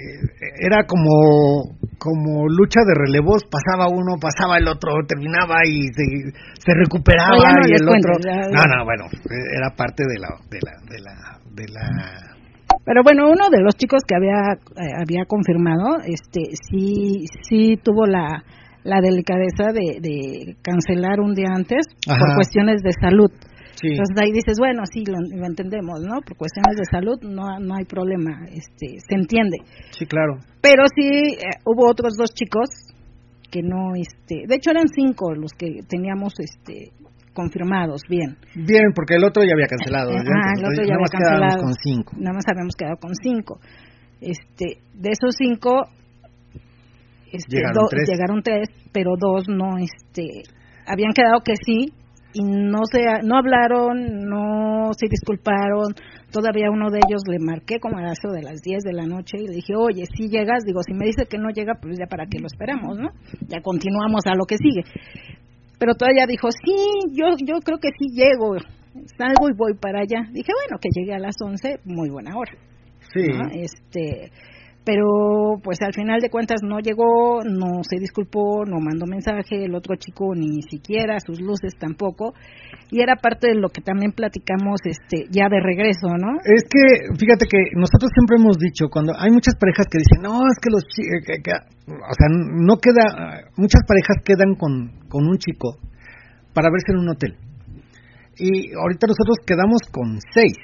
eh, 0.00 0.20
era 0.64 0.86
como 0.86 1.76
como 2.00 2.48
lucha 2.48 2.80
de 2.88 2.94
relevos, 2.96 3.44
pasaba 3.44 3.86
uno, 3.92 4.16
pasaba 4.18 4.56
el 4.56 4.66
otro, 4.66 4.90
terminaba 5.06 5.60
y 5.68 5.82
se, 5.92 6.32
se 6.64 6.72
recuperaba 6.74 7.36
No, 7.36 7.60
no 7.60 7.68
y 7.68 7.72
el 7.76 7.84
cuento, 7.86 8.08
otro. 8.16 8.24
ya- 8.24 8.48
No, 8.48 8.62
no, 8.64 8.84
bueno, 8.88 9.04
era 9.54 9.68
parte 9.76 10.02
de 10.08 10.18
la 10.18 10.28
de 10.48 10.58
la 10.64 10.72
de 10.88 10.98
la 11.04 11.14
de 11.52 11.64
la 11.68 11.84
Pero 12.84 13.02
bueno, 13.04 13.28
uno 13.30 13.50
de 13.50 13.60
los 13.62 13.74
chicos 13.76 14.00
que 14.08 14.16
había 14.16 14.56
eh, 14.80 14.92
había 14.98 15.24
confirmado, 15.26 16.00
este, 16.06 16.56
sí, 16.68 17.26
sí 17.46 17.76
tuvo 17.84 18.06
la, 18.06 18.42
la 18.82 19.00
delicadeza 19.02 19.72
de, 19.72 20.00
de 20.00 20.56
cancelar 20.62 21.20
un 21.20 21.34
día 21.34 21.48
antes 21.54 21.84
por 22.06 22.34
cuestiones 22.34 22.80
de 22.82 22.92
salud. 22.98 23.30
Sí. 23.80 23.88
Entonces 23.88 24.16
ahí 24.22 24.32
dices, 24.32 24.56
bueno, 24.58 24.82
sí, 24.92 25.04
lo, 25.06 25.16
lo 25.36 25.46
entendemos, 25.46 26.00
¿no? 26.00 26.20
Por 26.20 26.36
cuestiones 26.36 26.76
de 26.76 26.84
salud 26.90 27.18
no, 27.22 27.58
no 27.60 27.74
hay 27.76 27.84
problema, 27.84 28.44
este, 28.46 28.98
se 29.00 29.14
entiende. 29.14 29.58
Sí, 29.90 30.06
claro. 30.06 30.38
Pero 30.60 30.84
sí 30.94 31.34
eh, 31.34 31.58
hubo 31.64 31.88
otros 31.88 32.14
dos 32.18 32.30
chicos 32.34 32.68
que 33.50 33.62
no, 33.62 33.94
este, 33.96 34.46
de 34.46 34.54
hecho 34.54 34.70
eran 34.70 34.86
cinco 34.88 35.34
los 35.34 35.52
que 35.52 35.80
teníamos, 35.88 36.34
este, 36.38 36.92
confirmados, 37.34 38.02
bien. 38.08 38.36
Bien, 38.54 38.92
porque 38.94 39.14
el 39.16 39.24
otro 39.24 39.42
ya 39.42 39.54
había 39.54 39.66
cancelado. 39.66 40.10
Ah, 40.12 40.52
el 40.56 40.64
otro 40.64 40.82
ya 40.84 40.94
nada 40.94 40.94
había 40.94 40.98
más 41.00 41.10
cancelado. 41.10 41.62
con 41.62 41.74
cinco. 41.74 42.12
Nada 42.18 42.34
más 42.34 42.44
habíamos 42.50 42.74
quedado 42.76 42.96
con 43.00 43.12
cinco. 43.14 43.60
Este, 44.20 44.78
de 44.94 45.10
esos 45.10 45.34
cinco, 45.38 45.84
este, 47.32 47.56
Llegaron 47.56 47.74
do- 47.74 47.88
tres. 47.88 48.08
llegaron 48.08 48.42
tres, 48.42 48.68
pero 48.92 49.12
dos 49.18 49.48
no, 49.48 49.78
este, 49.78 50.42
habían 50.86 51.12
quedado 51.12 51.40
que 51.44 51.54
sí 51.64 51.92
y 52.32 52.42
no 52.42 52.80
se, 52.90 53.00
no 53.24 53.36
hablaron, 53.36 54.28
no 54.28 54.90
se 54.96 55.06
disculparon. 55.08 55.94
Todavía 56.30 56.70
uno 56.70 56.90
de 56.90 56.98
ellos 56.98 57.22
le 57.28 57.38
marqué 57.40 57.80
como 57.80 57.98
a 57.98 58.12
eso 58.12 58.28
de 58.32 58.42
las 58.42 58.60
10 58.62 58.84
de 58.84 58.92
la 58.92 59.06
noche 59.06 59.38
y 59.38 59.48
le 59.48 59.54
dije, 59.54 59.74
oye, 59.76 60.04
si 60.16 60.28
llegas, 60.28 60.64
digo, 60.64 60.80
si 60.82 60.94
me 60.94 61.06
dice 61.06 61.26
que 61.28 61.38
no 61.38 61.50
llega, 61.50 61.74
pues 61.80 61.98
ya 61.98 62.06
para 62.06 62.26
qué 62.26 62.38
lo 62.38 62.46
esperamos, 62.46 62.98
¿no? 62.98 63.10
Ya 63.48 63.60
continuamos 63.62 64.22
a 64.26 64.36
lo 64.36 64.44
que 64.46 64.56
sigue. 64.56 64.84
Pero 65.78 65.94
todavía 65.94 66.26
dijo, 66.26 66.48
sí, 66.50 66.74
yo, 67.12 67.34
yo 67.44 67.58
creo 67.64 67.78
que 67.78 67.88
sí 67.98 68.14
llego, 68.14 68.54
salgo 69.16 69.48
y 69.48 69.56
voy 69.56 69.74
para 69.74 70.00
allá. 70.00 70.28
Dije, 70.30 70.52
bueno, 70.54 70.78
que 70.80 70.90
llegue 70.94 71.14
a 71.14 71.18
las 71.18 71.34
11, 71.42 71.80
muy 71.84 72.10
buena 72.10 72.36
hora. 72.36 72.52
Sí. 73.12 73.26
¿no? 73.26 73.48
Este, 73.50 74.30
pero 74.90 75.60
pues 75.62 75.78
al 75.82 75.94
final 75.94 76.18
de 76.20 76.30
cuentas 76.30 76.62
no 76.64 76.80
llegó, 76.80 77.44
no 77.44 77.84
se 77.88 78.00
disculpó, 78.00 78.64
no 78.66 78.80
mandó 78.80 79.06
mensaje, 79.06 79.64
el 79.64 79.76
otro 79.76 79.94
chico 79.94 80.34
ni 80.34 80.62
siquiera, 80.62 81.20
sus 81.24 81.40
luces 81.40 81.78
tampoco, 81.78 82.34
y 82.90 83.00
era 83.00 83.14
parte 83.14 83.50
de 83.50 83.54
lo 83.54 83.68
que 83.68 83.82
también 83.82 84.10
platicamos 84.10 84.80
este 84.84 85.26
ya 85.30 85.46
de 85.48 85.60
regreso, 85.62 86.08
¿no? 86.18 86.42
Es 86.42 86.64
que, 86.66 87.14
fíjate 87.14 87.46
que 87.46 87.70
nosotros 87.78 88.10
siempre 88.12 88.38
hemos 88.42 88.58
dicho, 88.58 88.88
cuando 88.90 89.12
hay 89.16 89.30
muchas 89.30 89.54
parejas 89.54 89.86
que 89.86 89.98
dicen, 89.98 90.22
no, 90.22 90.40
es 90.42 90.58
que 90.58 90.70
los 90.74 90.82
chicos, 90.90 91.22
o 91.86 92.14
sea, 92.18 92.26
no 92.28 92.74
queda, 92.82 93.46
muchas 93.56 93.82
parejas 93.86 94.18
quedan 94.24 94.56
con, 94.58 95.06
con 95.08 95.22
un 95.22 95.38
chico 95.38 95.78
para 96.52 96.68
verse 96.68 96.90
en 96.90 96.98
un 96.98 97.08
hotel. 97.10 97.36
Y 98.38 98.74
ahorita 98.74 99.06
nosotros 99.06 99.38
quedamos 99.46 99.82
con 99.92 100.18
seis. 100.34 100.54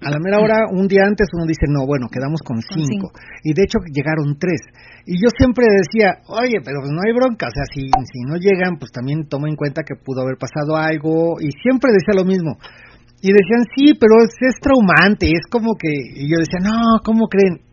A 0.00 0.10
la 0.10 0.20
mera 0.20 0.38
hora, 0.38 0.68
un 0.70 0.86
día 0.86 1.08
antes, 1.08 1.26
uno 1.32 1.46
dice, 1.46 1.64
no, 1.68 1.86
bueno, 1.86 2.06
quedamos 2.12 2.44
con 2.44 2.60
Con 2.60 2.68
cinco. 2.68 3.10
Y 3.42 3.54
de 3.54 3.64
hecho 3.64 3.78
llegaron 3.88 4.36
tres. 4.38 4.60
Y 5.08 5.16
yo 5.16 5.32
siempre 5.32 5.64
decía, 5.64 6.20
oye, 6.28 6.60
pero 6.60 6.84
pues 6.84 6.92
no 6.92 7.00
hay 7.00 7.16
bronca, 7.16 7.48
o 7.48 7.54
sea, 7.54 7.64
si, 7.72 7.88
si 7.88 8.20
no 8.28 8.36
llegan, 8.36 8.76
pues 8.76 8.92
también 8.92 9.26
toma 9.28 9.48
en 9.48 9.56
cuenta 9.56 9.82
que 9.82 9.96
pudo 9.96 10.20
haber 10.20 10.36
pasado 10.36 10.76
algo. 10.76 11.40
Y 11.40 11.48
siempre 11.64 11.92
decía 11.96 12.12
lo 12.12 12.28
mismo. 12.28 12.60
Y 13.24 13.32
decían, 13.32 13.64
sí, 13.72 13.96
pero 13.96 14.20
es, 14.20 14.36
es 14.36 14.60
traumante, 14.60 15.32
es 15.32 15.48
como 15.48 15.74
que... 15.80 15.88
Y 15.88 16.28
yo 16.28 16.36
decía, 16.38 16.60
no, 16.60 17.00
¿cómo 17.02 17.26
creen? 17.32 17.64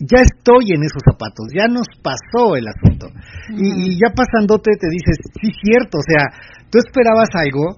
Ya 0.00 0.24
estoy 0.24 0.72
en 0.72 0.84
esos 0.84 1.04
zapatos, 1.04 1.52
ya 1.52 1.68
nos 1.68 1.88
pasó 2.00 2.56
el 2.56 2.68
asunto. 2.68 3.08
y, 3.52 3.92
y 3.92 4.00
ya 4.00 4.12
pasándote 4.12 4.72
te 4.76 4.88
dices, 4.88 5.16
sí, 5.40 5.52
cierto, 5.64 5.98
o 5.98 6.04
sea, 6.04 6.24
tú 6.68 6.78
esperabas 6.78 7.28
algo 7.32 7.76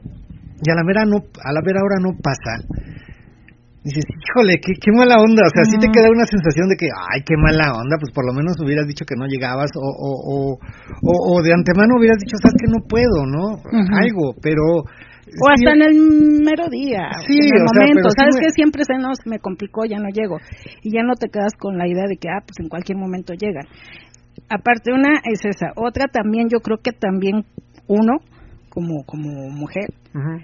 y 0.63 0.71
a 0.71 0.75
la 0.75 0.83
mera, 0.83 1.05
no, 1.05 1.19
a 1.19 1.53
la 1.53 1.63
mera 1.63 1.81
hora 1.85 1.99
no 2.03 2.19
pasa. 2.19 2.67
Dices, 3.85 4.05
híjole, 4.11 4.59
qué, 4.61 4.75
qué 4.75 4.91
mala 4.93 5.17
onda, 5.23 5.47
o 5.47 5.53
sea, 5.55 5.65
sí 5.65 5.79
te 5.79 5.87
queda 5.89 6.11
una 6.11 6.27
sensación 6.27 6.69
de 6.69 6.77
que, 6.77 6.91
ay, 6.91 7.23
qué 7.25 7.37
mala 7.39 7.73
onda, 7.79 7.97
pues 7.99 8.11
por 8.13 8.27
lo 8.27 8.35
menos 8.35 8.59
hubieras 8.61 8.87
dicho 8.87 9.07
que 9.07 9.15
no 9.17 9.27
llegabas 9.27 9.71
o, 9.79 9.87
o, 9.87 10.11
o, 10.19 10.37
o, 10.59 11.15
o 11.39 11.43
de 11.43 11.55
antemano 11.55 11.95
hubieras 11.97 12.19
dicho, 12.19 12.37
sabes 12.43 12.59
que 12.59 12.67
no 12.69 12.83
puedo, 12.87 13.25
¿no? 13.25 13.63
Algo, 13.97 14.35
pero... 14.43 14.83
O 14.83 15.45
hasta 15.53 15.73
en 15.77 15.83
el 15.83 15.95
mero 16.43 16.69
día, 16.73 17.07
Sí, 17.29 17.37
en 17.39 17.55
el 17.55 17.69
sea, 17.69 17.69
momento, 17.69 18.09
sí 18.11 18.17
sabes 18.19 18.35
me- 18.35 18.41
que 18.41 18.51
siempre 18.51 18.83
se 18.85 18.97
nos 18.99 19.19
me 19.27 19.39
complicó, 19.39 19.85
ya 19.85 19.99
no 19.99 20.09
llego, 20.13 20.37
y 20.83 20.91
ya 20.93 21.03
no 21.05 21.15
te 21.15 21.29
quedas 21.29 21.53
con 21.59 21.79
la 21.79 21.87
idea 21.87 22.05
de 22.09 22.17
que, 22.17 22.29
ah, 22.29 22.41
pues 22.45 22.59
en 22.61 22.69
cualquier 22.69 22.99
momento 22.99 23.33
llegan. 23.35 23.65
Aparte 24.51 24.93
una 24.93 25.21
es 25.25 25.45
esa, 25.45 25.73
otra 25.77 26.07
también 26.11 26.49
yo 26.51 26.61
creo 26.61 26.79
que 26.83 26.93
también 26.93 27.45
uno, 27.87 28.19
como, 28.71 29.05
como 29.05 29.29
mujer, 29.51 29.89
Ujú. 30.15 30.43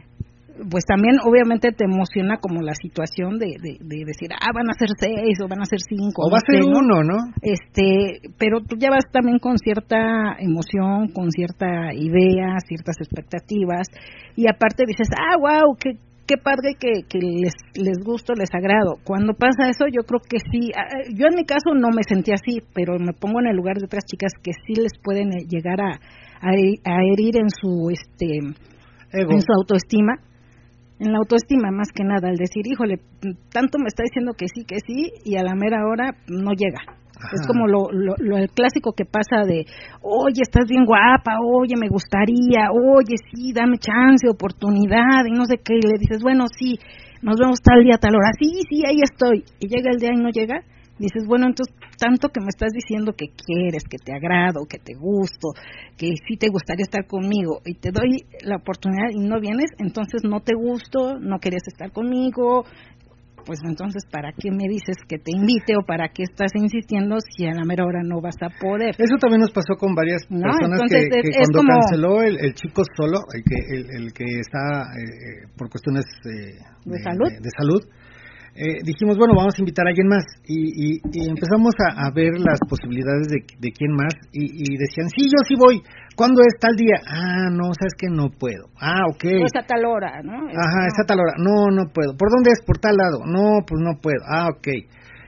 Pues 0.71 0.85
también 0.85 1.17
obviamente 1.25 1.73
te 1.73 1.85
emociona 1.85 2.39
como 2.39 2.63
la 2.63 2.75
situación 2.75 3.39
de, 3.39 3.57
de, 3.61 3.79
de 3.81 4.05
decir, 4.05 4.31
ah, 4.33 4.53
van 4.55 4.71
a 4.71 4.79
ser 4.79 4.89
seis 4.99 5.39
o 5.43 5.49
van 5.49 5.61
a 5.61 5.67
ser 5.67 5.81
cinco. 5.81 6.23
O 6.23 6.31
va 6.31 6.39
a 6.39 6.47
ser 6.47 6.63
uno, 6.63 7.03
¿no? 7.03 7.19
Este, 7.43 8.21
pero 8.39 8.61
tú 8.61 8.77
ya 8.79 8.91
vas 8.91 9.05
también 9.13 9.39
con 9.39 9.59
cierta 9.59 10.37
emoción, 10.39 11.09
con 11.13 11.31
cierta 11.31 11.93
idea, 11.95 12.57
ciertas 12.67 12.97
expectativas, 13.01 13.89
y 14.37 14.49
aparte 14.49 14.85
dices, 14.87 15.09
ah, 15.19 15.37
wow, 15.39 15.77
qué, 15.79 15.99
qué 16.27 16.37
padre 16.37 16.75
que, 16.79 17.03
que 17.09 17.19
les, 17.19 17.55
les 17.75 17.99
gusto, 18.05 18.35
les 18.35 18.53
agrado. 18.55 18.97
Cuando 19.05 19.35
pasa 19.35 19.69
eso, 19.69 19.87
yo 19.91 20.03
creo 20.07 20.21
que 20.21 20.39
sí, 20.39 20.71
ah, 20.77 20.87
eh, 20.87 21.13
yo 21.15 21.27
en 21.27 21.35
mi 21.35 21.45
caso 21.45 21.75
no 21.75 21.89
me 21.91 22.03
sentí 22.07 22.33
así, 22.33 22.63
pero 22.75 22.99
me 22.99 23.13
pongo 23.13 23.41
en 23.41 23.49
el 23.49 23.57
lugar 23.57 23.77
de 23.79 23.87
otras 23.87 24.05
chicas 24.05 24.33
que 24.43 24.53
sí 24.67 24.75
les 24.81 24.93
pueden 25.03 25.33
eh, 25.33 25.47
llegar 25.49 25.81
a, 25.81 25.99
a, 26.41 26.51
a 26.51 26.97
herir 27.13 27.37
en 27.37 27.51
su, 27.51 27.91
este, 27.91 28.39
Ego. 29.13 29.33
en 29.33 29.41
su 29.41 29.53
autoestima, 29.53 30.15
en 30.99 31.13
la 31.13 31.19
autoestima 31.19 31.71
más 31.71 31.89
que 31.95 32.05
nada, 32.05 32.29
al 32.29 32.37
decir, 32.37 32.63
híjole, 32.67 32.99
tanto 33.53 33.79
me 33.79 33.89
está 33.89 34.03
diciendo 34.05 34.33
que 34.37 34.47
sí, 34.49 34.65
que 34.65 34.79
sí, 34.87 35.11
y 35.25 35.37
a 35.37 35.43
la 35.43 35.55
mera 35.55 35.87
hora 35.87 36.17
no 36.29 36.53
llega. 36.53 36.81
Es 37.33 37.41
Ajá. 37.41 37.47
como 37.49 37.67
lo, 37.69 37.91
lo, 37.93 38.15
lo- 38.19 38.37
el 38.37 38.51
clásico 38.51 38.93
que 38.93 39.05
pasa 39.05 39.45
de, 39.47 39.65
oye, 40.03 40.43
estás 40.43 40.67
bien 40.69 40.85
guapa, 40.85 41.39
oye, 41.43 41.75
me 41.79 41.89
gustaría, 41.89 42.69
oye, 42.73 43.17
sí, 43.33 43.53
dame 43.53 43.79
chance, 43.79 44.29
oportunidad, 44.29 45.25
y 45.27 45.33
no 45.33 45.45
sé 45.47 45.57
qué, 45.65 45.75
y 45.77 45.81
le 45.87 45.99
dices, 45.99 46.23
bueno, 46.23 46.45
sí, 46.59 46.79
nos 47.23 47.37
vemos 47.39 47.61
tal 47.63 47.83
día, 47.83 47.97
tal 47.99 48.15
hora, 48.15 48.31
sí, 48.39 48.51
sí, 48.69 48.83
ahí 48.87 49.01
estoy, 49.03 49.45
y 49.61 49.69
llega 49.69 49.91
el 49.91 49.99
día 49.99 50.11
y 50.13 50.21
no 50.23 50.29
llega, 50.31 50.61
dices, 50.99 51.25
bueno, 51.27 51.47
entonces, 51.47 51.75
tanto 51.99 52.29
que 52.29 52.41
me 52.41 52.49
estás 52.49 52.71
diciendo 52.73 53.13
que 53.17 53.27
quieres, 53.29 53.85
que 53.85 53.99
te 53.99 54.13
agrado, 54.13 54.67
que 54.69 54.79
te 54.79 54.95
gusto, 54.95 55.49
que 55.97 56.09
sí 56.27 56.37
te 56.37 56.49
gustaría 56.49 56.85
estar 56.85 57.07
conmigo, 57.07 57.61
y 57.65 57.75
te 57.75 57.91
doy 57.91 58.25
la 58.43 58.57
oportunidad 58.57 59.11
y 59.13 59.19
no 59.27 59.41
vienes, 59.41 59.71
entonces 59.79 60.23
no 60.25 60.41
te 60.41 60.55
gusto, 60.55 61.19
no 61.19 61.39
querías 61.39 61.67
estar 61.67 61.93
conmigo, 61.93 62.65
pues 63.47 63.61
entonces, 63.69 64.05
¿para 64.11 64.33
qué 64.33 64.51
me 64.51 64.65
dices 64.71 64.97
que 65.07 65.19
te 65.19 65.31
invite 65.37 65.77
o 65.77 65.85
para 65.85 66.09
qué 66.09 66.23
estás 66.23 66.53
insistiendo 66.55 67.17
si 67.21 67.45
a 67.45 67.53
la 67.53 67.65
mera 67.67 67.85
hora 67.85 68.01
no 68.03 68.23
vas 68.23 68.37
a 68.41 68.49
poder? 68.49 68.95
Eso 68.97 69.17
también 69.21 69.43
nos 69.43 69.51
pasó 69.53 69.77
con 69.77 69.95
varias 69.95 70.23
No, 70.31 70.49
personas 70.49 70.81
que, 70.89 70.97
es- 70.97 71.09
que 71.11 71.29
es 71.29 71.37
cuando 71.53 71.59
como- 71.59 71.81
canceló 71.81 72.23
el, 72.23 72.39
el 72.41 72.55
chico 72.55 72.83
solo, 72.97 73.19
el 73.35 73.43
que 73.45 73.77
el, 73.77 74.03
el 74.07 74.13
que 74.15 74.25
está 74.41 74.89
eh, 74.97 75.05
eh, 75.05 75.49
por 75.59 75.69
cuestiones 75.69 76.05
eh, 76.25 76.57
¿De 76.87 76.99
salud? 77.03 77.29
de 77.29 77.51
salud, 77.55 77.83
eh, 78.55 78.79
dijimos, 78.85 79.19
bueno, 79.19 79.35
vamos 79.37 79.55
a 79.57 79.61
invitar 79.63 79.87
a 79.87 79.91
alguien 79.91 80.07
más. 80.09 80.25
Y, 80.47 80.95
y- 80.95 81.01
y 81.13 81.29
empezamos 81.29 81.75
a, 81.83 82.07
a 82.07 82.11
ver 82.15 82.39
las 82.39 82.59
posibilidades 82.69 83.27
de, 83.29 83.43
de 83.59 83.71
quién 83.73 83.93
más. 83.93 84.15
Y, 84.33 84.47
y 84.47 84.77
decían, 84.79 85.09
sí, 85.11 85.27
yo 85.27 85.39
sí 85.47 85.55
voy. 85.59 85.83
¿Cuándo 86.15 86.41
es 86.47 86.55
tal 86.61 86.77
día? 86.77 86.95
Ah, 87.07 87.51
no, 87.51 87.75
sabes 87.75 87.95
que 87.99 88.07
no 88.09 88.31
puedo. 88.31 88.71
Ah, 88.81 89.03
ok. 89.11 89.25
Pues 89.43 89.57
a 89.59 89.67
tal 89.67 89.85
hora, 89.85 90.23
¿no? 90.23 90.49
Es- 90.49 90.57
Ajá, 90.57 90.81
no. 90.83 90.87
es 90.87 90.97
a 91.03 91.07
tal 91.07 91.19
hora. 91.19 91.35
No, 91.39 91.67
no 91.75 91.91
puedo. 91.93 92.17
¿Por 92.17 92.31
dónde 92.31 92.51
es? 92.55 92.63
Por 92.65 92.79
tal 92.79 92.97
lado. 92.97 93.19
No, 93.27 93.67
pues 93.67 93.81
no 93.83 93.99
puedo. 94.01 94.23
Ah, 94.31 94.49
ok. 94.55 94.69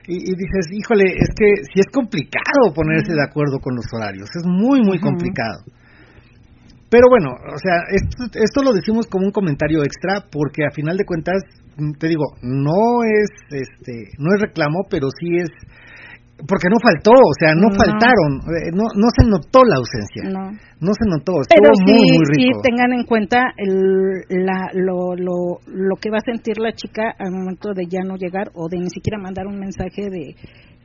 Y, 0.07 0.15
dices, 0.23 0.71
híjole, 0.71 1.03
es 1.19 1.27
que 1.35 1.67
sí 1.67 1.81
es 1.83 1.91
complicado 1.91 2.71
ponerse 2.73 3.11
de 3.11 3.21
acuerdo 3.21 3.59
con 3.59 3.75
los 3.75 3.85
horarios. 3.91 4.29
Es 4.39 4.47
muy, 4.47 4.79
muy 4.81 4.99
complicado. 4.99 5.67
Pero 6.89 7.07
bueno, 7.09 7.31
o 7.35 7.57
sea, 7.59 7.83
esto, 7.91 8.23
esto 8.39 8.63
lo 8.63 8.71
decimos 8.71 9.05
como 9.07 9.25
un 9.25 9.31
comentario 9.33 9.83
extra 9.83 10.23
porque 10.31 10.63
a 10.65 10.71
final 10.71 10.95
de 10.95 11.03
cuentas, 11.03 11.43
te 11.99 12.07
digo, 12.07 12.25
no 12.41 13.03
es, 13.03 13.29
este, 13.51 14.11
no 14.17 14.33
es 14.35 14.41
reclamo, 14.41 14.85
pero 14.89 15.07
sí 15.19 15.27
es, 15.37 15.49
porque 16.47 16.69
no 16.69 16.77
faltó, 16.81 17.11
o 17.11 17.33
sea, 17.39 17.53
no, 17.55 17.69
No. 17.69 17.75
faltaron, 17.75 18.31
eh, 18.53 18.69
no, 18.73 18.83
no 18.95 19.07
se 19.17 19.25
notó 19.25 19.61
la 19.65 19.77
ausencia, 19.77 20.23
no, 20.29 20.51
No. 20.79 20.91
se 20.93 21.05
notó, 21.09 21.41
estuvo 21.41 21.49
Pero 21.49 21.73
muy, 21.81 21.99
sí, 21.99 22.17
muy 22.17 22.25
sí 22.33 22.45
rico. 22.45 22.61
tengan 22.61 22.93
en 22.93 23.03
cuenta 23.05 23.41
el, 23.57 24.45
la, 24.45 24.69
lo, 24.73 25.15
lo, 25.15 25.57
lo 25.65 25.95
que 25.99 26.09
va 26.11 26.17
a 26.17 26.25
sentir 26.31 26.59
la 26.59 26.73
chica 26.73 27.13
al 27.17 27.31
momento 27.31 27.73
de 27.73 27.85
ya 27.87 28.01
no 28.05 28.15
llegar 28.17 28.51
o 28.53 28.67
de 28.69 28.77
ni 28.77 28.89
siquiera 28.89 29.17
mandar 29.17 29.47
un 29.47 29.57
mensaje 29.59 30.09
de, 30.09 30.35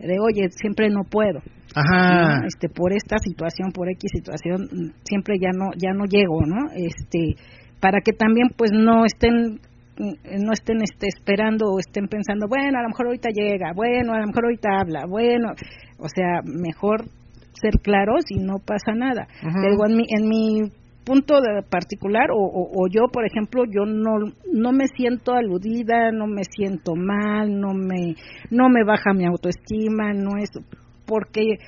de 0.00 0.16
oye, 0.20 0.48
siempre 0.56 0.88
no 0.88 1.02
puedo. 1.10 1.40
Ajá. 1.74 2.40
¿no? 2.40 2.46
este 2.46 2.68
por 2.68 2.92
esta 2.92 3.16
situación 3.18 3.72
por 3.72 3.88
x 3.90 4.10
situación 4.12 4.92
siempre 5.04 5.36
ya 5.40 5.48
no 5.56 5.70
ya 5.74 5.92
no 5.94 6.04
llego 6.04 6.44
no 6.44 6.68
este 6.74 7.36
para 7.80 8.00
que 8.04 8.12
también 8.12 8.48
pues 8.54 8.72
no 8.74 9.06
estén 9.06 9.58
no 9.98 10.52
estén 10.52 10.78
este 10.82 11.06
esperando 11.08 11.66
o 11.70 11.78
estén 11.78 12.08
pensando 12.08 12.48
bueno 12.48 12.78
a 12.78 12.82
lo 12.82 12.88
mejor 12.88 13.06
ahorita 13.06 13.28
llega 13.30 13.72
bueno 13.74 14.14
a 14.14 14.20
lo 14.20 14.26
mejor 14.26 14.44
ahorita 14.46 14.68
habla 14.80 15.04
bueno 15.06 15.52
o 15.98 16.08
sea 16.08 16.40
mejor 16.44 17.04
ser 17.62 17.80
claros 17.80 18.24
y 18.28 18.38
no 18.38 18.58
pasa 18.58 18.92
nada. 18.94 19.28
Digo, 19.40 19.86
en 19.86 19.96
mi 19.96 20.04
en 20.08 20.28
mi 20.28 20.62
punto 21.04 21.40
de 21.40 21.62
particular 21.62 22.30
o, 22.30 22.38
o, 22.38 22.70
o 22.74 22.88
yo 22.88 23.02
por 23.12 23.24
ejemplo 23.26 23.64
yo 23.64 23.86
no 23.86 24.32
no 24.52 24.72
me 24.72 24.86
siento 24.86 25.32
aludida 25.32 26.12
no 26.12 26.28
me 26.28 26.44
siento 26.44 26.94
mal 26.94 27.58
no 27.58 27.74
me 27.74 28.14
no 28.50 28.68
me 28.68 28.84
baja 28.84 29.12
mi 29.12 29.26
autoestima 29.26 30.12
no 30.12 30.38
es 30.38 30.50
porque 31.04 31.58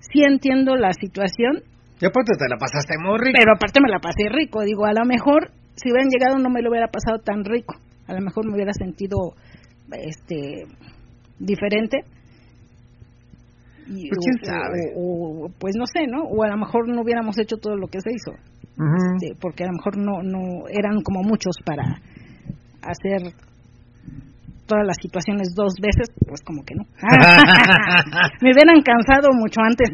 sí 0.00 0.24
entiendo 0.24 0.74
la 0.74 0.92
situación. 0.92 1.62
Y 2.00 2.06
aparte 2.06 2.32
te 2.36 2.48
la 2.48 2.56
pasaste 2.56 2.94
muy 2.98 3.18
rico. 3.18 3.38
pero 3.38 3.52
aparte 3.54 3.80
me 3.80 3.90
la 3.90 4.00
pasé 4.00 4.28
rico 4.30 4.62
digo 4.62 4.86
a 4.86 4.92
lo 4.92 5.04
mejor 5.04 5.52
si 5.82 5.90
hubieran 5.90 6.08
llegado 6.10 6.38
no 6.38 6.50
me 6.50 6.62
lo 6.62 6.70
hubiera 6.70 6.88
pasado 6.88 7.18
tan 7.24 7.44
rico 7.44 7.74
a 8.06 8.12
lo 8.14 8.20
mejor 8.20 8.46
me 8.46 8.54
hubiera 8.54 8.72
sentido 8.72 9.16
este 9.92 10.64
diferente 11.38 11.98
Y, 13.88 14.08
Pues, 14.08 14.18
o- 14.18 14.22
quién 14.22 14.38
sabe. 14.44 14.80
O, 14.96 15.46
o, 15.46 15.48
pues 15.58 15.74
no 15.76 15.84
sé, 15.86 16.06
¿no? 16.06 16.22
O 16.22 16.44
a 16.44 16.48
lo 16.48 16.56
mejor 16.56 16.86
no 16.88 17.02
hubiéramos 17.02 17.36
hecho 17.38 17.56
todo 17.56 17.74
lo 17.76 17.88
que 17.88 17.98
se 18.00 18.10
hizo. 18.14 18.32
Este, 19.18 19.34
porque 19.40 19.64
a 19.64 19.66
lo 19.66 19.72
mejor 19.72 19.96
no, 19.98 20.22
no 20.22 20.68
eran 20.68 21.02
como 21.02 21.22
muchos 21.22 21.56
para 21.66 21.82
hacer 22.82 23.34
todas 24.66 24.86
las 24.86 24.96
situaciones 25.02 25.52
dos 25.56 25.74
veces, 25.82 26.06
pues 26.24 26.40
como 26.46 26.62
que 26.64 26.76
no. 26.76 26.84
Me 28.42 28.52
hubieran 28.54 28.80
cansado 28.82 29.28
mucho 29.34 29.60
antes. 29.60 29.90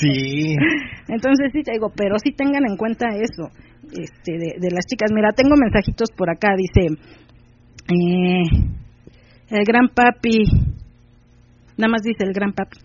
Sí. 0.00 0.56
Entonces 1.08 1.50
sí 1.52 1.62
te 1.62 1.72
digo, 1.72 1.92
pero 1.94 2.16
sí 2.18 2.32
tengan 2.32 2.64
en 2.66 2.76
cuenta 2.78 3.08
eso, 3.12 3.52
este, 3.92 4.38
de, 4.38 4.70
las 4.70 4.86
chicas. 4.86 5.10
Mira, 5.14 5.32
tengo 5.32 5.56
mensajitos 5.56 6.10
por 6.16 6.30
acá, 6.30 6.54
dice, 6.56 6.88
eh, 7.88 8.42
el 9.50 9.64
gran 9.64 9.88
papi, 9.88 10.44
nada 11.76 11.90
más 11.90 12.02
dice 12.02 12.24
el 12.24 12.32
gran 12.32 12.52
papi, 12.52 12.78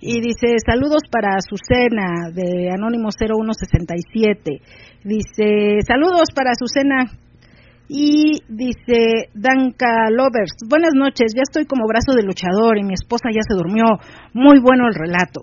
y 0.00 0.20
dice, 0.20 0.58
saludos 0.64 1.02
para 1.10 1.36
Azucena, 1.36 2.30
de 2.34 2.70
Anónimo 2.70 3.10
0167, 3.10 4.60
dice, 5.04 5.78
saludos 5.86 6.28
para 6.34 6.50
Azucena, 6.50 7.06
y 7.88 8.40
dice 8.48 9.28
Danka 9.34 10.10
Lovers, 10.10 10.54
buenas 10.68 10.92
noches, 10.94 11.32
ya 11.34 11.42
estoy 11.42 11.66
como 11.66 11.86
brazo 11.86 12.16
de 12.16 12.22
luchador 12.22 12.78
y 12.78 12.84
mi 12.84 12.94
esposa 12.94 13.28
ya 13.32 13.42
se 13.46 13.54
durmió, 13.54 13.84
muy 14.32 14.60
bueno 14.60 14.86
el 14.88 14.94
relato. 14.94 15.42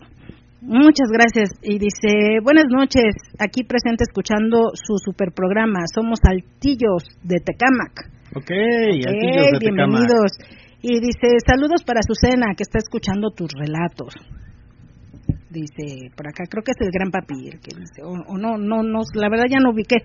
Muchas 0.61 1.07
gracias. 1.11 1.49
Y 1.61 1.79
dice, 1.79 2.39
buenas 2.43 2.65
noches, 2.69 3.15
aquí 3.39 3.63
presente 3.63 4.03
escuchando 4.03 4.71
su 4.73 4.97
super 4.97 5.31
programa. 5.31 5.79
Somos 5.93 6.19
Altillos 6.27 7.03
de 7.23 7.39
Tecamac. 7.39 8.11
Ok, 8.35 8.43
Ok, 8.43 9.07
Altillos 9.07 9.51
de 9.53 9.59
bienvenidos. 9.59 10.31
Y 10.81 10.99
dice, 10.99 11.39
saludos 11.45 11.83
para 11.83 11.99
Azucena, 11.99 12.55
que 12.55 12.63
está 12.63 12.77
escuchando 12.79 13.31
tus 13.31 13.51
relatos. 13.53 14.15
Dice, 15.49 16.11
por 16.15 16.27
acá, 16.27 16.43
creo 16.49 16.63
que 16.63 16.71
es 16.71 16.81
el 16.81 16.91
gran 16.91 17.09
papi 17.09 17.47
el 17.47 17.59
que 17.59 17.75
dice, 17.75 18.03
o, 18.03 18.11
o 18.11 18.37
no, 18.37 18.57
no, 18.57 18.83
no, 18.83 18.99
la 19.15 19.29
verdad 19.29 19.45
ya 19.49 19.59
no 19.59 19.71
ubiqué. 19.71 19.97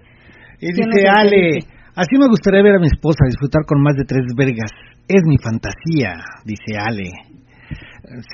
Y 0.58 0.72
¿Quién 0.72 0.88
dice 0.90 1.08
Ale, 1.08 1.60
dice? 1.60 1.68
así 1.94 2.16
me 2.16 2.28
gustaría 2.28 2.62
ver 2.62 2.76
a 2.76 2.80
mi 2.80 2.86
esposa 2.86 3.26
disfrutar 3.26 3.62
con 3.66 3.82
más 3.82 3.94
de 3.96 4.04
tres 4.04 4.24
vergas. 4.34 4.70
Es 5.06 5.22
mi 5.26 5.36
fantasía, 5.36 6.16
dice 6.44 6.78
Ale. 6.78 7.10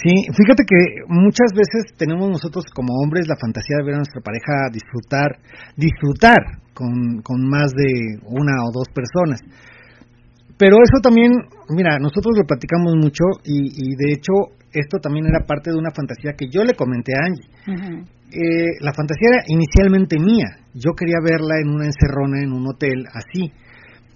Sí, 0.02 0.26
fíjate 0.34 0.64
que 0.66 1.06
muchas 1.08 1.52
veces 1.54 1.94
tenemos 1.96 2.28
nosotros 2.28 2.64
como 2.74 2.94
hombres 3.02 3.28
la 3.28 3.36
fantasía 3.36 3.76
de 3.78 3.84
ver 3.84 3.94
a 3.94 3.98
nuestra 3.98 4.20
pareja 4.20 4.66
disfrutar, 4.72 5.38
disfrutar 5.76 6.38
con, 6.74 7.22
con 7.22 7.48
más 7.48 7.70
de 7.72 8.18
una 8.26 8.64
o 8.66 8.72
dos 8.72 8.88
personas. 8.92 9.40
Pero 10.58 10.76
eso 10.82 11.00
también, 11.02 11.32
mira, 11.70 11.98
nosotros 11.98 12.36
lo 12.36 12.44
platicamos 12.44 12.94
mucho 12.96 13.24
y, 13.44 13.70
y 13.70 13.96
de 13.96 14.12
hecho 14.12 14.32
esto 14.72 14.98
también 14.98 15.26
era 15.26 15.46
parte 15.46 15.70
de 15.70 15.78
una 15.78 15.90
fantasía 15.90 16.34
que 16.36 16.46
yo 16.50 16.64
le 16.64 16.74
comenté 16.74 17.12
a 17.14 17.26
Angie 17.26 17.48
eh, 18.30 18.78
la 18.80 18.92
fantasía 18.94 19.28
era 19.34 19.42
inicialmente 19.48 20.18
mía. 20.18 20.62
Yo 20.74 20.92
quería 20.94 21.18
verla 21.22 21.58
en 21.60 21.70
una 21.70 21.86
encerrona 21.86 22.42
en 22.42 22.52
un 22.52 22.66
hotel 22.68 23.04
así. 23.12 23.50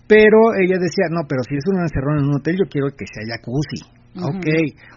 Pero 0.07 0.55
ella 0.55 0.79
decía, 0.79 1.11
no, 1.11 1.27
pero 1.29 1.43
si 1.43 1.57
es 1.57 1.65
una 1.67 1.83
encerrona 1.83 2.21
en 2.21 2.29
un 2.29 2.37
hotel, 2.37 2.57
yo 2.59 2.71
quiero 2.71 2.89
que 2.95 3.07
sea 3.07 3.27
jacuzzi. 3.27 3.83
Ujú. 4.15 4.29
Ok, 4.31 4.47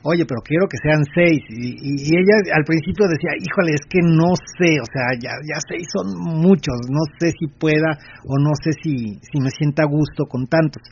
oye, 0.04 0.26
pero 0.30 0.42
quiero 0.46 0.68
que 0.70 0.78
sean 0.82 1.02
seis. 1.14 1.42
Y, 1.50 1.74
y- 1.74 2.02
y 2.06 2.10
ella 2.14 2.38
al 2.54 2.64
principio 2.64 3.08
decía, 3.10 3.34
híjole, 3.42 3.74
es 3.74 3.82
que 3.90 4.00
no 4.06 4.30
sé, 4.58 4.78
o 4.80 4.86
sea, 4.86 5.18
ya, 5.20 5.34
ya 5.42 5.58
seis 5.68 5.88
son 5.90 6.14
muchos, 6.38 6.78
no 6.90 7.02
sé 7.20 7.32
si 7.34 7.48
pueda 7.48 7.98
o 8.26 8.38
no 8.38 8.52
sé 8.64 8.72
si, 8.84 9.18
si 9.26 9.42
me 9.42 9.50
sienta 9.50 9.84
a 9.84 9.88
gusto 9.90 10.26
con 10.30 10.46
tantos. 10.48 10.84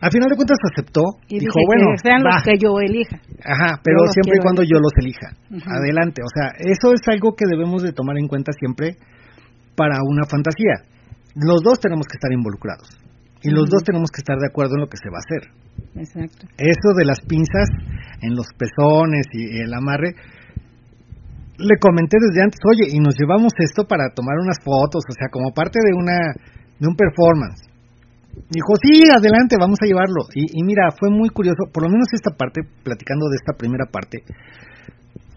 Al 0.00 0.12
final 0.12 0.30
de 0.30 0.36
cuentas 0.36 0.58
aceptó, 0.72 1.02
Y 1.28 1.40
dijo, 1.40 1.58
bueno, 1.66 1.90
que 1.90 1.98
sean 2.08 2.22
va. 2.22 2.38
los 2.38 2.42
que 2.44 2.56
yo 2.56 2.70
elija. 2.80 3.16
Ajá, 3.44 3.80
pero 3.82 3.98
siempre 4.14 4.38
y 4.38 4.42
cuando 4.42 4.62
yo 4.62 4.78
los 4.78 4.92
elija. 5.02 5.34
Adelante, 5.66 6.22
o 6.22 6.30
sea, 6.32 6.54
eso 6.56 6.94
es 6.94 7.00
algo 7.08 7.34
que 7.34 7.44
debemos 7.50 7.82
de 7.82 7.92
tomar 7.92 8.16
en 8.16 8.28
cuenta 8.28 8.52
siempre 8.52 8.96
para 9.74 9.98
una 10.06 10.24
fantasía. 10.30 10.86
Los 11.34 11.62
dos 11.62 11.80
tenemos 11.80 12.06
que 12.06 12.14
estar 12.16 12.32
involucrados 12.32 12.88
y 13.42 13.50
los 13.50 13.64
Ujú. 13.64 13.78
dos 13.78 13.82
tenemos 13.84 14.10
que 14.10 14.20
estar 14.20 14.36
de 14.38 14.48
acuerdo 14.48 14.74
en 14.74 14.82
lo 14.82 14.88
que 14.88 14.96
se 14.96 15.10
va 15.10 15.18
a 15.18 15.24
hacer. 15.26 15.42
Exacto. 15.94 16.46
Eso 16.58 16.88
de 16.96 17.04
las 17.04 17.20
pinzas 17.20 17.68
en 18.22 18.34
los 18.34 18.46
pezones 18.58 19.26
y 19.32 19.60
el 19.60 19.72
amarre, 19.72 20.14
le 21.58 21.74
comenté 21.80 22.16
desde 22.20 22.42
antes, 22.42 22.58
oye, 22.66 22.86
y 22.90 22.98
nos 23.00 23.18
llevamos 23.18 23.52
esto 23.58 23.84
para 23.84 24.10
tomar 24.14 24.38
unas 24.38 24.58
fotos, 24.62 25.02
o 25.02 25.14
sea, 25.14 25.28
como 25.30 25.50
parte 25.52 25.78
de 25.82 25.92
una 25.94 26.34
de 26.78 26.86
un 26.86 26.94
performance. 26.94 27.66
Dijo, 28.50 28.70
sí, 28.78 29.02
adelante, 29.10 29.56
vamos 29.58 29.78
a 29.82 29.86
llevarlo. 29.86 30.30
Y, 30.34 30.60
y 30.60 30.62
mira, 30.62 30.90
fue 30.94 31.10
muy 31.10 31.28
curioso, 31.30 31.66
por 31.72 31.82
lo 31.82 31.90
menos 31.90 32.06
esta 32.12 32.30
parte, 32.30 32.62
platicando 32.84 33.28
de 33.28 33.36
esta 33.36 33.58
primera 33.58 33.86
parte, 33.90 34.22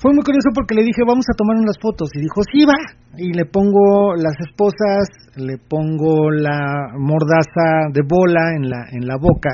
fue 0.02 0.12
muy 0.18 0.26
curioso 0.26 0.50
porque 0.50 0.74
le 0.74 0.82
dije, 0.82 1.06
vamos 1.06 1.30
a 1.30 1.38
tomar 1.38 1.62
unas 1.62 1.78
fotos. 1.78 2.10
Y 2.18 2.22
dijo, 2.26 2.42
sí, 2.52 2.66
va. 2.66 2.74
Y 3.22 3.38
le 3.38 3.46
pongo 3.46 4.16
las 4.18 4.34
esposas, 4.42 5.06
le 5.38 5.62
pongo 5.62 6.32
la 6.32 6.90
mordaza 6.98 7.94
de 7.94 8.02
bola 8.02 8.58
en 8.58 8.66
la, 8.66 8.90
en 8.90 9.06
la 9.06 9.18
boca. 9.22 9.54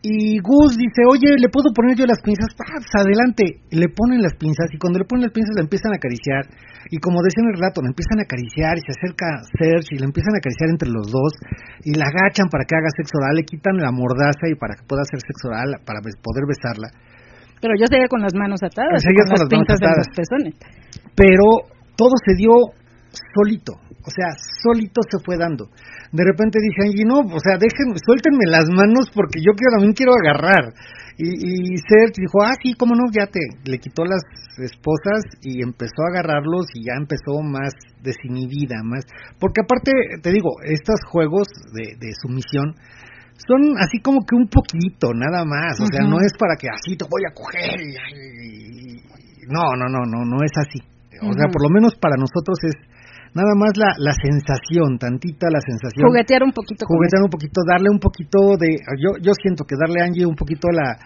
Y 0.00 0.40
Gus 0.40 0.78
dice, 0.80 1.04
oye, 1.04 1.36
¿le 1.36 1.52
puedo 1.52 1.74
poner 1.76 1.92
yo 1.92 2.08
las 2.08 2.22
pinzas? 2.24 2.56
Pues 2.56 2.88
adelante. 2.96 3.60
Le 3.68 3.92
ponen 3.92 4.24
las 4.24 4.32
pinzas 4.40 4.72
y 4.72 4.78
cuando 4.78 4.96
le 4.96 5.04
ponen 5.04 5.28
las 5.28 5.34
pinzas 5.36 5.52
la 5.60 5.66
empiezan 5.68 5.92
a 5.92 6.00
acariciar. 6.00 6.48
Y 6.88 6.96
como 6.96 7.20
decía 7.20 7.44
en 7.44 7.52
el 7.52 7.60
relato, 7.60 7.84
la 7.84 7.92
empiezan 7.92 8.22
a 8.22 8.24
acariciar 8.24 8.80
y 8.80 8.82
se 8.86 8.96
acerca 8.96 9.44
Serge 9.60 9.92
y 9.92 10.00
la 10.00 10.08
empiezan 10.08 10.32
a 10.32 10.40
acariciar 10.40 10.72
entre 10.72 10.88
los 10.88 11.12
dos 11.12 11.36
y 11.84 11.92
la 11.92 12.08
agachan 12.08 12.48
para 12.48 12.64
que 12.64 12.80
haga 12.80 12.88
sexo 12.96 13.20
oral, 13.20 13.36
le 13.36 13.44
quitan 13.44 13.76
la 13.76 13.92
mordaza 13.92 14.48
y 14.48 14.56
para 14.56 14.72
que 14.72 14.88
pueda 14.88 15.04
hacer 15.04 15.20
sexo 15.20 15.52
oral, 15.52 15.84
para 15.84 16.00
poder 16.00 16.48
besarla. 16.48 16.88
Pero 17.60 17.74
yo 17.78 17.86
seguía 17.86 18.08
con 18.08 18.22
las 18.22 18.34
manos 18.34 18.62
atadas, 18.62 19.02
con, 19.02 19.14
con 19.14 19.66
las 19.66 19.80
en 19.80 19.86
atadas. 19.86 20.06
los 20.06 20.16
pezones. 20.16 20.54
pero 21.14 21.46
todo 21.96 22.14
se 22.24 22.34
dio 22.36 22.54
solito, 23.34 23.72
o 23.74 24.10
sea, 24.10 24.30
solito 24.62 25.00
se 25.08 25.18
fue 25.24 25.36
dando. 25.36 25.68
De 26.12 26.24
repente 26.24 26.58
dije, 26.62 26.88
Angie, 26.88 27.04
no, 27.04 27.20
o 27.20 27.40
sea, 27.40 27.58
déjenme, 27.60 27.98
suéltenme 28.00 28.46
las 28.48 28.64
manos 28.70 29.10
porque 29.12 29.40
yo 29.44 29.52
quiero, 29.52 29.76
también 29.76 29.92
quiero 29.92 30.12
agarrar. 30.16 30.72
Y, 31.18 31.74
y 31.74 31.76
Serge 31.82 32.22
dijo, 32.22 32.40
ah, 32.46 32.54
sí, 32.62 32.74
cómo 32.78 32.94
no, 32.94 33.10
ya 33.10 33.26
te, 33.26 33.40
le 33.68 33.78
quitó 33.78 34.04
las 34.04 34.22
esposas 34.62 35.26
y 35.42 35.62
empezó 35.62 36.00
a 36.06 36.14
agarrarlos 36.14 36.66
y 36.74 36.86
ya 36.86 36.94
empezó 36.96 37.42
más 37.42 37.74
desinhibida, 38.02 38.82
más, 38.84 39.04
porque 39.40 39.60
aparte, 39.62 39.90
te 40.22 40.30
digo, 40.30 40.50
estos 40.64 41.00
juegos 41.10 41.48
de, 41.74 41.98
de 41.98 42.12
sumisión 42.22 42.74
son 43.46 43.78
así 43.78 44.00
como 44.02 44.26
que 44.26 44.34
un 44.34 44.48
poquito, 44.48 45.14
nada 45.14 45.44
más, 45.44 45.78
o 45.80 45.86
sea, 45.86 46.02
no 46.02 46.18
es 46.18 46.32
para 46.38 46.56
que 46.58 46.66
así 46.68 46.96
te 46.96 47.06
voy 47.06 47.22
a 47.22 47.34
coger 47.34 47.78
y, 47.80 47.94
no, 49.46 49.76
no, 49.78 49.86
no, 49.88 50.04
no, 50.04 50.24
no 50.26 50.42
es 50.44 50.52
así. 50.58 50.82
O 51.22 51.32
sea, 51.32 51.46
por 51.50 51.62
lo 51.62 51.70
menos 51.70 51.96
para 51.96 52.16
nosotros 52.18 52.58
es 52.62 52.76
nada 53.34 53.54
más 53.56 53.72
la, 53.76 53.94
la 53.98 54.12
sensación, 54.12 54.98
tantita 54.98 55.48
la 55.50 55.60
sensación. 55.60 56.06
Juguetear 56.06 56.42
un 56.42 56.52
poquito 56.52 56.86
Juguetear 56.86 57.22
un 57.22 57.30
poquito, 57.30 57.60
darle 57.66 57.88
un 57.90 57.98
poquito 57.98 58.38
de, 58.58 58.76
yo, 58.98 59.16
yo 59.22 59.32
siento 59.34 59.64
que 59.64 59.74
darle 59.78 60.02
a 60.02 60.04
Angie 60.06 60.26
un 60.26 60.36
poquito 60.36 60.68
la, 60.70 60.98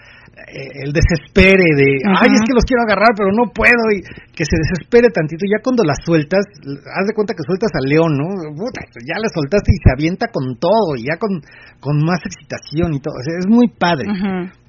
el 0.48 0.90
desespere 0.92 1.62
de, 1.76 1.88
ay, 2.18 2.30
es 2.34 2.42
que 2.42 2.54
los 2.56 2.64
quiero 2.66 2.82
agarrar, 2.82 3.14
pero 3.16 3.30
no 3.30 3.50
puedo, 3.52 3.82
y 3.94 4.02
que 4.34 4.44
se 4.44 4.56
desespere 4.58 5.08
tantito, 5.14 5.44
ya 5.46 5.62
cuando 5.62 5.84
la 5.84 5.94
sueltas, 6.04 6.44
haz 6.66 7.04
de 7.06 7.14
cuenta 7.14 7.34
que 7.34 7.46
sueltas 7.46 7.70
al 7.78 7.86
león, 7.88 8.12
¿no? 8.18 8.28
Puta, 8.56 8.82
ya 9.06 9.16
la 9.22 9.28
soltaste 9.30 9.70
y 9.70 9.78
se 9.82 9.90
avienta 9.94 10.26
con 10.32 10.56
todo, 10.58 10.96
y 10.96 11.06
ya 11.06 11.16
con, 11.18 11.40
con 11.80 12.02
más 12.04 12.20
excitación 12.24 12.94
y 12.94 13.00
todo, 13.00 13.14
o 13.14 13.24
sea, 13.24 13.38
es 13.38 13.46
muy 13.48 13.68
padre, 13.68 14.06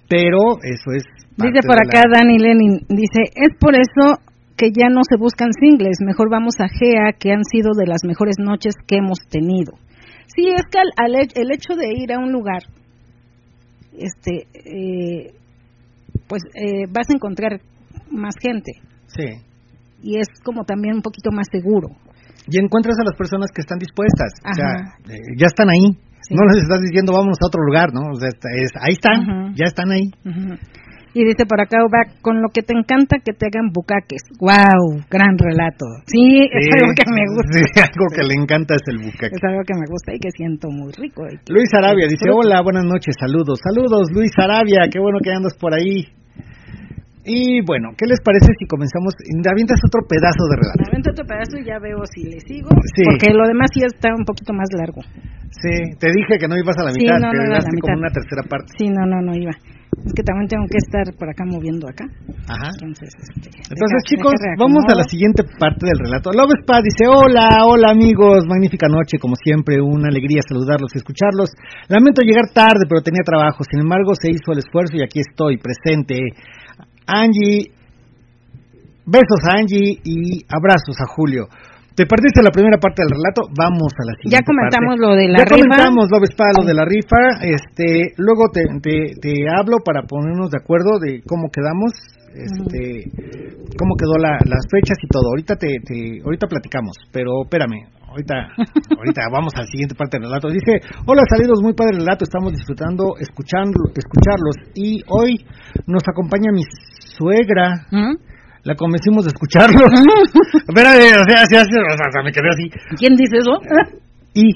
pero 0.09 0.61
eso 0.61 0.91
es... 0.93 1.03
Dice 1.37 1.65
por 1.65 1.75
la- 1.79 1.87
acá 1.89 2.03
Dani 2.11 2.37
Lenin, 2.37 2.85
dice, 2.89 3.25
es 3.33 3.57
por 3.57 3.73
eso 3.73 4.21
que 4.55 4.69
ya 4.71 4.87
no 4.89 5.01
se 5.07 5.17
buscan 5.17 5.49
singles, 5.57 5.97
mejor 6.05 6.29
vamos 6.29 6.55
a 6.61 6.69
GEA, 6.69 7.17
que 7.17 7.31
han 7.33 7.43
sido 7.43 7.71
de 7.73 7.87
las 7.87 8.03
mejores 8.05 8.35
noches 8.37 8.75
que 8.85 8.97
hemos 8.97 9.17
tenido. 9.29 9.73
Sí, 10.35 10.47
es 10.49 10.61
que 10.71 10.77
al, 10.79 10.91
al 10.95 11.15
el 11.35 11.51
hecho 11.51 11.73
de 11.75 11.89
ir 11.97 12.13
a 12.13 12.19
un 12.19 12.31
lugar, 12.31 12.61
este, 13.97 14.47
eh, 14.53 15.33
pues 16.27 16.41
eh, 16.55 16.85
vas 16.89 17.09
a 17.09 17.13
encontrar 17.13 17.61
más 18.11 18.35
gente 18.41 18.71
Sí. 19.07 19.25
y 20.01 20.17
es 20.19 20.27
como 20.43 20.63
también 20.65 20.95
un 20.95 21.01
poquito 21.01 21.31
más 21.31 21.47
seguro. 21.51 21.89
y 22.45 22.59
encuentras 22.59 22.97
a 22.99 23.05
las 23.05 23.15
personas 23.17 23.51
que 23.55 23.61
están 23.61 23.79
dispuestas, 23.79 24.33
o 24.43 24.53
sea, 24.53 24.67
Ajá. 24.67 24.97
eh, 25.07 25.15
ya 25.39 25.47
están 25.47 25.69
ahí. 25.69 25.95
Sí. 26.27 26.35
No 26.35 26.43
les 26.51 26.63
estás 26.63 26.81
diciendo 26.81 27.13
vámonos 27.13 27.37
a 27.41 27.47
otro 27.47 27.61
lugar, 27.63 27.93
¿no? 27.93 28.01
O 28.11 28.15
sea, 28.19 28.27
es- 28.29 28.75
ahí 28.81 28.93
están, 28.99 29.21
Ajá. 29.21 29.53
ya 29.55 29.63
están 29.65 29.89
ahí. 29.91 30.11
Ujú. 30.25 30.55
Y 31.13 31.23
dice 31.25 31.45
por 31.45 31.61
acá, 31.61 31.77
va, 31.93 32.09
con 32.21 32.41
lo 32.41 32.49
que 32.49 32.61
te 32.61 32.73
encanta 32.73 33.17
que 33.23 33.33
te 33.33 33.45
hagan 33.45 33.69
bucaques. 33.71 34.21
¡Wow! 34.41 35.05
Gran 35.09 35.37
relato. 35.37 35.85
Sí, 36.07 36.41
es 36.49 36.65
algo 36.73 36.93
que 36.97 37.05
me 37.13 37.25
gusta. 37.29 37.53
Sí, 37.53 37.79
algo 37.79 38.05
que 38.09 38.23
le 38.23 38.33
encanta 38.33 38.73
es 38.75 38.85
el 38.89 38.97
bucaque. 38.97 39.35
Es 39.37 39.43
algo 39.43 39.61
que 39.61 39.75
me 39.77 39.85
gusta 39.87 40.13
y 40.13 40.19
que 40.19 40.31
siento 40.31 40.69
muy 40.69 40.91
rico. 40.97 41.23
Luis 41.49 41.69
Arabia 41.73 42.07
dice, 42.09 42.29
hola, 42.33 42.61
buenas 42.61 42.85
noches, 42.85 43.15
saludos. 43.19 43.59
Saludos, 43.61 44.09
Luis 44.11 44.31
Arabia, 44.37 44.89
qué 44.91 44.99
bueno 44.99 45.19
que 45.21 45.31
andas 45.31 45.53
por 45.59 45.73
ahí. 45.73 46.09
Y 47.25 47.63
bueno, 47.63 47.95
¿qué 47.95 48.05
les 48.05 48.19
parece 48.19 48.51
si 48.59 48.67
comenzamos? 48.67 49.15
¿Me 49.31 49.47
avientas 49.47 49.79
otro 49.87 50.03
pedazo 50.07 50.43
de 50.51 50.55
relato? 50.59 50.79
Me 50.83 50.89
avento 50.91 51.09
otro 51.15 51.25
pedazo 51.25 51.55
y 51.55 51.63
ya 51.63 51.79
veo 51.79 52.03
si 52.11 52.27
le 52.27 52.39
sigo. 52.43 52.67
Sí. 52.95 53.03
Porque 53.07 53.31
lo 53.31 53.47
demás 53.47 53.71
sí 53.73 53.79
está 53.83 54.11
un 54.11 54.25
poquito 54.27 54.51
más 54.51 54.67
largo. 54.75 54.99
Sí, 55.55 55.95
te 55.99 56.11
dije 56.11 56.35
que 56.41 56.47
no 56.51 56.57
ibas 56.59 56.75
a 56.81 56.83
la 56.83 56.91
Sí, 56.91 56.99
mitad, 56.99 57.19
no, 57.23 57.31
que 57.31 57.37
no 57.39 57.43
iba 57.47 57.55
a 57.55 57.57
la 57.57 57.63
daste 57.63 57.79
como 57.79 57.95
mitad. 57.95 57.99
una 58.03 58.11
tercera 58.11 58.43
parte. 58.43 58.67
Sí, 58.75 58.85
no, 58.91 59.05
no, 59.07 59.21
no 59.23 59.31
iba. 59.37 59.53
Es 60.03 60.11
que 60.11 60.23
también 60.25 60.49
tengo 60.49 60.65
que 60.67 60.81
estar 60.81 61.05
por 61.15 61.29
acá 61.29 61.45
moviendo 61.45 61.87
acá. 61.87 62.03
Ajá. 62.49 62.73
Entonces, 62.81 63.13
este, 63.13 63.47
Entonces, 63.71 64.01
deja- 64.03 64.09
chicos, 64.09 64.33
deja 64.41 64.57
vamos 64.59 64.83
a 64.89 64.95
la 64.97 65.05
siguiente 65.07 65.45
parte 65.45 65.85
del 65.85 65.95
relato. 66.03 66.33
Love 66.33 66.59
Spa 66.65 66.81
dice, 66.83 67.05
hola, 67.07 67.63
hola 67.63 67.93
amigos, 67.93 68.43
magnífica 68.49 68.89
noche, 68.89 69.15
como 69.21 69.37
siempre, 69.39 69.79
una 69.79 70.09
alegría 70.09 70.41
saludarlos 70.43 70.91
y 70.91 70.97
escucharlos. 70.97 71.53
Lamento 71.87 72.19
llegar 72.25 72.49
tarde, 72.51 72.83
pero 72.89 72.99
tenía 73.05 73.21
trabajo, 73.23 73.63
sin 73.63 73.79
embargo 73.85 74.11
se 74.19 74.33
hizo 74.33 74.51
el 74.51 74.59
esfuerzo 74.65 74.97
y 74.97 75.05
aquí 75.05 75.21
estoy, 75.21 75.55
presente. 75.61 76.17
Angie, 77.07 77.71
besos 79.05 79.41
a 79.49 79.59
Angie 79.59 79.99
y 80.03 80.43
abrazos 80.49 80.95
a 80.99 81.07
Julio. 81.15 81.47
Te 81.95 82.07
perdiste 82.07 82.41
la 82.41 82.49
primera 82.49 82.79
parte 82.81 83.03
del 83.05 83.13
relato, 83.13 83.45
vamos 83.53 83.93
a 83.93 84.03
la 84.09 84.13
siguiente 84.17 84.33
Ya 84.33 84.41
comentamos 84.41 84.97
parte. 84.97 85.05
lo 85.05 85.13
de 85.13 85.27
la 85.29 85.37
ya 85.37 85.45
rifa. 85.45 85.61
comentamos 85.61 86.09
Love 86.09 86.29
Spa, 86.33 86.49
lo 86.57 86.65
de 86.65 86.73
la 86.73 86.85
rifa, 86.89 87.21
este, 87.45 88.17
luego 88.17 88.49
te, 88.49 88.65
te, 88.81 89.13
te 89.21 89.33
hablo 89.45 89.77
para 89.85 90.01
ponernos 90.01 90.49
de 90.49 90.57
acuerdo 90.57 90.97
de 90.97 91.21
cómo 91.21 91.53
quedamos, 91.53 91.93
este, 92.33 93.13
cómo 93.77 93.93
quedó 93.93 94.17
la, 94.17 94.41
las 94.49 94.65
fechas 94.73 94.97
y 95.05 95.07
todo. 95.07 95.29
Ahorita 95.37 95.53
te, 95.55 95.69
te, 95.85 96.17
ahorita 96.25 96.47
platicamos, 96.49 96.97
pero 97.13 97.45
espérame, 97.45 97.85
ahorita, 98.09 98.33
ahorita 98.97 99.21
vamos 99.29 99.53
a 99.53 99.61
la 99.61 99.67
siguiente 99.69 99.93
parte 99.93 100.17
del 100.17 100.33
relato. 100.33 100.49
Dice, 100.49 100.81
hola 101.05 101.21
salidos, 101.29 101.61
muy 101.61 101.77
padre 101.77 101.93
el 101.93 102.09
relato, 102.09 102.25
estamos 102.25 102.57
disfrutando, 102.57 103.21
escuchando, 103.21 103.77
escucharlos 103.93 104.57
y 104.73 104.97
hoy 105.13 105.37
nos 105.85 106.01
acompaña 106.09 106.49
mi 106.49 106.65
suegra. 107.17 107.87
¿Mm? 107.91 108.15
La 108.63 108.75
convencimos 108.75 109.25
de 109.25 109.29
escucharlos. 109.29 109.83
Espérame, 110.67 111.19
o 111.19 111.25
sea, 111.27 111.43
así, 111.43 111.55
así, 111.55 111.75
o 111.75 111.97
sea, 111.97 112.23
me 112.23 112.31
quedé 112.31 112.49
así. 112.49 112.69
¿Quién 112.97 113.15
dice 113.15 113.37
eso? 113.37 113.59
Y 114.35 114.49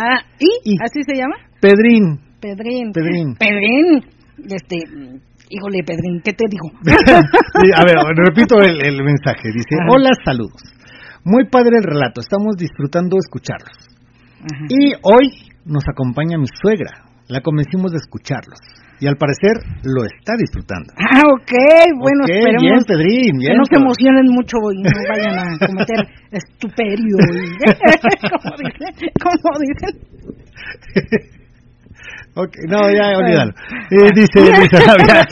ah, 0.00 0.18
¿y? 0.40 0.72
Y. 0.72 0.76
¿Así 0.82 1.00
se 1.06 1.14
llama? 1.14 1.36
Pedrín, 1.60 2.18
Pedrín. 2.40 2.90
Pedrín. 2.90 3.36
Pedrín. 3.36 4.04
Este, 4.50 4.78
híjole, 5.48 5.78
Pedrín, 5.86 6.20
¿qué 6.24 6.32
te 6.32 6.44
digo? 6.50 6.70
Sí, 6.82 7.70
a 7.72 7.84
ver, 7.84 7.96
repito 8.16 8.58
el, 8.58 8.84
el 8.84 9.02
mensaje. 9.04 9.48
Dice, 9.54 9.76
Ajá. 9.80 9.92
hola, 9.92 10.10
saludos. 10.24 10.60
Muy 11.24 11.48
padre 11.48 11.78
el 11.78 11.84
relato, 11.84 12.20
estamos 12.20 12.56
disfrutando 12.56 13.16
escucharlos. 13.16 13.78
Ajá. 14.40 14.64
Y 14.68 14.92
hoy 15.02 15.30
nos 15.64 15.84
acompaña 15.88 16.36
mi 16.36 16.46
suegra. 16.60 17.04
La 17.28 17.40
convencimos 17.40 17.92
de 17.92 17.98
escucharlos. 17.98 18.58
Y 19.00 19.06
al 19.06 19.16
parecer 19.16 19.52
lo 19.84 20.04
está 20.04 20.32
disfrutando. 20.38 20.92
Ah, 20.98 21.22
ok, 21.32 21.52
bueno, 21.98 22.24
Ok, 22.24 22.30
esperemos 22.30 22.62
bien, 22.62 22.84
Pedrín, 22.86 23.40
que 23.40 23.54
no 23.56 23.64
se 23.64 23.76
emocionen 23.76 24.26
mucho 24.28 24.56
y 24.72 24.82
no 24.82 24.90
vayan 25.08 25.38
a 25.38 25.58
cometer 25.66 26.00
estuperio. 26.30 27.16
y- 27.20 27.58
¿Cómo 28.30 28.56
dicen? 28.56 29.10
¿Cómo 29.22 29.58
dicen? 29.60 29.92
Ok, 32.34 32.52
no, 32.68 32.90
ya, 32.90 33.16
olvídalo. 33.18 33.52
Eh, 33.90 34.10
dice 34.14 34.40
Arabia. 34.76 35.26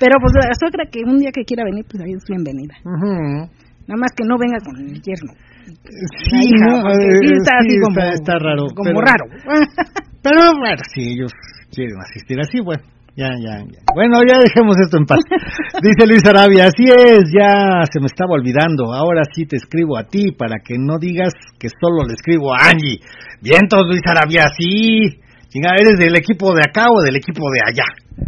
Pero 0.00 0.14
pues 0.20 0.32
la 0.34 0.54
suegra 0.58 0.84
que 0.90 1.00
un 1.04 1.18
día 1.18 1.30
que 1.32 1.44
quiera 1.44 1.64
venir, 1.64 1.84
pues 1.90 2.02
ahí 2.02 2.12
es 2.12 2.24
bienvenida. 2.26 2.74
Ujú. 2.84 3.50
Nada 3.86 3.98
más 4.00 4.10
que 4.16 4.24
no 4.24 4.38
venga 4.38 4.58
con 4.64 4.76
el 4.76 5.00
yerno. 5.02 5.32
Sí, 5.64 6.38
hija, 6.48 6.66
no, 6.66 6.88
eh, 6.90 7.18
sí 7.20 7.28
está 7.32 7.52
sí, 7.62 7.68
así 7.68 7.80
como, 7.80 8.00
está, 8.00 8.12
está 8.12 8.32
raro. 8.38 8.66
como 8.74 8.90
pero- 8.90 9.00
raro. 9.00 9.24
Pero 10.22 10.40
bueno, 10.56 10.76
si 10.94 11.14
ellos 11.14 11.32
quieren 11.74 11.96
asistir 11.98 12.38
así, 12.38 12.60
bueno, 12.60 12.80
ya, 13.16 13.30
ya, 13.42 13.58
ya. 13.58 13.80
Bueno, 13.92 14.20
ya 14.22 14.38
dejemos 14.38 14.76
esto 14.80 14.96
en 14.98 15.04
paz. 15.04 15.18
Dice 15.82 16.06
Luis 16.06 16.24
Arabia, 16.24 16.66
así 16.66 16.84
es, 16.86 17.24
ya 17.36 17.82
se 17.90 17.98
me 17.98 18.06
estaba 18.06 18.34
olvidando. 18.34 18.92
Ahora 18.94 19.22
sí 19.34 19.46
te 19.46 19.56
escribo 19.56 19.98
a 19.98 20.04
ti 20.04 20.30
para 20.30 20.60
que 20.64 20.76
no 20.78 20.98
digas 21.00 21.32
que 21.58 21.68
solo 21.68 22.06
le 22.06 22.14
escribo 22.14 22.54
a 22.54 22.68
Angie. 22.70 23.00
Vientos, 23.40 23.82
Luis 23.88 24.02
Arabia, 24.06 24.46
sí. 24.56 25.18
Chinga, 25.48 25.74
¿eres 25.76 25.98
del 25.98 26.16
equipo 26.16 26.54
de 26.54 26.62
acá 26.62 26.86
o 26.88 27.02
del 27.02 27.16
equipo 27.16 27.42
de 27.52 27.60
allá? 27.66 27.84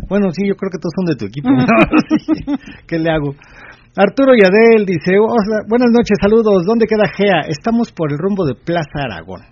Bueno, 0.09 0.29
sí, 0.33 0.47
yo 0.47 0.57
creo 0.57 0.71
que 0.71 0.79
todos 0.79 0.93
son 0.97 1.07
de 1.07 1.17
tu 1.17 1.27
equipo. 1.27 1.49
¿no? 1.49 1.65
¿Qué 2.89 2.99
le 2.99 3.11
hago? 3.11 3.35
Arturo 3.97 4.33
Yadel 4.35 4.87
dice, 4.87 5.19
"Hola, 5.23 5.63
buenas 5.69 5.91
noches, 5.95 6.19
saludos. 6.21 6.65
¿Dónde 6.67 6.87
queda 6.87 7.07
Gea? 7.15 7.47
Estamos 7.47 7.93
por 7.93 8.11
el 8.11 8.19
rumbo 8.19 8.45
de 8.45 8.55
Plaza 8.55 9.07
Aragón. 9.07 9.43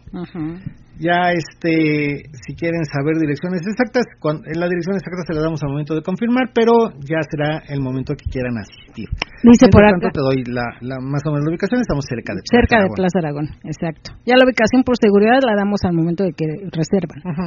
Ya, 0.99 1.33
este, 1.33 2.27
si 2.47 2.55
quieren 2.55 2.85
saber 2.85 3.17
direcciones 3.19 3.63
exactas, 3.67 4.05
cuan- 4.21 4.43
en 4.47 4.61
la 4.61 4.69
dirección 4.69 4.95
exacta 4.95 5.25
se 5.27 5.35
la 5.35 5.41
damos 5.43 5.63
al 5.63 5.71
momento 5.71 5.95
de 5.95 6.03
confirmar, 6.03 6.51
pero 6.55 6.91
ya 7.01 7.19
será 7.27 7.63
el 7.71 7.81
momento 7.81 8.15
que 8.15 8.29
quieran 8.31 8.59
asistir. 8.59 9.09
Dice 9.43 9.67
por 9.73 9.83
acá. 9.83 9.99
tanto, 9.99 10.09
te 10.15 10.21
doy 10.21 10.45
la, 10.47 10.63
la- 10.83 11.01
más 11.01 11.23
o 11.27 11.31
menos 11.33 11.47
la 11.47 11.51
ubicación, 11.51 11.81
estamos 11.81 12.05
cerca 12.07 12.35
de 12.35 12.43
Plaza 12.43 12.55
Cerca 12.61 12.75
de 12.77 12.83
Aragón. 12.87 12.99
Plaza 12.99 13.19
Aragón, 13.19 13.47
exacto. 13.65 14.07
Ya 14.27 14.37
la 14.37 14.45
ubicación 14.45 14.83
por 14.85 14.95
seguridad 14.99 15.39
la 15.43 15.55
damos 15.57 15.81
al 15.87 15.95
momento 15.95 16.23
de 16.23 16.33
que 16.37 16.47
reservan. 16.71 17.19
Ujú. 17.25 17.47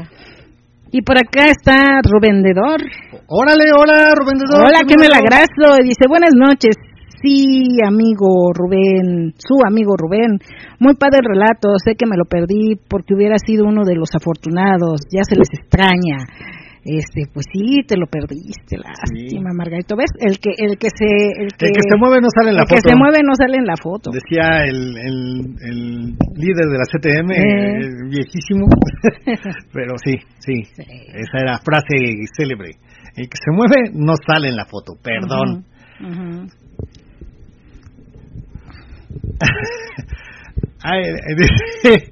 Y 0.95 1.01
por 1.01 1.17
acá 1.17 1.51
está 1.51 1.99
Rubén 2.07 2.39
Dedor. 2.41 2.79
Órale, 3.27 3.67
hola, 3.75 4.15
Rubén 4.15 4.39
de 4.39 4.47
Dor, 4.47 4.63
Hola, 4.63 4.79
¿qué 4.87 4.95
que 4.95 5.01
me 5.03 5.09
la. 5.11 5.19
Dice, 5.83 6.07
buenas 6.07 6.31
noches. 6.31 6.71
Sí, 7.21 7.83
amigo 7.85 8.53
Rubén, 8.55 9.35
su 9.35 9.59
amigo 9.67 9.97
Rubén. 9.97 10.39
Muy 10.79 10.95
padre 10.95 11.19
el 11.19 11.35
relato. 11.35 11.75
Sé 11.83 11.95
que 11.99 12.05
me 12.07 12.15
lo 12.15 12.23
perdí 12.23 12.79
porque 12.87 13.13
hubiera 13.13 13.35
sido 13.45 13.65
uno 13.67 13.83
de 13.83 13.95
los 13.95 14.07
afortunados. 14.15 15.01
Ya 15.11 15.27
se 15.27 15.35
les 15.35 15.51
extraña. 15.51 16.31
Este, 16.88 17.23
pues 17.33 17.47
sí, 17.51 17.81
te 17.88 17.97
lo 17.97 18.05
perdiste, 18.05 18.77
lástima, 18.77 19.49
Margarito. 19.57 19.95
¿Ves? 19.97 20.11
El 20.19 20.38
que, 20.38 20.51
el 20.55 20.77
que 20.77 20.89
se, 20.93 21.41
el 21.41 21.49
que, 21.57 21.65
El 21.65 21.71
que 21.73 21.81
se 21.81 21.97
mueve 21.97 22.21
no 22.21 22.27
sale 22.29 22.51
en 22.51 22.55
la 22.57 22.61
el 22.61 22.67
foto. 22.69 22.75
que 22.83 22.89
se 22.91 22.95
mueve 22.95 23.17
no 23.25 23.33
sale 23.33 23.57
en 23.57 23.65
la 23.65 23.75
foto. 23.75 24.11
Decía 24.13 24.63
el, 24.69 24.95
el, 24.95 25.17
el 25.65 25.81
líder 26.38 26.67
de 26.69 26.77
la 26.77 26.86
CTM, 26.86 27.31
Eh. 27.31 27.77
el 27.81 28.09
viejísimo, 28.09 28.67
pero 29.73 29.97
sí, 29.97 30.13
sí, 30.38 30.63
Sí. 30.75 30.83
esa 31.09 31.38
era 31.41 31.57
frase 31.57 31.97
célebre. 32.38 32.69
El 33.17 33.29
que 33.29 33.38
se 33.43 33.49
mueve 33.51 33.89
no 33.93 34.13
sale 34.27 34.49
en 34.49 34.55
la 34.55 34.65
foto, 34.65 34.93
perdón. 35.01 35.65
Ujú. 35.99 36.47
Ay, 40.83 41.01
eh, 41.01 41.36
dice, 41.36 42.11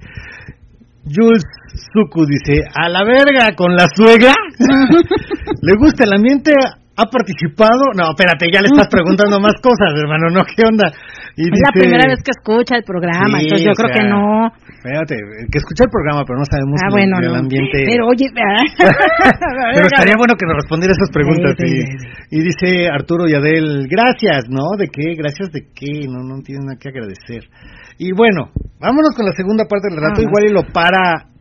Jules 1.06 1.44
Suku 1.74 2.26
dice, 2.26 2.62
a 2.76 2.90
la 2.90 3.02
verga 3.04 3.56
con 3.56 3.74
la 3.76 3.88
suegra. 3.96 4.34
¿Le 5.62 5.74
gusta 5.78 6.04
el 6.06 6.14
ambiente? 6.14 6.54
¿Ha 6.96 7.10
participado? 7.10 7.90
No, 7.98 8.14
espérate, 8.14 8.46
ya 8.54 8.62
le 8.62 8.70
estás 8.70 8.86
preguntando 8.86 9.42
más 9.42 9.58
cosas, 9.66 9.98
hermano, 9.98 10.30
¿no? 10.30 10.46
¿Qué 10.46 10.62
onda? 10.62 10.94
Y 11.34 11.50
Es 11.50 11.58
la 11.58 11.74
primera 11.74 12.06
vez 12.06 12.22
que 12.22 12.30
escucha 12.30 12.78
el 12.78 12.86
programa, 12.86 13.42
Sí, 13.42 13.50
entonces 13.50 13.66
yo 13.66 13.74
creo 13.74 13.90
sea, 13.90 13.98
que 13.98 14.06
no. 14.06 14.54
Espérate, 14.70 15.16
que 15.50 15.58
escucha 15.58 15.90
el 15.90 15.90
programa, 15.90 16.22
pero 16.22 16.38
no 16.38 16.46
sabemos 16.46 16.78
Ah, 16.78 16.86
el- 16.86 16.94
bueno, 16.94 17.14
el 17.18 17.34
no. 17.34 17.40
ambiente. 17.42 17.82
Pero 17.90 18.06
oye, 18.06 18.30
Pero 19.74 19.86
estaría 19.90 20.14
bueno 20.22 20.38
que 20.38 20.46
nos 20.46 20.54
respondiera 20.62 20.94
esas 20.94 21.10
preguntas. 21.10 21.58
Sí, 21.58 21.66
sí, 21.66 21.74
y, 21.74 21.82
sí, 21.82 21.98
y 22.30 22.38
dice 22.46 22.70
Arturo 22.94 23.26
Yadel, 23.26 23.90
gracias, 23.90 24.46
¿no? 24.54 24.78
¿De 24.78 24.86
qué? 24.94 25.18
¿Gracias 25.18 25.50
de 25.50 25.66
qué? 25.74 26.06
No, 26.06 26.22
no 26.22 26.46
tiene 26.46 26.62
nada 26.62 26.78
que 26.78 26.94
agradecer. 26.94 27.50
Y 27.98 28.14
bueno, 28.14 28.54
vámonos 28.78 29.18
con 29.18 29.26
la 29.26 29.34
segunda 29.34 29.66
parte 29.66 29.90
del 29.90 29.98
relato, 29.98 30.22
Vámonos. 30.22 30.30
igual 30.30 30.44
y 30.46 30.54
lo 30.54 30.62
para 30.70 31.33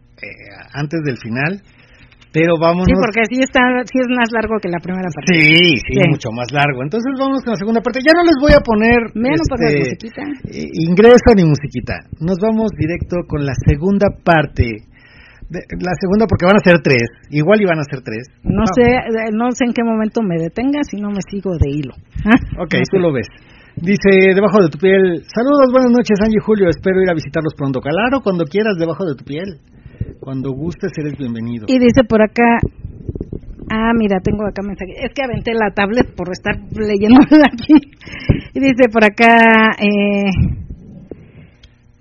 antes 0.74 1.00
del 1.04 1.18
final, 1.18 1.60
pero 2.32 2.56
vámonos. 2.56 2.88
Sí, 2.88 2.96
porque 2.96 3.22
sí 3.28 3.42
está, 3.44 3.60
sí 3.84 4.00
es 4.00 4.08
más 4.08 4.32
largo 4.32 4.56
que 4.56 4.68
la 4.72 4.80
primera 4.80 5.04
parte. 5.12 5.36
Sí, 5.36 5.76
sí, 5.84 5.92
Sí. 6.00 6.08
mucho 6.08 6.32
más 6.32 6.48
largo. 6.50 6.80
Entonces 6.82 7.12
vámonos 7.18 7.44
con 7.44 7.52
la 7.52 7.60
segunda 7.60 7.80
parte. 7.84 8.00
Ya 8.00 8.16
no 8.16 8.24
les 8.24 8.36
voy 8.40 8.52
a 8.56 8.60
poner 8.64 9.12
Mira, 9.12 9.36
no 9.36 9.44
este, 9.44 9.78
musiquita. 9.78 10.22
eh, 10.48 10.68
ingreso 10.88 11.28
ni 11.36 11.44
musiquita. 11.44 11.94
Nos 12.24 12.38
vamos 12.40 12.72
directo 12.72 13.20
con 13.28 13.44
la 13.44 13.52
segunda 13.68 14.08
parte. 14.24 14.88
De- 15.52 15.68
la 15.84 15.92
segunda 16.00 16.24
porque 16.24 16.46
van 16.48 16.56
a 16.56 16.64
ser 16.64 16.80
tres. 16.80 17.04
Igual 17.28 17.60
iban 17.60 17.76
a 17.78 17.84
ser 17.84 18.00
tres. 18.00 18.24
No 18.42 18.64
sé, 18.72 18.88
eh, 18.88 19.28
no 19.36 19.52
sé 19.52 19.68
en 19.68 19.74
qué 19.76 19.84
momento 19.84 20.22
me 20.24 20.40
detenga 20.40 20.80
si 20.88 20.96
no 20.96 21.10
me 21.12 21.20
sigo 21.28 21.52
de 21.60 21.68
hilo. 21.68 21.92
Ah, 22.24 22.40
Ok, 22.64 22.72
no 22.80 22.88
tú 22.88 22.96
sé. 22.96 23.02
lo 23.04 23.12
ves. 23.12 23.28
Dice, 23.76 24.32
debajo 24.34 24.60
de 24.64 24.68
tu 24.72 24.78
piel, 24.78 25.20
saludos, 25.28 25.68
buenas 25.72 25.90
noches, 25.92 26.16
Angie 26.24 26.40
y 26.40 26.44
Julio, 26.44 26.68
espero 26.68 27.02
ir 27.02 27.10
a 27.10 27.14
visitarlos 27.14 27.52
pronto. 27.56 27.80
Claro, 27.80 28.20
cuando 28.24 28.44
quieras, 28.44 28.76
debajo 28.78 29.04
de 29.04 29.14
tu 29.16 29.24
piel. 29.24 29.60
Cuando 30.20 30.52
gustes, 30.52 30.92
eres 30.98 31.18
bienvenido. 31.18 31.66
Y 31.68 31.78
dice 31.78 32.04
por 32.08 32.22
acá, 32.22 32.58
ah, 33.70 33.92
mira, 33.96 34.20
tengo 34.22 34.46
acá 34.46 34.62
mensaje. 34.62 34.92
Es 34.96 35.12
que 35.14 35.22
aventé 35.22 35.52
la 35.54 35.74
tablet 35.74 36.14
por 36.14 36.30
estar 36.30 36.56
leyendo 36.70 37.20
aquí. 37.52 37.74
Y 38.54 38.60
dice 38.60 38.88
por 38.92 39.04
acá, 39.04 39.74
eh, 39.80 40.30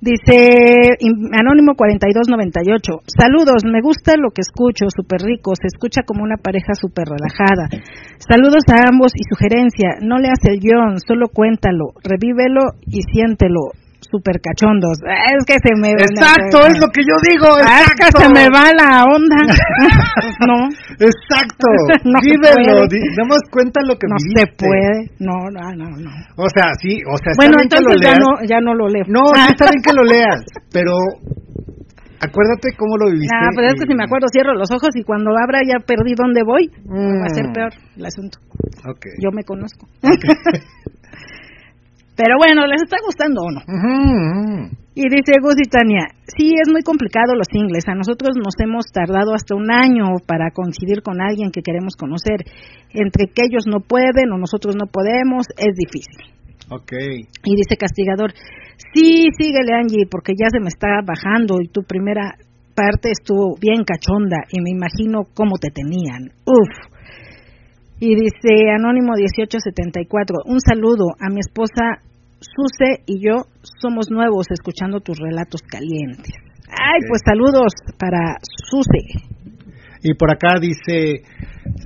dice 0.01 0.97
Anónimo 1.31 1.75
4298, 1.75 3.05
saludos, 3.05 3.63
me 3.63 3.81
gusta 3.81 4.17
lo 4.17 4.31
que 4.31 4.41
escucho, 4.41 4.85
súper 4.89 5.21
rico, 5.21 5.53
se 5.55 5.67
escucha 5.67 6.01
como 6.05 6.23
una 6.23 6.37
pareja 6.37 6.73
súper 6.73 7.05
relajada. 7.07 7.69
Saludos 8.17 8.63
a 8.67 8.89
ambos 8.91 9.13
y 9.15 9.23
sugerencia, 9.29 10.01
no 10.01 10.17
leas 10.17 10.41
el 10.43 10.59
guion, 10.59 10.99
solo 10.99 11.29
cuéntalo, 11.29 11.93
revívelo 12.03 12.75
y 12.85 13.01
siéntelo. 13.13 13.80
Súper 14.11 14.37
cachondos. 14.43 14.99
Es 15.07 15.41
que 15.47 15.55
se 15.63 15.71
me... 15.79 15.91
Exacto, 15.95 16.67
es 16.67 16.75
lo 16.77 16.87
que 16.91 17.01
yo 17.07 17.15
digo, 17.23 17.47
Ah, 17.63 17.87
es 17.87 17.95
que 17.95 18.07
exacto. 18.11 18.21
se 18.21 18.29
me 18.35 18.45
va 18.51 18.69
la 18.75 19.03
onda. 19.07 19.39
Pues 19.47 20.35
no, 20.47 20.59
Exacto, 20.99 21.67
No 22.03 22.19
vívelo, 22.21 22.85
di- 22.91 22.99
damos 23.17 23.39
cuenta 23.49 23.79
lo 23.87 23.95
que 23.95 24.07
no 24.11 24.15
viviste. 24.19 24.43
se 24.43 24.67
puede. 24.67 24.93
No, 25.19 25.49
no, 25.49 25.63
no, 25.73 25.87
no. 25.97 26.11
O 26.35 26.47
sea, 26.51 26.75
sí, 26.81 26.99
o 27.07 27.15
sea, 27.17 27.31
está 27.31 27.39
Bueno, 27.39 27.55
bien 27.57 27.69
que 27.71 27.79
lo 27.79 27.89
entonces 27.95 28.01
ya 28.03 28.11
leas. 28.13 28.19
no, 28.19 28.31
ya 28.45 28.59
no 28.59 28.71
lo 28.75 28.85
leo. 28.91 29.05
No, 29.07 29.23
sí 29.33 29.51
está 29.55 29.65
bien 29.71 29.81
que 29.81 29.93
lo 29.93 30.03
leas, 30.13 30.39
pero 30.71 30.91
acuérdate 32.19 32.75
cómo 32.77 32.97
lo 32.97 33.09
viviste. 33.11 33.33
Ah, 33.33 33.49
pero 33.55 33.67
es 33.67 33.73
que 33.79 33.87
si 33.87 33.95
me 33.95 34.03
acuerdo 34.03 34.27
cierro 34.31 34.53
los 34.53 34.69
ojos 34.71 34.89
y 34.95 35.03
cuando 35.03 35.31
abra 35.31 35.59
ya 35.65 35.79
perdí 35.79 36.13
dónde 36.15 36.43
voy, 36.43 36.69
va 36.89 37.25
a 37.25 37.33
ser 37.33 37.47
Mm. 37.49 37.53
peor 37.53 37.71
el 37.97 38.05
asunto. 38.05 38.37
Ok. 38.85 39.05
Yo 39.21 39.31
me 39.31 39.43
conozco. 39.43 39.87
Pero 42.21 42.37
bueno, 42.37 42.67
¿les 42.69 42.83
está 42.83 42.97
gustando 43.01 43.41
o 43.41 43.49
no? 43.49 43.61
Ujú, 43.65 43.89
ujú. 43.89 44.77
Y 44.93 45.09
dice 45.09 45.41
Gus 45.41 45.57
y 45.57 45.67
Tania, 45.67 46.05
sí, 46.37 46.53
es 46.53 46.69
muy 46.69 46.83
complicado 46.83 47.33
los 47.33 47.47
ingles. 47.51 47.87
A 47.87 47.95
nosotros 47.95 48.37
nos 48.37 48.53
hemos 48.61 48.85
tardado 48.93 49.33
hasta 49.33 49.55
un 49.55 49.71
año 49.71 50.21
para 50.27 50.51
coincidir 50.53 51.01
con 51.01 51.19
alguien 51.19 51.49
que 51.49 51.63
queremos 51.63 51.95
conocer. 51.95 52.45
Entre 52.93 53.25
que 53.33 53.41
ellos 53.49 53.65
no 53.65 53.79
pueden 53.79 54.29
o 54.31 54.37
nosotros 54.37 54.75
no 54.77 54.85
podemos, 54.85 55.47
es 55.57 55.73
difícil. 55.73 56.29
Ok. 56.69 56.93
Y 57.43 57.55
dice 57.55 57.75
Castigador, 57.75 58.33
sí, 58.93 59.25
síguele 59.39 59.73
Angie, 59.73 60.05
porque 60.05 60.33
ya 60.37 60.45
se 60.51 60.59
me 60.59 60.67
está 60.67 61.01
bajando 61.03 61.57
y 61.59 61.69
tu 61.69 61.81
primera 61.81 62.37
parte 62.75 63.09
estuvo 63.09 63.57
bien 63.59 63.83
cachonda 63.83 64.45
y 64.51 64.61
me 64.61 64.69
imagino 64.69 65.25
cómo 65.33 65.57
te 65.57 65.71
tenían. 65.73 66.37
Uf. 66.45 66.69
Y 67.99 68.13
dice 68.13 68.69
Anónimo 68.75 69.13
1874, 69.13 70.37
un 70.45 70.59
saludo 70.59 71.15
a 71.19 71.29
mi 71.29 71.39
esposa 71.39 72.01
Suse 72.41 73.03
y 73.05 73.23
yo 73.23 73.45
somos 73.79 74.09
nuevos 74.09 74.47
escuchando 74.49 74.99
tus 74.99 75.17
relatos 75.19 75.61
calientes. 75.61 76.33
Ay, 76.67 76.99
pues 77.07 77.21
saludos 77.23 77.71
para 77.99 78.37
Suse. 78.69 79.29
Y 80.03 80.15
por 80.15 80.31
acá 80.33 80.57
dice 80.59 81.21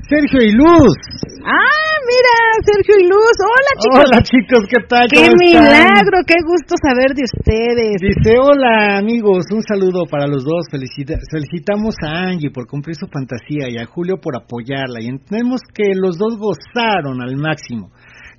Sergio 0.07 0.41
y 0.41 0.51
Luz. 0.51 0.95
Ah, 1.43 1.97
mira, 2.07 2.63
Sergio 2.63 2.95
y 2.97 3.09
Luz. 3.09 3.35
Hola, 3.43 3.71
chicos. 3.77 3.99
Hola 3.99 4.21
chicos, 4.23 4.63
¿qué 4.71 4.81
tal? 4.87 5.07
¡Qué 5.11 5.27
milagro! 5.37 6.23
¡Qué 6.25 6.35
gusto 6.47 6.75
saber 6.81 7.11
de 7.13 7.23
ustedes! 7.27 7.97
Dice, 7.99 8.37
hola 8.39 8.97
amigos, 8.97 9.43
un 9.51 9.61
saludo 9.63 10.05
para 10.09 10.27
los 10.27 10.45
dos. 10.45 10.65
Felicita- 10.71 11.19
felicitamos 11.29 11.95
a 12.07 12.29
Angie 12.29 12.51
por 12.51 12.67
cumplir 12.67 12.95
su 12.95 13.07
fantasía 13.07 13.67
y 13.69 13.77
a 13.77 13.85
Julio 13.85 14.15
por 14.21 14.37
apoyarla. 14.37 15.01
Y 15.01 15.07
entendemos 15.07 15.59
que 15.73 15.91
los 15.93 16.17
dos 16.17 16.37
gozaron 16.39 17.21
al 17.21 17.35
máximo, 17.35 17.91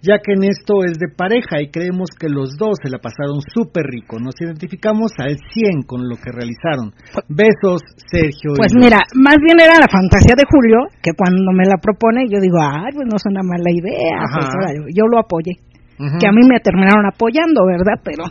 ya 0.07 0.22
que 0.22 0.32
en 0.38 0.44
esto 0.44 0.84
es 0.86 0.98
de 0.98 1.11
pareja 1.11 1.61
y 1.61 1.70
creemos 1.70 2.11
que 2.14 2.28
los 2.28 2.57
dos 2.57 2.78
se 2.82 2.90
la 2.90 2.98
pasaron 2.98 3.42
súper 3.42 3.84
rico. 3.86 4.18
Nos 4.22 4.38
identificamos 4.40 5.11
al 5.18 5.34
100 5.34 5.82
con 5.82 6.09
lo 6.09 6.14
que 6.16 6.30
realizaron. 6.30 6.94
Besos, 7.28 7.82
Sergio. 8.07 8.54
Pues 8.54 8.72
mira, 8.78 9.02
más 9.18 9.36
bien 9.42 9.59
era 9.59 9.82
la 9.82 9.90
fantasía 9.90 10.38
de 10.38 10.46
Julio, 10.46 10.86
que 11.02 11.12
cuando 11.18 11.50
me 11.50 11.66
la 11.66 11.76
propone 11.82 12.30
yo 12.30 12.38
digo, 12.38 12.62
ay, 12.62 12.94
pues 12.94 13.07
no 13.11 13.16
es 13.16 13.26
una 13.26 13.42
mala 13.42 13.70
idea, 13.74 14.22
pues 14.30 14.94
yo 14.94 15.04
lo 15.11 15.18
apoyé. 15.18 15.59
Que 15.96 16.28
a 16.28 16.32
mí 16.32 16.44
me 16.46 16.61
terminaron 16.61 17.07
apoyando, 17.07 17.64
¿verdad? 17.64 17.96
Pero 18.04 18.24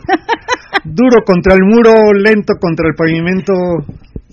Duro 0.86 1.24
contra 1.26 1.54
el 1.54 1.64
muro, 1.66 2.12
lento 2.14 2.54
contra 2.60 2.86
el 2.86 2.94
pavimento 2.94 3.52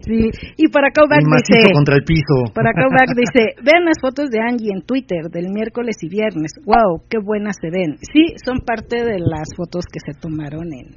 sí. 0.06 0.30
Y 0.58 0.68
para 0.70 0.90
macizo 0.92 1.60
dice, 1.60 1.74
contra 1.74 1.96
el 1.96 2.04
piso. 2.04 2.54
para 2.54 2.72
Cowback 2.74 3.16
dice, 3.18 3.56
vean 3.64 3.86
las 3.86 3.98
fotos 4.00 4.30
de 4.30 4.40
Angie 4.40 4.72
en 4.74 4.84
Twitter 4.84 5.30
del 5.32 5.50
miércoles 5.50 5.96
y 6.02 6.10
viernes. 6.10 6.52
Wow, 6.66 7.04
qué 7.10 7.18
buenas 7.20 7.56
se 7.60 7.70
ven. 7.70 7.98
Sí, 8.02 8.36
son 8.44 8.60
parte 8.60 9.04
de 9.04 9.20
las 9.20 9.50
fotos 9.56 9.86
que 9.92 10.00
se 10.00 10.20
tomaron 10.20 10.68
en, 10.74 10.88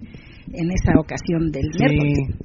en 0.53 0.71
esa 0.71 0.99
ocasión 0.99 1.51
del 1.51 1.71
miércoles. 1.79 2.37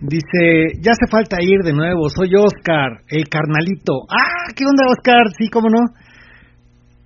Dice, 0.00 0.80
ya 0.82 0.92
hace 0.92 1.06
falta 1.10 1.38
ir 1.40 1.60
de 1.64 1.72
nuevo, 1.72 2.08
soy 2.10 2.34
Oscar, 2.34 3.02
el 3.08 3.28
carnalito. 3.28 4.04
Ah, 4.10 4.52
¿qué 4.54 4.64
onda 4.66 4.84
Oscar? 4.90 5.32
Sí, 5.38 5.48
cómo 5.48 5.68
no. 5.70 5.94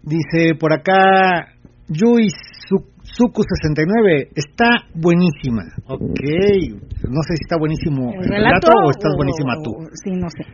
Dice 0.02 0.54
por 0.58 0.72
acá, 0.72 1.52
Yui 1.88 2.28
Su- 2.68 2.97
Suku69, 3.18 4.28
está 4.36 4.86
buenísima. 4.94 5.64
Ok, 5.88 6.20
no 7.10 7.20
sé 7.26 7.34
si 7.34 7.42
está 7.42 7.56
buenísimo 7.58 8.12
¿El 8.14 8.28
relato 8.28 8.70
o 8.86 8.90
estás 8.90 9.10
o- 9.12 9.16
buenísima 9.16 9.54
tú. 9.62 9.70
o- 9.72 9.88
Sí, 10.04 10.12
no 10.14 10.28
sé. 10.30 10.44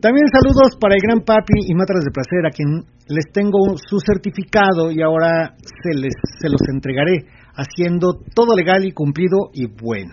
También 0.00 0.28
saludos 0.28 0.76
para 0.80 0.94
el 0.94 1.00
gran 1.02 1.22
papi 1.22 1.54
y 1.66 1.74
matras 1.74 2.04
de 2.04 2.12
placer, 2.12 2.46
a 2.46 2.50
quien 2.50 2.84
les 3.08 3.26
tengo 3.32 3.76
su 3.76 3.98
certificado 3.98 4.92
y 4.92 5.02
ahora 5.02 5.56
se 5.82 5.94
les 5.98 6.14
se 6.38 6.48
los 6.48 6.60
entregaré, 6.70 7.26
haciendo 7.56 8.20
todo 8.34 8.54
legal 8.54 8.84
y 8.84 8.92
cumplido 8.92 9.50
y 9.52 9.66
bueno. 9.66 10.12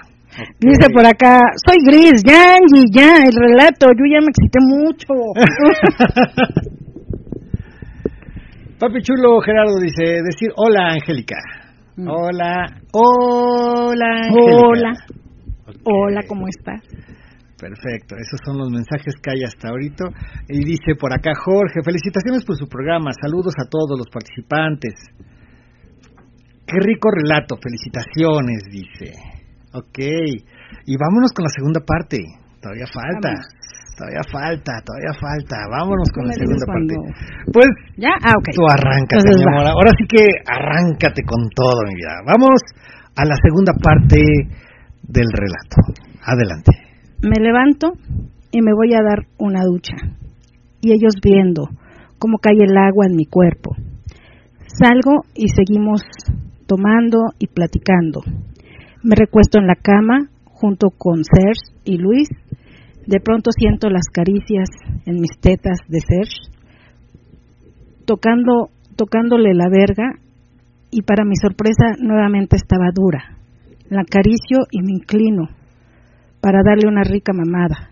Dice 0.60 0.89
por 0.91 1.06
acá, 1.06 1.41
soy 1.64 1.78
Gris, 1.86 2.24
ya 2.26 2.56
Angie, 2.56 2.89
ya, 2.91 3.18
el 3.22 3.36
relato, 3.38 3.86
yo 3.91 4.06
ya 4.10 4.20
me 4.22 4.32
excité 4.34 4.58
mucho. 4.66 5.14
Papi 8.80 9.02
chulo 9.02 9.39
Gerardo 9.41 9.80
dice, 9.80 10.22
decir 10.24 10.50
hola 10.56 10.94
Angélica. 10.94 11.36
Mm. 11.96 12.08
Hola, 12.10 12.66
hola 12.91 14.06
Angélica. 14.26 14.66
Hola, 14.66 14.94
hola, 15.86 16.22
¿cómo 16.28 16.48
estás? 16.48 16.82
Perfecto, 17.60 18.16
esos 18.18 18.39
son 18.44 18.58
los 18.58 18.72
mensajes 18.72 19.14
que 19.22 19.30
hay 19.30 19.44
hasta 19.46 19.70
ahorita. 19.70 20.06
Y 20.50 20.66
dice 20.66 20.96
por 21.00 21.14
acá 21.14 21.32
Jorge, 21.38 21.84
felicitaciones 21.86 22.44
por 22.46 22.58
su 22.58 22.68
programa, 22.68 23.12
saludos 23.22 23.54
a 23.62 23.70
todos 23.70 23.98
los 23.98 24.10
participantes. 24.10 24.94
Qué 26.66 26.78
rico 26.82 27.10
relato, 27.12 27.58
felicitaciones, 27.62 28.64
dice. 28.72 29.14
Ok, 29.74 30.00
y 30.86 30.98
vámonos 30.98 31.32
con 31.32 31.44
la 31.44 31.54
segunda 31.56 31.82
parte, 31.86 32.18
todavía 32.60 32.86
falta. 32.88 33.38
Todavía 33.98 34.26
falta, 34.32 34.82
todavía 34.82 35.14
falta. 35.22 35.56
Vámonos 35.70 36.10
con 36.14 36.26
la 36.26 36.34
segunda 36.34 36.66
parte. 36.66 36.94
Pues 37.54 37.68
¿Ya? 37.98 38.10
Ah, 38.26 38.34
ok. 38.38 38.48
Tú 38.56 38.66
arráncate, 38.66 39.22
Entonces 39.22 39.38
mi 39.38 39.54
amor. 39.54 39.68
Ahora 39.70 39.91
sí 39.98 40.04
que 40.10 40.24
arráncate 40.46 41.22
con 41.24 41.50
todo, 41.54 41.86
mi 41.88 41.96
vida. 41.96 42.22
Vamos 42.26 42.58
a 43.16 43.26
la 43.26 43.36
segunda 43.38 43.74
parte 43.78 44.18
del 45.04 45.30
relato. 45.30 45.78
Adelante. 46.26 46.72
Me 47.22 47.38
levanto 47.39 47.94
y 48.52 48.62
me 48.62 48.74
voy 48.74 48.94
a 48.94 49.04
dar 49.04 49.28
una 49.38 49.62
ducha. 49.64 49.96
Y 50.82 50.91
ellos 50.91 51.14
viendo 51.24 51.70
cómo 52.18 52.38
cae 52.39 52.58
el 52.60 52.76
agua 52.78 53.06
en 53.06 53.16
mi 53.16 53.26
cuerpo. 53.26 53.76
Salgo 54.66 55.26
y 55.36 55.50
seguimos 55.50 56.02
tomando 56.66 57.20
y 57.38 57.48
platicando. 57.48 58.22
Me 59.04 59.16
recuesto 59.16 59.60
en 59.60 59.68
la 59.68 59.76
cama 59.76 60.30
junto 60.46 60.89
con 60.98 61.24
Serge 61.24 61.76
y 61.84 61.98
Luis. 61.98 62.30
De 63.06 63.20
pronto 63.20 63.51
siento 63.51 63.89
las 63.89 64.08
caricias 64.12 64.70
en 65.06 65.20
mis 65.20 65.38
tetas 65.41 65.80
de 65.88 65.99
Serge, 65.99 66.54
tocando, 68.06 68.70
tocándole 68.95 69.54
la 69.54 69.70
verga 69.70 70.20
y 70.89 71.01
para 71.01 71.26
mi 71.26 71.36
sorpresa 71.36 71.95
nuevamente 71.99 72.56
estaba 72.56 72.91
dura. 72.93 73.38
La 73.89 74.01
acaricio 74.01 74.60
y 74.72 74.82
me 74.82 74.93
inclino 74.93 75.49
para 76.39 76.60
darle 76.64 76.88
una 76.88 77.04
rica 77.04 77.34
mamada. 77.34 77.89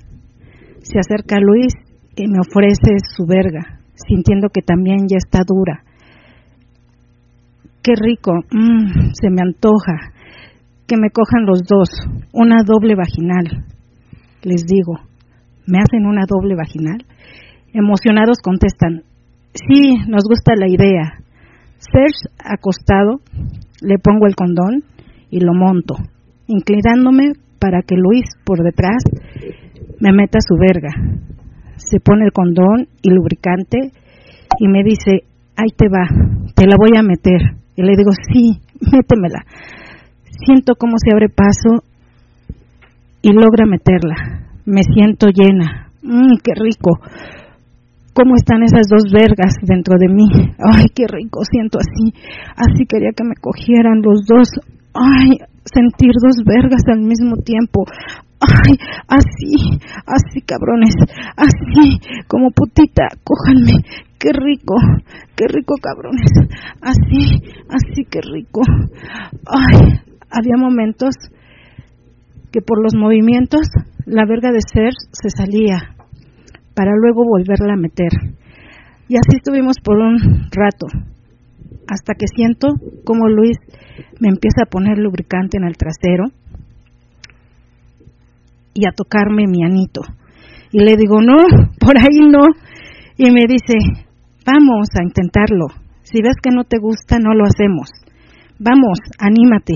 Se 0.79 0.99
acerca 0.99 1.39
Luis 1.39 1.73
y 2.15 2.27
me 2.27 2.39
ofrece 2.39 2.97
su 3.15 3.25
verga, 3.25 3.79
sintiendo 3.95 4.49
que 4.49 4.61
también 4.61 5.07
ya 5.09 5.17
está 5.17 5.43
dura. 5.45 5.83
Qué 7.83 7.93
rico, 7.95 8.33
mm, 8.51 9.11
se 9.13 9.29
me 9.29 9.41
antoja 9.41 10.13
que 10.87 10.97
me 10.97 11.09
cojan 11.09 11.45
los 11.45 11.63
dos, 11.63 11.89
una 12.33 12.63
doble 12.63 12.95
vaginal. 12.95 13.65
Les 14.43 14.65
digo, 14.65 14.93
¿me 15.67 15.77
hacen 15.77 16.05
una 16.05 16.25
doble 16.27 16.55
vaginal? 16.55 17.05
Emocionados 17.73 18.37
contestan, 18.43 19.03
sí, 19.53 19.95
nos 20.07 20.23
gusta 20.23 20.55
la 20.55 20.67
idea. 20.67 21.19
Serge 21.77 22.29
acostado, 22.43 23.21
le 23.81 23.97
pongo 23.99 24.25
el 24.27 24.35
condón 24.35 24.83
y 25.29 25.39
lo 25.39 25.53
monto, 25.53 25.95
inclinándome 26.47 27.33
para 27.59 27.81
que 27.83 27.95
Luis 27.95 28.23
por 28.43 28.63
detrás 28.63 29.03
me 29.99 30.11
meta 30.11 30.39
su 30.41 30.55
verga. 30.55 30.89
Se 31.77 31.99
pone 31.99 32.25
el 32.25 32.31
condón 32.31 32.87
y 33.01 33.11
lubricante 33.11 33.91
y 34.59 34.67
me 34.67 34.83
dice, 34.83 35.25
ahí 35.55 35.69
te 35.77 35.87
va, 35.87 36.07
te 36.55 36.65
la 36.65 36.75
voy 36.77 36.97
a 36.97 37.03
meter. 37.03 37.41
Y 37.75 37.83
le 37.83 37.93
digo, 37.95 38.11
sí, 38.33 38.59
métemela. 38.91 39.45
Siento 40.45 40.73
cómo 40.75 40.93
se 40.97 41.13
abre 41.13 41.29
paso 41.29 41.83
y 43.21 43.31
logra 43.33 43.65
meterla. 43.65 44.15
Me 44.65 44.81
siento 44.83 45.27
llena. 45.27 45.91
Mmm, 46.03 46.37
qué 46.43 46.53
rico. 46.55 46.99
¿Cómo 48.13 48.35
están 48.35 48.63
esas 48.63 48.87
dos 48.89 49.11
vergas 49.11 49.55
dentro 49.61 49.95
de 49.97 50.09
mí? 50.09 50.27
Ay, 50.59 50.85
qué 50.93 51.05
rico 51.07 51.43
siento 51.49 51.79
así. 51.79 52.13
Así 52.55 52.85
quería 52.85 53.11
que 53.15 53.23
me 53.23 53.35
cogieran 53.39 54.01
los 54.03 54.25
dos. 54.27 54.49
Ay, 54.93 55.39
sentir 55.63 56.11
dos 56.21 56.43
vergas 56.45 56.81
al 56.91 57.01
mismo 57.01 57.37
tiempo. 57.37 57.85
Ay, 58.41 58.73
así, 59.07 59.79
así 60.07 60.41
cabrones, 60.41 60.95
así, 61.37 61.99
como 62.27 62.49
putita, 62.49 63.07
cójanme, 63.23 63.85
qué 64.17 64.29
rico, 64.33 64.73
qué 65.35 65.45
rico 65.47 65.75
cabrones, 65.79 66.31
así, 66.81 67.39
así, 67.69 68.03
qué 68.09 68.19
rico. 68.21 68.61
Ay, 69.45 69.99
había 70.31 70.57
momentos 70.57 71.13
que 72.51 72.61
por 72.61 72.81
los 72.81 72.93
movimientos 72.95 73.61
la 74.05 74.25
verga 74.25 74.51
de 74.51 74.59
ser 74.61 74.91
se 75.11 75.29
salía 75.29 75.95
para 76.75 76.91
luego 76.95 77.23
volverla 77.25 77.73
a 77.73 77.77
meter. 77.77 78.11
Y 79.07 79.15
así 79.15 79.37
estuvimos 79.37 79.77
por 79.83 79.97
un 79.97 80.17
rato, 80.51 80.87
hasta 81.87 82.13
que 82.13 82.27
siento 82.33 82.69
como 83.03 83.27
Luis 83.27 83.57
me 84.19 84.29
empieza 84.29 84.63
a 84.63 84.69
poner 84.69 84.97
lubricante 84.97 85.57
en 85.57 85.65
el 85.65 85.77
trasero 85.77 86.25
y 88.73 88.87
a 88.87 88.91
tocarme 88.91 89.47
mi 89.47 89.63
anito. 89.63 90.01
Y 90.71 90.79
le 90.79 90.95
digo, 90.95 91.21
no, 91.21 91.37
por 91.79 91.97
ahí 91.97 92.29
no. 92.29 92.43
Y 93.17 93.31
me 93.31 93.41
dice, 93.47 93.75
vamos 94.45 94.87
a 94.97 95.03
intentarlo. 95.03 95.67
Si 96.03 96.21
ves 96.21 96.35
que 96.41 96.51
no 96.51 96.63
te 96.63 96.77
gusta, 96.79 97.17
no 97.19 97.33
lo 97.33 97.43
hacemos. 97.43 97.89
Vamos, 98.57 98.99
anímate. 99.19 99.73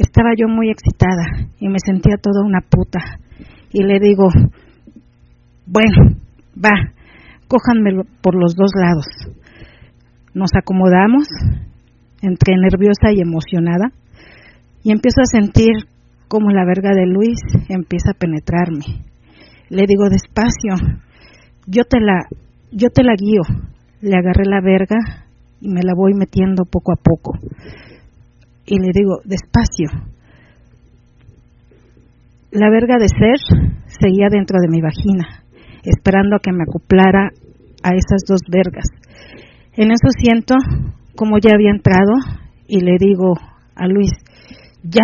Estaba 0.00 0.30
yo 0.34 0.48
muy 0.48 0.70
excitada 0.70 1.50
y 1.58 1.68
me 1.68 1.78
sentía 1.84 2.16
toda 2.16 2.42
una 2.42 2.62
puta. 2.62 3.00
Y 3.70 3.82
le 3.82 4.00
digo, 4.00 4.28
bueno, 5.66 6.16
va, 6.56 6.70
cójanme 7.46 8.04
por 8.22 8.34
los 8.34 8.54
dos 8.56 8.70
lados. 8.74 9.04
Nos 10.32 10.50
acomodamos, 10.56 11.28
entre 12.22 12.54
nerviosa 12.56 13.12
y 13.12 13.20
emocionada, 13.20 13.92
y 14.82 14.90
empiezo 14.90 15.20
a 15.20 15.26
sentir 15.26 15.74
como 16.28 16.48
la 16.48 16.64
verga 16.64 16.92
de 16.94 17.04
Luis 17.04 17.38
empieza 17.68 18.12
a 18.12 18.18
penetrarme. 18.18 19.04
Le 19.68 19.84
digo 19.86 20.08
despacio, 20.08 20.96
yo 21.66 21.84
te 21.84 22.00
la, 22.00 22.22
yo 22.72 22.88
te 22.88 23.02
la 23.02 23.12
guío. 23.16 23.42
Le 24.00 24.16
agarré 24.16 24.46
la 24.46 24.62
verga 24.62 24.96
y 25.60 25.68
me 25.68 25.82
la 25.82 25.92
voy 25.94 26.14
metiendo 26.14 26.64
poco 26.64 26.92
a 26.92 26.96
poco. 26.96 27.32
Y 28.70 28.78
le 28.78 28.92
digo 28.94 29.18
despacio. 29.24 29.90
La 32.52 32.70
verga 32.70 32.98
de 33.00 33.08
ser 33.08 33.66
seguía 33.86 34.28
dentro 34.30 34.58
de 34.62 34.68
mi 34.68 34.80
vagina, 34.80 35.42
esperando 35.82 36.36
a 36.36 36.38
que 36.38 36.52
me 36.52 36.62
acoplara 36.62 37.30
a 37.82 37.90
esas 37.90 38.22
dos 38.28 38.42
vergas. 38.48 38.86
En 39.74 39.90
eso 39.90 40.08
siento 40.16 40.54
como 41.16 41.38
ya 41.38 41.50
había 41.52 41.70
entrado 41.70 42.12
y 42.68 42.78
le 42.80 42.92
digo 43.00 43.34
a 43.74 43.88
Luis, 43.88 44.12
ya, 44.84 45.02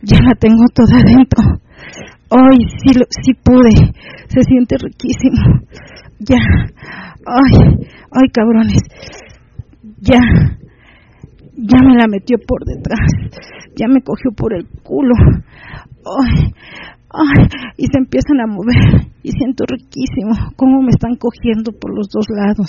ya 0.00 0.18
la 0.22 0.34
tengo 0.34 0.64
toda 0.72 0.96
adentro. 0.96 1.60
Ay, 2.30 2.56
sí, 2.82 2.98
sí 3.22 3.34
pude, 3.34 3.92
se 4.28 4.42
siente 4.48 4.76
riquísimo. 4.78 5.60
Ya, 6.20 6.38
ay, 7.26 7.86
ay, 8.10 8.28
cabrones, 8.32 8.80
ya, 10.00 10.18
ya 11.56 11.78
me 11.82 11.96
la 11.96 12.06
metió 12.06 12.36
por 12.46 12.64
detrás, 12.64 13.10
ya 13.76 13.88
me 13.88 14.02
cogió 14.02 14.30
por 14.36 14.54
el 14.54 14.66
culo. 14.82 15.14
Ay, 16.04 16.52
ay, 17.10 17.48
y 17.78 17.86
se 17.86 17.98
empiezan 17.98 18.40
a 18.40 18.46
mover 18.46 19.08
y 19.22 19.30
siento 19.32 19.64
riquísimo 19.66 20.52
cómo 20.54 20.82
me 20.82 20.90
están 20.90 21.16
cogiendo 21.16 21.72
por 21.72 21.96
los 21.96 22.08
dos 22.08 22.26
lados. 22.28 22.68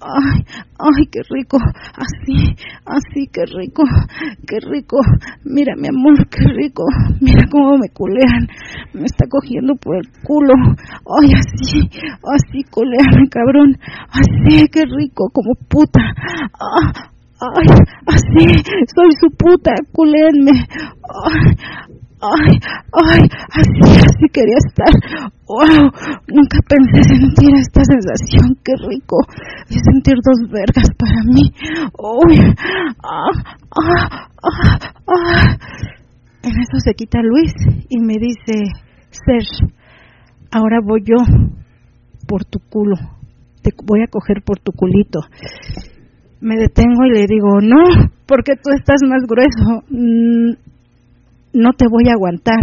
Ay, 0.00 0.42
ay, 0.78 1.06
qué 1.12 1.20
rico, 1.30 1.58
así, 1.58 2.56
así, 2.84 3.28
qué 3.32 3.44
rico, 3.46 3.84
qué 4.46 4.58
rico. 4.60 4.98
Mira, 5.44 5.74
mi 5.76 5.88
amor, 5.88 6.26
qué 6.28 6.44
rico. 6.48 6.82
Mira 7.20 7.46
cómo 7.50 7.76
me 7.76 7.90
culean. 7.90 8.48
Me 8.94 9.04
está 9.04 9.26
cogiendo 9.28 9.74
por 9.76 9.96
el 9.96 10.08
culo. 10.24 10.54
Ay, 11.20 11.30
así, 11.32 11.88
así, 12.24 12.64
culeame, 12.70 13.28
cabrón. 13.30 13.76
Así, 14.08 14.66
qué 14.68 14.84
rico, 14.86 15.30
como 15.32 15.54
puta. 15.68 16.00
Ah, 16.54 17.13
ay, 17.40 17.66
así, 18.06 18.46
soy 18.94 19.10
su 19.20 19.36
puta, 19.36 19.72
culeenme. 19.92 20.52
Ay, 21.10 21.56
ay, 22.20 22.58
ay, 22.92 23.22
así, 23.50 23.80
así 23.82 24.26
quería 24.32 24.56
estar. 24.66 24.92
Wow, 25.46 25.90
nunca 26.28 26.58
pensé 26.68 27.02
sentir 27.04 27.50
esta 27.56 27.82
sensación, 27.84 28.56
qué 28.64 28.72
rico. 28.88 29.18
Y 29.68 29.74
sentir 29.74 30.14
dos 30.24 30.50
vergas 30.50 30.88
para 30.98 31.22
mí. 31.26 31.52
Uy, 31.98 32.38
ah, 33.02 33.30
ah, 33.70 34.28
ah, 34.42 34.78
ah. 35.06 35.56
En 36.42 36.60
eso 36.60 36.78
se 36.78 36.94
quita 36.94 37.20
Luis 37.22 37.52
y 37.88 38.00
me 38.00 38.14
dice, 38.14 38.64
Serge, 39.10 39.74
ahora 40.50 40.78
voy 40.84 41.02
yo 41.04 41.16
por 42.26 42.44
tu 42.44 42.58
culo. 42.70 42.96
Te 43.62 43.70
voy 43.84 44.02
a 44.02 44.08
coger 44.08 44.42
por 44.44 44.58
tu 44.60 44.72
culito. 44.72 45.20
Me 46.44 46.56
detengo 46.56 47.06
y 47.06 47.10
le 47.10 47.26
digo, 47.26 47.58
no, 47.62 48.10
porque 48.26 48.52
tú 48.56 48.68
estás 48.76 49.00
más 49.08 49.22
grueso. 49.26 49.82
Mm, 49.88 50.50
no 51.54 51.72
te 51.72 51.86
voy 51.90 52.10
a 52.10 52.12
aguantar. 52.12 52.60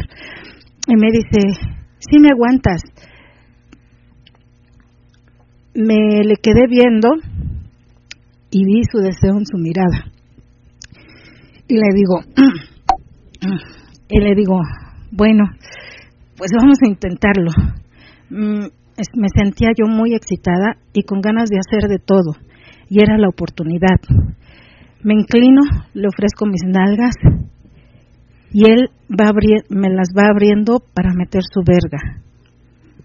Y 0.87 0.95
me 0.97 1.07
dice, 1.11 1.39
sí 1.97 2.19
me 2.19 2.29
aguantas. 2.29 2.83
Me 5.73 6.21
le 6.23 6.35
quedé 6.35 6.67
viendo 6.69 7.09
y 8.51 8.65
vi 8.65 8.83
su 8.83 8.99
deseo 8.99 9.39
en 9.39 9.47
su 9.47 9.57
mirada. 9.57 10.11
Y 11.67 11.73
le 11.73 11.87
digo, 11.95 12.19
y 14.09 14.19
le 14.19 14.35
digo, 14.35 14.59
bueno, 15.11 15.45
pues 16.37 16.51
vamos 16.55 16.77
a 16.83 16.87
intentarlo. 16.87 17.49
Mm, 18.29 18.67
Me 19.15 19.27
sentía 19.35 19.69
yo 19.75 19.87
muy 19.87 20.13
excitada 20.13 20.77
y 20.93 21.01
con 21.01 21.21
ganas 21.21 21.49
de 21.49 21.57
hacer 21.57 21.89
de 21.89 21.97
todo, 21.97 22.35
y 22.91 23.01
era 23.01 23.17
la 23.17 23.29
oportunidad. 23.29 24.01
Me 25.01 25.13
inclino, 25.13 25.61
le 25.93 26.09
ofrezco 26.09 26.45
mis 26.45 26.61
nalgas 26.65 27.15
y 28.51 28.69
él 28.69 28.89
va 29.09 29.31
me 29.69 29.89
las 29.89 30.09
va 30.15 30.27
abriendo 30.29 30.83
para 30.93 31.13
meter 31.13 31.41
su 31.41 31.61
verga. 31.65 32.21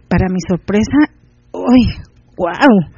Para 0.08 0.26
mi 0.28 0.40
sorpresa, 0.40 1.14
¡ay! 1.54 2.02
¡Wow! 2.36 2.90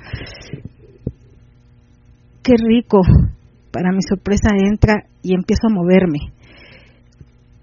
¡Qué 2.43 2.55
rico! 2.57 3.03
Para 3.71 3.93
mi 3.93 4.01
sorpresa 4.01 4.49
entra 4.57 4.95
y 5.23 5.35
empiezo 5.35 5.67
a 5.69 5.75
moverme 5.75 6.21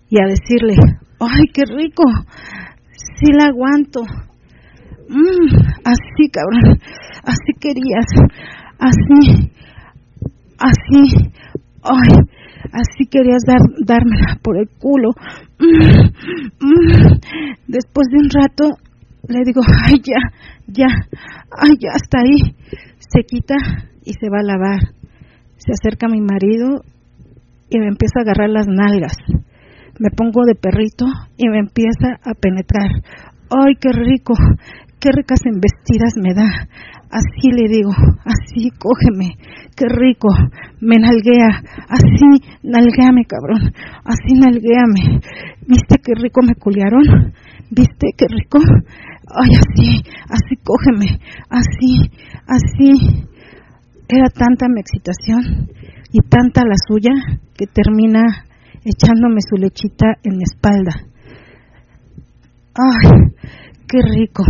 y 0.08 0.22
a 0.22 0.28
decirle, 0.28 0.76
¡ay, 1.20 1.46
qué 1.52 1.64
rico! 1.66 2.04
Sí 3.18 3.32
la 3.32 3.46
aguanto. 3.46 4.02
Mm, 5.10 5.56
así, 5.84 6.30
cabrón. 6.32 6.80
Así 7.24 7.54
querías. 7.60 8.06
Así. 8.86 9.52
Así. 10.60 11.32
Ay, 11.82 12.14
así 12.72 13.06
querías 13.10 13.44
dar, 13.46 13.60
dármela 13.84 14.40
por 14.42 14.58
el 14.58 14.70
culo. 14.80 15.10
Después 17.68 18.08
de 18.12 18.18
un 18.18 18.30
rato 18.30 18.78
le 19.28 19.44
digo, 19.44 19.62
ay, 19.86 20.02
ya, 20.04 20.20
ya, 20.68 20.88
ay, 21.52 21.78
ya, 21.80 21.90
hasta 21.94 22.20
ahí. 22.20 22.56
Se 23.00 23.24
quita 23.24 23.56
y 24.04 24.14
se 24.14 24.30
va 24.30 24.40
a 24.40 24.44
lavar. 24.44 24.80
Se 25.58 25.72
acerca 25.72 26.08
mi 26.08 26.22
marido 26.22 26.82
y 27.70 27.80
me 27.80 27.88
empieza 27.88 28.20
a 28.20 28.22
agarrar 28.22 28.50
las 28.50 28.68
nalgas. 28.68 29.16
Me 30.00 30.10
pongo 30.10 30.44
de 30.46 30.56
perrito 30.56 31.06
y 31.38 31.48
me 31.50 31.60
empieza 31.60 32.20
a 32.24 32.34
penetrar. 32.34 32.90
¡Ay, 33.50 33.76
qué 33.80 33.92
rico! 33.92 34.34
¡Qué 35.00 35.10
ricas 35.12 35.40
embestidas 35.46 36.14
me 36.18 36.34
da! 36.34 36.68
Así 37.10 37.50
le 37.52 37.70
digo, 37.70 37.92
así, 38.26 38.72
cógeme, 38.78 39.38
qué 39.76 39.86
rico, 39.88 40.28
me 40.82 40.98
nalguea, 40.98 41.62
así, 41.88 42.44
nalgueame, 42.64 43.26
cabrón, 43.26 43.74
así, 44.04 44.34
nalgueame. 44.34 45.22
¿Viste 45.68 45.96
qué 46.04 46.14
rico 46.16 46.42
me 46.46 46.56
culiaron? 46.56 47.34
¿Viste 47.70 48.08
qué 48.18 48.26
rico? 48.28 48.60
Ay, 48.60 49.50
así, 49.56 50.04
así, 50.30 50.56
cógeme, 50.64 51.20
así, 51.50 52.12
así. 52.48 53.26
Era 54.08 54.30
tanta 54.30 54.68
mi 54.68 54.82
excitación 54.82 55.70
y 56.12 56.20
tanta 56.30 56.62
la 56.64 56.76
suya 56.88 57.12
que 57.56 57.66
termina 57.66 58.22
echándome 58.84 59.42
su 59.42 59.56
lechita 59.56 60.18
en 60.24 60.38
mi 60.38 60.44
espalda. 60.44 60.92
¡Ay, 62.76 63.32
qué 63.88 64.00
rico! 64.02 64.44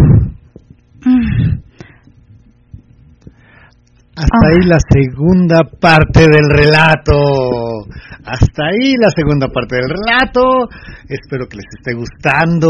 Mm. 1.06 1.64
Hasta 4.16 4.38
Ah. 4.43 4.49
ahí 4.49 4.68
la 4.68 4.78
segunda 4.89 5.59
parte 5.80 6.22
del 6.22 6.49
relato. 6.49 7.86
Hasta 8.26 8.63
ahí 8.72 8.93
la 8.99 9.09
segunda 9.16 9.47
parte 9.49 9.76
del 9.76 9.89
relato. 9.89 10.41
Espero 11.09 11.47
que 11.47 11.57
les 11.57 11.66
esté 11.78 11.93
gustando. 11.93 12.70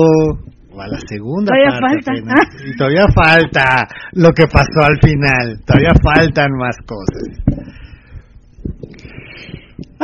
Va 0.78 0.88
la 0.88 1.00
segunda 1.08 1.54
Todavía 1.54 1.80
parte. 1.80 2.22
falta. 2.26 2.66
Y 2.66 2.76
todavía 2.76 3.08
falta 3.14 3.88
lo 4.14 4.30
que 4.34 4.46
pasó 4.48 4.84
al 4.84 5.00
final. 5.02 5.62
Todavía 5.66 5.94
faltan 6.04 6.52
más 6.60 6.76
cosas. 6.86 7.45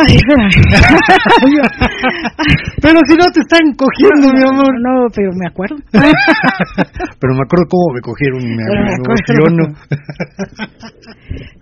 Ay, 0.01 0.17
espérame. 0.17 0.49
Pero 2.81 2.97
si 3.07 3.13
no 3.15 3.25
te 3.33 3.41
están 3.41 3.61
cogiendo, 3.77 4.33
mi 4.33 4.41
amor. 4.41 4.73
No, 4.81 5.05
pero 5.13 5.31
me 5.33 5.45
acuerdo. 5.47 5.75
Pero 5.91 7.35
me 7.35 7.43
acuerdo 7.45 7.67
cómo 7.69 7.93
me 7.93 8.01
cogieron, 8.01 8.43
me, 8.43 8.63
me 8.63 8.95
acuerdo. 8.97 9.75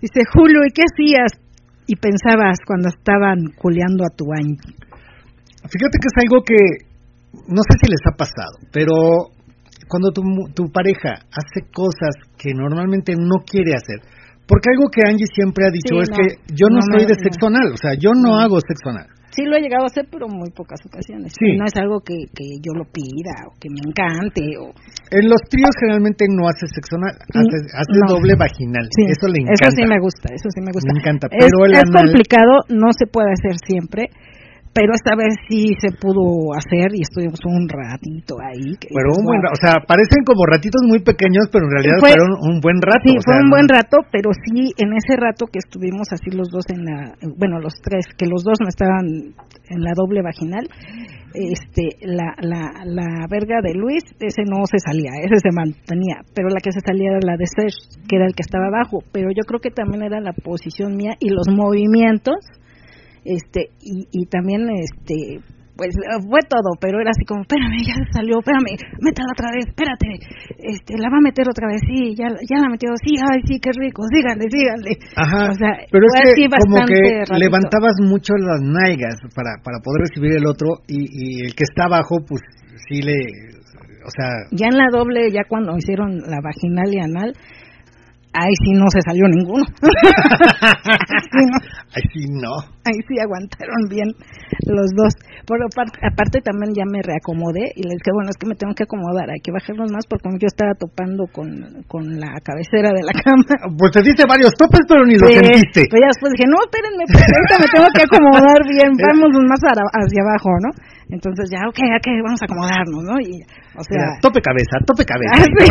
Dice, 0.00 0.24
Julio, 0.32 0.64
¿y 0.66 0.70
qué 0.72 0.82
hacías? 0.82 1.38
y 1.90 1.96
pensabas 1.96 2.60
cuando 2.64 2.88
estaban 2.88 3.50
culeando 3.58 4.04
a 4.04 4.14
tu 4.14 4.32
Angie? 4.32 4.62
Fíjate 5.66 5.98
que 5.98 6.06
es 6.06 6.14
algo 6.22 6.44
que 6.46 6.86
no 7.48 7.62
sé 7.66 7.74
si 7.82 7.90
les 7.90 7.98
ha 8.06 8.14
pasado, 8.16 8.62
pero 8.70 9.34
cuando 9.88 10.12
tu, 10.12 10.22
tu 10.54 10.70
pareja 10.70 11.18
hace 11.34 11.66
cosas 11.72 12.14
que 12.38 12.54
normalmente 12.54 13.16
no 13.18 13.42
quiere 13.44 13.74
hacer, 13.74 14.06
porque 14.50 14.66
algo 14.74 14.90
que 14.90 15.06
Angie 15.06 15.30
siempre 15.30 15.62
ha 15.62 15.70
dicho 15.70 15.94
Sí, 15.94 16.02
es 16.02 16.10
no, 16.10 16.16
que 16.18 16.26
yo 16.58 16.66
no, 16.66 16.82
no 16.82 16.90
soy 16.90 17.06
de 17.06 17.14
sexo 17.14 17.46
anal, 17.46 17.70
o 17.70 17.78
sea, 17.78 17.94
yo 17.94 18.10
no, 18.18 18.34
No. 18.34 18.40
hago 18.42 18.58
sexo 18.58 18.90
anal. 18.90 19.06
Sí 19.30 19.46
lo 19.46 19.54
he 19.54 19.62
llegado 19.62 19.86
a 19.86 19.90
hacer, 19.94 20.10
pero 20.10 20.26
muy 20.26 20.50
pocas 20.50 20.82
ocasiones. 20.82 21.30
Sí. 21.38 21.54
No 21.54 21.62
es 21.62 21.70
algo 21.78 22.02
que, 22.02 22.26
que 22.34 22.58
yo 22.66 22.74
lo 22.74 22.82
pida 22.90 23.30
o 23.46 23.54
que 23.62 23.70
me 23.70 23.78
encante. 23.78 24.42
O... 24.58 24.74
En 25.14 25.24
los 25.30 25.38
tríos 25.46 25.70
generalmente 25.78 26.26
no 26.26 26.50
hace 26.50 26.66
sexo 26.66 26.98
anal, 26.98 27.14
hace, 27.14 27.56
hace 27.78 27.98
no. 28.10 28.18
doble 28.18 28.34
vaginal. 28.34 28.90
Sí, 28.90 29.06
eso 29.06 29.30
le 29.30 29.38
encanta. 29.46 29.70
Eso 29.70 29.70
sí 29.78 29.84
me 29.86 29.98
gusta, 30.02 30.26
eso 30.34 30.48
sí 30.50 30.60
me 30.66 30.74
gusta. 30.74 30.90
Me 30.90 30.98
encanta, 30.98 31.24
Es, 31.30 31.46
pero 31.46 31.56
el 31.62 31.72
es 31.78 31.86
anal- 31.86 32.10
complicado, 32.10 32.52
no 32.74 32.90
se 32.90 33.06
puede 33.06 33.30
hacer 33.30 33.54
siempre, 33.62 34.10
pero 34.72 34.94
esta 34.94 35.16
vez 35.18 35.34
sí 35.50 35.74
se 35.82 35.90
pudo 35.98 36.54
hacer 36.54 36.94
y 36.94 37.02
estuvimos 37.02 37.40
un 37.44 37.66
ratito 37.68 38.36
ahí. 38.38 38.76
que 38.78 38.88
Pero 38.94 39.10
un 39.18 39.24
buen, 39.26 39.42
o 39.46 39.58
sea, 39.58 39.82
parecen 39.86 40.22
como 40.24 40.46
ratitos 40.46 40.82
muy 40.86 41.00
pequeños, 41.02 41.50
pero 41.50 41.66
en 41.66 41.72
realidad 41.74 41.98
Fue- 41.98 42.14
fueron 42.14 42.30
un 42.38 42.60
buen 42.60 42.78
rato. 42.80 43.02
Sí, 43.04 43.18
o 43.18 43.22
fue 43.22 43.34
sea, 43.34 43.42
un 43.42 43.50
buen 43.50 43.66
rato, 43.68 43.96
pero 44.12 44.30
sí, 44.46 44.70
en 44.78 44.94
ese 44.94 45.18
rato 45.18 45.46
que 45.50 45.58
estuvimos 45.58 46.06
así 46.14 46.30
los 46.30 46.48
dos 46.50 46.64
en 46.70 46.84
la, 46.86 47.14
bueno, 47.36 47.58
los 47.58 47.74
tres, 47.82 48.06
que 48.16 48.26
los 48.26 48.44
dos 48.44 48.58
no 48.62 48.68
estaban 48.68 49.34
en 49.70 49.80
la 49.82 49.90
doble 49.94 50.22
vaginal, 50.22 50.66
este, 51.34 51.94
la, 52.02 52.34
la, 52.42 52.82
la 52.84 53.26
verga 53.30 53.60
de 53.62 53.74
Luis, 53.74 54.02
ese 54.18 54.42
no 54.42 54.66
se 54.66 54.78
salía, 54.78 55.10
ese 55.22 55.38
se 55.38 55.54
mantenía, 55.54 56.22
pero 56.34 56.48
la 56.48 56.58
que 56.62 56.72
se 56.72 56.80
salía 56.80 57.10
era 57.10 57.20
la 57.22 57.36
de 57.36 57.46
Serge, 57.46 57.78
que 58.08 58.16
era 58.16 58.26
el 58.26 58.34
que 58.34 58.42
estaba 58.42 58.66
abajo, 58.66 58.98
pero 59.12 59.28
yo 59.30 59.42
creo 59.46 59.60
que 59.60 59.70
también 59.70 60.02
era 60.02 60.20
la 60.20 60.32
posición 60.32 60.96
mía 60.96 61.14
y 61.20 61.28
los 61.30 61.46
movimientos, 61.48 62.34
este, 63.24 63.70
y, 63.82 64.06
y 64.10 64.26
también, 64.26 64.68
este, 64.70 65.40
pues 65.80 65.96
fue 66.28 66.40
todo, 66.44 66.76
pero 66.76 67.00
era 67.00 67.08
así 67.08 67.24
como, 67.24 67.40
espérame, 67.40 67.80
ya 67.80 67.96
salió, 68.12 68.38
espérame, 68.44 68.76
métela 69.00 69.32
otra 69.32 69.48
vez, 69.48 69.64
espérate, 69.64 70.08
este, 70.60 70.92
la 71.00 71.08
va 71.08 71.16
a 71.16 71.24
meter 71.24 71.48
otra 71.48 71.68
vez, 71.72 71.80
sí, 71.88 72.12
ya, 72.12 72.28
ya 72.28 72.60
la 72.60 72.68
metió, 72.68 72.92
sí, 73.00 73.16
ay, 73.16 73.40
sí, 73.48 73.56
qué 73.60 73.70
rico, 73.72 74.04
síganle, 74.12 74.44
síganle. 74.52 74.92
Ajá, 75.16 75.50
O 75.50 75.56
sea, 75.56 75.72
pero 75.88 76.04
fue 76.04 76.20
es 76.20 76.30
así 76.36 76.42
que 76.44 76.48
como 76.52 76.76
bastante 76.76 76.92
que 77.00 77.18
ratito. 77.24 77.40
levantabas 77.40 77.96
mucho 78.04 78.32
las 78.36 78.60
nalgas 78.60 79.16
para, 79.34 79.56
para 79.64 79.80
poder 79.80 80.04
recibir 80.04 80.36
el 80.36 80.44
otro 80.46 80.84
y, 80.86 81.00
y 81.08 81.48
el 81.48 81.54
que 81.56 81.64
está 81.64 81.88
abajo, 81.88 82.20
pues 82.28 82.44
sí 82.88 83.00
le, 83.00 83.16
o 84.04 84.10
sea, 84.12 84.28
Ya 84.52 84.68
en 84.68 84.76
la 84.76 84.88
doble, 84.92 85.32
ya 85.32 85.44
cuando 85.48 85.76
hicieron 85.76 86.18
la 86.28 86.44
vaginal 86.44 86.92
y 86.92 87.00
anal, 87.00 87.32
ahí 88.32 88.54
sí 88.64 88.72
no 88.72 88.86
se 88.90 89.00
salió 89.02 89.26
ninguno. 89.28 89.64
Sí, 91.30 91.42
no. 91.46 91.58
ay 91.94 92.02
sí 92.14 92.22
no. 92.30 92.54
ahí 92.86 92.98
sí 93.06 93.14
aguantaron 93.18 93.82
bien 93.90 94.08
los 94.66 94.90
dos. 94.94 95.14
Por 95.46 95.58
aparte, 95.62 95.98
aparte 96.02 96.38
también 96.42 96.74
ya 96.74 96.86
me 96.86 97.02
reacomodé 97.02 97.70
y 97.74 97.82
les 97.82 97.98
dije, 97.98 98.14
bueno, 98.14 98.30
es 98.30 98.38
que 98.38 98.46
me 98.46 98.54
tengo 98.54 98.74
que 98.74 98.84
acomodar, 98.86 99.30
hay 99.30 99.42
que 99.42 99.50
bajarlos 99.50 99.90
más 99.90 100.06
porque 100.06 100.30
yo 100.38 100.46
estaba 100.46 100.74
topando 100.78 101.26
con, 101.30 101.82
con 101.90 102.18
la 102.18 102.38
cabecera 102.42 102.90
de 102.94 103.02
la 103.02 103.14
cama. 103.14 103.42
Pues 103.78 103.92
te 103.92 104.02
diste 104.02 104.24
varios 104.26 104.54
topes, 104.54 104.82
pero 104.86 105.06
ni 105.06 105.16
lo 105.18 105.26
Sí, 105.26 105.34
sentiste. 105.34 105.86
Pero 105.90 106.02
ya 106.02 106.10
después 106.14 106.30
dije, 106.34 106.46
no, 106.50 106.58
espérenme, 106.62 107.04
ahorita 107.06 107.56
me 107.58 107.68
tengo 107.70 107.88
que 107.94 108.04
acomodar 108.06 108.60
bien, 108.66 108.90
vamos 109.10 109.30
más 109.46 109.60
hacia 109.62 110.22
abajo, 110.22 110.50
¿no? 110.62 110.70
Entonces 111.10 111.50
ya, 111.50 111.66
ok, 111.66 111.78
ok, 111.98 112.08
vamos 112.22 112.40
a 112.40 112.46
acomodarnos, 112.46 113.02
¿no? 113.02 113.18
Y, 113.20 113.42
o 113.74 113.82
sea, 113.82 113.98
Mira, 113.98 114.22
tope 114.22 114.40
cabeza, 114.40 114.78
tope 114.86 115.04
cabeza. 115.04 115.34
Ah, 115.34 115.44
sí. 115.44 115.66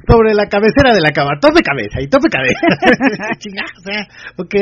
Sobre 0.08 0.34
la 0.34 0.46
cabecera 0.46 0.92
de 0.92 1.00
la 1.00 1.10
cama, 1.10 1.40
tope 1.40 1.62
cabeza 1.64 2.00
y 2.00 2.08
tope 2.08 2.28
cabeza. 2.28 2.60
Chingada, 3.40 3.72
o 3.72 3.82
sea, 3.82 4.00
ok. 4.36 4.54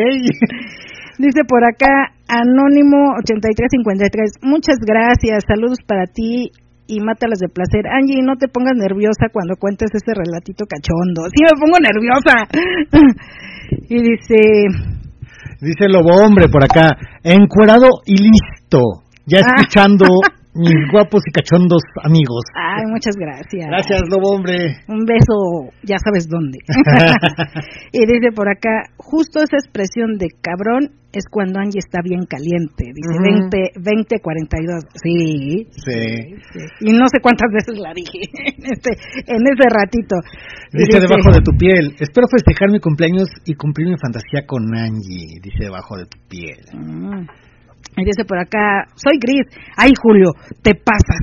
Dice 1.18 1.44
por 1.46 1.64
acá 1.64 2.14
Anónimo 2.28 3.18
8353, 3.20 4.40
muchas 4.42 4.78
gracias, 4.80 5.44
saludos 5.46 5.78
para 5.86 6.06
ti 6.06 6.50
y 6.86 7.00
mátalas 7.00 7.38
de 7.38 7.48
placer. 7.48 7.86
Angie, 7.90 8.22
no 8.22 8.36
te 8.36 8.48
pongas 8.48 8.76
nerviosa 8.76 9.28
cuando 9.32 9.56
cuentes 9.56 9.90
ese 9.92 10.14
relatito 10.14 10.64
cachondo. 10.64 11.28
Sí, 11.28 11.42
me 11.42 11.58
pongo 11.60 11.78
nerviosa. 11.82 12.48
y 13.88 14.02
dice, 14.02 14.92
Dice 15.62 15.86
lobo 15.88 16.10
hombre 16.26 16.48
por 16.48 16.64
acá, 16.64 16.96
encuerado 17.22 17.88
y 18.04 18.16
listo. 18.18 18.80
Ya 19.26 19.38
Ah. 19.38 19.54
escuchando 19.56 20.04
mis 20.54 20.74
guapos 20.92 21.22
y 21.26 21.30
cachondos 21.32 21.80
amigos. 22.04 22.44
ay, 22.54 22.84
muchas 22.90 23.16
gracias. 23.16 23.66
Gracias, 23.68 24.02
lobo 24.10 24.36
hombre. 24.36 24.76
Un 24.88 25.04
beso, 25.06 25.72
ya 25.82 25.96
sabes 25.98 26.28
dónde. 26.28 26.58
y 27.92 28.00
dice 28.04 28.32
por 28.34 28.48
acá, 28.50 28.84
justo 28.98 29.38
esa 29.40 29.56
expresión 29.56 30.18
de 30.18 30.28
cabrón 30.42 30.90
es 31.12 31.24
cuando 31.30 31.58
Angie 31.60 31.78
está 31.78 32.00
bien 32.04 32.24
caliente. 32.28 32.84
Dice 32.92 33.16
Ujú. 33.16 33.48
20, 33.48 33.80
20, 33.80 34.20
42. 34.20 34.84
Sí, 35.02 35.68
Sí. 35.70 36.36
Sí. 36.52 36.60
Y 36.80 36.92
no 36.92 37.04
sé 37.08 37.20
cuántas 37.20 37.48
veces 37.52 37.78
la 37.78 37.92
dije 37.94 38.20
en, 38.56 38.64
este, 38.72 38.90
en 39.26 39.40
ese 39.44 39.66
ratito. 39.68 40.16
Dice 40.72 41.00
debajo 41.00 41.32
de 41.32 41.40
tu 41.44 41.52
piel, 41.56 41.94
espero 42.00 42.26
festejar 42.30 42.70
mi 42.70 42.80
cumpleaños 42.80 43.28
y 43.44 43.54
cumplir 43.54 43.88
mi 43.88 43.96
fantasía 43.96 44.44
con 44.46 44.64
Angie. 44.74 45.40
Dice 45.42 45.64
debajo 45.64 45.96
de 45.96 46.04
tu 46.06 46.18
piel. 46.28 46.60
Mm. 46.72 47.26
Y 47.96 48.04
dice 48.04 48.24
por 48.26 48.38
acá, 48.38 48.86
soy 48.94 49.18
gris. 49.20 49.46
Ay, 49.76 49.92
Julio, 50.00 50.30
te 50.62 50.72
pasas. 50.74 51.20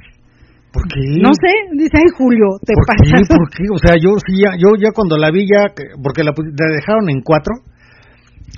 ¿Por 0.71 0.83
qué? 0.87 0.99
No 1.19 1.31
sé, 1.33 1.49
dice, 1.73 1.97
ay, 1.97 2.09
Julio, 2.15 2.45
te 2.63 2.73
¿Por 2.73 2.85
qué? 2.85 3.11
pasas. 3.11 3.27
¿Por 3.37 3.49
qué? 3.49 3.63
O 3.73 3.77
sea, 3.77 3.95
yo 3.97 4.11
sí, 4.25 4.37
ya, 4.43 4.51
yo 4.57 4.75
ya 4.79 4.91
cuando 4.93 5.17
la 5.17 5.31
vi 5.31 5.47
ya, 5.49 5.73
que- 5.75 5.97
porque 6.01 6.23
la, 6.23 6.31
la 6.37 6.75
dejaron 6.75 7.09
en 7.09 7.21
cuatro. 7.21 7.53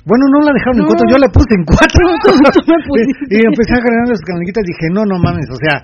Bueno, 0.02 0.24
no 0.34 0.38
la 0.42 0.50
dejaron 0.50 0.82
en 0.82 0.84
No. 0.84 0.88
cuatro, 0.90 1.04
yo 1.10 1.18
la 1.22 1.30
puse 1.30 1.52
en 1.54 1.62
cuatro. 1.62 2.02
Y, 3.32 3.38
empecé 3.38 3.72
a 3.74 3.78
agarrar 3.78 4.06
las 4.10 4.22
canalitas 4.26 4.62
y 4.66 4.70
dije, 4.74 4.86
no, 4.90 5.02
no 5.06 5.16
mames, 5.22 5.46
o 5.46 5.58
sea, 5.62 5.78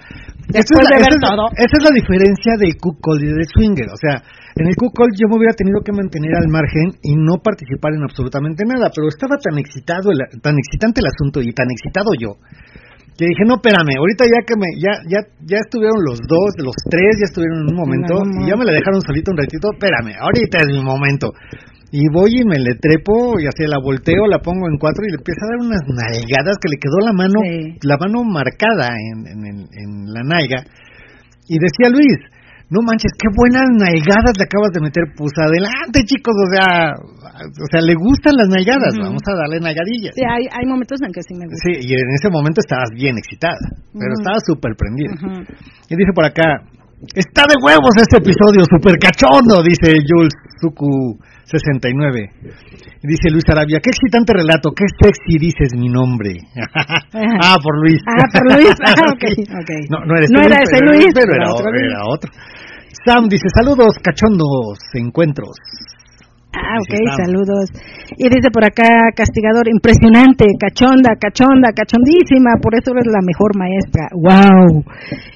esa 0.53 0.73
es, 0.75 0.85
la, 0.91 0.97
esa, 0.99 1.13
es, 1.13 1.21
todo. 1.23 1.45
esa 1.55 1.75
es 1.79 1.83
la 1.87 1.93
diferencia 1.95 2.53
del 2.59 2.75
cuckold 2.81 3.23
y 3.23 3.29
del 3.31 3.47
swinger. 3.55 3.89
O 3.95 3.99
sea, 4.01 4.19
en 4.59 4.67
el 4.67 4.75
cuckold 4.75 5.13
yo 5.15 5.29
me 5.31 5.37
hubiera 5.39 5.55
tenido 5.55 5.79
que 5.87 5.93
mantener 5.95 6.35
al 6.35 6.49
margen 6.51 6.99
y 7.03 7.15
no 7.15 7.39
participar 7.39 7.95
en 7.95 8.03
absolutamente 8.03 8.65
nada, 8.67 8.91
pero 8.91 9.07
estaba 9.07 9.39
tan 9.39 9.55
excitado, 9.59 10.11
el- 10.11 10.25
tan 10.43 10.59
excitante 10.59 10.99
el 11.01 11.09
asunto 11.15 11.39
y 11.41 11.53
tan 11.55 11.71
excitado 11.71 12.11
yo 12.19 12.37
que 13.19 13.27
dije, 13.27 13.43
no, 13.51 13.59
espérame, 13.59 13.99
ahorita 13.99 14.31
ya 14.31 14.47
que 14.47 14.55
me, 14.55 14.71
ya, 14.79 14.95
ya, 15.11 15.19
ya 15.43 15.59
estuvieron 15.59 15.99
los 16.07 16.23
dos, 16.23 16.55
los 16.63 16.77
tres 16.87 17.19
ya 17.19 17.27
estuvieron 17.27 17.67
en 17.67 17.75
un 17.75 17.79
momento 17.83 18.15
y 18.39 18.47
ya 18.47 18.55
me 18.55 18.63
la 18.65 18.71
dejaron 18.71 19.03
solita 19.03 19.33
un 19.35 19.39
ratito, 19.43 19.67
espérame, 19.75 20.15
ahorita 20.23 20.59
es 20.63 20.69
mi 20.71 20.79
momento. 20.87 21.35
Y 21.91 22.05
voy 22.13 22.41
y 22.41 22.45
me 22.45 22.59
le 22.61 22.77
trepo 22.77 23.41
y 23.41 23.47
así 23.49 23.65
la 23.65 23.81
volteo, 23.81 24.27
la 24.29 24.39
pongo 24.41 24.69
en 24.69 24.77
cuatro 24.77 25.01
y 25.09 25.11
le 25.11 25.17
empiezo 25.17 25.41
a 25.41 25.49
dar 25.57 25.61
unas 25.65 25.85
nalgadas 25.89 26.57
que 26.61 26.69
le 26.69 26.77
quedó 26.77 26.99
la 27.01 27.13
mano, 27.17 27.41
Sí. 27.41 27.81
la 27.89 27.97
mano 27.97 28.25
marcada 28.29 28.93
en, 28.93 29.25
en, 29.25 29.39
en- 29.47 29.69
en 29.73 29.91
la 30.13 30.21
nalga. 30.21 30.69
Y 31.49 31.57
decía 31.57 31.89
Luis, 31.89 32.21
no 32.69 32.85
manches, 32.85 33.09
qué 33.17 33.33
buenas 33.33 33.65
nalgadas 33.73 34.37
le 34.37 34.45
acabas 34.45 34.69
de 34.77 34.85
meter, 34.85 35.01
pues 35.17 35.33
adelante 35.41 36.05
chicos, 36.05 36.37
o 36.37 36.49
sea, 36.53 36.93
o 37.49 37.67
sea, 37.73 37.81
le 37.81 37.97
gustan 37.97 38.37
las 38.37 38.53
nalgadas, 38.53 38.93
vamos 39.01 39.25
a 39.25 39.33
darle 39.41 39.57
nalgadillas. 39.57 40.13
Sí, 40.13 40.21
hay, 40.29 40.45
hay 40.53 40.69
momentos 40.69 41.01
en 41.01 41.09
que 41.09 41.25
sí 41.25 41.33
me 41.33 41.49
gusta. 41.49 41.65
Sí, 41.65 41.73
y 41.89 41.97
en 41.97 42.11
ese 42.13 42.29
momento 42.29 42.61
estabas 42.61 42.93
bien 42.93 43.17
excitada, 43.17 43.57
pero 43.97 44.13
Ujú. 44.13 44.21
estabas 44.21 44.45
súper 44.45 44.77
prendida. 44.77 45.17
Y 45.89 45.97
dice 45.97 46.13
por 46.13 46.29
acá, 46.29 46.69
está 47.17 47.49
de 47.49 47.57
huevos 47.65 47.97
este 47.97 48.21
episodio, 48.21 48.61
súper 48.69 49.01
cachondo, 49.01 49.65
dice 49.65 49.97
Jules 50.05 50.37
Suku 50.61 51.17
69. 51.51 52.31
Y 53.03 53.07
dice 53.09 53.31
Luis 53.31 53.45
Arabia, 53.49 53.81
qué 53.83 53.91
excitante 53.91 54.33
relato, 54.35 54.71
qué 54.77 54.85
sexy 55.01 55.39
dices 55.39 55.73
mi 55.77 55.89
nombre. 55.89 56.37
ah, 57.43 57.57
por 57.63 57.75
Luis. 57.83 58.01
Ah, 58.07 58.25
por 58.33 58.53
Luis. 58.55 58.75
Ah. 58.89 59.65
No, 59.91 60.05
no, 60.05 60.17
eres 60.17 60.31
No 60.31 60.41
tú, 60.41 60.47
era 60.47 60.57
ese 60.63 60.79
pero- 60.79 60.93
Luis, 60.93 61.07
pero 61.15 61.33
era 61.33 61.45
era, 61.45 61.53
otro 61.55 61.67
era 61.69 61.79
Luis. 61.79 62.15
otro. 62.15 62.31
Sam 63.05 63.29
dice, 63.29 63.47
saludos 63.55 63.97
cachondos 64.03 64.79
encuentros. 64.95 65.57
Ah, 66.53 66.81
ok, 66.81 66.95
saludos. 67.17 67.69
Y 68.17 68.29
dice 68.29 68.51
por 68.51 68.65
acá, 68.65 69.13
castigador, 69.15 69.69
impresionante, 69.69 70.47
cachonda, 70.59 71.15
cachonda, 71.21 71.73
cachondísima, 71.77 72.57
por 72.63 72.75
eso 72.75 72.93
eres 72.93 73.07
la 73.07 73.21
mejor 73.21 73.57
maestra. 73.57 74.09
¡Wow! 74.13 74.85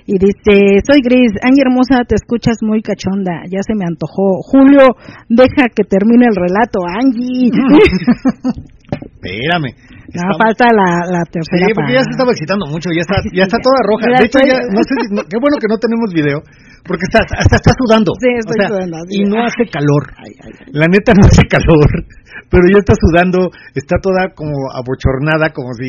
Y 0.06 0.18
dice, 0.18 0.80
soy 0.84 1.00
Gris, 1.02 1.32
Angie 1.42 1.62
Hermosa, 1.68 2.04
te 2.08 2.16
escuchas 2.16 2.56
muy 2.62 2.80
cachonda, 2.80 3.42
ya 3.48 3.60
se 3.62 3.74
me 3.74 3.84
antojó. 3.84 4.40
Julio, 4.42 4.96
deja 5.28 5.68
que 5.74 5.84
termine 5.84 6.26
el 6.26 6.36
relato, 6.36 6.80
Angie. 6.88 7.52
Espérame. 8.92 9.70
no, 9.72 10.12
Estamos- 10.12 10.38
falta 10.38 10.64
la, 10.74 10.88
la 11.08 11.22
tercera 11.30 11.64
Sí, 11.66 11.72
porque 11.74 11.92
ya 11.94 12.02
se 12.04 12.10
estaba 12.12 12.30
excitando 12.32 12.66
mucho, 12.66 12.90
ya 12.92 13.00
está, 13.06 13.16
ya 13.32 13.44
está 13.48 13.58
toda 13.62 13.78
roja. 13.86 14.04
De 14.18 14.26
hecho, 14.26 14.38
ya, 14.44 14.58
no 14.68 14.80
sé 14.84 14.92
si, 15.00 15.06
no- 15.14 15.24
qué 15.24 15.38
bueno 15.40 15.56
que 15.62 15.68
no 15.70 15.78
tenemos 15.78 16.08
video, 16.12 16.38
porque 16.84 17.04
está, 17.08 17.22
hasta 17.38 17.56
está 17.56 17.72
sudando. 17.78 18.12
Sí, 18.20 18.28
estoy 18.36 18.58
O 18.58 18.60
sea, 18.60 18.68
sudando, 18.68 18.96
Y 19.08 19.20
no 19.24 19.36
hace 19.46 19.62
calor. 19.70 20.02
Ay, 20.18 20.32
ay, 20.42 20.52
ay. 20.52 20.66
La 20.74 20.86
neta 20.90 21.14
no 21.14 21.24
hace 21.24 21.46
calor, 21.48 21.88
pero 22.52 22.62
ya 22.68 22.78
está 22.82 22.94
sudando, 22.98 23.48
está 23.78 23.96
toda 24.02 24.34
como 24.34 24.52
abochornada, 24.74 25.48
como 25.54 25.70
si, 25.78 25.88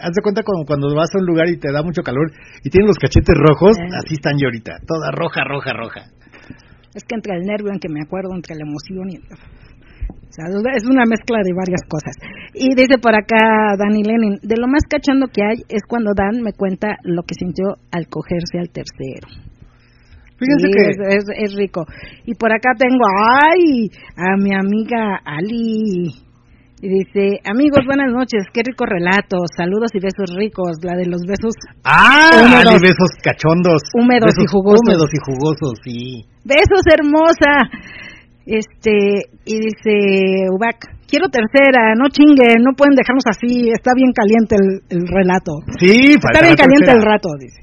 haz 0.00 0.10
de 0.16 0.22
cuenta 0.24 0.42
como 0.42 0.64
cuando 0.64 0.88
vas 0.96 1.12
a 1.14 1.18
un 1.20 1.26
lugar 1.28 1.46
y 1.52 1.60
te 1.60 1.70
da 1.70 1.84
mucho 1.84 2.02
calor 2.02 2.32
y 2.64 2.70
tienen 2.70 2.88
los 2.88 2.98
cachetes 2.98 3.36
rojos, 3.36 3.76
Eh. 3.78 3.86
así 4.02 4.14
están 4.18 4.34
yo 4.40 4.48
ahorita, 4.48 4.80
toda 4.88 5.12
roja, 5.12 5.44
roja, 5.44 5.70
roja. 5.76 6.02
Es 6.96 7.04
que 7.06 7.14
entre 7.14 7.36
el 7.38 7.44
nervio 7.46 7.70
en 7.70 7.78
que 7.78 7.88
me 7.88 8.02
acuerdo, 8.02 8.34
entre 8.34 8.56
la 8.56 8.66
emoción 8.66 9.06
y... 9.14 9.20
O 10.14 10.32
sea, 10.32 10.46
es 10.76 10.84
una 10.88 11.04
mezcla 11.06 11.38
de 11.44 11.52
varias 11.54 11.82
cosas. 11.88 12.14
Y 12.54 12.74
dice 12.74 12.98
por 13.00 13.14
acá 13.14 13.76
Dani 13.78 14.02
Lenin, 14.02 14.38
de 14.42 14.56
lo 14.56 14.66
más 14.68 14.82
cachondo 14.88 15.26
que 15.32 15.42
hay 15.42 15.62
es 15.68 15.82
cuando 15.88 16.12
Dan 16.14 16.42
me 16.42 16.52
cuenta 16.52 16.96
lo 17.04 17.22
que 17.22 17.34
sintió 17.34 17.76
al 17.92 18.08
cogerse 18.08 18.58
al 18.58 18.70
tercero. 18.70 19.28
Fíjense 20.38 20.66
Sí, 20.68 20.72
que 20.72 20.82
es, 20.90 20.96
es- 21.28 21.50
es 21.50 21.54
rico. 21.56 21.84
Y 22.24 22.34
por 22.34 22.50
acá 22.52 22.70
tengo, 22.78 23.04
ay, 23.44 23.90
a 24.16 24.36
mi 24.40 24.54
amiga 24.54 25.20
Ali. 25.24 26.08
Y 26.82 26.88
dice, 26.88 27.40
amigos, 27.44 27.84
buenas 27.84 28.08
noches, 28.10 28.44
qué 28.54 28.62
rico 28.64 28.86
relato, 28.86 29.36
saludos 29.54 29.90
y 29.92 30.00
besos 30.00 30.34
ricos, 30.34 30.78
la 30.82 30.96
de 30.96 31.04
los 31.04 31.20
besos, 31.28 31.52
ah, 31.84 32.40
Húmedos. 32.40 32.80
besos 32.80 33.10
cachondos, 33.22 33.82
Húmedos 33.92 34.32
y 34.40 34.46
jugosos. 34.48 34.80
húmedos 34.88 35.10
y 35.12 35.18
jugosos, 35.20 35.72
sí. 35.84 36.24
besos 36.42 36.80
hermosa. 36.88 37.68
Este, 38.46 39.28
y 39.44 39.58
dice 39.60 40.48
Ubac, 40.50 40.78
quiero 41.06 41.28
tercera, 41.28 41.94
no 41.94 42.08
chingue, 42.08 42.56
no 42.58 42.72
pueden 42.76 42.94
dejarnos 42.96 43.24
así, 43.28 43.68
está 43.70 43.92
bien 43.94 44.10
caliente 44.12 44.56
el, 44.56 44.80
el 44.98 45.06
relato. 45.06 45.60
Sí, 45.78 46.16
falta 46.20 46.40
Está 46.40 46.46
bien 46.46 46.56
la 46.56 46.62
caliente 46.64 46.86
tercera. 46.86 46.98
el 46.98 47.02
rato, 47.02 47.28
dice. 47.38 47.60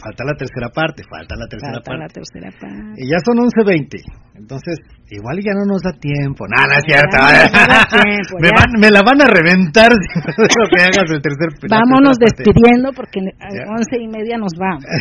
Falta 0.00 0.22
la 0.24 0.32
tercera 0.38 0.68
parte, 0.70 1.02
falta 1.10 1.34
la 1.36 1.46
tercera 1.50 1.72
Falta 1.82 1.92
la 1.92 1.98
parte. 2.06 2.14
tercera 2.22 2.48
parte. 2.56 2.94
Y 2.96 3.10
ya 3.10 3.18
son 3.26 3.36
11.20. 3.42 3.98
Entonces, 4.38 4.78
igual 5.10 5.42
ya 5.42 5.50
no 5.52 5.66
nos 5.66 5.82
da 5.82 5.90
tiempo. 5.98 6.46
No, 6.46 6.62
no 6.62 6.72
es 6.72 6.84
cierto. 6.86 7.18
Ya 7.18 7.26
no 7.26 7.42
nos 7.42 7.50
da 7.68 7.84
tiempo, 8.06 8.38
me, 8.40 8.48
ya. 8.48 8.54
van, 8.54 8.70
me 8.80 8.86
la 8.88 9.02
van 9.02 9.18
a 9.20 9.26
reventar 9.26 9.90
si 10.14 10.14
no 10.22 10.30
dejo 10.40 10.62
que 10.70 10.78
hagas 10.88 11.10
el 11.10 11.20
tercer 11.20 11.50
la 11.68 11.82
Vámonos 11.82 12.14
tercera 12.16 12.22
parte. 12.22 12.48
despidiendo 12.48 12.88
porque 12.94 13.18
a 13.18 13.50
Ya. 13.50 13.66
once 13.66 13.98
y 13.98 14.06
media 14.08 14.38
nos 14.38 14.54
vamos. 14.56 14.86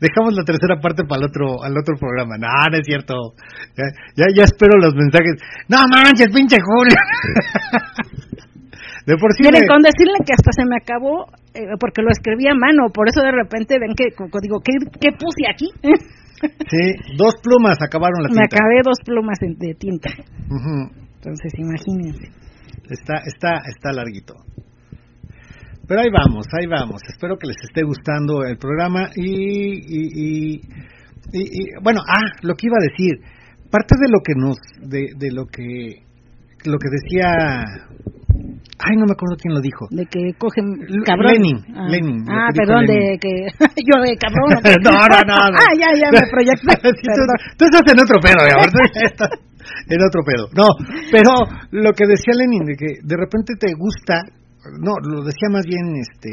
Dejamos 0.00 0.34
la 0.36 0.44
tercera 0.44 0.78
parte 0.80 1.04
para 1.08 1.20
el 1.22 1.26
otro, 1.28 1.62
al 1.64 1.72
otro 1.76 1.96
programa. 1.98 2.36
No, 2.38 2.48
no 2.70 2.76
es 2.76 2.84
cierto. 2.84 3.32
Ya, 3.76 3.84
ya, 4.16 4.26
ya 4.34 4.44
espero 4.44 4.78
los 4.78 4.94
mensajes. 4.94 5.40
No 5.68 5.78
manches, 5.88 6.28
pinche 6.32 6.56
Julio. 6.60 6.96
De 9.06 9.16
por 9.16 9.32
sí. 9.34 9.42
Miren, 9.44 9.60
me- 9.62 9.68
con 9.68 9.82
decirle 9.82 10.18
que 10.26 10.32
hasta 10.34 10.50
se 10.50 10.64
me 10.66 10.76
acabó, 10.76 11.26
eh, 11.54 11.78
porque 11.78 12.02
lo 12.02 12.10
escribí 12.10 12.48
a 12.48 12.54
mano, 12.54 12.90
por 12.92 13.08
eso 13.08 13.22
de 13.22 13.30
repente 13.30 13.78
ven 13.78 13.94
que 13.94 14.10
digo, 14.42 14.60
¿qué, 14.60 14.72
qué 15.00 15.10
puse 15.16 15.46
aquí? 15.50 15.70
Sí, 16.68 16.92
dos 17.16 17.32
plumas 17.42 17.78
acabaron 17.80 18.22
la 18.22 18.28
me 18.28 18.42
tinta. 18.44 18.56
acabé 18.60 18.82
dos 18.84 18.98
plumas 19.06 19.38
de 19.40 19.72
tinta. 19.74 20.10
Entonces, 21.16 21.50
imagínense. 21.56 22.28
Está, 22.90 23.14
está, 23.24 23.62
está 23.66 23.90
larguito. 23.92 24.34
Pero 25.88 26.00
ahí 26.00 26.08
vamos, 26.10 26.46
ahí 26.58 26.66
vamos. 26.66 27.00
Espero 27.08 27.36
que 27.38 27.46
les 27.46 27.56
esté 27.62 27.82
gustando 27.82 28.42
el 28.44 28.56
programa 28.58 29.08
y, 29.14 29.26
y, 29.74 30.54
y, 30.54 30.60
y- 31.32 31.82
bueno, 31.82 32.00
ah, 32.06 32.26
lo 32.42 32.54
que 32.54 32.66
iba 32.66 32.76
a 32.78 32.88
decir, 32.90 33.20
parte 33.70 33.94
de 34.00 34.08
lo 34.10 34.18
que 34.24 34.34
nos, 34.36 34.56
de, 34.88 35.06
de 35.16 35.30
lo 35.32 35.46
que, 35.46 36.02
lo 36.64 36.78
que 36.78 36.88
decía, 36.90 37.62
ay, 38.82 38.96
no 38.96 39.06
me 39.06 39.14
acuerdo 39.14 39.36
quién 39.40 39.54
lo 39.54 39.60
dijo. 39.60 39.86
De 39.90 40.06
que 40.06 40.32
cogen 40.38 40.74
cabrón. 41.04 41.32
Lenin, 41.34 41.58
ah, 41.76 41.88
Lenin, 41.88 42.24
Ah, 42.28 42.48
perdón, 42.54 42.84
Lenin. 42.86 43.12
de 43.12 43.18
que 43.18 43.32
yo 43.86 44.02
de 44.02 44.16
cabrón. 44.18 44.58
no, 44.82 44.90
no, 44.90 45.20
no, 45.22 45.50
no. 45.50 45.58
ah, 45.62 45.72
ya, 45.78 45.88
ya 45.94 46.10
me 46.10 46.18
proyecté. 46.30 46.72
Sí, 46.98 47.06
tú, 47.56 47.64
estás 47.64 47.86
en 47.92 48.00
otro 48.00 48.18
pedo, 48.20 48.42
ya 48.42 48.58
estás 49.06 49.30
en 49.88 50.00
otro 50.02 50.22
pedo. 50.26 50.48
No, 50.54 50.66
pero 51.12 51.30
lo 51.70 51.92
que 51.92 52.06
decía 52.06 52.34
Lenin, 52.34 52.64
de 52.64 52.74
que 52.74 52.86
de 53.02 53.16
repente 53.16 53.54
te 53.58 53.72
gusta, 53.78 54.22
no, 54.80 54.92
lo 55.02 55.24
decía 55.24 55.48
más 55.50 55.64
bien 55.66 55.96
este. 55.96 56.30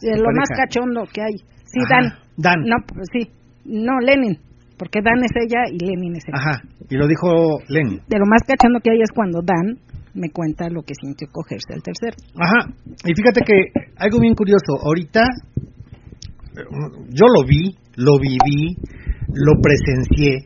De 0.00 0.16
lo 0.16 0.30
más 0.36 0.48
cachondo 0.56 1.04
que 1.12 1.22
hay. 1.22 1.36
Sí, 1.64 1.80
Ajá, 1.84 2.00
Dan. 2.00 2.12
Dan. 2.36 2.60
No, 2.64 2.76
pues 2.86 3.08
sí. 3.12 3.30
No, 3.64 3.98
Lenin. 4.00 4.38
Porque 4.78 5.00
Dan 5.02 5.18
es 5.24 5.32
ella 5.34 5.64
y 5.70 5.78
Lenin 5.84 6.16
es 6.16 6.24
él. 6.28 6.34
Ajá, 6.34 6.62
y 6.88 6.96
lo 6.96 7.08
dijo 7.08 7.58
Lenin. 7.68 8.00
De 8.06 8.18
lo 8.18 8.26
más 8.26 8.42
cachondo 8.46 8.80
que 8.80 8.90
hay 8.90 9.02
es 9.02 9.10
cuando 9.12 9.40
Dan 9.42 9.78
me 10.14 10.30
cuenta 10.30 10.68
lo 10.68 10.82
que 10.82 10.94
sintió 10.94 11.28
cogerse 11.30 11.74
al 11.74 11.82
tercero. 11.82 12.16
Ajá, 12.38 12.72
y 13.04 13.14
fíjate 13.14 13.40
que 13.42 13.90
algo 13.96 14.20
bien 14.20 14.34
curioso, 14.34 14.78
ahorita 14.84 15.20
eh, 16.56 16.64
yo 17.10 17.26
lo 17.26 17.46
vi, 17.46 17.76
lo 17.96 18.18
viví, 18.18 18.76
lo 19.34 19.54
presencié, 19.60 20.44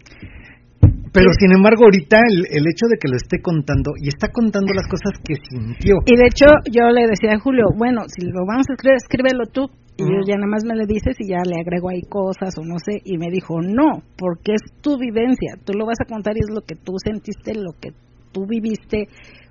pero 1.12 1.28
sin 1.38 1.52
embargo 1.52 1.84
ahorita 1.84 2.16
el, 2.18 2.46
el 2.48 2.64
hecho 2.66 2.88
de 2.88 2.96
que 2.96 3.08
lo 3.08 3.16
esté 3.16 3.40
contando 3.40 3.92
y 4.00 4.08
está 4.08 4.28
contando 4.32 4.72
las 4.72 4.88
cosas 4.88 5.12
que 5.22 5.36
sintió. 5.36 5.96
Y 6.06 6.16
de 6.16 6.26
hecho, 6.26 6.46
yo 6.72 6.88
le 6.88 7.06
decía 7.06 7.36
a 7.36 7.40
Julio, 7.40 7.66
bueno, 7.76 8.02
si 8.08 8.24
lo 8.26 8.46
vamos 8.46 8.66
a 8.68 8.72
escribir, 8.72 8.96
escríbelo 8.96 9.46
tú. 9.46 9.68
Y 9.98 10.04
yo 10.04 10.24
ya 10.26 10.36
nada 10.36 10.48
más 10.48 10.64
me 10.64 10.74
le 10.74 10.86
dices 10.86 11.14
y 11.20 11.28
ya 11.28 11.44
le 11.44 11.60
agrego 11.60 11.90
ahí 11.90 12.00
cosas 12.08 12.56
o 12.56 12.64
no 12.64 12.78
sé. 12.78 13.02
Y 13.04 13.18
me 13.18 13.28
dijo, 13.30 13.60
no, 13.60 14.02
porque 14.16 14.54
es 14.54 14.80
tu 14.80 14.98
vivencia. 14.98 15.60
Tú 15.64 15.74
lo 15.74 15.84
vas 15.84 16.00
a 16.00 16.08
contar 16.08 16.34
y 16.34 16.40
es 16.40 16.50
lo 16.50 16.62
que 16.62 16.76
tú 16.76 16.94
sentiste, 17.04 17.54
lo 17.54 17.72
que 17.78 17.90
tú 18.32 18.46
viviste, 18.46 19.08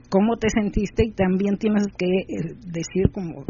cómo 0.09 0.37
te 0.37 0.49
sentiste 0.49 1.05
y 1.05 1.11
también 1.11 1.57
tienes 1.57 1.85
que 1.97 2.05
eh, 2.05 2.55
decir 2.65 3.11
como 3.13 3.45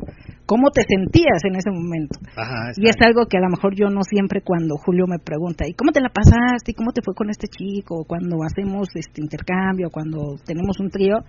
cómo 0.51 0.67
te 0.67 0.83
sentías 0.83 1.39
en 1.47 1.55
ese 1.55 1.71
momento. 1.71 2.19
Ajá, 2.35 2.75
Y 2.75 2.83
es 2.83 2.99
algo 2.99 3.23
que 3.23 3.37
a 3.37 3.39
lo 3.39 3.47
mejor 3.47 3.71
yo 3.71 3.87
no 3.87 4.03
siempre 4.03 4.41
cuando 4.43 4.75
Julio 4.83 5.07
me 5.07 5.15
pregunta, 5.15 5.63
¿y 5.63 5.71
cómo 5.79 5.95
te 5.95 6.03
la 6.03 6.11
pasaste? 6.11 6.71
¿Y 6.71 6.75
cómo 6.75 6.91
te 6.91 6.99
fue 6.99 7.15
con 7.15 7.29
este 7.29 7.47
chico? 7.47 8.03
Cuando 8.03 8.35
hacemos 8.43 8.91
este 8.93 9.23
intercambio, 9.23 9.87
cuando 9.87 10.35
tenemos 10.43 10.75
un 10.83 10.91
trío, 10.91 11.23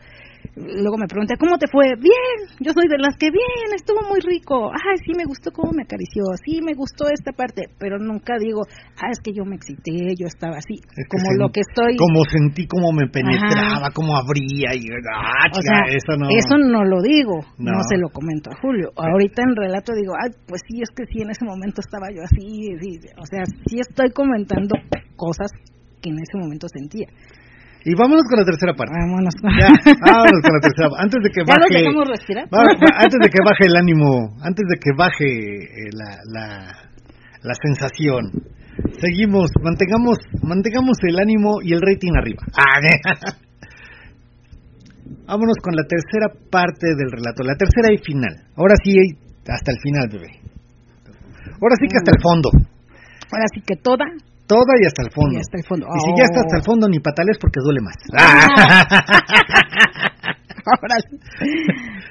luego 0.58 0.98
me 0.98 1.06
pregunta, 1.06 1.38
¿cómo 1.38 1.54
te 1.54 1.70
fue? 1.70 1.94
Bien, 2.02 2.34
yo 2.58 2.74
soy 2.74 2.90
de 2.90 2.98
las 2.98 3.14
que 3.14 3.30
bien, 3.30 3.70
estuvo 3.78 4.02
muy 4.10 4.18
rico. 4.26 4.74
Ay, 4.74 4.98
sí, 5.06 5.14
me 5.14 5.22
gustó 5.22 5.54
cómo 5.54 5.70
me 5.70 5.86
acarició, 5.86 6.26
sí, 6.42 6.58
me 6.58 6.74
gustó 6.74 7.06
esta 7.06 7.30
parte, 7.30 7.70
pero 7.78 8.02
nunca 8.02 8.34
digo, 8.42 8.66
ah, 8.98 9.14
es 9.14 9.22
que 9.22 9.30
yo 9.30 9.46
me 9.46 9.54
excité, 9.54 10.18
yo 10.18 10.26
estaba 10.26 10.58
así, 10.58 10.82
Es 10.82 11.06
que 11.06 11.14
como 11.14 11.30
lo 11.38 11.54
que 11.54 11.62
estoy... 11.62 11.94
Como 11.94 12.26
sentí, 12.26 12.66
cómo 12.66 12.90
me 12.90 13.06
penetraba, 13.06 13.94
cómo 13.94 14.18
abría 14.18 14.74
y 14.74 14.82
ah, 15.14 15.46
O 15.46 15.62
chica, 15.62 15.86
sea, 15.86 15.94
eso 15.94 16.18
no. 16.18 16.26
eso 16.26 16.58
no 16.58 16.82
lo 16.82 16.98
digo, 17.06 17.38
no. 17.62 17.78
No. 17.78 17.86
se 17.86 18.02
lo 18.02 18.10
comento 18.10 18.50
a 18.50 18.58
Julio. 18.58 18.90
Ahorita 19.12 19.42
en 19.44 19.54
relato 19.54 19.92
digo, 19.92 20.14
ay, 20.16 20.30
pues 20.48 20.62
sí, 20.66 20.80
es 20.80 20.88
que 20.96 21.04
sí, 21.12 21.20
en 21.20 21.30
ese 21.30 21.44
momento 21.44 21.80
estaba 21.84 22.08
yo 22.08 22.22
así, 22.24 22.72
sí, 22.80 22.90
o 23.20 23.26
sea, 23.28 23.44
sí 23.68 23.76
estoy 23.78 24.08
comentando 24.16 24.72
cosas 25.16 25.52
que 26.00 26.08
en 26.10 26.16
ese 26.18 26.38
momento 26.40 26.66
sentía. 26.72 27.06
Y 27.84 27.94
vámonos 27.98 28.22
con 28.30 28.38
la 28.38 28.46
tercera 28.46 28.74
parte. 28.78 28.94
Vámonos. 28.94 29.34
Ya, 29.58 29.68
vámonos 30.06 30.40
con 30.40 30.52
la 30.54 30.62
tercera. 30.62 30.86
Antes 31.02 31.18
de 31.18 31.28
que 31.34 31.42
¿Ya 31.46 31.54
nos 31.58 31.66
baje. 31.66 31.78
dejamos 31.82 32.06
respirar? 32.08 32.44
va- 32.46 32.62
va- 32.78 32.96
antes 33.02 33.18
de 33.20 33.28
que 33.28 33.40
baje 33.44 33.64
el 33.66 33.74
ánimo, 33.76 34.10
antes 34.40 34.64
de 34.70 34.76
que 34.78 34.90
baje 34.96 35.26
eh, 35.28 35.90
la, 35.92 36.10
la, 36.30 36.46
la 37.42 37.54
sensación. 37.60 38.30
Seguimos, 39.02 39.50
mantengamos, 39.62 40.16
mantengamos 40.42 40.96
el 41.02 41.18
ánimo 41.18 41.58
y 41.60 41.74
el 41.74 41.80
rating 41.82 42.12
arriba. 42.16 42.42
Ah, 42.56 42.78
Vámonos 45.26 45.56
con 45.62 45.74
la 45.74 45.82
tercera 45.84 46.28
parte 46.50 46.94
del 46.94 47.10
relato, 47.10 47.42
la 47.42 47.56
tercera 47.56 47.92
y 47.92 47.98
final. 47.98 48.34
Ahora 48.56 48.74
sí, 48.82 48.96
hasta 49.48 49.72
el 49.72 49.78
final, 49.82 50.08
bebé. 50.08 50.30
Ahora 51.60 51.74
sí 51.80 51.86
que 51.88 51.96
hasta 51.98 52.12
el 52.14 52.20
fondo. 52.22 52.50
Ahora 53.30 53.46
sí 53.54 53.60
que 53.66 53.76
toda 53.76 54.04
Toda 54.46 54.74
y 54.82 54.84
hasta 54.84 55.02
el 55.06 55.10
fondo. 55.14 55.32
y 55.38 55.40
hasta 55.40 55.56
el 55.56 55.64
fondo. 55.64 55.86
Y 55.86 55.98
si 56.04 56.10
ya 56.18 56.24
está 56.28 56.40
hasta 56.44 56.56
el 56.58 56.64
fondo, 56.64 56.88
ni 56.88 56.98
patales 57.00 57.38
porque 57.40 57.60
duele 57.64 57.80
más. 57.80 57.96
Órale. 60.62 61.08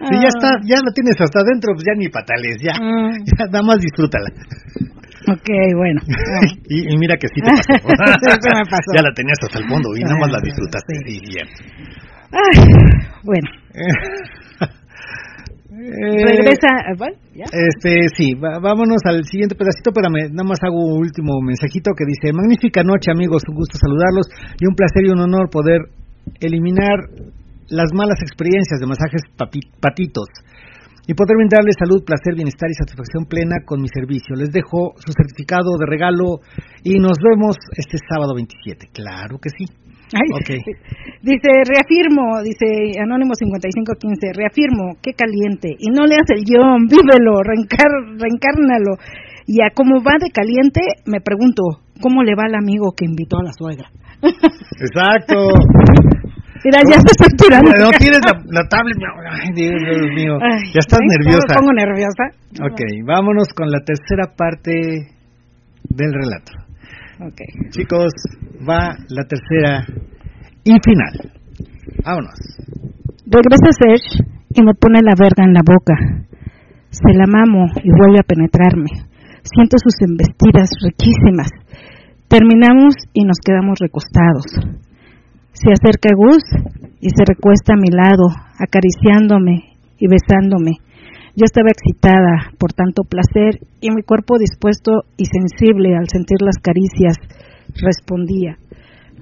Si 0.01 0.13
ya 0.19 0.27
está, 0.27 0.49
ya 0.65 0.77
lo 0.81 0.91
tienes 0.95 1.15
hasta 1.19 1.39
adentro, 1.39 1.72
pues 1.76 1.85
ya 1.85 1.93
ni 1.95 2.09
patales, 2.09 2.57
ya. 2.59 2.73
Ah, 2.76 3.11
Ya, 3.38 3.45
nada 3.45 3.63
más 3.63 3.77
disfrútala. 3.80 4.27
ok, 5.27 5.49
bueno. 5.77 6.01
y, 6.68 6.93
y 6.93 6.97
mira 6.97 7.15
que 7.15 7.27
sí 7.30 7.39
te 7.39 7.51
pasó. 7.51 7.77
Sí, 7.77 8.31
se 8.41 8.49
me 8.57 8.65
pasó. 8.65 8.89
Ya 8.95 9.03
la 9.03 9.13
tenías 9.13 9.38
hasta 9.43 9.59
el 9.59 9.68
fondo 9.69 9.89
y 9.95 10.01
nada 10.03 10.18
más 10.19 10.31
la 10.31 10.39
Ah, 10.39 10.43
disfrutaste. 10.43 10.93
sí. 11.05 11.11
Sí, 11.11 11.22
bien. 11.31 11.47
Ay, 12.31 12.63
bueno, 13.23 13.47
Eh, 15.71 16.25
regresa. 16.27 16.67
¿bueno? 16.97 17.15
¿Ya? 17.33 17.45
Este, 17.49 17.95
sí, 18.15 18.33
va- 18.35 18.59
vámonos 18.59 19.01
al 19.05 19.23
siguiente 19.25 19.55
pedacito, 19.55 19.89
espérame, 19.89 20.29
nada 20.29 20.43
más 20.47 20.59
hago 20.61 20.77
un 20.77 20.99
último 20.99 21.39
mensajito 21.41 21.91
que 21.97 22.05
dice, 22.05 22.33
magnífica 22.35 22.83
noche 22.83 23.09
amigos, 23.09 23.41
un 23.47 23.55
gusto 23.55 23.79
saludarlos 23.79 24.27
y 24.59 24.67
un 24.67 24.75
placer 24.75 25.07
y 25.07 25.09
un 25.09 25.19
honor 25.21 25.49
poder 25.49 25.79
eliminar 26.39 26.99
las 27.69 27.89
malas 27.95 28.19
experiencias 28.21 28.79
de 28.79 28.85
masajes 28.85 29.21
papi- 29.39 29.71
patitos 29.79 30.27
y 31.07 31.15
poder 31.15 31.35
brindarles 31.39 31.75
salud, 31.79 32.03
placer, 32.05 32.35
bienestar 32.35 32.69
y 32.69 32.75
satisfacción 32.75 33.25
plena 33.25 33.63
con 33.65 33.81
mi 33.81 33.87
servicio. 33.87 34.35
Les 34.35 34.51
dejo 34.51 34.93
su 35.01 35.11
certificado 35.17 35.71
de 35.79 35.87
regalo 35.87 36.43
y 36.83 36.99
nos 36.99 37.17
vemos 37.17 37.55
este 37.75 37.97
sábado 38.11 38.35
27. 38.35 38.87
Claro 38.93 39.39
que 39.41 39.49
sí. 39.49 39.65
Ay. 40.13 40.27
Dice, 41.21 41.49
reafirmo, 41.69 42.41
dice 42.41 42.97
Anónimo 42.97 43.35
5515, 43.38 44.33
reafirmo, 44.33 44.97
qué 45.03 45.13
caliente. 45.13 45.69
Y 45.77 45.93
no 45.93 46.07
leas 46.07 46.25
el 46.33 46.41
guion, 46.41 46.89
vívelo, 46.89 47.45
reencar, 47.45 47.93
reencárnalo. 48.17 48.97
Y 49.45 49.61
a 49.61 49.69
cómo 49.69 50.01
va 50.01 50.17
de 50.17 50.31
caliente, 50.33 50.81
me 51.05 51.21
pregunto, 51.21 51.61
¿cómo 52.01 52.23
le 52.23 52.33
va 52.33 52.49
al 52.49 52.55
amigo 52.55 52.93
que 52.97 53.05
invitó 53.05 53.38
a 53.38 53.43
la 53.43 53.53
suegra? 53.53 53.93
Exacto. 54.81 55.53
Mira, 56.63 56.81
ya 56.89 56.97
te 57.01 57.11
estoy 57.13 57.33
tirando. 57.38 57.69
No 57.69 57.89
tienes 57.97 58.21
la, 58.25 58.33
la 58.49 58.63
tablet. 58.69 58.97
Ay, 59.29 59.49
Dios, 59.53 59.77
Dios 59.77 60.09
mío. 60.13 60.38
Ay, 60.41 60.73
ya 60.73 60.81
estás 60.81 60.99
¿ves? 61.01 61.09
nerviosa. 61.21 61.53
Me 61.53 61.57
pongo 61.57 61.73
nerviosa. 61.73 62.23
Ok, 62.65 62.79
vámonos 63.05 63.47
con 63.53 63.69
la 63.69 63.79
tercera 63.85 64.33
parte 64.35 64.73
del 65.89 66.13
relato. 66.13 66.53
Ok. 67.22 67.38
Chicos, 67.69 68.14
va 68.68 68.98
la 69.10 69.23
tercera 69.30 69.85
y 70.64 70.73
final. 70.81 71.31
Vámonos. 72.03 72.34
Regresa 73.30 73.69
Serge 73.77 74.26
y 74.49 74.64
me 74.64 74.73
pone 74.73 75.02
la 75.03 75.14
verga 75.14 75.45
en 75.45 75.53
la 75.53 75.61
boca. 75.61 75.93
Se 76.89 77.14
la 77.14 77.26
mamo 77.27 77.68
y 77.84 77.89
vuelve 77.93 78.19
a 78.19 78.27
penetrarme. 78.27 78.89
Siento 79.43 79.77
sus 79.77 79.93
embestidas 80.02 80.69
riquísimas. 80.81 81.49
Terminamos 82.27 82.95
y 83.14 83.23
nos 83.23 83.38
quedamos 83.38 83.77
recostados. 83.80 84.45
Se 85.53 85.69
acerca 85.69 86.10
Gus 86.15 86.43
y 87.02 87.10
se 87.10 87.23
recuesta 87.27 87.73
a 87.73 87.77
mi 87.77 87.93
lado, 87.93 88.34
acariciándome 88.57 89.77
y 89.99 90.07
besándome. 90.07 90.81
Yo 91.33 91.45
estaba 91.45 91.69
excitada 91.69 92.51
por 92.59 92.73
tanto 92.73 93.03
placer 93.03 93.59
y 93.79 93.89
mi 93.91 94.03
cuerpo 94.03 94.37
dispuesto 94.37 95.03
y 95.15 95.25
sensible 95.25 95.95
al 95.95 96.09
sentir 96.09 96.41
las 96.41 96.57
caricias 96.57 97.15
respondía. 97.75 98.57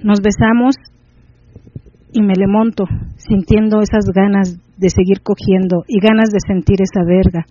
Nos 0.01 0.19
besamos 0.21 0.75
y 2.11 2.21
me 2.21 2.33
le 2.33 2.47
monto, 2.47 2.85
sintiendo 3.17 3.81
esas 3.81 4.05
ganas 4.13 4.57
de 4.77 4.89
seguir 4.89 5.21
cogiendo 5.21 5.83
y 5.87 5.99
ganas 5.99 6.29
de 6.31 6.39
sentir 6.39 6.77
esa 6.81 7.05
verga. 7.05 7.45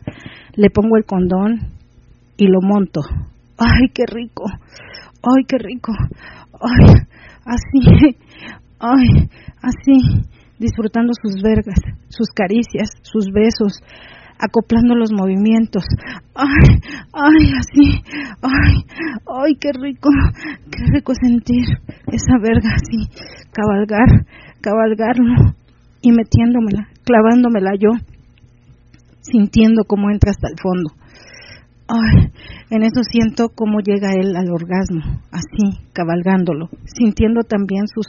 Le 0.57 0.71
pongo 0.71 0.97
el 0.97 1.05
condón 1.05 1.79
y 2.37 2.47
lo 2.49 2.61
monto. 2.61 3.03
¡Ay, 3.59 3.91
qué 3.95 4.05
rico! 4.07 4.45
¡Ay, 5.23 5.45
qué 5.47 5.59
rico! 5.59 5.93
¡Ay, 6.61 7.07
así! 7.45 8.17
¡Ay, 8.81 9.29
así! 9.63 10.27
Disfrutando 10.59 11.13
sus 11.23 11.41
vergas, 11.43 11.79
sus 12.09 12.31
caricias, 12.31 12.91
sus 13.03 13.27
besos, 13.33 13.81
acoplando 14.39 14.95
los 14.95 15.11
movimientos. 15.13 15.85
¡Ay, 16.35 16.81
ay, 17.13 17.53
así! 17.59 18.03
¡Ay, 18.43 18.85
ay, 19.27 19.55
qué 19.61 19.71
rico! 19.73 20.11
¡Qué 20.71 20.85
rico 20.95 21.13
sentir 21.15 21.65
esa 22.07 22.39
verga 22.41 22.71
así! 22.75 23.09
Cabalgar, 23.53 24.27
cabalgarlo 24.61 25.55
y 26.01 26.13
metiéndomela, 26.13 26.89
clavándomela 27.05 27.73
yo, 27.79 27.91
sintiendo 29.21 29.85
cómo 29.85 30.11
entra 30.11 30.31
hasta 30.31 30.49
el 30.49 30.57
fondo. 30.61 30.91
Ay, 31.89 32.31
en 32.71 32.83
eso 32.83 33.03
siento 33.03 33.49
cómo 33.55 33.81
llega 33.81 34.13
él 34.13 34.37
al 34.37 34.51
orgasmo, 34.51 35.01
así, 35.33 35.81
cabalgándolo, 35.95 36.69
sintiendo 36.85 37.41
también 37.43 37.89
sus 37.89 38.07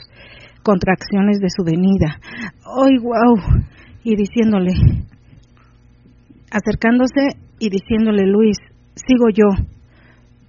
contracciones 0.62 1.40
de 1.40 1.48
su 1.48 1.64
venida. 1.64 2.20
¡Ay, 2.64 2.98
wow! 2.98 3.64
Y 4.04 4.16
diciéndole, 4.16 4.72
acercándose 6.50 7.38
y 7.58 7.70
diciéndole, 7.70 8.26
Luis, 8.26 8.56
sigo 8.94 9.28
yo. 9.32 9.48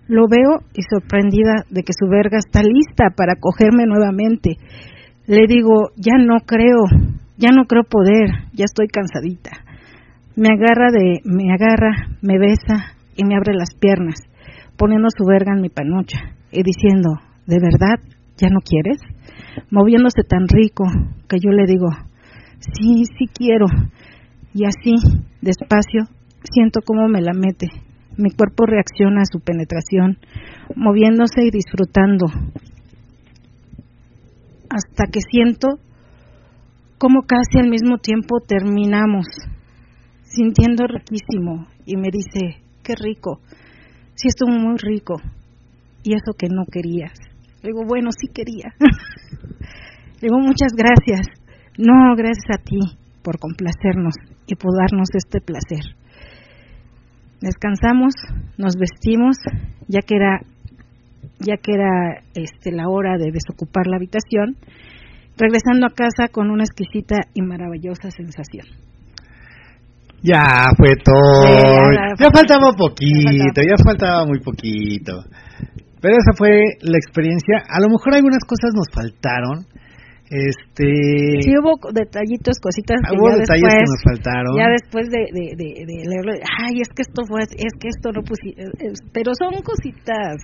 Lo 0.07 0.27
veo 0.27 0.61
y 0.73 0.81
sorprendida 0.83 1.63
de 1.69 1.83
que 1.83 1.93
su 1.93 2.07
verga 2.09 2.37
está 2.37 2.63
lista 2.63 3.11
para 3.15 3.35
cogerme 3.39 3.85
nuevamente. 3.85 4.57
Le 5.27 5.45
digo, 5.47 5.91
ya 5.95 6.17
no 6.17 6.39
creo, 6.45 6.83
ya 7.37 7.49
no 7.55 7.65
creo 7.65 7.83
poder, 7.83 8.29
ya 8.53 8.65
estoy 8.65 8.87
cansadita. 8.87 9.51
Me 10.35 10.49
agarra 10.49 10.91
de, 10.91 11.21
me 11.23 11.53
agarra, 11.53 12.17
me 12.21 12.39
besa 12.39 12.95
y 13.15 13.23
me 13.23 13.35
abre 13.35 13.53
las 13.53 13.73
piernas, 13.79 14.15
poniendo 14.77 15.07
su 15.15 15.25
verga 15.25 15.53
en 15.53 15.61
mi 15.61 15.69
panocha 15.69 16.19
y 16.51 16.63
diciendo, 16.63 17.11
¿de 17.45 17.57
verdad 17.59 17.99
ya 18.37 18.49
no 18.49 18.59
quieres? 18.59 18.99
Moviéndose 19.69 20.23
tan 20.27 20.47
rico 20.47 20.85
que 21.29 21.37
yo 21.39 21.51
le 21.51 21.65
digo, 21.65 21.87
sí, 22.59 23.03
sí 23.17 23.27
quiero. 23.33 23.67
Y 24.53 24.65
así, 24.65 24.95
despacio, 25.41 26.07
siento 26.43 26.81
cómo 26.85 27.07
me 27.07 27.21
la 27.21 27.33
mete. 27.33 27.67
Mi 28.17 28.31
cuerpo 28.31 28.65
reacciona 28.65 29.21
a 29.21 29.31
su 29.31 29.39
penetración, 29.39 30.17
moviéndose 30.75 31.45
y 31.45 31.51
disfrutando, 31.51 32.25
hasta 34.69 35.05
que 35.11 35.21
siento 35.21 35.79
cómo 36.97 37.21
casi 37.21 37.59
al 37.59 37.69
mismo 37.69 37.97
tiempo 37.97 38.41
terminamos, 38.45 39.25
sintiendo 40.23 40.85
riquísimo, 40.87 41.67
y 41.85 41.95
me 41.95 42.09
dice, 42.11 42.61
qué 42.83 42.93
rico, 42.95 43.39
sí 44.15 44.27
estuvo 44.27 44.51
muy 44.51 44.77
rico, 44.77 45.15
y 46.03 46.13
eso 46.13 46.33
que 46.37 46.47
no 46.47 46.65
querías. 46.69 47.13
Le 47.63 47.69
digo, 47.69 47.83
bueno, 47.87 48.09
sí 48.11 48.27
quería. 48.33 48.73
Le 48.79 50.27
digo, 50.27 50.37
muchas 50.39 50.73
gracias. 50.75 51.27
No, 51.77 52.15
gracias 52.15 52.45
a 52.53 52.61
ti 52.61 52.77
por 53.23 53.39
complacernos 53.39 54.15
y 54.51 54.55
por 54.55 54.71
darnos 54.77 55.09
este 55.13 55.39
placer. 55.39 55.95
Descansamos, 57.39 58.13
nos 58.57 58.75
vestimos, 58.75 59.37
ya 59.87 60.01
que 60.01 60.15
era 60.15 60.41
ya 61.39 61.57
que 61.57 61.73
era 61.73 62.21
este, 62.35 62.71
la 62.71 62.87
hora 62.87 63.17
de 63.17 63.31
desocupar 63.31 63.87
la 63.87 63.97
habitación, 63.97 64.57
regresando 65.37 65.87
a 65.87 65.89
casa 65.89 66.27
con 66.31 66.51
una 66.51 66.63
exquisita 66.63 67.17
y 67.33 67.41
maravillosa 67.41 68.11
sensación. 68.11 68.65
Ya 70.23 70.69
fue 70.77 70.93
todo. 71.03 71.45
Sí, 71.45 71.95
ya 71.97 72.25
ya, 72.25 72.29
faltaba 72.31 72.73
poquito, 72.77 73.61
ya 73.61 73.83
faltaba 73.83 74.25
muy 74.25 74.39
poquito. 74.39 75.23
Pero 75.99 76.15
esa 76.17 76.33
fue 76.37 76.77
la 76.81 76.97
experiencia. 76.97 77.63
A 77.67 77.81
lo 77.81 77.89
mejor 77.89 78.13
algunas 78.15 78.43
cosas 78.45 78.71
nos 78.75 78.87
faltaron. 78.93 79.65
Este. 80.31 80.87
Sí 81.43 81.51
hubo 81.59 81.75
detallitos, 81.91 82.55
cositas 82.63 83.01
que 83.03 83.19
hubo 83.19 83.31
ya 83.31 83.35
detalles 83.35 83.67
después, 83.67 83.83
que 83.83 83.91
nos 83.91 84.03
faltaron. 84.07 84.55
ya 84.55 84.67
después 84.71 85.09
de, 85.11 85.27
de, 85.27 85.45
de, 85.59 85.69
de 85.83 85.95
leerlo, 86.07 86.31
ay, 86.57 86.79
es 86.79 86.87
que 86.95 87.01
esto 87.01 87.23
fue, 87.27 87.41
es 87.43 87.73
que 87.77 87.89
esto 87.89 88.13
no 88.13 88.23
pusi, 88.23 88.55
eh, 88.55 88.63
eh, 88.79 88.93
pero 89.11 89.33
son 89.35 89.61
cositas, 89.61 90.39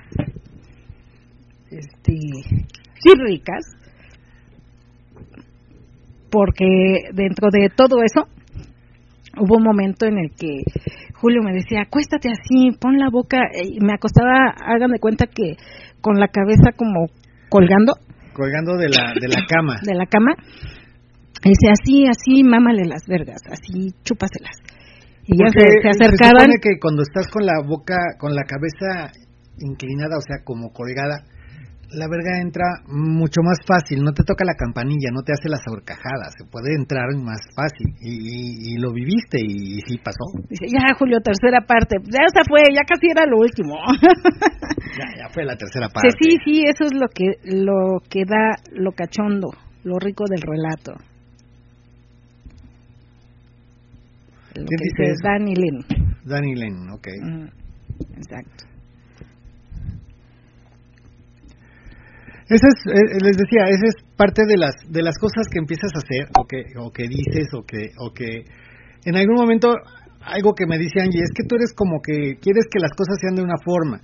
este, 1.72 2.20
sí 3.00 3.10
ricas, 3.16 3.64
porque 6.30 7.08
dentro 7.14 7.48
de 7.50 7.70
todo 7.74 8.04
eso 8.04 8.28
hubo 9.40 9.56
un 9.56 9.64
momento 9.64 10.06
en 10.06 10.18
el 10.18 10.32
que 10.32 10.64
Julio 11.16 11.42
me 11.44 11.54
decía, 11.54 11.84
acuéstate 11.84 12.28
así, 12.28 12.76
pon 12.78 12.98
la 12.98 13.10
boca, 13.10 13.38
y 13.64 13.80
me 13.80 13.94
acostaba, 13.94 14.52
hagan 14.68 14.92
de 14.92 15.00
cuenta 15.00 15.28
que 15.28 15.56
con 16.02 16.20
la 16.20 16.28
cabeza 16.28 16.74
como 16.76 17.08
colgando 17.50 17.94
Colgando 18.38 18.78
de 18.78 18.90
la, 18.90 19.18
de 19.18 19.28
la 19.28 19.42
cama. 19.50 19.82
de 19.82 19.96
la 19.98 20.06
cama, 20.06 20.38
y 21.44 21.50
dice, 21.50 21.70
así, 21.72 22.06
así, 22.06 22.44
mámale 22.44 22.86
las 22.86 23.06
vergas, 23.08 23.42
así, 23.50 23.94
chúpaselas. 24.04 24.58
Y 25.26 25.38
ya 25.38 25.48
se, 25.50 25.60
se 25.82 25.90
acercaban, 25.90 26.52
supone 26.52 26.60
que 26.62 26.80
cuando 26.80 27.04
estás 27.04 27.28
con 27.30 27.46
la 27.46 27.62
boca, 27.66 27.96
con 28.20 28.34
la 28.34 28.44
cabeza 28.44 29.12
inclinada, 29.60 30.18
o 30.18 30.22
sea, 30.22 30.44
como 30.44 30.72
colgada, 30.72 31.24
la 31.92 32.08
verga 32.10 32.42
entra 32.42 32.66
mucho 32.88 33.42
más 33.44 33.58
fácil, 33.66 34.04
no 34.04 34.12
te 34.12 34.24
toca 34.24 34.44
la 34.44 34.56
campanilla, 34.56 35.10
no 35.14 35.22
te 35.24 35.32
hace 35.34 35.48
las 35.48 35.62
horcajadas, 35.68 36.34
se 36.38 36.44
puede 36.46 36.76
entrar 36.76 37.08
más 37.16 37.40
fácil. 37.56 37.88
Y, 38.02 38.12
y- 38.12 38.74
y 38.74 38.78
lo 38.78 38.92
viviste 38.92 39.40
y, 39.40 39.80
sí 39.88 39.98
pasó. 40.04 40.26
dice, 40.50 40.66
ya 40.68 40.94
Julio, 41.00 41.20
tercera 41.22 41.62
parte, 41.66 41.96
ya 42.04 42.28
se 42.34 42.42
fue, 42.50 42.62
ya 42.74 42.84
casi 42.88 43.08
era 43.10 43.26
lo 43.26 43.38
último. 43.40 43.76
Ya, 44.98 45.06
ya 45.26 45.30
fue 45.30 45.44
la 45.46 45.56
tercera 45.56 45.90
parte. 45.90 46.10
Sí, 46.20 46.30
sí, 46.32 46.38
sí, 46.44 46.64
eso 46.66 46.86
es 46.86 46.94
lo 46.94 47.08
que, 47.10 47.26
lo 47.44 48.00
que 48.10 48.22
da 48.26 48.56
lo 48.72 48.92
cachondo, 48.94 49.50
lo 49.84 50.00
rico 50.00 50.24
del 50.28 50.42
relato. 50.42 50.94
Lo 54.56 54.66
¿Quién 54.66 54.80
que 54.80 55.04
dice? 55.04 55.14
Danny 55.24 55.54
Lynn. 55.56 55.86
Danny 56.26 56.56
Len, 56.56 56.90
ok. 56.90 57.08
Ujú, 57.22 57.48
Exacto. 58.18 58.66
Esa 62.50 62.68
es, 62.68 62.80
eh, 62.88 63.18
les 63.22 63.38
decía, 63.38 63.68
esa 63.68 63.88
es 63.88 63.96
parte 64.16 64.44
de 64.48 64.58
las 64.58 64.76
de 64.90 65.02
las 65.02 65.18
cosas 65.18 65.48
que 65.52 65.60
empiezas 65.60 65.92
a 65.96 66.00
hacer 66.00 66.30
o 66.40 66.46
que 66.48 66.64
o 66.80 66.92
que 66.92 67.04
dices 67.08 67.48
o 67.54 67.64
que 67.64 67.92
o 68.00 68.14
que 68.14 68.46
en 69.06 69.16
algún 69.16 69.36
momento 69.36 69.76
algo 70.22 70.54
que 70.54 70.66
me 70.66 70.78
dice 70.78 71.02
Angie 71.02 71.22
es 71.22 71.32
que 71.36 71.48
tú 71.48 71.56
eres 71.56 71.74
como 71.74 72.02
que 72.02 72.38
quieres 72.40 72.66
que 72.72 72.80
las 72.80 72.92
cosas 72.92 73.18
sean 73.20 73.36
de 73.36 73.44
una 73.44 73.58
forma 73.64 74.02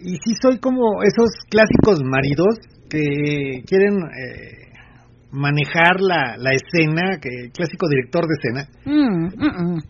y 0.00 0.14
sí 0.16 0.34
soy 0.40 0.58
como 0.58 1.02
esos 1.02 1.30
clásicos 1.50 2.02
maridos 2.04 2.58
que 2.88 3.62
quieren 3.66 3.94
eh, 3.98 4.68
manejar 5.30 6.00
la, 6.00 6.36
la 6.38 6.50
escena, 6.52 7.18
que 7.20 7.50
clásico 7.52 7.88
director 7.88 8.24
de 8.26 8.34
escena. 8.38 8.68
Mm, 8.84 9.26
mm, 9.26 9.74
mm. 9.74 9.80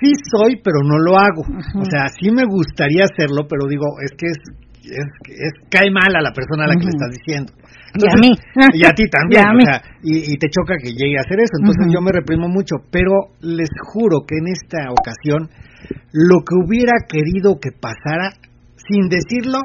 Sí 0.00 0.12
soy, 0.30 0.60
pero 0.62 0.82
no 0.84 0.98
lo 0.98 1.18
hago. 1.18 1.42
O 1.80 1.84
sea, 1.84 2.08
sí 2.08 2.30
me 2.30 2.44
gustaría 2.44 3.04
hacerlo, 3.04 3.46
pero 3.48 3.66
digo, 3.68 3.86
es 4.04 4.12
que 4.12 4.26
es, 4.26 4.38
es, 4.84 5.08
es 5.28 5.52
cae 5.70 5.90
mal 5.90 6.14
a 6.14 6.20
la 6.22 6.32
persona 6.32 6.64
a 6.64 6.68
la 6.68 6.74
que 6.74 6.86
le 6.86 6.92
Ujú. 6.94 6.96
estás 6.96 7.10
diciendo. 7.18 7.52
Y 7.94 8.06
a 8.06 8.14
mí. 8.20 8.30
Y 8.72 8.86
a 8.86 8.92
ti 8.92 9.04
también, 9.10 9.42
Y 9.44 9.46
a 9.46 9.50
o 9.50 9.54
mí. 9.56 9.64
sea, 9.64 9.82
y, 10.02 10.32
y 10.32 10.36
te 10.38 10.48
choca 10.48 10.74
que 10.82 10.90
llegue 10.92 11.18
a 11.18 11.22
hacer 11.26 11.40
eso. 11.40 11.58
Entonces 11.58 11.86
Ujú. 11.86 11.94
yo 11.94 12.00
me 12.00 12.12
reprimo 12.12 12.48
mucho, 12.48 12.76
pero 12.90 13.34
les 13.40 13.68
juro 13.92 14.22
que 14.26 14.36
en 14.38 14.48
esta 14.48 14.90
ocasión 14.92 15.50
lo 16.12 16.40
que 16.46 16.54
hubiera 16.64 16.92
querido 17.08 17.58
que 17.60 17.70
pasara, 17.72 18.30
sin 18.88 19.08
decirlo, 19.08 19.58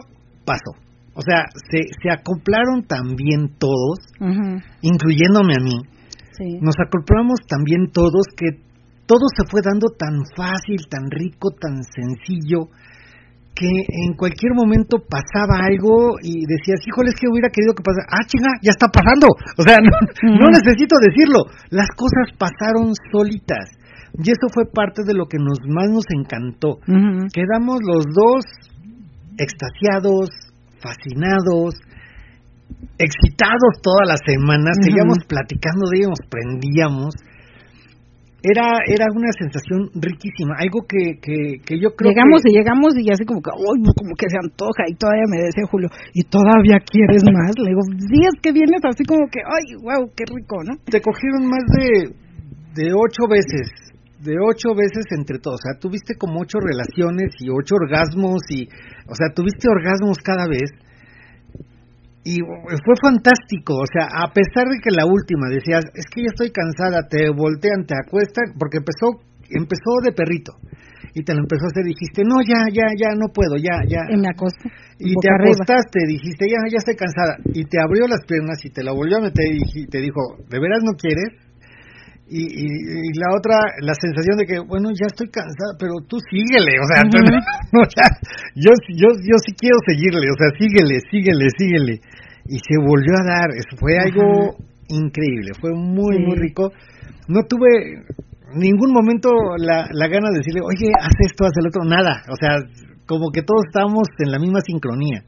pasó. 0.45 0.73
O 1.13 1.21
sea, 1.21 1.45
se, 1.71 1.79
se 2.01 2.09
acoplaron 2.11 2.83
también 2.87 3.55
todos, 3.57 3.99
Ujú, 4.19 4.59
incluyéndome 4.81 5.53
a 5.53 5.63
mí, 5.63 5.79
Sí. 6.37 6.59
nos 6.61 6.75
acoplamos 6.85 7.39
también 7.47 7.91
todos 7.93 8.25
que 8.35 8.59
todo 9.07 9.21
se 9.37 9.47
fue 9.49 9.61
dando 9.63 9.87
tan 9.97 10.19
fácil, 10.35 10.85
tan 10.89 11.09
rico, 11.09 11.51
tan 11.51 11.81
sencillo, 11.83 12.67
que 13.55 13.71
en 13.71 14.13
cualquier 14.19 14.51
momento 14.53 14.99
pasaba 14.99 15.63
algo 15.63 16.19
y 16.21 16.43
decías, 16.45 16.83
híjole, 16.85 17.09
es 17.09 17.15
que 17.15 17.31
hubiera 17.31 17.47
querido 17.49 17.73
que 17.73 17.83
pasara. 17.83 18.05
Ah, 18.11 18.27
chinga, 18.27 18.51
ya 18.61 18.71
está 18.75 18.87
pasando. 18.91 19.27
O 19.57 19.63
sea, 19.63 19.77
no, 19.79 19.95
no 20.35 20.47
necesito 20.51 20.99
decirlo. 20.99 21.47
Las 21.71 21.87
cosas 21.95 22.35
pasaron 22.37 22.91
solitas. 23.11 23.71
Y 24.19 24.31
eso 24.31 24.47
fue 24.53 24.65
parte 24.71 25.03
de 25.07 25.13
lo 25.13 25.25
que 25.25 25.37
nos 25.39 25.59
más 25.67 25.89
nos 25.89 26.05
encantó. 26.11 26.79
Quedamos 27.33 27.79
los 27.83 28.05
dos 28.11 28.43
extasiados, 29.37 30.29
fascinados, 30.79 31.75
excitados 32.97 33.81
todas 33.81 34.07
las 34.07 34.19
semanas, 34.25 34.75
Ujú. 34.79 34.85
seguíamos 34.87 35.17
platicando 35.27 35.89
de 35.91 35.99
ello, 35.99 36.09
nos 36.09 36.23
prendíamos. 36.29 37.15
Era, 38.45 38.77
era 38.85 39.09
una 39.09 39.33
sensación 39.33 39.89
riquísima, 39.97 40.53
algo 40.61 40.85
que, 40.85 41.17
que, 41.17 41.57
que 41.65 41.81
yo 41.81 41.97
creo 41.97 42.13
llegamos 42.13 42.45
que... 42.45 42.53
y 42.53 42.57
llegamos 42.61 42.93
y 42.93 43.09
así 43.09 43.25
como 43.25 43.41
que, 43.41 43.49
"Ay, 43.49 43.81
no, 43.81 43.89
como 43.97 44.13
que 44.13 44.29
se 44.29 44.37
antoja 44.37 44.85
y 44.85 44.93
todavía 44.93 45.25
me 45.25 45.41
decía 45.49 45.65
Julio, 45.65 45.89
¿y 46.13 46.21
todavía 46.29 46.77
quieres 46.85 47.25
más? 47.25 47.57
Le 47.57 47.73
digo, 47.73 47.81
días 48.05 48.37
que 48.37 48.53
vienes 48.53 48.85
así 48.85 49.01
como 49.03 49.25
que, 49.33 49.41
ay, 49.41 49.65
wow, 49.81 50.05
qué 50.13 50.29
rico, 50.29 50.61
¿no? 50.61 50.77
te 50.85 51.01
cogieron 51.01 51.49
más 51.49 51.65
de, 51.73 52.13
de 52.77 52.93
ocho 52.93 53.25
veces, 53.25 53.73
de 54.21 54.37
ocho 54.37 54.77
veces 54.77 55.09
entre 55.17 55.39
todos. 55.41 55.57
O 55.57 55.65
sea, 55.65 55.79
tuviste 55.81 56.13
como 56.13 56.41
ocho 56.41 56.61
relaciones 56.61 57.33
y 57.41 57.49
ocho 57.49 57.75
orgasmos 57.81 58.45
y, 58.53 58.69
o 59.09 59.15
sea, 59.17 59.33
tuviste 59.33 59.65
orgasmos 59.69 60.17
cada 60.21 60.45
vez. 60.47 60.69
Y 62.25 62.41
fue 62.41 62.95
fantástico, 63.01 63.77
o 63.77 63.85
sea, 63.85 64.09
a 64.09 64.33
pesar 64.33 64.65
de 64.65 64.81
que 64.81 64.89
la 64.89 65.05
última 65.05 65.45
decías, 65.47 65.85
es 65.93 66.05
que 66.09 66.21
ya 66.25 66.33
estoy 66.33 66.49
cansada, 66.49 67.05
te 67.07 67.29
voltean, 67.29 67.85
te 67.85 67.93
acuestan, 67.93 68.57
porque 68.57 68.81
empezó 68.81 69.21
empezó 69.45 70.01
de 70.03 70.09
perrito 70.11 70.57
y 71.13 71.21
te 71.23 71.31
lo 71.37 71.45
empezó 71.45 71.69
a 71.69 71.71
hacer, 71.71 71.85
dijiste, 71.85 72.25
no, 72.25 72.41
ya, 72.41 72.65
ya, 72.73 72.89
ya, 72.97 73.13
no 73.13 73.29
puedo, 73.31 73.55
ya, 73.61 73.77
ya. 73.87 74.01
Y 74.09 74.17
me. 74.17 74.25
Y 74.99 75.13
te 75.21 75.29
boca 75.29 75.37
arriba. 75.37 75.53
acostaste, 75.53 75.99
dijiste, 76.09 76.43
ya, 76.49 76.59
ya 76.67 76.81
estoy 76.81 76.97
cansada. 76.97 77.37
Y 77.53 77.63
te 77.69 77.77
abrió 77.79 78.03
las 78.09 78.25
piernas 78.27 78.57
y 78.65 78.69
te 78.73 78.81
la 78.83 78.91
volvió 78.91 79.21
a 79.21 79.29
meter 79.29 79.45
y 79.53 79.85
te 79.85 80.01
dijo, 80.01 80.19
¿de 80.49 80.57
veras 80.59 80.81
no 80.83 80.97
quieres? 80.97 81.29
Y, 82.27 82.41
y, 82.41 82.65
y 82.65 83.09
la 83.21 83.37
otra, 83.37 83.53
la 83.85 83.93
sensación 83.93 84.35
de 84.41 84.49
que, 84.49 84.57
bueno, 84.65 84.89
ya 84.89 85.05
estoy 85.05 85.29
cansada, 85.29 85.77
pero 85.77 85.93
tú 86.09 86.17
síguele, 86.25 86.73
o 86.81 86.85
sea, 86.89 87.05
tú- 87.05 87.21
o 87.85 87.85
sea, 87.85 88.07
yo, 88.57 88.73
yo, 88.97 89.13
yo 89.13 89.35
sí 89.45 89.53
quiero 89.53 89.77
seguirle, 89.85 90.25
o 90.33 90.37
sea, 90.41 90.49
síguele, 90.57 90.99
síguele, 91.05 91.45
síguele. 91.53 91.93
Y 92.47 92.57
se 92.59 92.77
volvió 92.77 93.13
a 93.17 93.25
dar, 93.25 93.49
eso 93.57 93.75
fue 93.79 93.97
algo 93.97 94.55
increíble, 94.89 95.51
fue 95.59 95.71
muy, 95.73 96.17
Sí. 96.17 96.23
muy 96.23 96.35
rico. 96.37 96.71
No 97.27 97.41
tuve 97.49 98.05
ningún 98.55 98.93
momento 98.93 99.29
la, 99.57 99.87
la 99.91 100.07
gana 100.07 100.29
de 100.29 100.37
decirle, 100.39 100.61
oye, 100.61 100.91
haz 101.01 101.13
esto, 101.25 101.45
haz 101.45 101.53
el 101.57 101.67
otro, 101.67 101.83
nada, 101.83 102.21
o 102.29 102.35
sea, 102.39 102.59
como 103.07 103.31
que 103.31 103.41
todos 103.41 103.63
estábamos 103.67 104.07
en 104.19 104.31
la 104.31 104.39
misma 104.39 104.59
sincronía. 104.61 105.23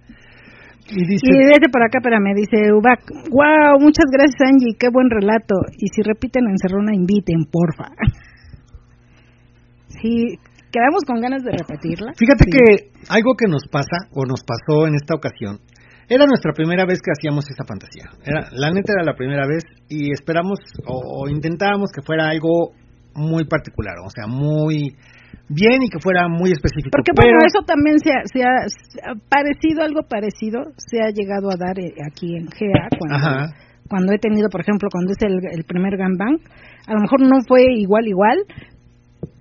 Y 0.89 1.05
dice, 1.05 1.25
Y 1.27 1.37
desde 1.37 1.67
por 1.73 1.83
acá, 1.83 1.99
pero 2.01 2.15
me 2.21 2.31
dice 2.33 2.71
Ubac, 2.71 3.01
wow, 3.29 3.75
muchas 3.81 4.05
gracias 4.09 4.39
Angie, 4.47 4.77
qué 4.79 4.87
buen 4.89 5.09
relato. 5.09 5.55
Y 5.77 5.87
si 5.93 6.01
repiten 6.01 6.45
en 6.45 6.51
Encerrona, 6.51 6.93
inviten, 6.95 7.43
porfa. 7.51 7.91
Sí, 10.01 10.37
quedamos 10.71 11.03
con 11.05 11.19
ganas 11.19 11.43
de 11.43 11.51
repetirla. 11.51 12.11
Fíjate 12.17 12.43
Sí. 12.45 12.51
que 12.51 12.91
algo 13.09 13.33
que 13.37 13.47
nos 13.47 13.67
pasa 13.67 14.07
o 14.13 14.25
nos 14.25 14.43
pasó 14.43 14.85
en 14.87 14.95
esta 14.95 15.15
ocasión 15.15 15.59
era 16.09 16.25
nuestra 16.25 16.53
primera 16.53 16.85
vez 16.85 16.99
que 17.01 17.11
hacíamos 17.11 17.45
esta 17.49 17.65
fantasía. 17.65 18.05
Era 18.23 18.49
la 18.51 18.71
neta 18.71 18.93
era 18.93 19.03
la 19.03 19.15
primera 19.15 19.45
vez 19.47 19.63
y 19.89 20.11
esperamos 20.11 20.59
o, 20.85 21.23
o 21.23 21.29
intentábamos 21.29 21.91
que 21.93 22.01
fuera 22.01 22.29
algo 22.29 22.71
muy 23.13 23.45
particular, 23.45 23.95
o 24.05 24.09
sea, 24.09 24.27
muy 24.27 24.95
bien 25.49 25.81
y 25.83 25.89
que 25.89 25.99
fuera 25.99 26.27
muy 26.27 26.51
específico. 26.51 26.91
Porque 26.91 27.11
pero, 27.15 27.33
bueno, 27.33 27.45
eso 27.47 27.63
también 27.65 27.99
se 27.99 28.11
ha, 28.11 28.21
se 28.23 28.43
parecido, 29.29 29.83
algo 29.83 30.03
parecido, 30.03 30.71
se 30.77 31.01
ha 31.01 31.09
llegado 31.11 31.49
a 31.49 31.57
dar 31.57 31.79
eh, 31.79 31.95
aquí 32.05 32.35
en 32.35 32.45
GA 32.45 32.87
cuando, 32.97 33.15
Ajá. 33.15 33.53
cuando 33.89 34.13
he 34.13 34.19
tenido, 34.19 34.49
por 34.49 34.61
ejemplo, 34.61 34.89
cuando 34.91 35.11
hice 35.11 35.27
el, 35.27 35.39
el 35.51 35.63
primer 35.63 35.97
gangbang, 35.97 36.37
a 36.87 36.93
lo 36.93 37.01
mejor 37.01 37.21
no 37.21 37.41
fue 37.47 37.63
igual, 37.75 38.07
igual, 38.07 38.37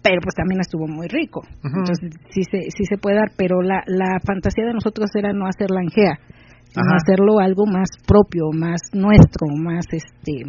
pero 0.02 0.20
pues 0.22 0.34
también 0.34 0.60
estuvo 0.60 0.86
muy 0.86 1.08
rico. 1.08 1.42
Entonces 1.62 1.98
sí 2.30 2.42
se, 2.42 2.70
sí 2.70 2.84
se 2.88 2.96
puede 2.96 3.16
dar, 3.16 3.30
pero 3.36 3.60
la, 3.62 3.82
la 3.86 4.18
fantasía 4.24 4.64
de 4.64 4.74
nosotros 4.74 5.10
era 5.14 5.32
no 5.32 5.46
hacerla 5.46 5.82
en 5.82 5.90
GEA, 5.90 6.18
sino 6.76 6.92
Ajá. 6.92 7.00
hacerlo 7.00 7.40
algo 7.40 7.64
más 7.64 7.88
propio, 8.06 8.52
más 8.52 8.80
nuestro, 8.92 9.48
más 9.56 9.86
este... 9.90 10.44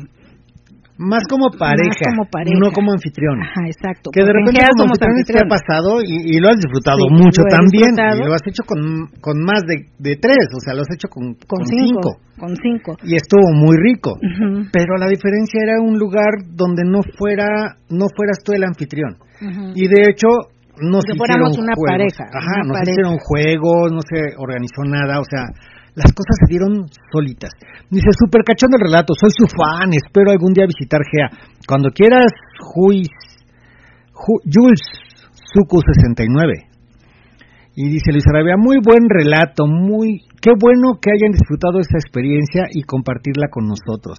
más 0.99 1.23
como 1.29 1.53
pareja, 1.53 2.09
como 2.09 2.25
pareja. 2.27 2.57
no 2.59 2.71
como 2.73 2.91
anfitrión. 2.91 3.37
Ajá, 3.39 3.63
exacto. 3.69 4.09
Que 4.11 4.25
de 4.25 4.33
repente 4.33 4.59
como 4.75 4.91
somos 4.91 4.97
anfitriones 4.97 5.29
te 5.29 5.37
ha 5.39 5.47
pasado 5.47 6.01
y, 6.01 6.35
y 6.35 6.39
lo 6.41 6.49
has 6.49 6.57
disfrutado 6.57 7.05
Sí, 7.05 7.13
mucho 7.13 7.41
también 7.47 7.93
disfrutado. 7.93 8.17
y 8.17 8.25
lo 8.25 8.33
has 8.33 8.45
hecho 8.49 8.63
con, 8.65 8.81
con 9.21 9.35
más 9.45 9.61
de, 9.69 9.87
de 10.01 10.13
tres, 10.17 10.43
o 10.51 10.59
sea, 10.59 10.73
lo 10.73 10.81
has 10.81 10.91
hecho 10.91 11.07
con, 11.07 11.37
Con 11.45 11.61
con 11.61 11.65
cinco, 11.69 12.09
con 12.41 12.51
cinco. 12.57 12.97
y 13.05 13.13
estuvo 13.15 13.45
muy 13.53 13.77
rico. 13.77 14.17
Ujú, 14.17 14.67
Pero 14.73 14.97
la 14.97 15.05
diferencia 15.07 15.61
era 15.61 15.77
un 15.79 15.95
lugar 16.01 16.33
donde 16.49 16.81
no 16.83 16.99
fuera 17.15 17.77
no 17.93 18.09
fueras 18.17 18.41
tú 18.43 18.53
el 18.57 18.65
anfitrión. 18.65 19.15
ujú. 19.37 19.77
Y 19.77 19.85
de 19.87 20.01
hecho 20.09 20.27
no 20.81 20.97
Que 21.01 21.13
se 21.13 21.17
fuéramos 21.17 21.53
hicieron 21.53 21.65
una 21.69 21.73
juegos. 21.77 21.93
pareja, 21.93 22.23
Ajá, 22.33 22.53
una 22.57 22.65
no 22.65 22.73
se 22.73 22.79
pareja. 22.81 22.91
hicieron 22.97 23.17
juegos, 23.21 23.85
no 23.93 24.01
se 24.01 24.19
organizó 24.37 24.81
nada, 24.85 25.21
o 25.21 25.25
sea, 25.29 25.45
las 25.97 26.13
cosas 26.13 26.37
se 26.45 26.49
dieron 26.53 26.85
solitas. 27.11 27.49
Dice, 27.89 28.09
super 28.13 28.45
cachón 28.45 28.69
el 28.77 28.85
relato, 28.85 29.13
soy 29.17 29.31
su 29.33 29.49
fan, 29.49 29.89
espero 29.97 30.29
algún 30.29 30.53
día 30.53 30.69
visitar 30.69 31.01
GEA. 31.01 31.57
Cuando 31.67 31.89
quieras, 31.89 32.29
Juis, 32.61 33.09
Ju- 34.13 34.41
Jules 34.45 34.81
Suku 35.33 35.81
69. 35.81 36.69
Y 37.79 37.89
dice 37.89 38.11
Luis 38.11 38.25
Arabia, 38.29 38.55
muy 38.57 38.77
buen 38.81 39.05
relato, 39.07 39.67
muy 39.67 40.25
qué 40.41 40.49
bueno 40.57 40.97
que 41.01 41.11
hayan 41.13 41.31
disfrutado 41.31 41.79
esta 41.79 41.97
experiencia 41.97 42.65
y 42.73 42.81
compartirla 42.81 43.49
con 43.51 43.67
nosotros. 43.69 44.17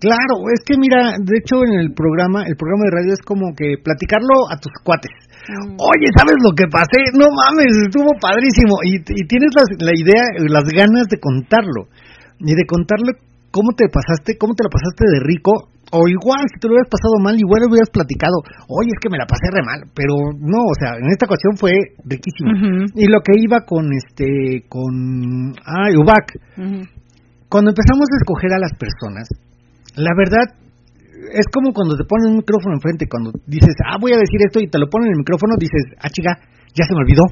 Claro, 0.00 0.48
es 0.52 0.64
que 0.64 0.76
mira, 0.80 1.12
de 1.20 1.36
hecho 1.36 1.64
en 1.68 1.80
el 1.80 1.92
programa, 1.92 2.44
el 2.48 2.56
programa 2.56 2.84
de 2.88 2.96
radio 2.96 3.12
es 3.12 3.20
como 3.20 3.52
que 3.54 3.76
platicarlo 3.82 4.48
a 4.50 4.56
tus 4.56 4.72
cuates. 4.82 5.12
Mm. 5.44 5.76
Oye, 5.76 6.08
¿sabes 6.16 6.36
lo 6.40 6.52
que 6.56 6.64
pasé? 6.72 7.00
No 7.18 7.28
mames, 7.28 7.68
estuvo 7.88 8.10
padrísimo. 8.20 8.80
Y, 8.84 8.96
y 9.04 9.22
tienes 9.28 9.52
las- 9.52 9.76
la 9.80 9.92
idea, 9.92 10.24
las 10.48 10.64
ganas 10.72 11.04
de 11.10 11.20
contarlo. 11.20 11.88
Y 12.40 12.54
de 12.56 12.64
contarle 12.66 13.12
cómo 13.52 13.76
te 13.76 13.86
pasaste, 13.92 14.36
cómo 14.40 14.54
te 14.54 14.64
la 14.64 14.72
pasaste 14.72 15.04
de 15.04 15.20
rico. 15.20 15.70
O 15.92 16.08
igual, 16.08 16.42
si 16.50 16.58
te 16.58 16.66
lo 16.66 16.74
hubieras 16.74 16.90
pasado 16.90 17.20
mal, 17.22 17.36
igual 17.38 17.62
hubieras 17.70 17.92
platicado. 17.92 18.34
Oye, 18.66 18.90
es 18.90 18.98
que 18.98 19.12
me 19.12 19.20
la 19.20 19.28
pasé 19.30 19.46
re 19.52 19.62
mal. 19.62 19.78
Pero 19.94 20.16
no, 20.40 20.64
o 20.66 20.74
sea, 20.80 20.96
en 20.98 21.06
esta 21.12 21.26
ocasión 21.28 21.54
fue 21.60 21.70
riquísimo. 22.02 22.50
Y 22.98 23.06
lo 23.06 23.20
que 23.20 23.36
iba 23.38 23.62
con 23.62 23.86
este, 23.94 24.64
con, 24.66 25.54
ah, 25.62 25.86
Ubac. 25.94 26.26
Cuando 27.48 27.70
empezamos 27.70 28.06
a 28.10 28.16
escoger 28.18 28.50
a 28.56 28.58
las 28.58 28.72
personas, 28.74 29.28
la 29.94 30.10
verdad 30.18 30.46
es 31.32 31.46
como 31.52 31.72
cuando 31.72 31.96
te 31.96 32.04
ponen 32.04 32.32
un 32.32 32.36
micrófono 32.44 32.74
enfrente, 32.74 33.06
cuando 33.08 33.32
dices, 33.46 33.74
ah, 33.86 33.96
voy 34.00 34.12
a 34.12 34.18
decir 34.18 34.40
esto 34.44 34.60
y 34.60 34.68
te 34.68 34.78
lo 34.78 34.88
ponen 34.88 35.08
en 35.08 35.12
el 35.14 35.22
micrófono, 35.24 35.54
dices, 35.58 35.84
ah, 36.00 36.08
chica, 36.10 36.38
ya 36.74 36.84
se 36.84 36.94
me 36.94 37.00
olvidó. 37.00 37.24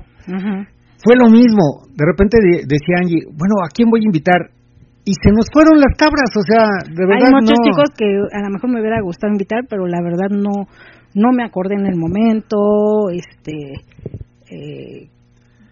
Fue 1.02 1.16
lo 1.18 1.28
mismo. 1.28 1.82
De 1.92 2.04
repente 2.06 2.38
de- 2.40 2.62
decía 2.66 3.02
Angie, 3.02 3.26
bueno, 3.34 3.58
¿a 3.64 3.68
quién 3.68 3.90
voy 3.90 4.00
a 4.00 4.08
invitar? 4.08 4.50
Y 5.04 5.14
se 5.18 5.32
nos 5.34 5.50
fueron 5.52 5.80
las 5.80 5.98
cabras, 5.98 6.30
o 6.38 6.42
sea, 6.46 6.62
de 6.86 7.02
verdad 7.06 7.26
Hay 7.26 7.34
muchos 7.34 7.58
no. 7.58 7.64
chicos 7.66 7.90
que 7.98 8.06
a 8.06 8.40
lo 8.42 8.50
mejor 8.50 8.70
me 8.70 8.80
hubiera 8.80 9.02
gustado 9.02 9.32
invitar, 9.32 9.66
pero 9.68 9.86
la 9.86 10.00
verdad 10.00 10.30
no 10.30 10.70
no 11.14 11.28
me 11.32 11.44
acordé 11.44 11.74
en 11.74 11.86
el 11.86 11.96
momento, 11.98 13.10
este 13.10 13.82
eh, 14.48 15.08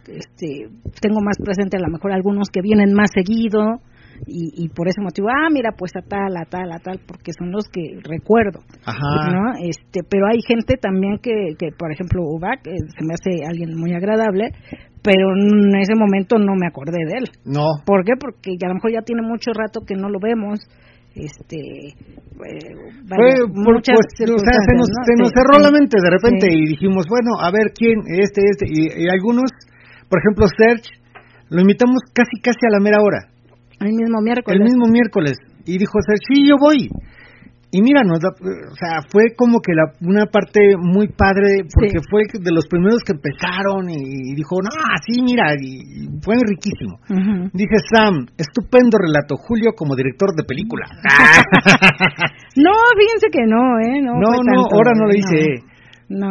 este 0.06 0.68
tengo 1.00 1.20
más 1.20 1.36
presente 1.38 1.76
a 1.76 1.80
lo 1.80 1.88
mejor 1.88 2.12
algunos 2.12 2.48
que 2.52 2.60
vienen 2.60 2.92
más 2.92 3.10
seguido 3.14 3.80
y, 4.26 4.64
y 4.64 4.68
por 4.68 4.88
ese 4.88 5.00
motivo, 5.00 5.28
ah, 5.28 5.48
mira, 5.52 5.70
pues 5.76 5.92
a 5.96 6.02
tal, 6.02 6.36
a 6.36 6.44
tal, 6.44 6.70
a 6.72 6.78
tal, 6.78 7.00
porque 7.06 7.32
son 7.32 7.50
los 7.50 7.64
que 7.68 7.98
recuerdo, 8.02 8.60
Ajá. 8.84 9.30
¿no? 9.32 9.52
Este, 9.62 10.00
pero 10.08 10.26
hay 10.26 10.40
gente 10.46 10.76
también 10.76 11.18
que, 11.22 11.54
que 11.58 11.68
por 11.76 11.92
ejemplo, 11.92 12.22
Ubac, 12.22 12.66
eh, 12.66 12.76
se 12.96 13.04
me 13.04 13.14
hace 13.14 13.44
alguien 13.46 13.76
muy 13.76 13.92
agradable, 13.94 14.50
pero 15.02 15.32
en 15.34 15.74
ese 15.80 15.94
momento 15.96 16.38
no 16.38 16.54
me 16.54 16.66
acordé 16.68 16.98
de 17.06 17.18
él. 17.18 17.26
No. 17.44 17.64
¿Por 17.86 18.04
qué? 18.04 18.12
Porque 18.20 18.52
a 18.62 18.68
lo 18.68 18.74
mejor 18.74 18.92
ya 18.92 19.02
tiene 19.02 19.22
mucho 19.22 19.52
rato 19.52 19.80
que 19.86 19.94
no 19.94 20.08
lo 20.08 20.18
vemos. 20.20 20.60
Este, 21.14 21.58
eh, 21.58 23.42
muchas 23.50 23.98
pues, 23.98 24.30
o 24.30 24.38
sea, 24.38 24.58
se 24.62 24.74
nos, 24.78 24.86
¿no? 24.86 25.02
se 25.04 25.14
nos 25.18 25.28
Sí, 25.28 25.34
cerró 25.34 25.54
sí. 25.58 25.62
la 25.66 25.70
mente 25.72 25.96
de 25.98 26.10
repente 26.10 26.46
Sí. 26.50 26.54
y 26.54 26.68
dijimos, 26.68 27.06
bueno, 27.08 27.40
a 27.42 27.50
ver 27.50 27.72
quién, 27.74 27.98
este, 28.06 28.42
este, 28.46 28.66
y, 28.70 29.04
y 29.04 29.08
algunos, 29.10 29.50
por 30.08 30.20
ejemplo, 30.20 30.46
Serge, 30.56 31.00
lo 31.50 31.60
invitamos 31.62 31.98
casi, 32.14 32.38
casi 32.40 32.62
a 32.62 32.70
la 32.70 32.78
mera 32.80 33.02
hora. 33.02 33.26
El 33.80 33.92
mismo 33.94 34.20
miércoles. 34.22 34.58
el 34.58 34.64
mismo 34.64 34.86
miércoles 34.92 35.32
y 35.66 35.78
dijo 35.78 35.98
Sergio, 36.06 36.26
sí, 36.28 36.48
yo 36.48 36.56
voy. 36.60 36.88
Y 37.72 37.82
mira, 37.82 38.02
nos 38.02 38.18
da- 38.18 38.34
o 38.34 38.74
sea, 38.74 38.98
fue 39.12 39.30
como 39.36 39.60
que 39.60 39.70
la, 39.72 39.94
una 40.02 40.26
parte 40.26 40.58
muy 40.76 41.06
padre, 41.06 41.62
porque 41.72 42.02
Sí. 42.02 42.06
fue 42.10 42.22
de 42.34 42.50
los 42.50 42.66
primeros 42.66 42.98
que 43.06 43.12
empezaron 43.14 43.88
y, 43.88 44.34
dijo, 44.34 44.56
no, 44.60 44.70
sí, 45.06 45.22
mira, 45.22 45.54
y, 45.54 46.02
y 46.02 46.08
fue 46.20 46.34
riquísimo. 46.34 46.98
Ujú. 47.08 47.48
Dice 47.54 47.78
Sam, 47.94 48.26
estupendo 48.36 48.98
relato, 48.98 49.36
Julio 49.36 49.70
como 49.76 49.94
director 49.94 50.34
de 50.34 50.42
película. 50.42 50.84
No, 52.56 52.72
fíjense 52.98 53.28
que 53.30 53.46
no, 53.46 53.78
¿eh? 53.78 54.02
No, 54.02 54.14
no, 54.18 54.30
no, 54.42 54.62
ahora 54.74 54.92
no 54.98 55.06
lo 55.06 55.14
hice. 55.14 55.62
No, 55.62 55.69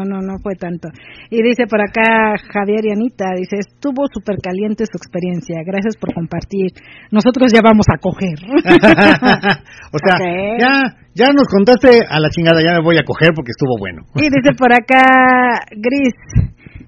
no, 0.03 0.19
no 0.19 0.37
fue 0.43 0.55
tanto. 0.55 0.89
Y 1.31 1.41
dice 1.41 1.63
por 1.65 1.79
acá 1.81 2.35
Javier 2.51 2.83
y 2.83 2.91
Anita, 2.91 3.31
dice, 3.35 3.57
estuvo 3.63 4.03
súper 4.11 4.35
caliente 4.43 4.83
su 4.85 4.97
experiencia, 4.99 5.63
gracias 5.65 5.95
por 5.95 6.13
compartir. 6.13 6.75
Nosotros 7.11 7.51
ya 7.51 7.61
vamos 7.63 7.87
a 7.87 7.97
coger. 7.97 8.37
o 9.95 9.97
sea, 9.97 10.15
ya, 10.59 10.73
ya 11.15 11.31
nos 11.31 11.47
contaste 11.47 12.03
a 12.07 12.19
la 12.19 12.29
chingada, 12.29 12.61
ya 12.61 12.75
me 12.75 12.83
voy 12.83 12.97
a 12.97 13.07
coger 13.07 13.31
porque 13.33 13.55
estuvo 13.55 13.79
bueno. 13.79 14.03
Y 14.15 14.27
dice 14.27 14.51
por 14.59 14.75
acá 14.75 15.63
Gris, 15.71 16.13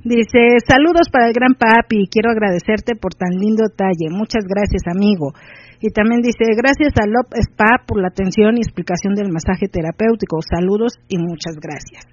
dice, 0.03 0.59
saludos 0.67 1.07
para 1.09 1.27
el 1.27 1.33
gran 1.33 1.55
papi, 1.55 2.11
quiero 2.11 2.29
agradecerte 2.29 2.99
por 2.99 3.15
tan 3.15 3.31
lindo 3.39 3.71
talle, 3.71 4.11
muchas 4.11 4.43
gracias 4.43 4.83
amigo. 4.91 5.31
Y 5.79 5.89
también 5.89 6.21
dice, 6.21 6.45
gracias 6.53 6.93
a 7.01 7.07
Lop 7.07 7.33
Spa 7.33 7.81
por 7.87 7.99
la 7.99 8.09
atención 8.09 8.57
y 8.57 8.61
explicación 8.61 9.15
del 9.15 9.31
masaje 9.31 9.65
terapéutico, 9.71 10.37
saludos 10.43 10.99
y 11.07 11.17
muchas 11.17 11.55
gracias. 11.57 12.05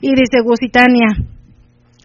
Y 0.00 0.10
dice 0.10 0.40
Gusitania, 0.42 1.08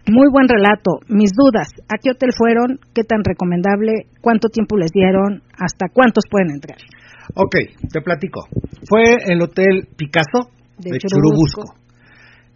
muy 0.08 0.28
buen 0.30 0.46
relato, 0.48 1.00
mis 1.08 1.30
dudas, 1.32 1.68
¿a 1.88 1.96
qué 1.96 2.10
hotel 2.10 2.30
fueron? 2.36 2.78
¿Qué 2.94 3.02
tan 3.02 3.24
recomendable? 3.24 4.06
¿Cuánto 4.20 4.48
tiempo 4.48 4.76
les 4.76 4.90
dieron? 4.92 5.42
¿Hasta 5.58 5.88
cuántos 5.92 6.24
pueden 6.30 6.50
entrar? 6.50 6.78
Ok, 7.34 7.56
te 7.90 8.00
platico. 8.02 8.46
Fue 8.88 9.16
el 9.26 9.42
Hotel 9.42 9.88
Picasso 9.96 10.50
De 10.78 10.92
de, 10.92 10.98
Churubusco. 10.98 11.62
Churubusco. 11.62 11.86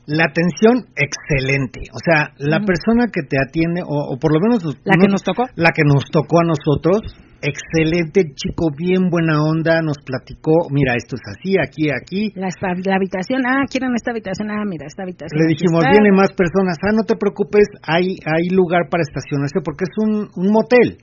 La 0.06 0.24
atención 0.24 0.86
excelente. 0.94 1.80
O 1.92 1.98
sea, 2.04 2.32
la 2.38 2.60
persona 2.60 3.06
que 3.12 3.22
te 3.22 3.36
atiende, 3.36 3.82
o, 3.82 4.14
o 4.14 4.18
por 4.18 4.32
lo 4.32 4.40
menos... 4.40 4.64
¿La 4.84 4.96
que 4.96 5.08
nos 5.08 5.22
tocó? 5.22 5.44
La 5.56 5.70
que 5.74 5.82
nos 5.84 6.04
tocó 6.10 6.40
a 6.40 6.44
nosotros, 6.44 7.00
excelente 7.42 8.32
chico, 8.34 8.70
bien 8.76 9.08
buena 9.10 9.42
onda, 9.42 9.82
nos 9.82 9.98
platicó, 10.04 10.68
mira, 10.70 10.94
esto 10.96 11.16
es 11.16 11.24
así, 11.24 11.56
aquí, 11.58 11.88
aquí. 11.90 12.32
La, 12.36 12.48
habitación, 12.94 13.44
ah, 13.46 13.64
quieren 13.68 13.92
esta 13.96 14.12
habitación, 14.12 14.50
ah, 14.50 14.64
mira, 14.64 14.86
esta 14.86 15.02
habitación. 15.02 15.40
Le 15.40 15.48
dijimos, 15.48 15.84
está. 15.84 15.90
vienen 15.90 16.14
más 16.14 16.32
personas, 16.32 16.76
ah, 16.84 16.92
no 16.92 17.04
te 17.04 17.16
preocupes, 17.16 17.66
hay, 17.82 18.16
hay 18.24 18.48
lugar 18.52 18.88
para 18.90 19.02
estacionarse 19.02 19.60
porque 19.64 19.84
es 19.88 19.94
un, 19.96 20.28
un 20.36 20.52
motel. 20.52 20.98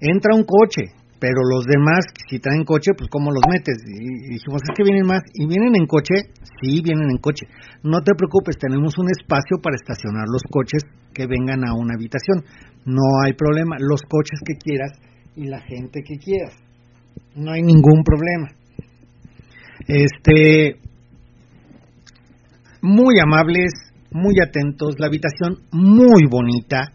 Entra 0.00 0.34
un 0.34 0.42
coche, 0.42 0.90
pero 1.22 1.38
los 1.46 1.64
demás, 1.64 2.02
si 2.28 2.40
traen 2.40 2.64
coche, 2.64 2.90
pues 2.98 3.08
¿cómo 3.10 3.30
los 3.30 3.42
metes? 3.46 3.78
Y, 3.86 4.26
y 4.26 4.28
dijimos, 4.34 4.62
es 4.66 4.74
que 4.74 4.82
vienen 4.82 5.06
más. 5.06 5.22
¿Y 5.34 5.46
vienen 5.46 5.76
en 5.78 5.86
coche? 5.86 6.34
Sí, 6.58 6.82
vienen 6.82 7.10
en 7.10 7.18
coche. 7.18 7.46
No 7.84 8.02
te 8.02 8.10
preocupes, 8.18 8.58
tenemos 8.58 8.98
un 8.98 9.06
espacio 9.10 9.62
para 9.62 9.78
estacionar 9.78 10.26
los 10.26 10.42
coches 10.50 10.82
que 11.14 11.26
vengan 11.26 11.62
a 11.62 11.74
una 11.74 11.94
habitación. 11.94 12.42
No 12.84 13.22
hay 13.22 13.34
problema, 13.34 13.76
los 13.78 14.02
coches 14.02 14.40
que 14.42 14.58
quieras 14.58 14.98
y 15.36 15.44
la 15.46 15.60
gente 15.60 16.02
que 16.02 16.16
quieras. 16.18 16.54
No 17.34 17.52
hay 17.52 17.62
ningún 17.62 18.02
problema. 18.04 18.48
Este, 19.88 20.76
muy 22.82 23.18
amables, 23.20 23.72
muy 24.10 24.34
atentos, 24.40 24.96
la 24.98 25.06
habitación 25.06 25.58
muy 25.72 26.26
bonita, 26.28 26.92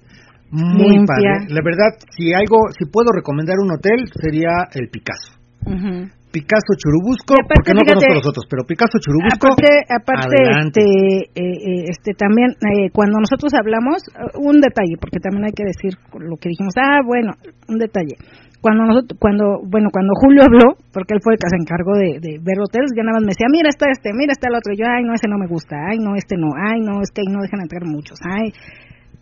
muy 0.51 0.89
Limpia. 0.91 1.05
padre. 1.07 1.53
La 1.53 1.61
verdad, 1.64 1.97
si 2.15 2.34
algo, 2.34 2.57
si 2.77 2.85
puedo 2.85 3.11
recomendar 3.11 3.55
un 3.61 3.72
hotel 3.72 4.09
sería 4.22 4.49
el 4.73 4.89
Picasso. 4.89 5.34
Ujú. 5.65 6.09
Picasso 6.32 6.76
Churubusco, 6.76 7.34
aparte, 7.40 7.56
porque 7.56 7.74
no 7.74 7.82
fíjate, 7.82 8.04
conozco 8.04 8.20
los 8.20 8.28
otros, 8.28 8.45
pero 8.52 8.62
Picasso 8.68 8.99
Churubusco. 8.99 9.48
Aparte, 9.48 9.72
aparte 9.88 10.38
adelante. 10.44 10.82
este, 10.84 11.40
eh, 11.40 11.56
eh, 11.56 11.84
este 11.88 12.12
también 12.14 12.52
eh, 12.60 12.91
cuando 12.91 13.20
nosotros 13.24 13.56
hablamos 13.56 14.04
un 14.36 14.60
detalle, 14.60 14.99
porque 14.99 15.24
también 15.24 15.48
hay 15.48 15.56
que 15.56 15.64
decir 15.64 15.95
lo 16.20 16.36
que 16.36 16.52
dijimos. 16.52 16.76
Ah, 16.76 16.99
bueno, 17.06 17.32
un 17.72 17.80
detalle. 17.80 18.20
Cuando 18.60 18.84
nosotros, 18.84 19.16
cuando, 19.22 19.64
bueno, 19.64 19.88
cuando 19.94 20.12
Julio 20.20 20.44
habló, 20.44 20.76
porque 20.91 21.16
él 21.16 21.22
fue 21.24 21.38
el 21.38 21.40
que 21.40 21.48
se 21.48 21.62
encargó 21.62 21.95
de, 21.95 22.20
de 22.20 22.41
ver 22.44 22.60
hoteles, 22.60 22.91
ya 22.91 23.08
nada 23.08 23.22
más 23.22 23.24
me 23.24 23.32
decía, 23.32 23.48
mira 23.48 23.70
está 23.70 23.88
este, 23.88 24.12
mira 24.12 24.36
está 24.36 24.49
el 24.49 24.60
otro. 24.60 24.74
Y 24.74 24.78
yo, 24.78 24.86
ay, 24.90 25.08
no, 25.08 25.14
ese 25.14 25.30
no 25.30 25.38
me 25.38 25.48
gusta, 25.48 25.78
ay, 25.80 25.98
no, 26.02 26.18
este 26.20 26.36
no, 26.36 26.52
ay, 26.58 26.82
no, 26.82 26.99
es 26.99 27.10
que 27.14 27.22
ahí 27.24 27.32
no 27.32 27.40
dejan 27.40 27.62
entrar 27.64 27.86
muchos, 27.86 28.20
ay, 28.26 28.52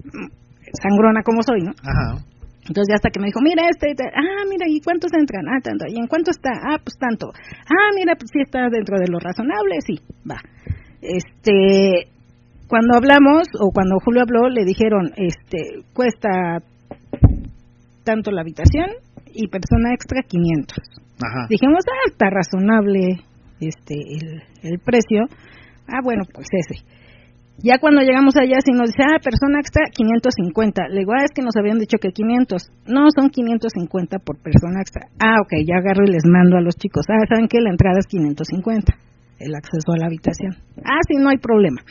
mm, 0.10 0.30
sangrona 0.82 1.22
como 1.22 1.44
soy, 1.44 1.62
¿no? 1.62 1.72
Ajá. 1.84 2.24
Entonces 2.68 2.90
ya 2.90 2.96
hasta 2.96 3.10
que 3.10 3.20
me 3.20 3.28
dijo, 3.28 3.42
mira 3.42 3.70
este, 3.70 3.94
ah, 3.94 4.44
mira, 4.50 4.66
¿y 4.68 4.82
cuántos 4.82 5.14
entran? 5.14 5.46
Ah, 5.48 5.62
tanto. 5.62 5.86
¿Y 5.88 5.98
en 5.98 6.08
cuánto 6.08 6.32
está? 6.32 6.50
Ah, 6.50 6.78
pues 6.84 6.98
tanto. 6.98 7.30
Ah, 7.70 7.90
mira, 7.96 8.16
pues 8.16 8.32
sí 8.34 8.42
está 8.42 8.70
dentro 8.70 8.98
de 8.98 9.08
lo 9.08 9.20
razonable, 9.20 9.78
sí, 9.86 10.02
va. 10.26 10.42
Este, 11.02 12.10
cuando 12.68 12.98
hablamos, 12.98 13.48
o 13.60 13.70
cuando 13.72 14.00
Julio 14.04 14.24
habló, 14.24 14.50
le 14.50 14.66
dijeron, 14.66 15.14
este, 15.16 15.86
cuesta 15.94 16.64
tanto 18.04 18.32
la 18.32 18.42
habitación 18.42 18.90
y 19.32 19.48
persona 19.48 19.94
extra 19.94 20.22
500. 20.24 20.78
Ajá. 21.22 21.48
Dijimos, 21.50 21.84
ah, 21.88 22.10
está 22.10 22.30
razonable 22.30 23.22
este 23.60 23.94
el, 23.94 24.42
el 24.64 24.80
precio. 24.80 25.26
Ah, 25.88 26.02
bueno, 26.04 26.24
pues 26.34 26.48
ese. 26.52 26.84
Ya 27.64 27.80
cuando 27.80 28.02
llegamos 28.02 28.36
allá, 28.36 28.58
si 28.64 28.72
nos 28.74 28.92
dice, 28.92 29.04
ah, 29.08 29.18
persona 29.24 29.60
extra, 29.60 29.86
550. 29.92 30.90
Le 30.90 31.00
digo, 31.00 31.14
ah, 31.16 31.24
es 31.24 31.32
que 31.32 31.42
nos 31.42 31.56
habían 31.56 31.80
dicho 31.80 31.98
que 31.98 32.10
500. 32.12 32.68
No, 32.88 33.08
son 33.16 33.30
550 33.30 34.20
por 34.20 34.38
persona 34.44 34.82
extra. 34.82 35.08
Ah, 35.20 35.40
ok, 35.42 35.64
ya 35.66 35.78
agarro 35.80 36.04
y 36.06 36.12
les 36.12 36.26
mando 36.28 36.58
a 36.58 36.62
los 36.62 36.76
chicos. 36.76 37.06
Ah, 37.10 37.24
¿saben 37.30 37.48
que 37.48 37.62
La 37.62 37.72
entrada 37.72 37.98
es 38.00 38.08
550, 38.08 38.94
el 39.40 39.56
acceso 39.56 39.94
a 39.94 39.98
la 39.98 40.08
habitación. 40.08 40.52
Ah, 40.84 41.00
sí, 41.08 41.16
no 41.18 41.30
hay 41.30 41.38
problema. 41.38 41.82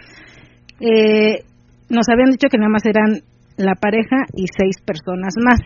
Eh, 0.80 1.44
nos 1.88 2.08
habían 2.12 2.30
dicho 2.30 2.48
que 2.50 2.58
nada 2.58 2.70
más 2.70 2.84
eran 2.84 3.22
la 3.56 3.74
pareja 3.74 4.26
y 4.34 4.44
seis 4.52 4.76
personas 4.84 5.34
más. 5.42 5.60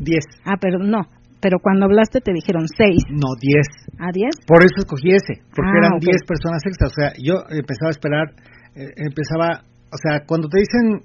Diez. 0.00 0.24
Ah, 0.44 0.56
pero 0.60 0.78
no. 0.78 1.02
Pero 1.40 1.58
cuando 1.62 1.84
hablaste 1.86 2.20
te 2.20 2.32
dijeron 2.32 2.66
seis. 2.66 3.02
No, 3.10 3.36
diez. 3.40 3.66
¿A 4.00 4.10
diez? 4.12 4.34
Por 4.46 4.64
eso 4.64 4.74
escogí 4.78 5.12
ese, 5.12 5.42
porque 5.54 5.70
Ah, 5.70 5.78
eran 5.78 5.92
ok. 5.94 6.02
10 6.02 6.16
personas 6.26 6.62
extras. 6.66 6.90
O 6.90 6.94
sea, 6.96 7.12
yo 7.22 7.34
empezaba 7.50 7.88
a 7.88 7.96
esperar, 7.96 8.26
eh, 8.76 8.92
empezaba, 8.96 9.64
o 9.90 9.96
sea, 9.96 10.24
cuando 10.26 10.48
te 10.48 10.58
dicen 10.60 11.02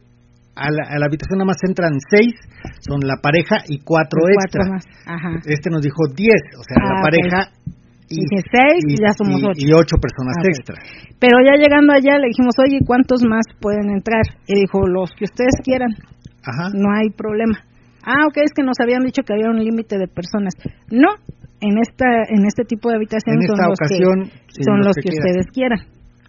a 0.56 0.68
la, 0.70 0.84
a 0.92 1.00
la 1.00 1.06
habitación 1.08 1.40
nada 1.40 1.48
más 1.48 1.58
entran 1.64 1.94
6, 1.98 2.34
son 2.82 3.00
la 3.08 3.16
pareja 3.24 3.64
y 3.68 3.80
4 3.80 4.20
Cuatro 4.36 4.62
más. 4.70 4.84
Ajá. 5.08 5.40
Este 5.46 5.70
nos 5.70 5.82
dijo 5.82 6.04
10, 6.14 6.36
o 6.60 6.64
sea, 6.64 6.78
Ah, 6.78 6.88
la 6.94 7.00
ok. 7.00 7.04
pareja 7.08 7.40
y, 8.12 8.28
Dije 8.28 8.44
seis 8.52 8.84
y 8.92 9.00
ya 9.00 9.14
somos 9.16 9.40
ocho. 9.40 9.56
y 9.56 9.72
ocho 9.72 9.96
personas 9.96 10.36
Ah, 10.36 10.44
ok. 10.44 10.48
extras. 10.52 10.80
Pero 11.18 11.40
ya 11.48 11.56
llegando 11.56 11.94
allá 11.96 12.20
le 12.20 12.28
dijimos, 12.28 12.56
oye, 12.60 12.80
¿cuántos 12.86 13.24
más 13.24 13.46
pueden 13.62 13.88
entrar? 13.90 14.24
Y 14.48 14.60
dijo, 14.60 14.86
los 14.86 15.12
que 15.16 15.24
ustedes 15.24 15.56
quieran, 15.64 15.96
Ajá. 16.44 16.76
no 16.76 16.92
hay 16.92 17.10
problema. 17.16 17.64
Ah, 18.04 18.28
ok, 18.28 18.36
es 18.44 18.52
que 18.54 18.64
nos 18.64 18.76
habían 18.84 19.04
dicho 19.08 19.24
que 19.24 19.32
había 19.32 19.48
un 19.50 19.64
límite 19.64 19.98
de 19.98 20.08
personas. 20.12 20.52
No, 20.92 21.08
en 21.62 21.78
esta 21.80 22.06
en 22.28 22.44
este 22.46 22.66
tipo 22.66 22.90
de 22.90 22.96
habitación 22.98 23.40
En 23.40 23.48
son 23.48 23.56
esta 23.56 23.68
los 23.70 23.78
ocasión, 23.80 24.18
que, 24.28 24.64
son 24.66 24.78
los 24.80 24.88
los 24.88 24.96
que 25.00 25.10
ustedes 25.16 25.46
quieran. 25.54 25.80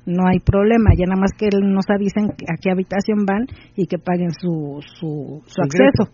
No 0.05 0.27
hay 0.27 0.41
problema, 0.41 0.91
ya 0.97 1.07
nada 1.07 1.21
más 1.21 1.33
que 1.39 1.49
nos 1.63 1.87
avisen 1.89 2.31
a 2.31 2.57
qué 2.61 2.71
habitación 2.71 3.25
van 3.25 3.47
y 3.77 3.87
que 3.87 3.99
paguen 3.99 4.31
su, 4.33 4.83
su, 4.99 5.43
su 5.47 5.63
acceso. 5.63 6.11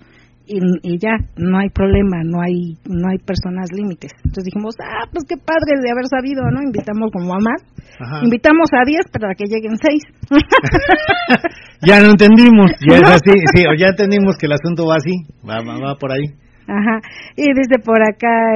Y, 0.46 0.60
y 0.82 0.98
ya, 0.98 1.12
no 1.36 1.58
hay 1.58 1.68
problema, 1.68 2.24
no 2.24 2.40
hay 2.40 2.78
no 2.88 3.08
hay 3.10 3.18
personas 3.18 3.68
límites. 3.70 4.12
Entonces 4.24 4.44
dijimos, 4.44 4.74
ah, 4.80 5.04
pues 5.12 5.24
qué 5.28 5.36
padre 5.36 5.76
de 5.82 5.90
haber 5.92 6.06
sabido, 6.08 6.42
¿no? 6.50 6.62
Invitamos 6.62 7.10
como 7.12 7.34
a 7.34 7.38
más. 7.38 7.60
Ajá. 8.00 8.24
Invitamos 8.24 8.68
a 8.72 8.84
10 8.84 9.12
para 9.12 9.34
que 9.34 9.44
lleguen 9.44 9.76
6. 9.76 10.02
Ya 11.80 12.00
lo 12.00 12.10
entendimos, 12.10 12.72
ya 12.80 12.96
es 12.96 13.02
así, 13.22 13.30
sí, 13.54 13.62
o 13.68 13.74
ya 13.78 13.88
entendimos 13.88 14.36
que 14.36 14.46
el 14.46 14.52
asunto 14.52 14.86
va 14.86 14.96
así, 14.96 15.12
va, 15.48 15.62
va, 15.62 15.78
va 15.78 15.94
por 15.94 16.10
ahí. 16.10 16.24
Ajá. 16.66 17.00
Y 17.36 17.46
dice 17.54 17.78
por 17.82 18.02
acá, 18.02 18.54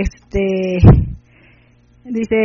este. 0.00 0.78
Dice, 2.12 2.36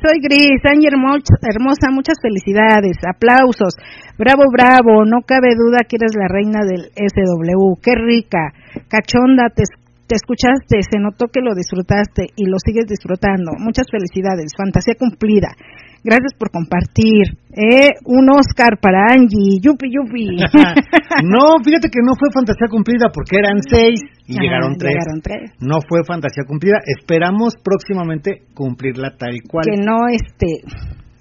soy 0.00 0.16
Gris, 0.22 0.64
hermo- 0.64 1.20
hermosa, 1.44 1.90
muchas 1.92 2.16
felicidades, 2.22 2.96
aplausos, 3.04 3.74
bravo, 4.16 4.44
bravo, 4.50 5.04
no 5.04 5.20
cabe 5.26 5.52
duda 5.54 5.84
que 5.86 5.96
eres 6.00 6.12
la 6.16 6.26
reina 6.26 6.60
del 6.64 6.88
SW, 6.96 7.76
qué 7.82 7.92
rica, 7.96 8.48
cachonda, 8.88 9.50
te, 9.54 9.64
te 10.10 10.18
escuchaste, 10.18 10.82
se 10.82 10.98
notó 10.98 11.30
que 11.30 11.38
lo 11.38 11.54
disfrutaste 11.54 12.34
y 12.34 12.50
lo 12.50 12.58
sigues 12.58 12.90
disfrutando, 12.90 13.54
muchas 13.62 13.86
felicidades, 13.86 14.50
fantasía 14.58 14.98
cumplida, 14.98 15.54
gracias 16.02 16.34
por 16.34 16.50
compartir, 16.50 17.38
eh, 17.54 17.94
un 18.10 18.26
Oscar 18.34 18.82
para 18.82 19.14
Angie, 19.14 19.62
yupi 19.62 19.86
yupi. 19.86 20.34
no, 21.22 21.62
fíjate 21.62 21.86
que 21.86 22.02
no 22.02 22.18
fue 22.18 22.34
fantasía 22.34 22.66
cumplida 22.66 23.06
porque 23.14 23.38
eran 23.38 23.62
seis 23.62 24.02
y 24.26 24.34
Ajá, 24.34 24.42
llegaron 24.42 24.74
tres. 24.74 24.98
Llegaron 24.98 25.20
tres. 25.22 25.50
No 25.60 25.78
fue 25.86 26.02
fantasía 26.02 26.42
cumplida. 26.42 26.78
Esperamos 26.82 27.54
próximamente 27.62 28.42
cumplirla 28.54 29.14
tal 29.16 29.38
cual. 29.46 29.64
que 29.64 29.78
no 29.78 30.10
este 30.10 30.66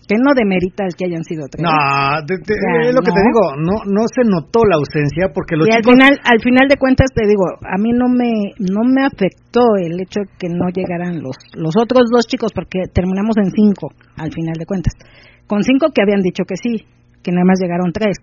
que 0.09 0.17
no 0.17 0.33
demerita 0.33 0.89
el 0.89 0.97
que 0.97 1.05
hayan 1.05 1.21
sido 1.21 1.45
tres. 1.45 1.61
No, 1.61 1.69
Ya, 1.69 2.89
es 2.89 2.95
lo 2.97 3.05
que 3.05 3.13
te 3.13 3.21
digo, 3.21 3.53
no 3.61 3.85
no 3.85 4.09
se 4.09 4.25
notó 4.25 4.65
la 4.65 4.81
ausencia 4.81 5.29
porque 5.29 5.53
los 5.53 5.69
y 5.69 5.71
al 5.71 5.85
final 5.85 6.17
al 6.25 6.41
final 6.41 6.65
de 6.65 6.81
cuentas 6.81 7.13
te 7.13 7.29
digo, 7.29 7.45
a 7.61 7.77
mí 7.77 7.93
no 7.93 8.09
me 8.09 8.57
no 8.57 8.81
me 8.89 9.05
afectó 9.05 9.77
el 9.77 10.01
hecho 10.01 10.25
de 10.25 10.33
que 10.41 10.49
no 10.49 10.73
llegaran 10.73 11.21
los 11.21 11.37
los 11.53 11.77
otros 11.77 12.09
dos 12.09 12.25
chicos 12.25 12.49
porque 12.57 12.89
terminamos 12.89 13.37
en 13.37 13.53
cinco 13.53 13.93
al 14.17 14.33
final 14.33 14.57
de 14.57 14.65
cuentas. 14.65 14.97
Con 15.45 15.61
cinco 15.61 15.93
que 15.93 16.01
habían 16.01 16.25
dicho 16.25 16.41
que 16.41 16.57
sí, 16.57 16.89
que 17.21 17.29
nada 17.29 17.45
más 17.45 17.61
llegaron 17.61 17.93
tres. 17.93 18.17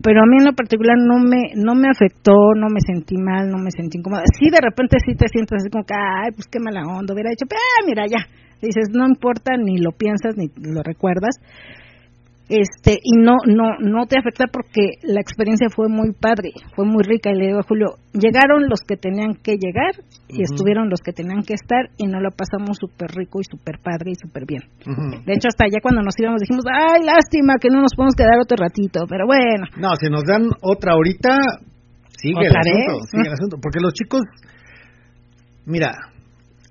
Pero 0.00 0.24
a 0.24 0.28
mí 0.28 0.40
en 0.40 0.48
lo 0.48 0.56
particular 0.56 0.96
no 0.96 1.20
me 1.20 1.52
no 1.52 1.76
me 1.76 1.92
afectó, 1.92 2.32
no 2.56 2.72
me 2.72 2.80
sentí 2.80 3.20
mal, 3.20 3.52
no 3.52 3.60
me 3.60 3.68
sentí 3.76 4.00
incómoda. 4.00 4.24
Sí, 4.40 4.48
de 4.48 4.60
repente 4.64 4.96
sí 5.04 5.12
te 5.12 5.28
sientes 5.28 5.60
así 5.60 5.68
como 5.68 5.84
que, 5.84 5.92
ay, 5.92 6.32
pues 6.32 6.48
qué 6.48 6.60
mala 6.64 6.80
onda, 6.88 7.12
hubiera 7.12 7.28
dicho, 7.28 7.44
ah, 7.44 7.84
mira, 7.84 8.08
ya. 8.08 8.24
Dices, 8.62 8.88
no 8.92 9.06
importa, 9.06 9.52
ni 9.56 9.78
lo 9.78 9.92
piensas, 9.92 10.36
ni 10.36 10.48
lo 10.56 10.82
recuerdas. 10.82 11.36
este 12.48 12.94
y 13.02 13.18
no 13.18 13.34
no 13.44 13.74
no 13.80 14.06
te 14.06 14.20
afecta 14.20 14.44
porque 14.46 15.02
la 15.02 15.20
experiencia 15.20 15.66
fue 15.68 15.88
muy 15.88 16.12
padre 16.14 16.50
fue 16.76 16.86
muy 16.86 17.02
rica 17.02 17.28
y 17.30 17.34
le 17.34 17.46
digo 17.48 17.58
a 17.58 17.66
Julio 17.66 17.98
llegaron 18.14 18.70
los 18.70 18.86
que 18.86 18.96
tenían 18.96 19.34
que 19.42 19.58
llegar 19.58 19.98
y 20.28 20.42
estuvieron 20.46 20.88
los 20.88 21.00
que 21.00 21.10
tenían 21.10 21.42
que 21.42 21.54
estar 21.54 21.90
y 21.98 22.06
nos 22.06 22.22
lo 22.22 22.30
pasamos 22.30 22.78
súper 22.78 23.10
rico 23.18 23.40
y 23.40 23.44
súper 23.50 23.80
padre 23.82 24.12
y 24.12 24.14
súper 24.14 24.46
bien 24.46 24.62
de 25.26 25.32
hecho 25.34 25.48
hasta 25.50 25.66
allá 25.66 25.82
cuando 25.82 26.02
nos 26.02 26.14
íbamos 26.20 26.38
dijimos 26.38 26.62
ay 26.70 27.02
lástima 27.02 27.58
que 27.60 27.66
no 27.66 27.82
nos 27.82 27.90
podemos 27.96 28.14
quedar 28.14 28.38
otro 28.38 28.56
ratito 28.62 29.06
pero 29.10 29.26
bueno 29.26 29.66
No, 29.76 29.96
si 29.98 30.06
nos 30.08 30.22
dan 30.22 30.46
otra 30.62 30.92
ahorita, 30.94 31.34
sigue 32.14 32.46
¿Otra 32.46 32.62
el 32.62 32.78
asunto, 32.78 33.06
sigue 33.10 33.26
el 33.26 33.32
asunto. 33.34 33.56
Porque 33.60 33.80
los 33.82 33.92
chicos, 33.92 34.22
mira, 35.66 35.90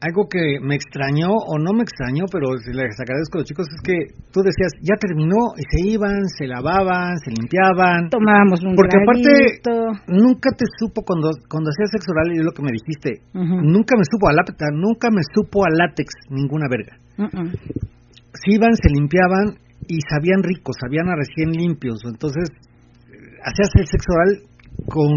algo 0.02 0.28
que 0.30 0.60
me 0.62 0.76
extrañó, 0.76 1.30
o 1.32 1.58
no 1.58 1.72
me 1.74 1.84
extrañó, 1.84 2.26
pero 2.32 2.54
les 2.56 3.00
agradezco 3.00 3.38
a 3.38 3.40
los 3.40 3.48
chicos, 3.48 3.68
es 3.72 3.82
que 3.82 4.16
tú 4.32 4.42
decías, 4.42 4.74
ya 4.82 4.96
terminó, 5.00 5.56
y 5.56 5.64
se 5.70 5.80
iban, 5.88 6.28
se 6.28 6.48
lavaban, 6.48 7.18
se 7.20 7.32
limpiaban. 7.32 8.10
tomábamos 8.10 8.62
un 8.64 8.76
Porque 8.76 8.98
aparte, 8.98 9.62
nunca 10.08 10.52
te 10.58 10.66
supo 10.80 11.02
cuando 11.04 11.32
cuando 11.50 11.70
hacías 11.70 11.92
sexo 11.92 12.12
oral, 12.12 12.36
y 12.36 12.40
es 12.40 12.46
lo 12.46 12.52
que 12.52 12.64
me 12.64 12.72
dijiste, 12.72 13.24
nunca 13.34 13.96
me 13.98 14.04
supo 14.04 14.30
a 14.30 14.34
látex, 14.34 14.58
nunca 14.74 15.10
me 15.10 15.22
supo 15.34 15.64
a 15.64 15.70
látex 15.72 16.10
ninguna 16.30 16.68
verga. 16.70 16.98
Se 18.36 18.52
iban, 18.52 18.76
se 18.76 18.90
limpiaban 18.90 19.58
y 19.88 20.00
sabían 20.10 20.44
ricos, 20.44 20.76
sabían 20.80 21.08
a 21.10 21.16
recién 21.16 21.52
limpios. 21.52 22.00
Entonces, 22.06 22.50
eh, 22.52 23.40
hacías 23.44 23.70
el 23.80 23.88
sexo 23.88 24.12
oral 24.12 24.32
con 24.88 25.10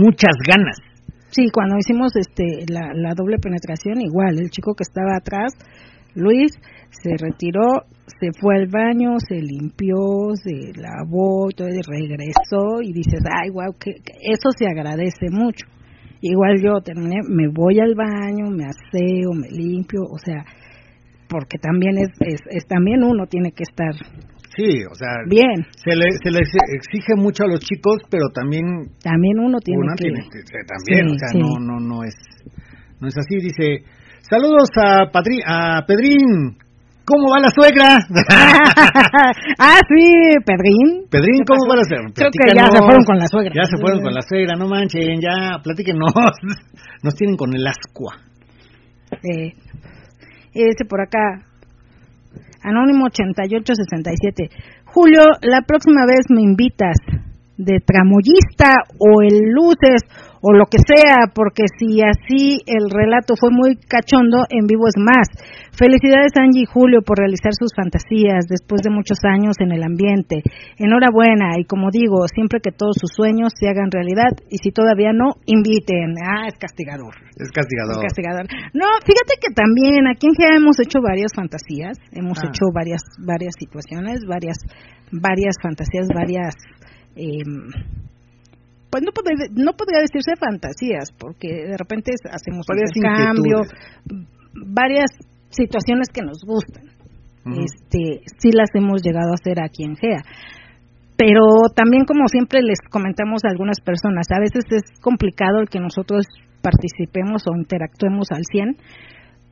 muchas 0.00 0.34
ganas. 0.46 0.76
Sí, 1.34 1.50
cuando 1.52 1.76
hicimos 1.76 2.14
este 2.14 2.64
la, 2.72 2.92
la 2.94 3.12
doble 3.16 3.38
penetración, 3.38 4.00
igual, 4.00 4.38
el 4.38 4.50
chico 4.50 4.74
que 4.74 4.84
estaba 4.84 5.16
atrás, 5.16 5.52
Luis, 6.14 6.52
se 6.90 7.10
retiró, 7.18 7.82
se 8.06 8.30
fue 8.40 8.54
al 8.54 8.68
baño, 8.68 9.18
se 9.18 9.42
limpió, 9.42 9.96
se 10.34 10.78
lavó, 10.80 11.48
todo, 11.56 11.66
y 11.66 11.82
regresó 11.82 12.80
y 12.82 12.92
dices, 12.92 13.18
ay, 13.26 13.50
wow, 13.50 13.74
que, 13.80 13.94
que 13.94 14.12
eso 14.30 14.50
se 14.56 14.66
agradece 14.66 15.26
mucho. 15.30 15.66
Igual 16.20 16.62
yo 16.62 16.80
terminé, 16.84 17.16
me 17.28 17.48
voy 17.48 17.80
al 17.80 17.96
baño, 17.96 18.50
me 18.50 18.66
aseo, 18.66 19.32
me 19.34 19.48
limpio, 19.50 20.02
o 20.02 20.18
sea, 20.18 20.44
porque 21.28 21.58
también 21.58 21.98
es, 21.98 22.10
es, 22.20 22.40
es 22.48 22.66
también 22.66 23.02
uno 23.02 23.26
tiene 23.26 23.50
que 23.50 23.64
estar 23.64 23.92
Sí, 24.56 24.84
o 24.88 24.94
sea, 24.94 25.08
bien, 25.26 25.66
se, 25.74 25.96
le, 25.96 26.06
se 26.22 26.30
les 26.30 26.48
exige 26.74 27.16
mucho 27.16 27.42
a 27.42 27.48
los 27.48 27.60
chicos, 27.60 27.98
pero 28.08 28.28
también 28.32 28.62
también 29.02 29.38
uno 29.40 29.58
tiene 29.58 29.82
una 29.82 29.94
que... 29.96 30.04
tiene 30.04 30.22
que 30.30 30.62
también, 30.62 31.08
Sí, 31.08 31.14
o 31.14 31.18
sea, 31.18 31.28
sí. 31.32 31.38
no, 31.38 31.58
no, 31.58 31.80
no 31.80 32.04
es, 32.04 32.14
no 33.00 33.08
es 33.08 33.14
así. 33.18 33.36
Dice, 33.42 33.82
saludos 34.22 34.70
a, 34.78 35.10
Patri, 35.10 35.40
a 35.44 35.82
Pedrín, 35.86 36.54
¿cómo 37.04 37.30
va 37.34 37.40
la 37.42 37.50
suegra? 37.50 37.98
ah, 39.58 39.80
sí, 39.88 40.06
Pedrín. 40.46 41.08
Pedrín, 41.10 41.42
¿Qué 41.42 41.50
¿cómo 41.50 41.66
va 41.68 41.76
la 41.76 41.84
suegra? 41.84 42.12
Creo 42.14 42.30
que 42.30 42.54
ya 42.54 42.66
se 42.70 42.78
fueron 42.78 43.04
con 43.04 43.18
la 43.18 43.26
suegra. 43.26 43.52
Ya 43.54 43.64
se 43.64 43.76
fueron 43.76 44.02
con 44.02 44.14
la 44.14 44.22
suegra, 44.22 44.54
no 44.56 44.68
manchen, 44.68 45.20
ya, 45.20 45.58
platíquenos. 45.64 46.12
Nos 47.02 47.14
tienen 47.16 47.36
con 47.36 47.50
el 47.54 47.66
ascua. 47.66 48.22
Eh, 49.22 49.52
ese 50.54 50.84
por 50.88 51.00
acá. 51.00 51.42
Anónimo 52.64 53.04
8867. 53.06 54.48
Julio, 54.86 55.22
la 55.42 55.60
próxima 55.62 56.06
vez 56.06 56.26
me 56.30 56.42
invitas 56.42 56.96
de 57.56 57.78
tramoyista 57.84 58.72
o 58.98 59.22
el 59.22 59.52
luces 59.52 60.02
o 60.44 60.52
lo 60.52 60.68
que 60.68 60.76
sea, 60.84 61.32
porque 61.32 61.64
si 61.80 62.04
así 62.04 62.60
el 62.68 62.92
relato 62.92 63.32
fue 63.32 63.48
muy 63.48 63.80
cachondo, 63.80 64.44
en 64.52 64.68
vivo 64.68 64.84
es 64.84 65.00
más. 65.00 65.24
Felicidades 65.72 66.36
Angie 66.36 66.62
y 66.62 66.70
Julio 66.70 67.00
por 67.00 67.16
realizar 67.16 67.56
sus 67.56 67.72
fantasías 67.72 68.44
después 68.44 68.82
de 68.84 68.92
muchos 68.92 69.16
años 69.24 69.56
en 69.58 69.72
el 69.72 69.82
ambiente. 69.82 70.44
Enhorabuena 70.76 71.56
y 71.56 71.64
como 71.64 71.88
digo, 71.90 72.28
siempre 72.28 72.60
que 72.60 72.76
todos 72.76 73.00
sus 73.00 73.10
sueños 73.16 73.56
se 73.58 73.72
hagan 73.72 73.88
realidad 73.90 74.36
y 74.52 74.58
si 74.60 74.70
todavía 74.70 75.16
no, 75.16 75.40
inviten. 75.48 76.12
Ah, 76.20 76.44
es 76.46 76.54
castigador. 76.60 77.16
Es 77.40 77.48
castigador. 77.50 77.96
El 77.96 78.02
castigador. 78.04 78.44
No, 78.76 78.86
fíjate 79.00 79.40
que 79.40 79.48
también 79.56 80.06
aquí 80.06 80.28
en 80.28 80.36
GEA 80.36 80.60
hemos 80.60 80.76
hecho 80.78 81.00
varias 81.00 81.32
fantasías, 81.34 81.96
hemos 82.12 82.36
Ah. 82.38 82.48
hecho 82.52 82.68
varias 82.68 83.00
varias 83.18 83.54
situaciones, 83.58 84.20
varias 84.28 84.58
varias 85.10 85.56
fantasías, 85.62 86.06
varias 86.12 86.54
em, 87.16 87.70
pues 88.94 89.02
no 89.02 89.10
podría, 89.10 89.50
no 89.50 89.72
podría 89.74 90.06
decirse 90.06 90.38
fantasías, 90.38 91.10
porque 91.18 91.66
de 91.66 91.76
repente 91.76 92.14
hacemos 92.30 92.62
Varias 92.62 92.94
cambio, 92.94 93.58
varias 94.54 95.10
situaciones 95.50 96.14
que 96.14 96.22
nos 96.22 96.38
gustan. 96.46 96.94
Ujú. 97.42 97.58
Este, 97.58 98.22
sí 98.38 98.54
las 98.54 98.70
hemos 98.72 99.02
llegado 99.02 99.32
a 99.32 99.34
hacer 99.34 99.58
aquí 99.58 99.82
en 99.82 99.96
GEA. 99.96 100.22
Pero 101.16 101.42
también, 101.74 102.04
como 102.04 102.28
siempre 102.28 102.62
les 102.62 102.78
comentamos 102.88 103.42
a 103.42 103.50
algunas 103.50 103.80
personas, 103.80 104.30
a 104.30 104.38
veces 104.38 104.62
es 104.70 104.86
complicado 105.00 105.58
el 105.58 105.68
que 105.68 105.80
nosotros 105.80 106.26
participemos 106.62 107.42
o 107.50 107.56
interactuemos 107.58 108.30
al 108.30 108.44
100, 108.46 108.76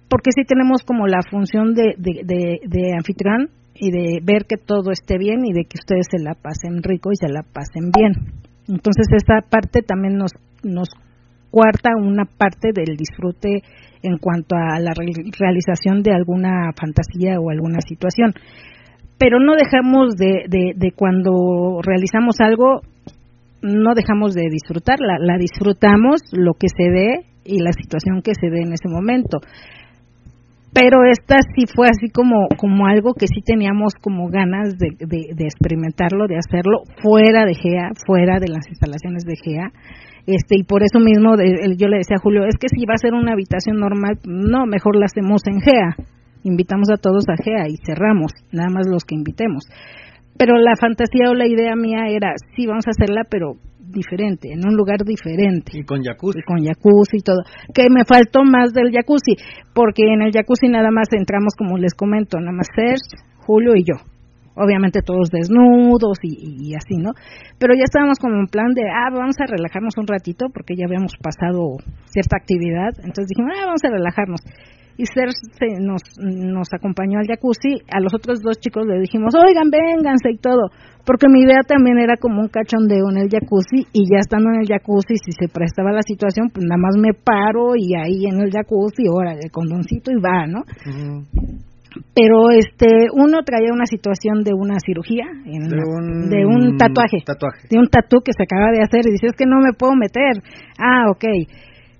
porque 0.08 0.30
sí 0.30 0.44
tenemos 0.46 0.84
como 0.86 1.08
la 1.08 1.18
función 1.28 1.74
de, 1.74 1.96
de, 1.98 2.22
de, 2.22 2.60
de 2.62 2.94
anfitrión 2.94 3.50
y 3.74 3.90
de 3.90 4.20
ver 4.22 4.46
que 4.46 4.56
todo 4.56 4.92
esté 4.92 5.18
bien 5.18 5.44
y 5.44 5.52
de 5.52 5.64
que 5.64 5.82
ustedes 5.82 6.06
se 6.08 6.22
la 6.22 6.34
pasen 6.34 6.80
rico 6.84 7.10
y 7.10 7.16
se 7.16 7.26
la 7.26 7.42
pasen 7.42 7.90
bien. 7.90 8.51
Entonces, 8.68 9.06
esta 9.16 9.40
parte 9.48 9.82
también 9.82 10.16
nos, 10.16 10.32
nos 10.62 10.88
cuarta 11.50 11.90
una 11.96 12.24
parte 12.24 12.70
del 12.72 12.96
disfrute 12.96 13.62
en 14.02 14.18
cuanto 14.18 14.56
a 14.56 14.78
la 14.80 14.92
re- 14.94 15.30
realización 15.38 16.02
de 16.02 16.12
alguna 16.12 16.72
fantasía 16.78 17.38
o 17.40 17.50
alguna 17.50 17.80
situación. 17.86 18.32
Pero 19.18 19.38
no 19.38 19.54
dejamos 19.54 20.16
de, 20.16 20.44
de, 20.48 20.72
de 20.74 20.92
cuando 20.92 21.80
realizamos 21.82 22.36
algo, 22.40 22.80
no 23.60 23.94
dejamos 23.94 24.34
de 24.34 24.48
disfrutarla, 24.50 25.18
la 25.20 25.38
disfrutamos 25.38 26.20
lo 26.32 26.54
que 26.54 26.68
se 26.68 26.90
dé 26.90 27.26
y 27.44 27.60
la 27.60 27.72
situación 27.72 28.22
que 28.22 28.32
se 28.34 28.48
dé 28.50 28.62
en 28.62 28.72
ese 28.72 28.88
momento. 28.88 29.38
Pero 30.74 31.04
esta 31.04 31.36
sí 31.54 31.64
fue 31.74 31.88
así 31.88 32.08
como, 32.08 32.48
como 32.56 32.86
algo 32.86 33.12
que 33.12 33.26
sí 33.26 33.42
teníamos 33.44 33.92
como 34.00 34.28
ganas 34.28 34.78
de, 34.78 34.96
de, 34.98 35.44
experimentarlo, 35.44 36.26
de 36.26 36.38
hacerlo 36.38 36.84
fuera 37.02 37.44
de 37.44 37.54
GEA, 37.54 37.90
fuera 38.06 38.40
de 38.40 38.48
las 38.48 38.66
instalaciones 38.68 39.24
de 39.24 39.34
GEA. 39.36 39.70
Este, 40.26 40.56
y 40.56 40.64
por 40.64 40.82
eso 40.82 40.98
mismo 40.98 41.36
de- 41.36 41.76
yo 41.76 41.88
le 41.88 41.98
decía 41.98 42.16
a 42.16 42.22
Julio, 42.22 42.44
es 42.44 42.56
que 42.58 42.68
si 42.68 42.86
va 42.86 42.94
a 42.94 43.02
ser 43.04 43.12
una 43.12 43.32
habitación 43.32 43.76
normal, 43.76 44.18
no, 44.24 44.64
mejor 44.66 44.96
la 44.96 45.06
hacemos 45.06 45.42
en 45.46 45.60
GEA. 45.60 45.96
Invitamos 46.44 46.88
a 46.90 46.96
todos 46.96 47.24
a 47.28 47.36
GEA 47.36 47.68
y 47.68 47.76
cerramos, 47.84 48.32
nada 48.50 48.70
más 48.70 48.86
los 48.88 49.04
que 49.04 49.14
invitemos. 49.14 49.64
Pero 50.38 50.56
la 50.56 50.76
fantasía 50.80 51.28
o 51.30 51.34
la 51.34 51.46
idea 51.46 51.76
mía 51.76 52.08
era, 52.08 52.32
sí, 52.56 52.66
vamos 52.66 52.86
a 52.86 52.90
hacerla, 52.96 53.24
pero 53.28 53.56
diferente, 53.92 54.52
en 54.52 54.66
un 54.66 54.74
lugar 54.74 54.98
diferente 55.04 55.72
Y 55.78 55.84
con 55.84 56.02
jacuzzi. 56.02 56.40
y 56.40 56.42
con 56.42 56.64
jacuzzi 56.64 57.18
y 57.18 57.22
todo. 57.22 57.42
Que 57.74 57.88
me 57.90 58.04
faltó 58.04 58.42
más 58.44 58.72
del 58.72 58.90
jacuzzi, 58.90 59.36
porque 59.74 60.02
en 60.12 60.22
el 60.22 60.32
jacuzzi 60.32 60.68
nada 60.68 60.90
más 60.90 61.08
entramos, 61.12 61.54
como 61.56 61.78
les 61.78 61.94
comento, 61.94 62.38
nada 62.40 62.52
más 62.52 62.66
Serge, 62.74 63.22
Julio 63.46 63.74
y 63.76 63.84
yo. 63.84 63.94
Obviamente 64.54 65.00
todos 65.00 65.30
desnudos 65.30 66.18
y, 66.22 66.28
y- 66.28 66.70
y 66.70 66.74
así, 66.74 66.96
¿no? 66.98 67.12
Pero 67.58 67.72
ya 67.74 67.84
estábamos 67.84 68.18
como 68.18 68.34
en 68.36 68.46
plan 68.48 68.74
de, 68.74 68.82
ah, 68.84 69.08
vamos 69.10 69.36
a 69.40 69.46
relajarnos 69.46 69.96
un 69.96 70.06
ratito, 70.06 70.46
porque 70.52 70.74
ya 70.76 70.84
habíamos 70.84 71.14
pasado 71.22 71.78
cierta 72.12 72.36
actividad. 72.36 72.92
Entonces 72.98 73.28
dijimos, 73.28 73.52
ah, 73.56 73.64
vamos 73.66 73.80
a 73.84 73.88
relajarnos. 73.88 74.40
Y 74.96 75.06
Serge 75.06 75.32
se- 75.58 75.80
nos, 75.80 76.02
nos 76.20 76.68
acompañó 76.72 77.18
al 77.18 77.26
jacuzzi. 77.26 77.80
A 77.90 78.00
los 78.00 78.12
otros 78.14 78.40
dos 78.42 78.58
chicos 78.60 78.86
le 78.86 79.00
dijimos, 79.00 79.34
oigan, 79.34 79.70
vénganse 79.70 80.30
y 80.32 80.38
todo. 80.38 80.68
Porque 81.04 81.26
mi 81.28 81.40
idea 81.42 81.60
también 81.66 81.98
era 81.98 82.16
como 82.16 82.40
un 82.42 82.48
cachondeo 82.48 83.10
en 83.10 83.18
el 83.18 83.28
jacuzzi. 83.30 83.86
Y 83.92 84.04
ya 84.12 84.18
estando 84.20 84.50
en 84.50 84.60
el 84.60 84.68
jacuzzi, 84.68 85.16
si 85.16 85.32
se 85.32 85.48
prestaba 85.48 85.90
la 85.92 86.02
situación, 86.02 86.48
pues 86.52 86.64
nada 86.68 86.78
más 86.80 86.94
me 86.96 87.12
paro 87.14 87.74
y 87.76 87.94
ahí 87.96 88.26
en 88.26 88.40
el 88.40 88.50
jacuzzi, 88.52 89.08
órale, 89.10 89.40
el 89.44 89.50
condoncito 89.50 90.10
y 90.12 90.20
va, 90.20 90.46
¿no? 90.46 90.62
Pero 92.14 92.50
este, 92.50 92.86
uno 93.12 93.42
traía 93.44 93.72
una 93.72 93.84
situación 93.84 94.42
de 94.44 94.52
una 94.54 94.76
cirugía, 94.84 95.24
en 95.44 95.68
De 95.68 95.76
un, 95.84 96.30
de 96.30 96.46
un 96.46 96.76
tatuaje 96.78 97.18
Tatuaje. 97.24 97.68
de 97.68 97.78
un 97.78 97.86
tatú 97.88 98.20
que 98.24 98.32
se 98.32 98.44
acaba 98.44 98.70
de 98.72 98.82
hacer 98.82 99.02
y 99.06 99.12
dice, 99.12 99.26
es 99.26 99.36
que 99.36 99.44
no 99.44 99.58
me 99.60 99.74
puedo 99.74 99.94
meter. 99.94 100.40
Ah, 100.78 101.10
ok. 101.10 101.24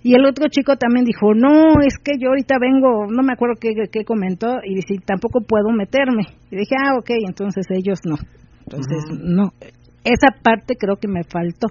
Y 0.05 0.15
el 0.15 0.25
otro 0.27 0.49
chico 0.49 0.77
también 0.77 1.05
dijo, 1.05 1.33
no, 1.35 1.81
es 1.81 1.95
que 2.03 2.19
yo 2.19 2.31
ahorita 2.31 2.57
vengo, 2.61 3.07
no 3.09 3.23
me 3.23 3.33
acuerdo 3.35 3.55
qué, 3.61 3.71
qué 3.91 4.05
comentó, 4.05 4.59
y 4.65 4.75
dice, 4.75 4.95
tampoco 5.07 5.41
puedo 5.47 5.71
meterme. 5.71 6.25
Y 6.51 6.57
dije, 6.57 6.75
ah, 6.85 6.97
ok, 6.99 7.11
entonces 7.29 7.67
ellos 7.71 8.01
no. 8.05 8.17
Entonces, 8.67 9.05
no. 9.23 9.51
Esa 10.05 10.35
parte 10.43 10.75
creo 10.77 10.97
que 10.97 11.07
me 11.07 11.23
faltó. 11.23 11.69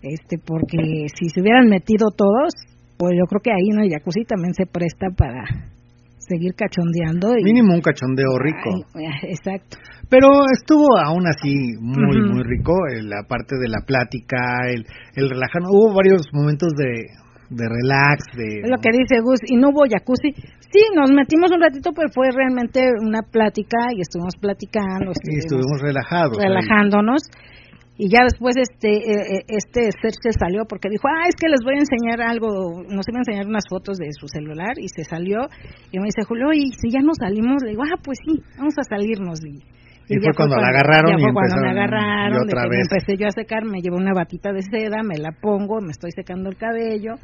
Este, 0.00 0.38
porque 0.38 1.08
si 1.14 1.28
se 1.28 1.40
hubieran 1.40 1.68
metido 1.68 2.08
todos, 2.16 2.54
pues 2.96 3.12
yo 3.18 3.26
creo 3.28 3.40
que 3.42 3.50
ahí 3.50 3.68
en 3.72 3.80
el 3.80 3.90
jacuzzi 3.90 4.24
también 4.24 4.54
se 4.54 4.64
presta 4.66 5.08
para 5.16 5.44
seguir 6.16 6.54
cachondeando. 6.54 7.36
Y, 7.38 7.44
Mínimo 7.44 7.74
un 7.74 7.80
cachondeo 7.82 8.38
rico. 8.38 8.70
Ay, 8.94 9.30
exacto. 9.30 9.76
Pero 10.08 10.28
estuvo 10.54 10.86
aún 11.04 11.26
así 11.26 11.52
muy, 11.80 12.22
muy 12.30 12.42
rico. 12.44 12.72
eh, 12.92 13.02
La 13.02 13.26
parte 13.28 13.56
de 13.60 13.68
la 13.68 13.84
plática, 13.86 14.38
el, 14.68 14.86
el 15.16 15.28
relajarnos. 15.30 15.70
Hubo 15.72 15.94
varios 15.94 16.22
momentos 16.32 16.72
de, 16.76 17.04
de 17.50 17.64
relax, 17.68 18.24
de... 18.36 18.68
Lo 18.68 18.78
que 18.78 18.90
dice 18.90 19.20
Gus, 19.22 19.40
¿y 19.46 19.56
no 19.56 19.70
hubo 19.70 19.84
jacuzzi? 19.88 20.34
Sí 20.70 20.82
nos 20.94 21.10
metimos 21.12 21.50
un 21.52 21.60
ratito, 21.60 21.92
pero 21.94 22.08
fue 22.12 22.30
realmente 22.30 22.82
una 23.00 23.22
plática 23.22 23.92
y 23.94 24.00
estuvimos 24.00 24.34
platicando. 24.40 25.12
Y 25.24 25.38
estuvimos 25.38 25.80
relajados. 25.80 26.36
Relajándonos. 26.38 27.22
Y 27.98 28.10
ya 28.10 28.24
después 28.24 28.56
este 28.60 28.92
eh, 28.92 29.40
eh, 29.40 29.44
este 29.48 29.88
Sergio 30.02 30.20
se 30.20 30.32
salió 30.38 30.66
porque 30.68 30.90
dijo, 30.90 31.08
ah, 31.08 31.28
es 31.28 31.34
que 31.34 31.48
les 31.48 31.64
voy 31.64 31.76
a 31.76 31.80
enseñar 31.80 32.20
algo, 32.20 32.82
nos 32.84 33.08
iba 33.08 33.18
a 33.18 33.24
enseñar 33.24 33.46
unas 33.46 33.64
fotos 33.70 33.96
de 33.96 34.12
su 34.12 34.28
celular 34.28 34.76
y 34.76 34.88
se 34.88 35.04
salió 35.04 35.48
y 35.90 35.98
me 35.98 36.04
dice, 36.04 36.22
Julio, 36.28 36.52
y 36.52 36.72
si 36.76 36.90
ya 36.90 37.00
nos 37.00 37.16
salimos, 37.16 37.62
le 37.64 37.70
digo, 37.70 37.82
ah, 37.88 37.96
pues 38.02 38.18
sí, 38.20 38.42
vamos 38.58 38.74
a 38.76 38.84
salirnos. 38.84 39.40
Y, 39.46 39.64
y, 40.08 40.18
fue, 40.20 40.32
cuando, 40.36 40.56
la 40.56 40.68
agarraron 40.68 41.18
y 41.18 41.22
fue 41.22 41.32
cuando 41.32 41.56
me 41.62 41.70
agarraron, 41.70 42.42
otra 42.46 42.62
vez. 42.68 42.86
Me 42.88 42.96
empecé 42.96 43.16
yo 43.18 43.26
a 43.26 43.30
secar, 43.30 43.64
me 43.64 43.80
llevo 43.80 43.96
una 43.96 44.12
batita 44.14 44.52
de 44.52 44.62
seda, 44.62 45.02
me 45.02 45.18
la 45.18 45.32
pongo, 45.32 45.80
me 45.80 45.90
estoy 45.90 46.10
secando 46.12 46.48
el 46.48 46.56
cabello 46.56 47.14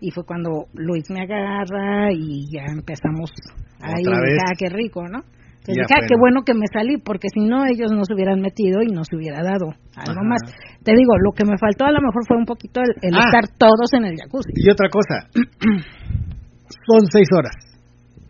y 0.00 0.10
fue 0.10 0.24
cuando 0.24 0.66
Luis 0.74 1.10
me 1.10 1.22
agarra 1.22 2.10
y 2.12 2.50
ya 2.50 2.64
empezamos 2.72 3.30
ahí, 3.80 4.02
ah, 4.06 4.52
qué 4.58 4.68
rico, 4.68 5.06
¿no? 5.06 5.20
Entonces 5.60 5.86
dije, 5.86 5.94
ah, 5.94 6.06
qué 6.08 6.16
bueno 6.18 6.40
que 6.42 6.54
me 6.54 6.66
salí, 6.72 6.96
porque 6.96 7.28
si 7.28 7.44
no 7.44 7.66
ellos 7.66 7.92
no 7.92 8.04
se 8.04 8.14
hubieran 8.14 8.40
metido 8.40 8.80
y 8.80 8.88
no 8.88 9.04
se 9.04 9.14
hubiera 9.14 9.44
dado 9.44 9.76
algo 9.94 10.22
más. 10.24 10.40
Te 10.82 10.92
digo, 10.96 11.12
lo 11.20 11.32
que 11.36 11.44
me 11.44 11.58
faltó 11.60 11.84
a 11.84 11.92
lo 11.92 12.00
mejor 12.00 12.24
fue 12.26 12.38
un 12.38 12.46
poquito 12.46 12.80
el, 12.80 13.14
ah. 13.14 13.28
estar 13.28 13.44
todos 13.58 13.92
en 13.92 14.06
el 14.06 14.16
jacuzzi. 14.16 14.56
Y 14.56 14.70
otra 14.70 14.88
cosa, 14.88 15.28
son 16.88 17.00
seis 17.12 17.28
horas, 17.36 17.54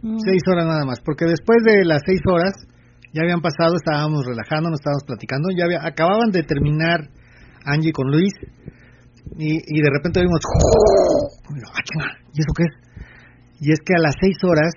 mm. 0.03 0.19
seis 0.19 0.43
horas 0.51 0.67
nada 0.67 0.85
más, 0.85 1.01
porque 1.01 1.25
después 1.25 1.63
de 1.65 1.85
las 1.85 2.03
seis 2.05 2.21
horas 2.27 2.67
ya 3.13 3.23
habían 3.23 3.41
pasado, 3.41 3.75
estábamos 3.77 4.25
relajando, 4.25 4.71
nos 4.71 4.81
estábamos 4.81 5.05
platicando, 5.05 5.49
ya 5.57 5.65
había, 5.65 5.81
acababan 5.87 6.31
de 6.31 6.43
terminar 6.43 7.11
Angie 7.65 7.93
con 7.93 8.11
Luis 8.11 8.33
y, 9.37 9.57
y 9.57 9.83
de 9.83 9.91
repente 9.91 10.21
vimos, 10.21 10.41
¿y 12.33 12.41
eso 12.41 12.53
qué 12.57 12.65
es? 12.65 12.91
Y 13.61 13.73
es 13.73 13.81
que 13.85 13.95
a 13.95 14.01
las 14.01 14.15
seis 14.21 14.37
horas 14.43 14.73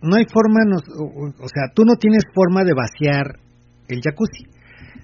no 0.00 0.16
hay 0.16 0.24
forma, 0.30 0.60
o, 0.78 1.48
sea, 1.48 1.74
tú 1.74 1.82
no 1.84 1.96
tienes 1.96 2.22
forma 2.32 2.62
de 2.64 2.72
vaciar 2.72 3.40
el 3.88 4.00
jacuzzi. 4.00 4.46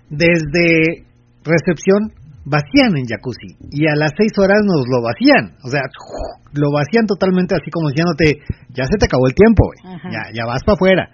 Desde 0.08 1.04
recepción 1.42 2.14
vacían 2.44 2.96
en 2.96 3.06
jacuzzi 3.06 3.56
y 3.72 3.88
a 3.88 3.96
las 3.96 4.12
seis 4.16 4.32
horas 4.38 4.60
nos 4.62 4.86
lo 4.86 5.02
vacían, 5.02 5.56
o 5.64 5.68
sea, 5.68 5.82
lo 6.52 6.70
vacían 6.70 7.06
totalmente 7.06 7.54
así 7.54 7.70
como 7.70 7.88
diciéndote, 7.88 8.38
ya 8.70 8.84
se 8.84 8.96
te 8.98 9.06
acabó 9.06 9.26
el 9.26 9.34
tiempo, 9.34 9.64
ya, 10.12 10.30
ya 10.32 10.46
vas 10.46 10.62
para 10.62 10.76
afuera. 10.76 11.10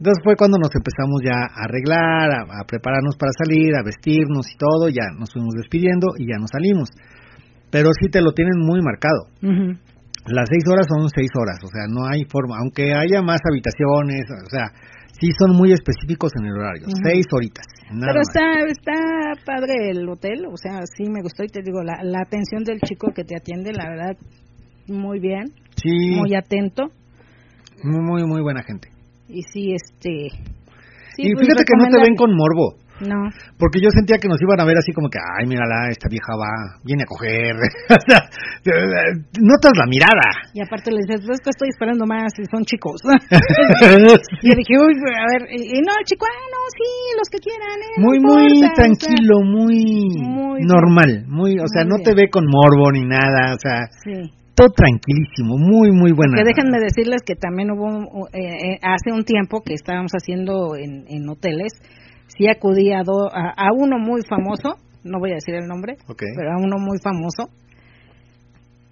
Entonces 0.00 0.24
fue 0.24 0.32
cuando 0.34 0.56
nos 0.56 0.72
empezamos 0.72 1.20
ya 1.20 1.36
a 1.36 1.68
arreglar, 1.68 2.32
a, 2.32 2.64
prepararnos 2.64 3.20
para 3.20 3.36
salir, 3.36 3.76
a 3.76 3.84
vestirnos 3.84 4.48
y 4.48 4.56
todo, 4.56 4.88
ya 4.88 5.12
nos 5.12 5.28
fuimos 5.30 5.52
despidiendo 5.52 6.16
y 6.16 6.24
ya 6.24 6.40
nos 6.40 6.48
salimos. 6.48 6.88
Pero 7.68 7.92
sí 7.92 8.08
te 8.08 8.22
lo 8.22 8.32
tienen 8.32 8.64
muy 8.64 8.80
marcado. 8.80 9.28
Las 10.24 10.48
seis 10.48 10.64
horas 10.72 10.88
son 10.88 11.04
seis 11.12 11.28
horas, 11.36 11.60
o 11.60 11.68
sea, 11.68 11.84
no 11.92 12.08
hay 12.08 12.24
forma, 12.24 12.56
aunque 12.64 12.94
haya 12.96 13.20
más 13.20 13.40
habitaciones, 13.44 14.24
o 14.24 14.48
sea, 14.48 14.72
sí 15.20 15.28
son 15.38 15.52
muy 15.54 15.72
específicos 15.72 16.32
en 16.40 16.46
el 16.46 16.56
horario, 16.56 16.86
seis 17.04 17.26
horitas. 17.32 17.66
Pero 17.92 18.20
está 18.24 18.64
está 18.68 19.44
padre 19.44 19.90
el 19.90 20.08
hotel, 20.08 20.46
o 20.46 20.56
sea, 20.56 20.80
sí 20.96 21.10
me 21.10 21.20
gustó 21.20 21.44
y 21.44 21.48
te 21.48 21.60
digo, 21.60 21.82
la, 21.82 22.00
la 22.04 22.20
atención 22.24 22.64
del 22.64 22.80
chico 22.80 23.12
que 23.14 23.24
te 23.24 23.36
atiende, 23.36 23.72
la 23.72 23.84
verdad, 23.84 24.16
muy 24.88 25.20
bien, 25.20 25.44
sí. 25.76 26.16
muy 26.16 26.34
atento. 26.34 26.88
Muy, 27.82 28.00
muy, 28.00 28.24
muy 28.24 28.40
buena 28.40 28.62
gente 28.62 28.99
y 29.30 29.42
sí, 29.42 29.74
este... 29.74 30.28
y 31.16 31.32
pues, 31.34 31.46
fíjate 31.46 31.64
que 31.64 31.76
no 31.78 31.88
te 31.88 32.00
ven 32.02 32.16
con 32.16 32.30
morbo. 32.34 32.76
No. 33.00 33.32
Porque 33.56 33.80
yo 33.80 33.88
sentía 33.88 34.20
que 34.20 34.28
nos 34.28 34.36
iban 34.42 34.60
a 34.60 34.64
ver 34.64 34.76
así 34.76 34.92
como 34.92 35.08
que, 35.08 35.16
ay, 35.16 35.46
mírala, 35.48 35.88
esta 35.88 36.08
vieja 36.08 36.36
va, 36.36 36.76
viene 36.84 37.04
a 37.04 37.08
coger. 37.08 37.56
sea, 37.88 38.20
notas 39.40 39.72
la 39.72 39.86
mirada. 39.88 40.52
Y 40.52 40.60
aparte 40.60 40.92
le 40.92 41.00
dices, 41.00 41.24
pues 41.24 41.40
estoy 41.40 41.70
esperando 41.72 42.04
más, 42.04 42.28
y 42.36 42.44
son 42.44 42.64
chicos. 42.64 43.00
y 44.44 44.48
dije, 44.52 44.74
uy, 44.76 44.92
a 45.16 45.26
ver, 45.32 45.48
y, 45.48 45.80
no, 45.80 45.96
el 45.96 46.04
chico, 46.04 46.26
ah, 46.28 46.44
no, 46.52 46.60
sí, 46.76 46.90
los 47.16 47.28
que 47.32 47.40
quieran. 47.40 47.78
Eh, 47.80 47.96
muy, 47.96 48.20
muy 48.20 48.68
tranquilo, 48.76 49.40
muy, 49.48 50.60
normal. 50.60 51.24
muy 51.26 51.58
O 51.58 51.68
sea, 51.72 51.84
no 51.84 51.96
te 52.04 52.12
ve 52.14 52.28
con 52.28 52.44
morbo 52.44 52.92
ni 52.92 53.04
nada, 53.04 53.54
o 53.54 53.58
sea. 53.58 53.88
Sí 54.04 54.39
tranquilísimo, 54.68 55.56
muy, 55.56 55.90
muy 55.92 56.12
buena. 56.12 56.36
Que 56.36 56.44
déjenme 56.44 56.78
decirles 56.78 57.22
que 57.24 57.34
también 57.34 57.70
hubo, 57.70 58.28
eh, 58.32 58.74
eh, 58.74 58.78
hace 58.82 59.12
un 59.12 59.24
tiempo 59.24 59.62
que 59.62 59.74
estábamos 59.74 60.12
haciendo 60.12 60.76
en, 60.76 61.04
en 61.08 61.28
hoteles, 61.28 61.72
sí 62.28 62.48
acudí 62.48 62.92
a, 62.92 63.00
a, 63.00 63.72
uno 63.74 63.98
muy 63.98 64.22
famoso, 64.28 64.76
no 65.04 65.18
voy 65.18 65.32
a 65.32 65.34
decir 65.34 65.54
el 65.54 65.66
nombre, 65.66 65.96
pero 66.06 66.52
a 66.52 66.58
uno 66.58 66.76
muy 66.78 66.98
famoso, 67.02 67.50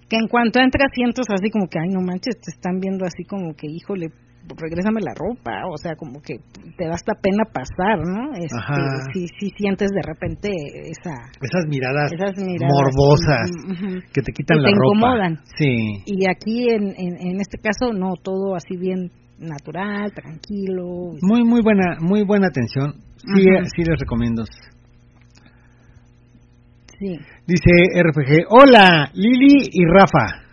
que 0.09 0.16
en 0.16 0.28
cuanto 0.28 0.61
entra 0.61 0.86
sientos 0.93 1.27
así 1.28 1.51
como 1.51 1.69
que, 1.69 1.78
ay, 1.78 1.89
no 1.90 2.01
manches, 2.01 2.40
te 2.40 2.51
están 2.51 2.81
viendo 2.81 3.05
así 3.05 3.24
como 3.24 3.55
que, 3.55 3.66
híjole, 3.66 4.09
regrésame 4.56 5.01
la 5.01 5.12
ropa, 5.15 5.66
o 5.70 5.77
sea, 5.77 5.94
como 5.97 6.20
que 6.20 6.39
te 6.77 6.86
da 6.86 6.94
hasta 6.94 7.15
pena 7.20 7.44
pasar, 7.44 7.98
¿no? 7.98 8.32
Este, 8.32 9.12
si, 9.12 9.27
si 9.39 9.51
sientes 9.56 9.90
de 9.90 10.02
repente 10.02 10.51
esa... 10.51 11.15
Esas 11.40 11.66
miradas, 11.69 12.12
morbosas 12.60 13.51
que 14.12 14.23
te 14.23 14.32
quitan 14.32 14.62
la 14.62 14.69
te 14.69 14.74
ropa. 14.74 14.97
incomodan. 14.97 15.39
Sí. 15.56 16.02
Y 16.06 16.28
aquí, 16.28 16.69
en, 16.70 16.94
en, 16.97 17.40
este 17.40 17.59
caso, 17.59 17.93
no, 17.93 18.15
todo 18.23 18.55
así 18.55 18.77
bien 18.77 19.10
natural, 19.39 20.12
tranquilo. 20.12 21.15
Muy, 21.23 21.44
muy 21.44 21.62
buena, 21.62 21.97
muy 22.01 22.24
buena 22.24 22.48
atención. 22.48 22.94
Sí, 23.16 23.44
sí 23.74 23.82
les 23.85 23.98
recomiendo. 23.98 24.44
Sí. 26.98 27.16
Dice 27.47 28.02
RPG, 28.02 28.47
hola, 28.51 29.10
Lili 29.15 29.69
y 29.70 29.85
Rafa. 29.85 30.48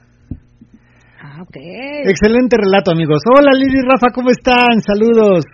Excelente 1.54 2.58
relato, 2.58 2.92
amigos. 2.92 3.22
Hola, 3.30 3.52
Lili 3.54 3.82
Rafa, 3.82 4.14
¿cómo 4.14 4.30
están? 4.30 4.82
Saludos. 4.82 5.46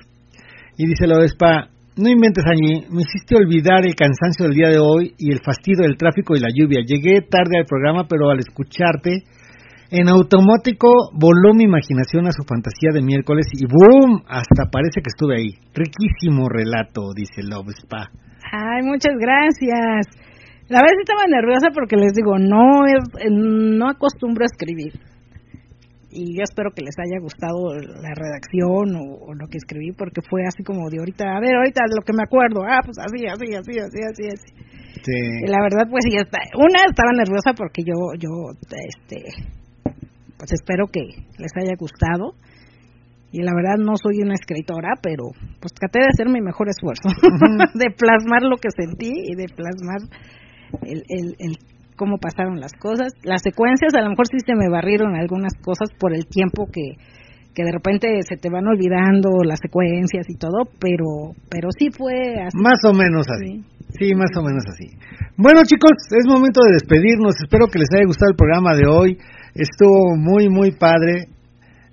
Y 0.77 0.87
dice 0.87 1.07
la 1.07 1.19
Vespa, 1.19 1.69
no 1.97 2.09
inventes, 2.09 2.43
allí, 2.47 2.87
me 2.89 3.03
hiciste 3.03 3.35
olvidar 3.35 3.85
el 3.85 3.95
cansancio 3.95 4.45
del 4.45 4.55
día 4.55 4.69
de 4.69 4.79
hoy 4.79 5.13
y 5.17 5.31
el 5.31 5.41
fastidio 5.43 5.83
del 5.83 5.97
tráfico 5.97 6.35
y 6.35 6.39
la 6.39 6.49
lluvia. 6.53 6.79
Llegué 6.85 7.21
tarde 7.21 7.59
al 7.59 7.65
programa, 7.65 8.07
pero 8.07 8.29
al 8.29 8.39
escucharte, 8.39 9.23
en 9.91 10.07
automático 10.07 11.11
voló 11.13 11.53
mi 11.53 11.65
imaginación 11.65 12.27
a 12.27 12.31
su 12.31 12.43
fantasía 12.43 12.91
de 12.93 13.01
miércoles 13.01 13.47
y 13.51 13.65
¡boom! 13.67 14.23
Hasta 14.27 14.71
parece 14.71 15.01
que 15.03 15.11
estuve 15.11 15.35
ahí. 15.35 15.51
Riquísimo 15.75 16.47
relato, 16.47 17.11
dice 17.13 17.43
Love 17.43 17.75
Spa. 17.75 18.09
Ay, 18.51 18.81
muchas 18.83 19.15
gracias. 19.19 20.07
La 20.69 20.79
vez 20.81 20.93
estaba 20.99 21.27
nerviosa 21.27 21.67
porque 21.73 21.97
les 21.97 22.13
digo, 22.13 22.39
no 22.39 22.87
es, 22.87 23.03
no 23.29 23.89
acostumbro 23.89 24.43
a 24.43 24.51
escribir 24.51 25.10
y 26.11 26.35
yo 26.35 26.43
espero 26.43 26.71
que 26.75 26.83
les 26.83 26.95
haya 26.99 27.19
gustado 27.23 27.73
la 27.75 28.11
redacción 28.11 28.95
o, 28.99 29.33
lo 29.33 29.47
que 29.47 29.57
escribí 29.57 29.91
porque 29.95 30.21
fue 30.29 30.43
así 30.43 30.63
como 30.63 30.89
de 30.89 30.99
ahorita, 30.99 31.23
a 31.23 31.39
ver, 31.39 31.55
ahorita 31.55 31.87
lo 31.87 32.03
que 32.03 32.13
me 32.13 32.23
acuerdo, 32.23 32.63
ah, 32.67 32.83
pues 32.83 32.99
así, 32.99 33.25
así, 33.25 33.55
así, 33.55 33.79
así, 33.79 33.99
así, 34.03 34.23
así. 34.27 34.49
Sí. 35.01 35.19
Y 35.43 35.47
la 35.47 35.63
verdad 35.63 35.87
pues 35.89 36.03
sí, 36.03 36.15
está, 36.15 36.39
una 36.59 36.83
estaba 36.85 37.15
nerviosa 37.15 37.53
porque 37.55 37.81
yo, 37.81 38.11
yo, 38.19 38.29
este, 38.51 39.23
pues 40.37 40.51
espero 40.51 40.87
que 40.91 41.01
les 41.39 41.51
haya 41.55 41.73
gustado 41.79 42.35
y 43.31 43.41
la 43.41 43.55
verdad 43.55 43.79
no 43.79 43.95
soy 43.95 44.21
una 44.21 44.35
escritora, 44.35 44.99
pero 45.01 45.31
pues 45.61 45.71
traté 45.73 45.99
de 45.99 46.11
hacer 46.11 46.27
mi 46.27 46.41
mejor 46.41 46.67
esfuerzo, 46.67 47.07
de 47.73 47.87
plasmar 47.95 48.43
lo 48.43 48.57
que 48.57 48.69
sentí 48.75 49.11
y 49.15 49.35
de 49.35 49.47
plasmar 49.47 50.03
el, 50.83 51.03
el, 51.07 51.35
el 51.39 51.55
cómo 52.01 52.17
pasaron 52.17 52.59
las 52.59 52.73
cosas. 52.73 53.13
Las 53.21 53.43
secuencias, 53.43 53.93
a 53.93 54.01
lo 54.01 54.09
mejor 54.09 54.25
sí 54.25 54.41
se 54.41 54.55
me 54.57 54.73
barrieron 54.73 55.13
algunas 55.13 55.53
cosas 55.61 55.93
por 55.99 56.15
el 56.15 56.25
tiempo 56.25 56.65
que, 56.65 56.97
que 57.53 57.61
de 57.61 57.71
repente 57.71 58.07
se 58.25 58.37
te 58.41 58.49
van 58.49 58.65
olvidando 58.65 59.29
las 59.45 59.59
secuencias 59.61 60.25
y 60.27 60.33
todo, 60.33 60.65
pero 60.81 61.37
pero 61.45 61.69
sí 61.77 61.93
fue 61.93 62.41
así. 62.41 62.57
Más 62.57 62.81
o 62.89 62.93
menos 62.93 63.29
así. 63.29 63.61
Sí. 63.99 64.15
más 64.15 64.33
o 64.33 64.41
menos 64.41 64.65
así. 64.65 64.89
Bueno, 65.37 65.61
chicos, 65.61 65.93
es 66.09 66.25
momento 66.25 66.61
de 66.65 66.73
despedirnos. 66.73 67.35
Espero 67.37 67.67
que 67.67 67.77
les 67.77 67.93
haya 67.93 68.09
gustado 68.09 68.31
el 68.31 68.37
programa 68.37 68.73
de 68.73 68.87
hoy. 68.89 69.17
Estuvo 69.53 70.17
muy, 70.17 70.49
muy 70.49 70.71
padre. 70.71 71.29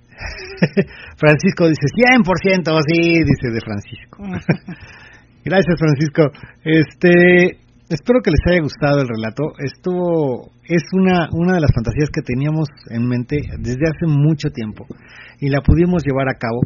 Francisco 1.21 1.69
dice 1.69 1.85
100%, 1.93 2.81
sí, 2.89 3.21
dice 3.21 3.53
de 3.53 3.61
Francisco. 3.61 4.23
Gracias, 5.45 5.77
Francisco. 5.77 6.31
Este, 6.63 7.59
Espero 7.89 8.21
que 8.21 8.29
les 8.29 8.45
haya 8.45 8.61
gustado 8.61 9.01
el 9.01 9.07
relato. 9.07 9.57
Esto 9.57 10.53
es 10.63 10.83
una, 10.93 11.27
una 11.33 11.55
de 11.55 11.61
las 11.61 11.73
fantasías 11.73 12.11
que 12.13 12.21
teníamos 12.21 12.69
en 12.91 13.07
mente 13.07 13.37
desde 13.57 13.81
hace 13.89 14.05
mucho 14.05 14.51
tiempo 14.51 14.85
y 15.39 15.49
la 15.49 15.61
pudimos 15.61 16.03
llevar 16.05 16.29
a 16.29 16.37
cabo. 16.37 16.61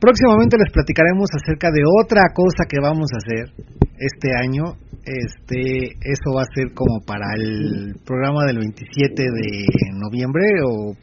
Próximamente 0.00 0.56
les 0.58 0.72
platicaremos 0.72 1.30
acerca 1.30 1.70
de 1.70 1.82
otra 2.02 2.34
cosa 2.34 2.66
que 2.68 2.82
vamos 2.82 3.06
a 3.14 3.18
hacer 3.22 3.54
este 3.96 4.34
año. 4.34 4.74
Este, 5.06 5.94
eso 6.02 6.34
va 6.34 6.42
a 6.42 6.52
ser 6.52 6.74
como 6.74 6.98
para 7.06 7.26
el 7.38 7.94
programa 8.04 8.44
del 8.44 8.58
27 8.58 9.22
de 9.22 9.66
noviembre 9.94 10.42
o 10.66 10.96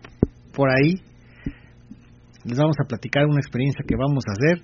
por 0.53 0.69
ahí. 0.69 0.99
Les 2.43 2.57
vamos 2.57 2.75
a 2.83 2.87
platicar 2.87 3.27
una 3.27 3.39
experiencia 3.39 3.85
que 3.87 3.95
vamos 3.95 4.25
a 4.27 4.33
hacer. 4.33 4.59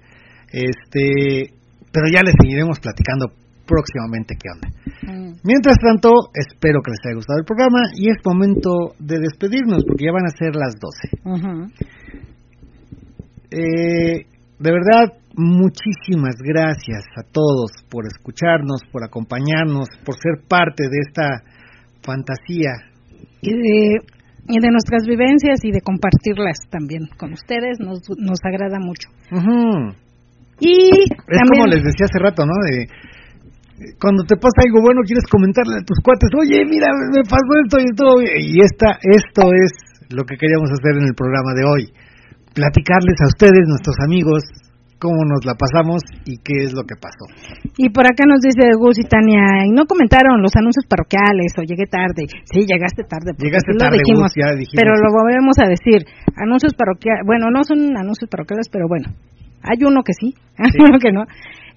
Este, 0.51 1.55
pero 1.93 2.07
ya 2.11 2.21
les 2.21 2.35
seguiremos 2.37 2.81
platicando 2.81 3.31
próximamente 3.65 4.35
qué 4.35 4.49
onda. 4.49 4.67
Mm. 5.03 5.39
Mientras 5.43 5.77
tanto, 5.79 6.09
espero 6.33 6.81
que 6.83 6.91
les 6.91 6.99
haya 7.05 7.15
gustado 7.15 7.39
el 7.39 7.45
programa 7.45 7.79
y 7.95 8.09
es 8.09 8.17
momento 8.25 8.95
de 8.99 9.19
despedirnos 9.19 9.83
porque 9.85 10.05
ya 10.05 10.11
van 10.11 10.25
a 10.25 10.37
ser 10.37 10.55
las 10.55 10.75
12. 10.79 11.09
eh, 13.51 14.25
de 14.59 14.71
verdad, 14.71 15.13
muchísimas 15.35 16.35
gracias 16.43 17.03
a 17.17 17.23
todos 17.23 17.71
por 17.89 18.05
escucharnos, 18.05 18.81
por 18.91 19.03
acompañarnos, 19.03 19.87
por 20.05 20.15
ser 20.15 20.47
parte 20.47 20.83
de 20.83 20.99
esta 21.07 21.43
fantasía. 22.03 22.71
Y 23.41 23.51
de, 23.51 23.97
y 24.47 24.59
de 24.59 24.71
nuestras 24.71 25.05
vivencias 25.07 25.63
y 25.63 25.71
de 25.71 25.81
compartirlas 25.81 26.57
también 26.69 27.07
con 27.17 27.33
ustedes, 27.33 27.79
nos, 27.79 28.01
nos 28.17 28.39
agrada 28.43 28.79
mucho. 28.79 29.09
Y 30.59 30.89
Es 30.91 31.17
también, 31.25 31.63
como 31.63 31.65
les 31.67 31.83
decía 31.83 32.05
hace 32.05 32.19
rato, 32.19 32.45
¿no? 32.45 32.53
De, 32.69 32.87
cuando 33.99 34.23
te 34.23 34.35
pasa 34.37 34.65
algo 34.65 34.81
bueno, 34.81 35.01
quieres 35.05 35.25
comentarle 35.29 35.81
a 35.81 35.85
tus 35.85 35.99
cuates, 36.03 36.29
oye, 36.37 36.65
mira, 36.65 36.87
me 37.13 37.23
pasó 37.23 37.51
esto 37.61 37.77
y 37.79 37.85
esto. 37.89 38.05
Y 38.21 38.55
esta, 38.61 38.89
esto 39.01 39.43
es 39.53 39.71
lo 40.13 40.23
que 40.23 40.37
queríamos 40.37 40.69
hacer 40.71 40.97
en 40.97 41.07
el 41.07 41.15
programa 41.15 41.53
de 41.53 41.63
hoy. 41.65 41.83
Platicarles 42.53 43.17
a 43.23 43.31
ustedes, 43.31 43.63
nuestros 43.65 43.95
amigos, 44.03 44.43
cómo 45.01 45.25
nos 45.25 45.41
la 45.45 45.57
pasamos 45.57 46.05
y 46.29 46.37
qué 46.45 46.69
es 46.69 46.77
lo 46.77 46.85
que 46.85 46.93
pasó. 46.93 47.25
y 47.75 47.89
por 47.89 48.05
acá 48.05 48.23
nos 48.29 48.39
dice 48.45 48.77
Gus 48.77 49.01
y 49.01 49.07
Tania, 49.09 49.65
y 49.65 49.71
no 49.73 49.89
comentaron 49.89 50.45
los 50.45 50.53
anuncios 50.53 50.85
parroquiales 50.85 51.57
o 51.57 51.65
llegué 51.65 51.89
tarde. 51.89 52.29
Sí, 52.45 52.69
llegaste 52.69 53.01
tarde. 53.09 53.33
Llegaste 53.41 53.73
lo 53.73 53.81
tarde, 53.81 53.97
dijimos, 53.97 54.29
Gus, 54.29 54.37
ya 54.37 54.53
dijimos. 54.53 54.77
Pero 54.77 54.93
lo 54.93 55.09
volvemos 55.09 55.57
a 55.57 55.65
decir. 55.65 56.05
Anuncios 56.37 56.77
parroquiales, 56.77 57.25
bueno, 57.25 57.49
no 57.49 57.65
son 57.65 57.97
anuncios 57.97 58.29
parroquiales, 58.29 58.69
pero 58.69 58.85
bueno, 58.87 59.09
hay 59.63 59.83
uno 59.85 60.01
que 60.03 60.13
sí, 60.13 60.33
hay 60.57 60.71
uno 60.79 60.99
que 60.99 61.11
no. 61.11 61.23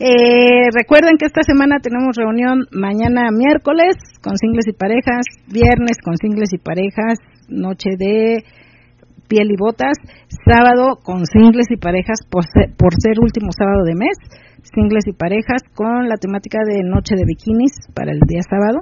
Eh, 0.01 0.69
recuerden 0.75 1.17
que 1.19 1.27
esta 1.27 1.43
semana 1.47 1.77
tenemos 1.81 2.17
reunión 2.17 2.67
mañana 2.73 3.31
miércoles 3.31 3.95
con 4.23 4.37
singles 4.37 4.67
y 4.69 4.73
parejas, 4.73 5.23
viernes 5.47 5.99
con 6.03 6.17
singles 6.17 6.53
y 6.53 6.59
parejas, 6.59 7.19
noche 7.49 7.91
de 7.97 8.43
piel 9.29 9.51
y 9.53 9.57
botas, 9.57 9.97
sábado 10.45 10.97
con 11.03 11.25
singles 11.27 11.67
y 11.71 11.77
parejas 11.77 12.19
por 12.31 12.45
ser, 12.45 12.75
por 12.77 12.93
ser 13.01 13.21
último 13.21 13.51
sábado 13.57 13.85
de 13.85 13.95
mes, 13.95 14.19
singles 14.75 15.07
y 15.07 15.13
parejas 15.13 15.63
con 15.75 16.09
la 16.09 16.17
temática 16.17 16.59
de 16.67 16.83
noche 16.83 17.15
de 17.17 17.25
bikinis 17.25 17.73
para 17.95 18.11
el 18.13 18.19
día 18.27 18.43
sábado. 18.43 18.81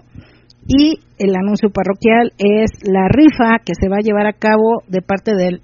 Y 0.67 1.01
el 1.19 1.35
anuncio 1.37 1.71
parroquial 1.71 2.33
es 2.39 2.71
la 2.89 3.09
rifa 3.09 3.59
que 3.65 3.75
se 3.79 3.89
va 3.89 3.97
a 3.97 4.05
llevar 4.05 4.27
a 4.27 4.33
cabo 4.33 4.83
de 4.89 5.03
parte 5.03 5.33
del 5.37 5.61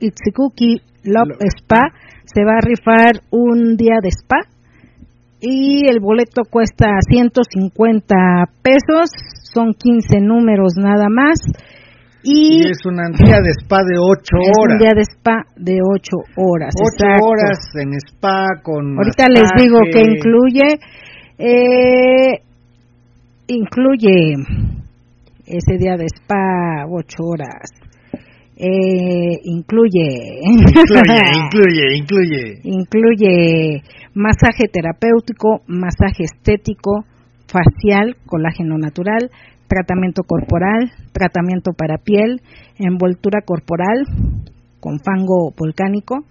Itzikuki 0.00 0.82
Love 1.04 1.28
Lo- 1.40 1.46
Spa. 1.56 1.80
Se 2.34 2.44
va 2.44 2.58
a 2.58 2.60
rifar 2.60 3.22
un 3.30 3.76
día 3.76 3.98
de 4.02 4.08
spa 4.10 4.40
y 5.40 5.88
el 5.88 6.00
boleto 6.00 6.42
cuesta 6.50 6.98
150 7.08 8.14
pesos, 8.62 9.10
son 9.54 9.72
15 9.74 10.20
números 10.20 10.74
nada 10.76 11.08
más. 11.08 11.38
Y, 12.22 12.64
Y 12.64 12.70
es 12.70 12.84
un 12.84 12.96
día 12.96 13.40
de 13.40 13.50
spa 13.62 13.78
de 13.84 13.96
ocho 13.96 14.36
es 14.42 14.50
un 14.58 14.64
horas. 14.64 14.78
día 14.80 14.90
de 14.94 15.02
spa 15.02 15.46
de 15.56 15.78
8 15.80 16.16
horas. 16.36 16.74
Ocho 16.76 17.06
exacto. 17.06 17.26
horas 17.26 17.58
en 17.80 17.92
spa 17.94 18.46
con. 18.62 18.98
Ahorita 18.98 19.26
les 19.28 19.48
digo 19.56 19.78
masaje. 19.78 19.92
que 19.92 20.10
incluye, 20.10 20.80
eh, 21.38 22.42
incluye 23.46 24.34
ese 25.46 25.78
día 25.78 25.96
de 25.96 26.06
spa, 26.06 26.84
ocho 26.90 27.22
horas. 27.22 27.70
Eh, 28.60 29.38
incluye, 29.44 30.40
Incluye, 30.42 31.20
incluye, 31.44 31.96
incluye. 31.96 32.60
incluye 32.64 33.82
masaje 34.14 34.66
terapéutico, 34.66 35.62
masaje 35.68 36.24
estético, 36.24 37.04
facial, 37.46 38.16
colágeno 38.26 38.76
natural, 38.76 39.30
tratamiento 39.68 40.22
corporal, 40.24 40.90
tratamiento 41.12 41.70
para 41.72 41.98
piel, 41.98 42.40
envoltura 42.80 43.42
corporal 43.44 44.04
con 44.80 44.98
fango 44.98 45.52
volcánico. 45.56 46.24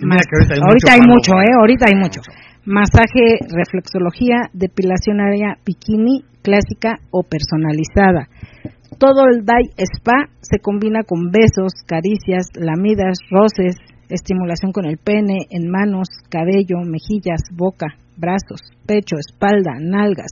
Ahorita 0.00 0.92
hay 0.94 1.00
ahorita 1.00 1.06
mucho, 1.06 1.32
¿eh? 1.40 1.54
Ahorita 1.56 1.84
hay 1.88 1.94
mucho. 1.94 2.20
Masaje, 2.64 3.38
reflexología, 3.54 4.48
depilación 4.52 5.20
área 5.20 5.56
bikini, 5.64 6.24
clásica 6.42 6.98
o 7.12 7.22
personalizada. 7.22 8.28
Todo 9.02 9.26
el 9.26 9.44
Dai 9.44 9.66
Spa 9.74 10.30
se 10.42 10.60
combina 10.60 11.02
con 11.02 11.32
besos, 11.32 11.72
caricias, 11.88 12.46
lamidas, 12.54 13.18
roces, 13.32 13.74
estimulación 14.08 14.70
con 14.70 14.86
el 14.86 14.96
pene, 14.96 15.50
en 15.50 15.68
manos, 15.68 16.06
cabello, 16.30 16.78
mejillas, 16.86 17.42
boca, 17.50 17.98
brazos, 18.16 18.62
pecho, 18.86 19.16
espalda, 19.18 19.72
nalgas, 19.80 20.30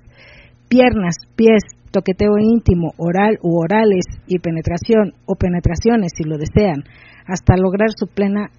piernas, 0.69 1.17
pies, 1.35 1.67
toqueteo 1.91 2.39
íntimo, 2.39 2.95
oral 2.97 3.39
u 3.43 3.59
orales 3.59 4.07
y 4.29 4.39
penetración 4.39 5.15
o 5.27 5.35
penetraciones 5.35 6.13
si 6.17 6.23
lo 6.23 6.39
desean, 6.39 6.85
hasta 7.27 7.57
lograr 7.57 7.91
su 7.91 8.07
plena 8.07 8.51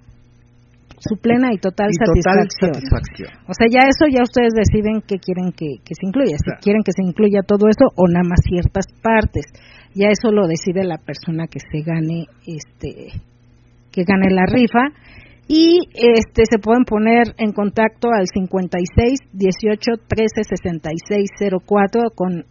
su 1.02 1.16
plena 1.16 1.48
y 1.52 1.58
total, 1.58 1.88
Y 1.90 1.98
total 1.98 2.46
satisfacción. 2.46 2.74
satisfacción. 2.74 3.30
O 3.48 3.54
sea, 3.58 3.66
ya 3.66 3.88
eso 3.90 4.06
ya 4.06 4.22
ustedes 4.22 4.54
deciden 4.54 5.02
qué 5.02 5.18
quieren 5.18 5.50
que, 5.50 5.82
que 5.82 5.94
se 5.98 6.06
incluya, 6.06 6.36
si 6.38 6.50
quieren 6.62 6.82
que 6.84 6.92
se 6.92 7.02
incluya 7.02 7.42
todo 7.42 7.66
eso 7.66 7.90
o 7.96 8.06
nada 8.06 8.22
más 8.22 8.38
ciertas 8.46 8.86
partes. 9.02 9.50
Ya 9.94 10.08
eso 10.08 10.32
lo 10.32 10.46
decide 10.46 10.84
la 10.84 10.98
persona 10.98 11.46
que 11.46 11.60
se 11.60 11.82
gane 11.82 12.26
este 12.46 13.12
que 13.90 14.04
gane 14.04 14.30
la 14.30 14.46
rifa 14.46 14.88
y 15.48 15.80
este 15.92 16.44
se 16.48 16.58
pueden 16.58 16.84
poner 16.84 17.34
en 17.36 17.52
contacto 17.52 18.08
al 18.10 18.26
56 18.26 19.18
18 19.32 19.82
13 20.08 20.44
66 20.48 21.28
04 21.66 22.02
con 22.14 22.44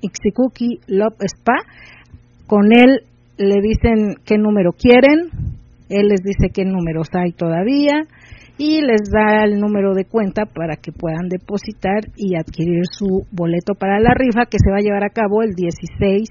Ixikuki 0.00 0.80
Love 0.88 1.14
Spa. 1.20 1.58
Con 2.48 2.72
él 2.72 3.02
le 3.36 3.60
dicen 3.62 4.16
qué 4.24 4.36
número 4.36 4.72
quieren, 4.72 5.30
él 5.88 6.08
les 6.08 6.22
dice 6.22 6.50
qué 6.52 6.64
números 6.64 7.08
hay 7.12 7.32
todavía 7.32 8.02
y 8.58 8.82
les 8.82 9.10
da 9.10 9.44
el 9.44 9.60
número 9.60 9.94
de 9.94 10.04
cuenta 10.06 10.44
para 10.44 10.76
que 10.76 10.92
puedan 10.92 11.28
depositar 11.28 12.00
y 12.16 12.36
adquirir 12.36 12.82
su 12.90 13.26
boleto 13.30 13.74
para 13.74 14.00
la 14.00 14.12
rifa 14.14 14.46
que 14.50 14.58
se 14.58 14.70
va 14.70 14.78
a 14.78 14.82
llevar 14.82 15.04
a 15.04 15.10
cabo 15.10 15.42
el 15.42 15.54
16 15.54 16.28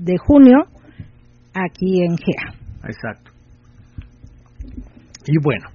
de 0.00 0.16
junio 0.18 0.64
aquí 1.54 2.02
en 2.02 2.16
GEA. 2.16 2.54
Exacto. 2.84 3.30
Y 5.26 5.36
bueno, 5.42 5.68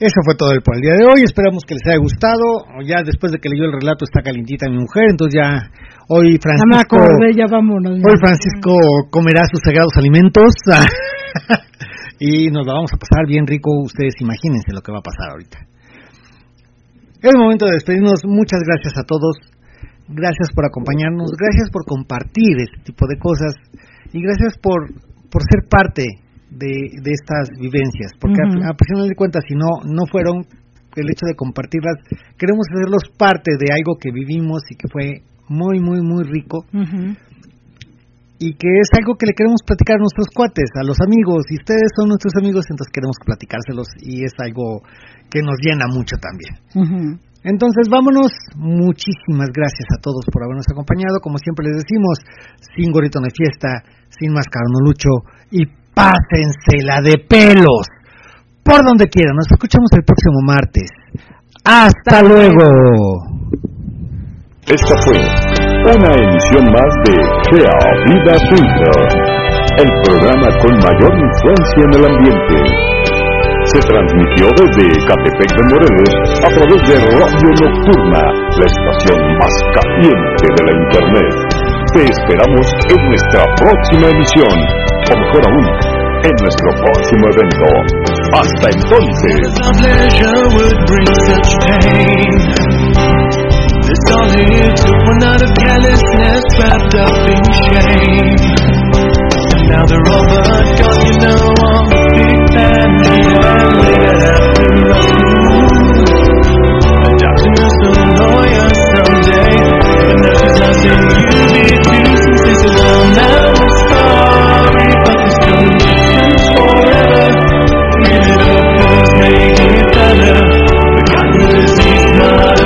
eso 0.00 0.20
fue 0.24 0.34
todo 0.34 0.52
el 0.52 0.62
por 0.62 0.76
el 0.76 0.82
día 0.82 0.94
de 0.94 1.04
hoy. 1.04 1.24
Esperamos 1.24 1.64
que 1.64 1.74
les 1.74 1.84
haya 1.86 1.98
gustado. 1.98 2.64
Ya 2.84 3.02
después 3.04 3.32
de 3.32 3.38
que 3.38 3.48
leyó 3.48 3.64
el 3.64 3.76
relato 3.80 4.04
está 4.04 4.22
calientita 4.22 4.68
mi 4.68 4.78
mujer, 4.78 5.12
entonces 5.12 5.36
ya 5.36 5.68
hoy 6.08 6.36
Francisco, 6.40 6.96
ya 7.36 7.44
vámonos. 7.44 8.00
hoy 8.00 8.16
Francisco 8.20 8.72
comerá 9.10 9.44
sus 9.50 9.60
sagrados 9.64 9.92
alimentos 9.96 10.56
y 12.18 12.48
nos 12.48 12.66
la 12.66 12.74
vamos 12.74 12.92
a 12.92 12.96
pasar 12.96 13.26
bien 13.26 13.46
rico. 13.46 13.70
Ustedes 13.84 14.14
imagínense 14.20 14.72
lo 14.72 14.80
que 14.80 14.92
va 14.92 14.98
a 14.98 15.08
pasar 15.08 15.32
ahorita. 15.32 15.58
Es 17.20 17.36
momento 17.36 17.66
de 17.66 17.72
despedirnos. 17.72 18.24
Muchas 18.24 18.60
gracias 18.64 18.96
a 18.96 19.04
todos. 19.04 19.36
Gracias 20.10 20.50
por 20.54 20.66
acompañarnos. 20.66 21.30
Gracias 21.38 21.70
por 21.70 21.84
compartir 21.86 22.58
este 22.58 22.92
tipo 22.92 23.06
de 23.06 23.18
cosas. 23.18 23.54
Y 24.12 24.20
gracias 24.20 24.58
por, 24.58 24.90
por 25.30 25.42
ser 25.48 25.68
parte 25.68 26.06
de, 26.50 26.74
de 27.02 27.10
estas 27.14 27.50
vivencias. 27.58 28.12
Porque 28.20 28.42
Ujú. 28.42 28.62
a, 28.64 28.70
a 28.70 28.84
final 28.84 29.08
de 29.08 29.14
cuentas, 29.14 29.44
si 29.46 29.54
no, 29.54 29.80
no 29.84 30.06
fueron 30.10 30.44
el 30.96 31.06
hecho 31.10 31.26
de 31.26 31.34
compartirlas, 31.34 31.94
queremos 32.36 32.66
hacerlos 32.74 33.04
parte 33.16 33.52
de 33.58 33.72
algo 33.72 33.96
que 33.98 34.10
vivimos 34.10 34.62
y 34.70 34.74
que 34.74 34.88
fue 34.90 35.22
muy, 35.48 35.78
muy, 35.78 36.00
muy 36.02 36.24
rico 36.24 36.64
y 38.40 38.54
que 38.54 38.68
es 38.80 38.88
algo 38.96 39.16
que 39.16 39.26
le 39.26 39.34
queremos 39.34 39.60
platicar 39.66 39.96
a 39.96 40.00
nuestros 40.00 40.28
cuates, 40.34 40.70
a 40.80 40.82
los 40.82 40.96
amigos, 41.04 41.44
y 41.50 41.60
ustedes 41.60 41.92
son 41.94 42.08
nuestros 42.08 42.32
amigos, 42.40 42.64
entonces 42.70 42.90
queremos 42.90 43.16
platicárselos 43.22 43.86
y 44.00 44.24
es 44.24 44.32
algo 44.38 44.80
que 45.28 45.42
nos 45.42 45.60
llena 45.60 45.84
mucho 45.86 46.16
también. 46.16 46.56
Ujú. 46.72 47.20
Entonces 47.42 47.88
vámonos, 47.90 48.32
muchísimas 48.56 49.48
gracias 49.48 49.88
a 49.96 50.00
todos 50.02 50.24
por 50.30 50.44
habernos 50.44 50.66
acompañado, 50.70 51.20
como 51.22 51.38
siempre 51.38 51.66
les 51.68 51.84
decimos, 51.84 52.18
sin 52.76 52.92
gorrito 52.92 53.18
hay 53.18 53.32
fiesta, 53.32 53.82
sin 54.10 54.32
máscara 54.32 54.66
no 54.68 54.84
lucho, 54.84 55.08
y 55.50 55.64
pásensela 55.94 57.00
de 57.00 57.16
pelos, 57.24 57.88
por 58.62 58.84
donde 58.84 59.08
quieran, 59.08 59.36
nos 59.36 59.50
escuchamos 59.50 59.88
el 59.96 60.04
próximo 60.04 60.40
martes. 60.44 60.90
¡Hasta 61.64 62.22
luego! 62.22 63.30
Esta 64.66 64.94
fue 65.02 65.16
una 65.16 66.12
emisión 66.12 66.64
más 66.70 66.92
de 67.04 67.16
Gea 67.48 67.80
Vida 68.04 68.36
Twitter, 68.48 68.98
el 69.78 69.90
programa 70.04 70.48
con 70.60 70.76
mayor 70.76 71.12
influencia 71.16 71.82
en 71.84 71.92
el 71.96 72.04
ambiente. 72.04 72.99
Se 73.70 73.78
transmitió 73.86 74.50
desde 74.58 74.82
Catepec 75.06 75.46
de 75.54 75.62
Morelos 75.70 76.10
a 76.42 76.50
través 76.50 76.80
de 76.90 76.96
Radio 77.06 77.50
Nocturna, 77.62 78.22
la 78.58 78.66
estación 78.66 79.20
más 79.38 79.54
caliente 79.78 80.44
de 80.58 80.62
la 80.66 80.72
Internet. 80.74 81.34
Te 81.94 82.02
esperamos 82.02 82.66
en 82.90 82.98
nuestra 83.06 83.46
próxima 83.62 84.10
emisión, 84.10 84.58
o 85.06 85.14
mejor 85.22 85.42
aún, 85.46 85.66
en 86.26 86.34
nuestro 86.42 86.68
próximo 86.82 87.24
evento. 87.30 87.68
Hasta 88.34 88.66
entonces. 88.74 89.38
Thank 102.92 103.14
you. 105.14 105.19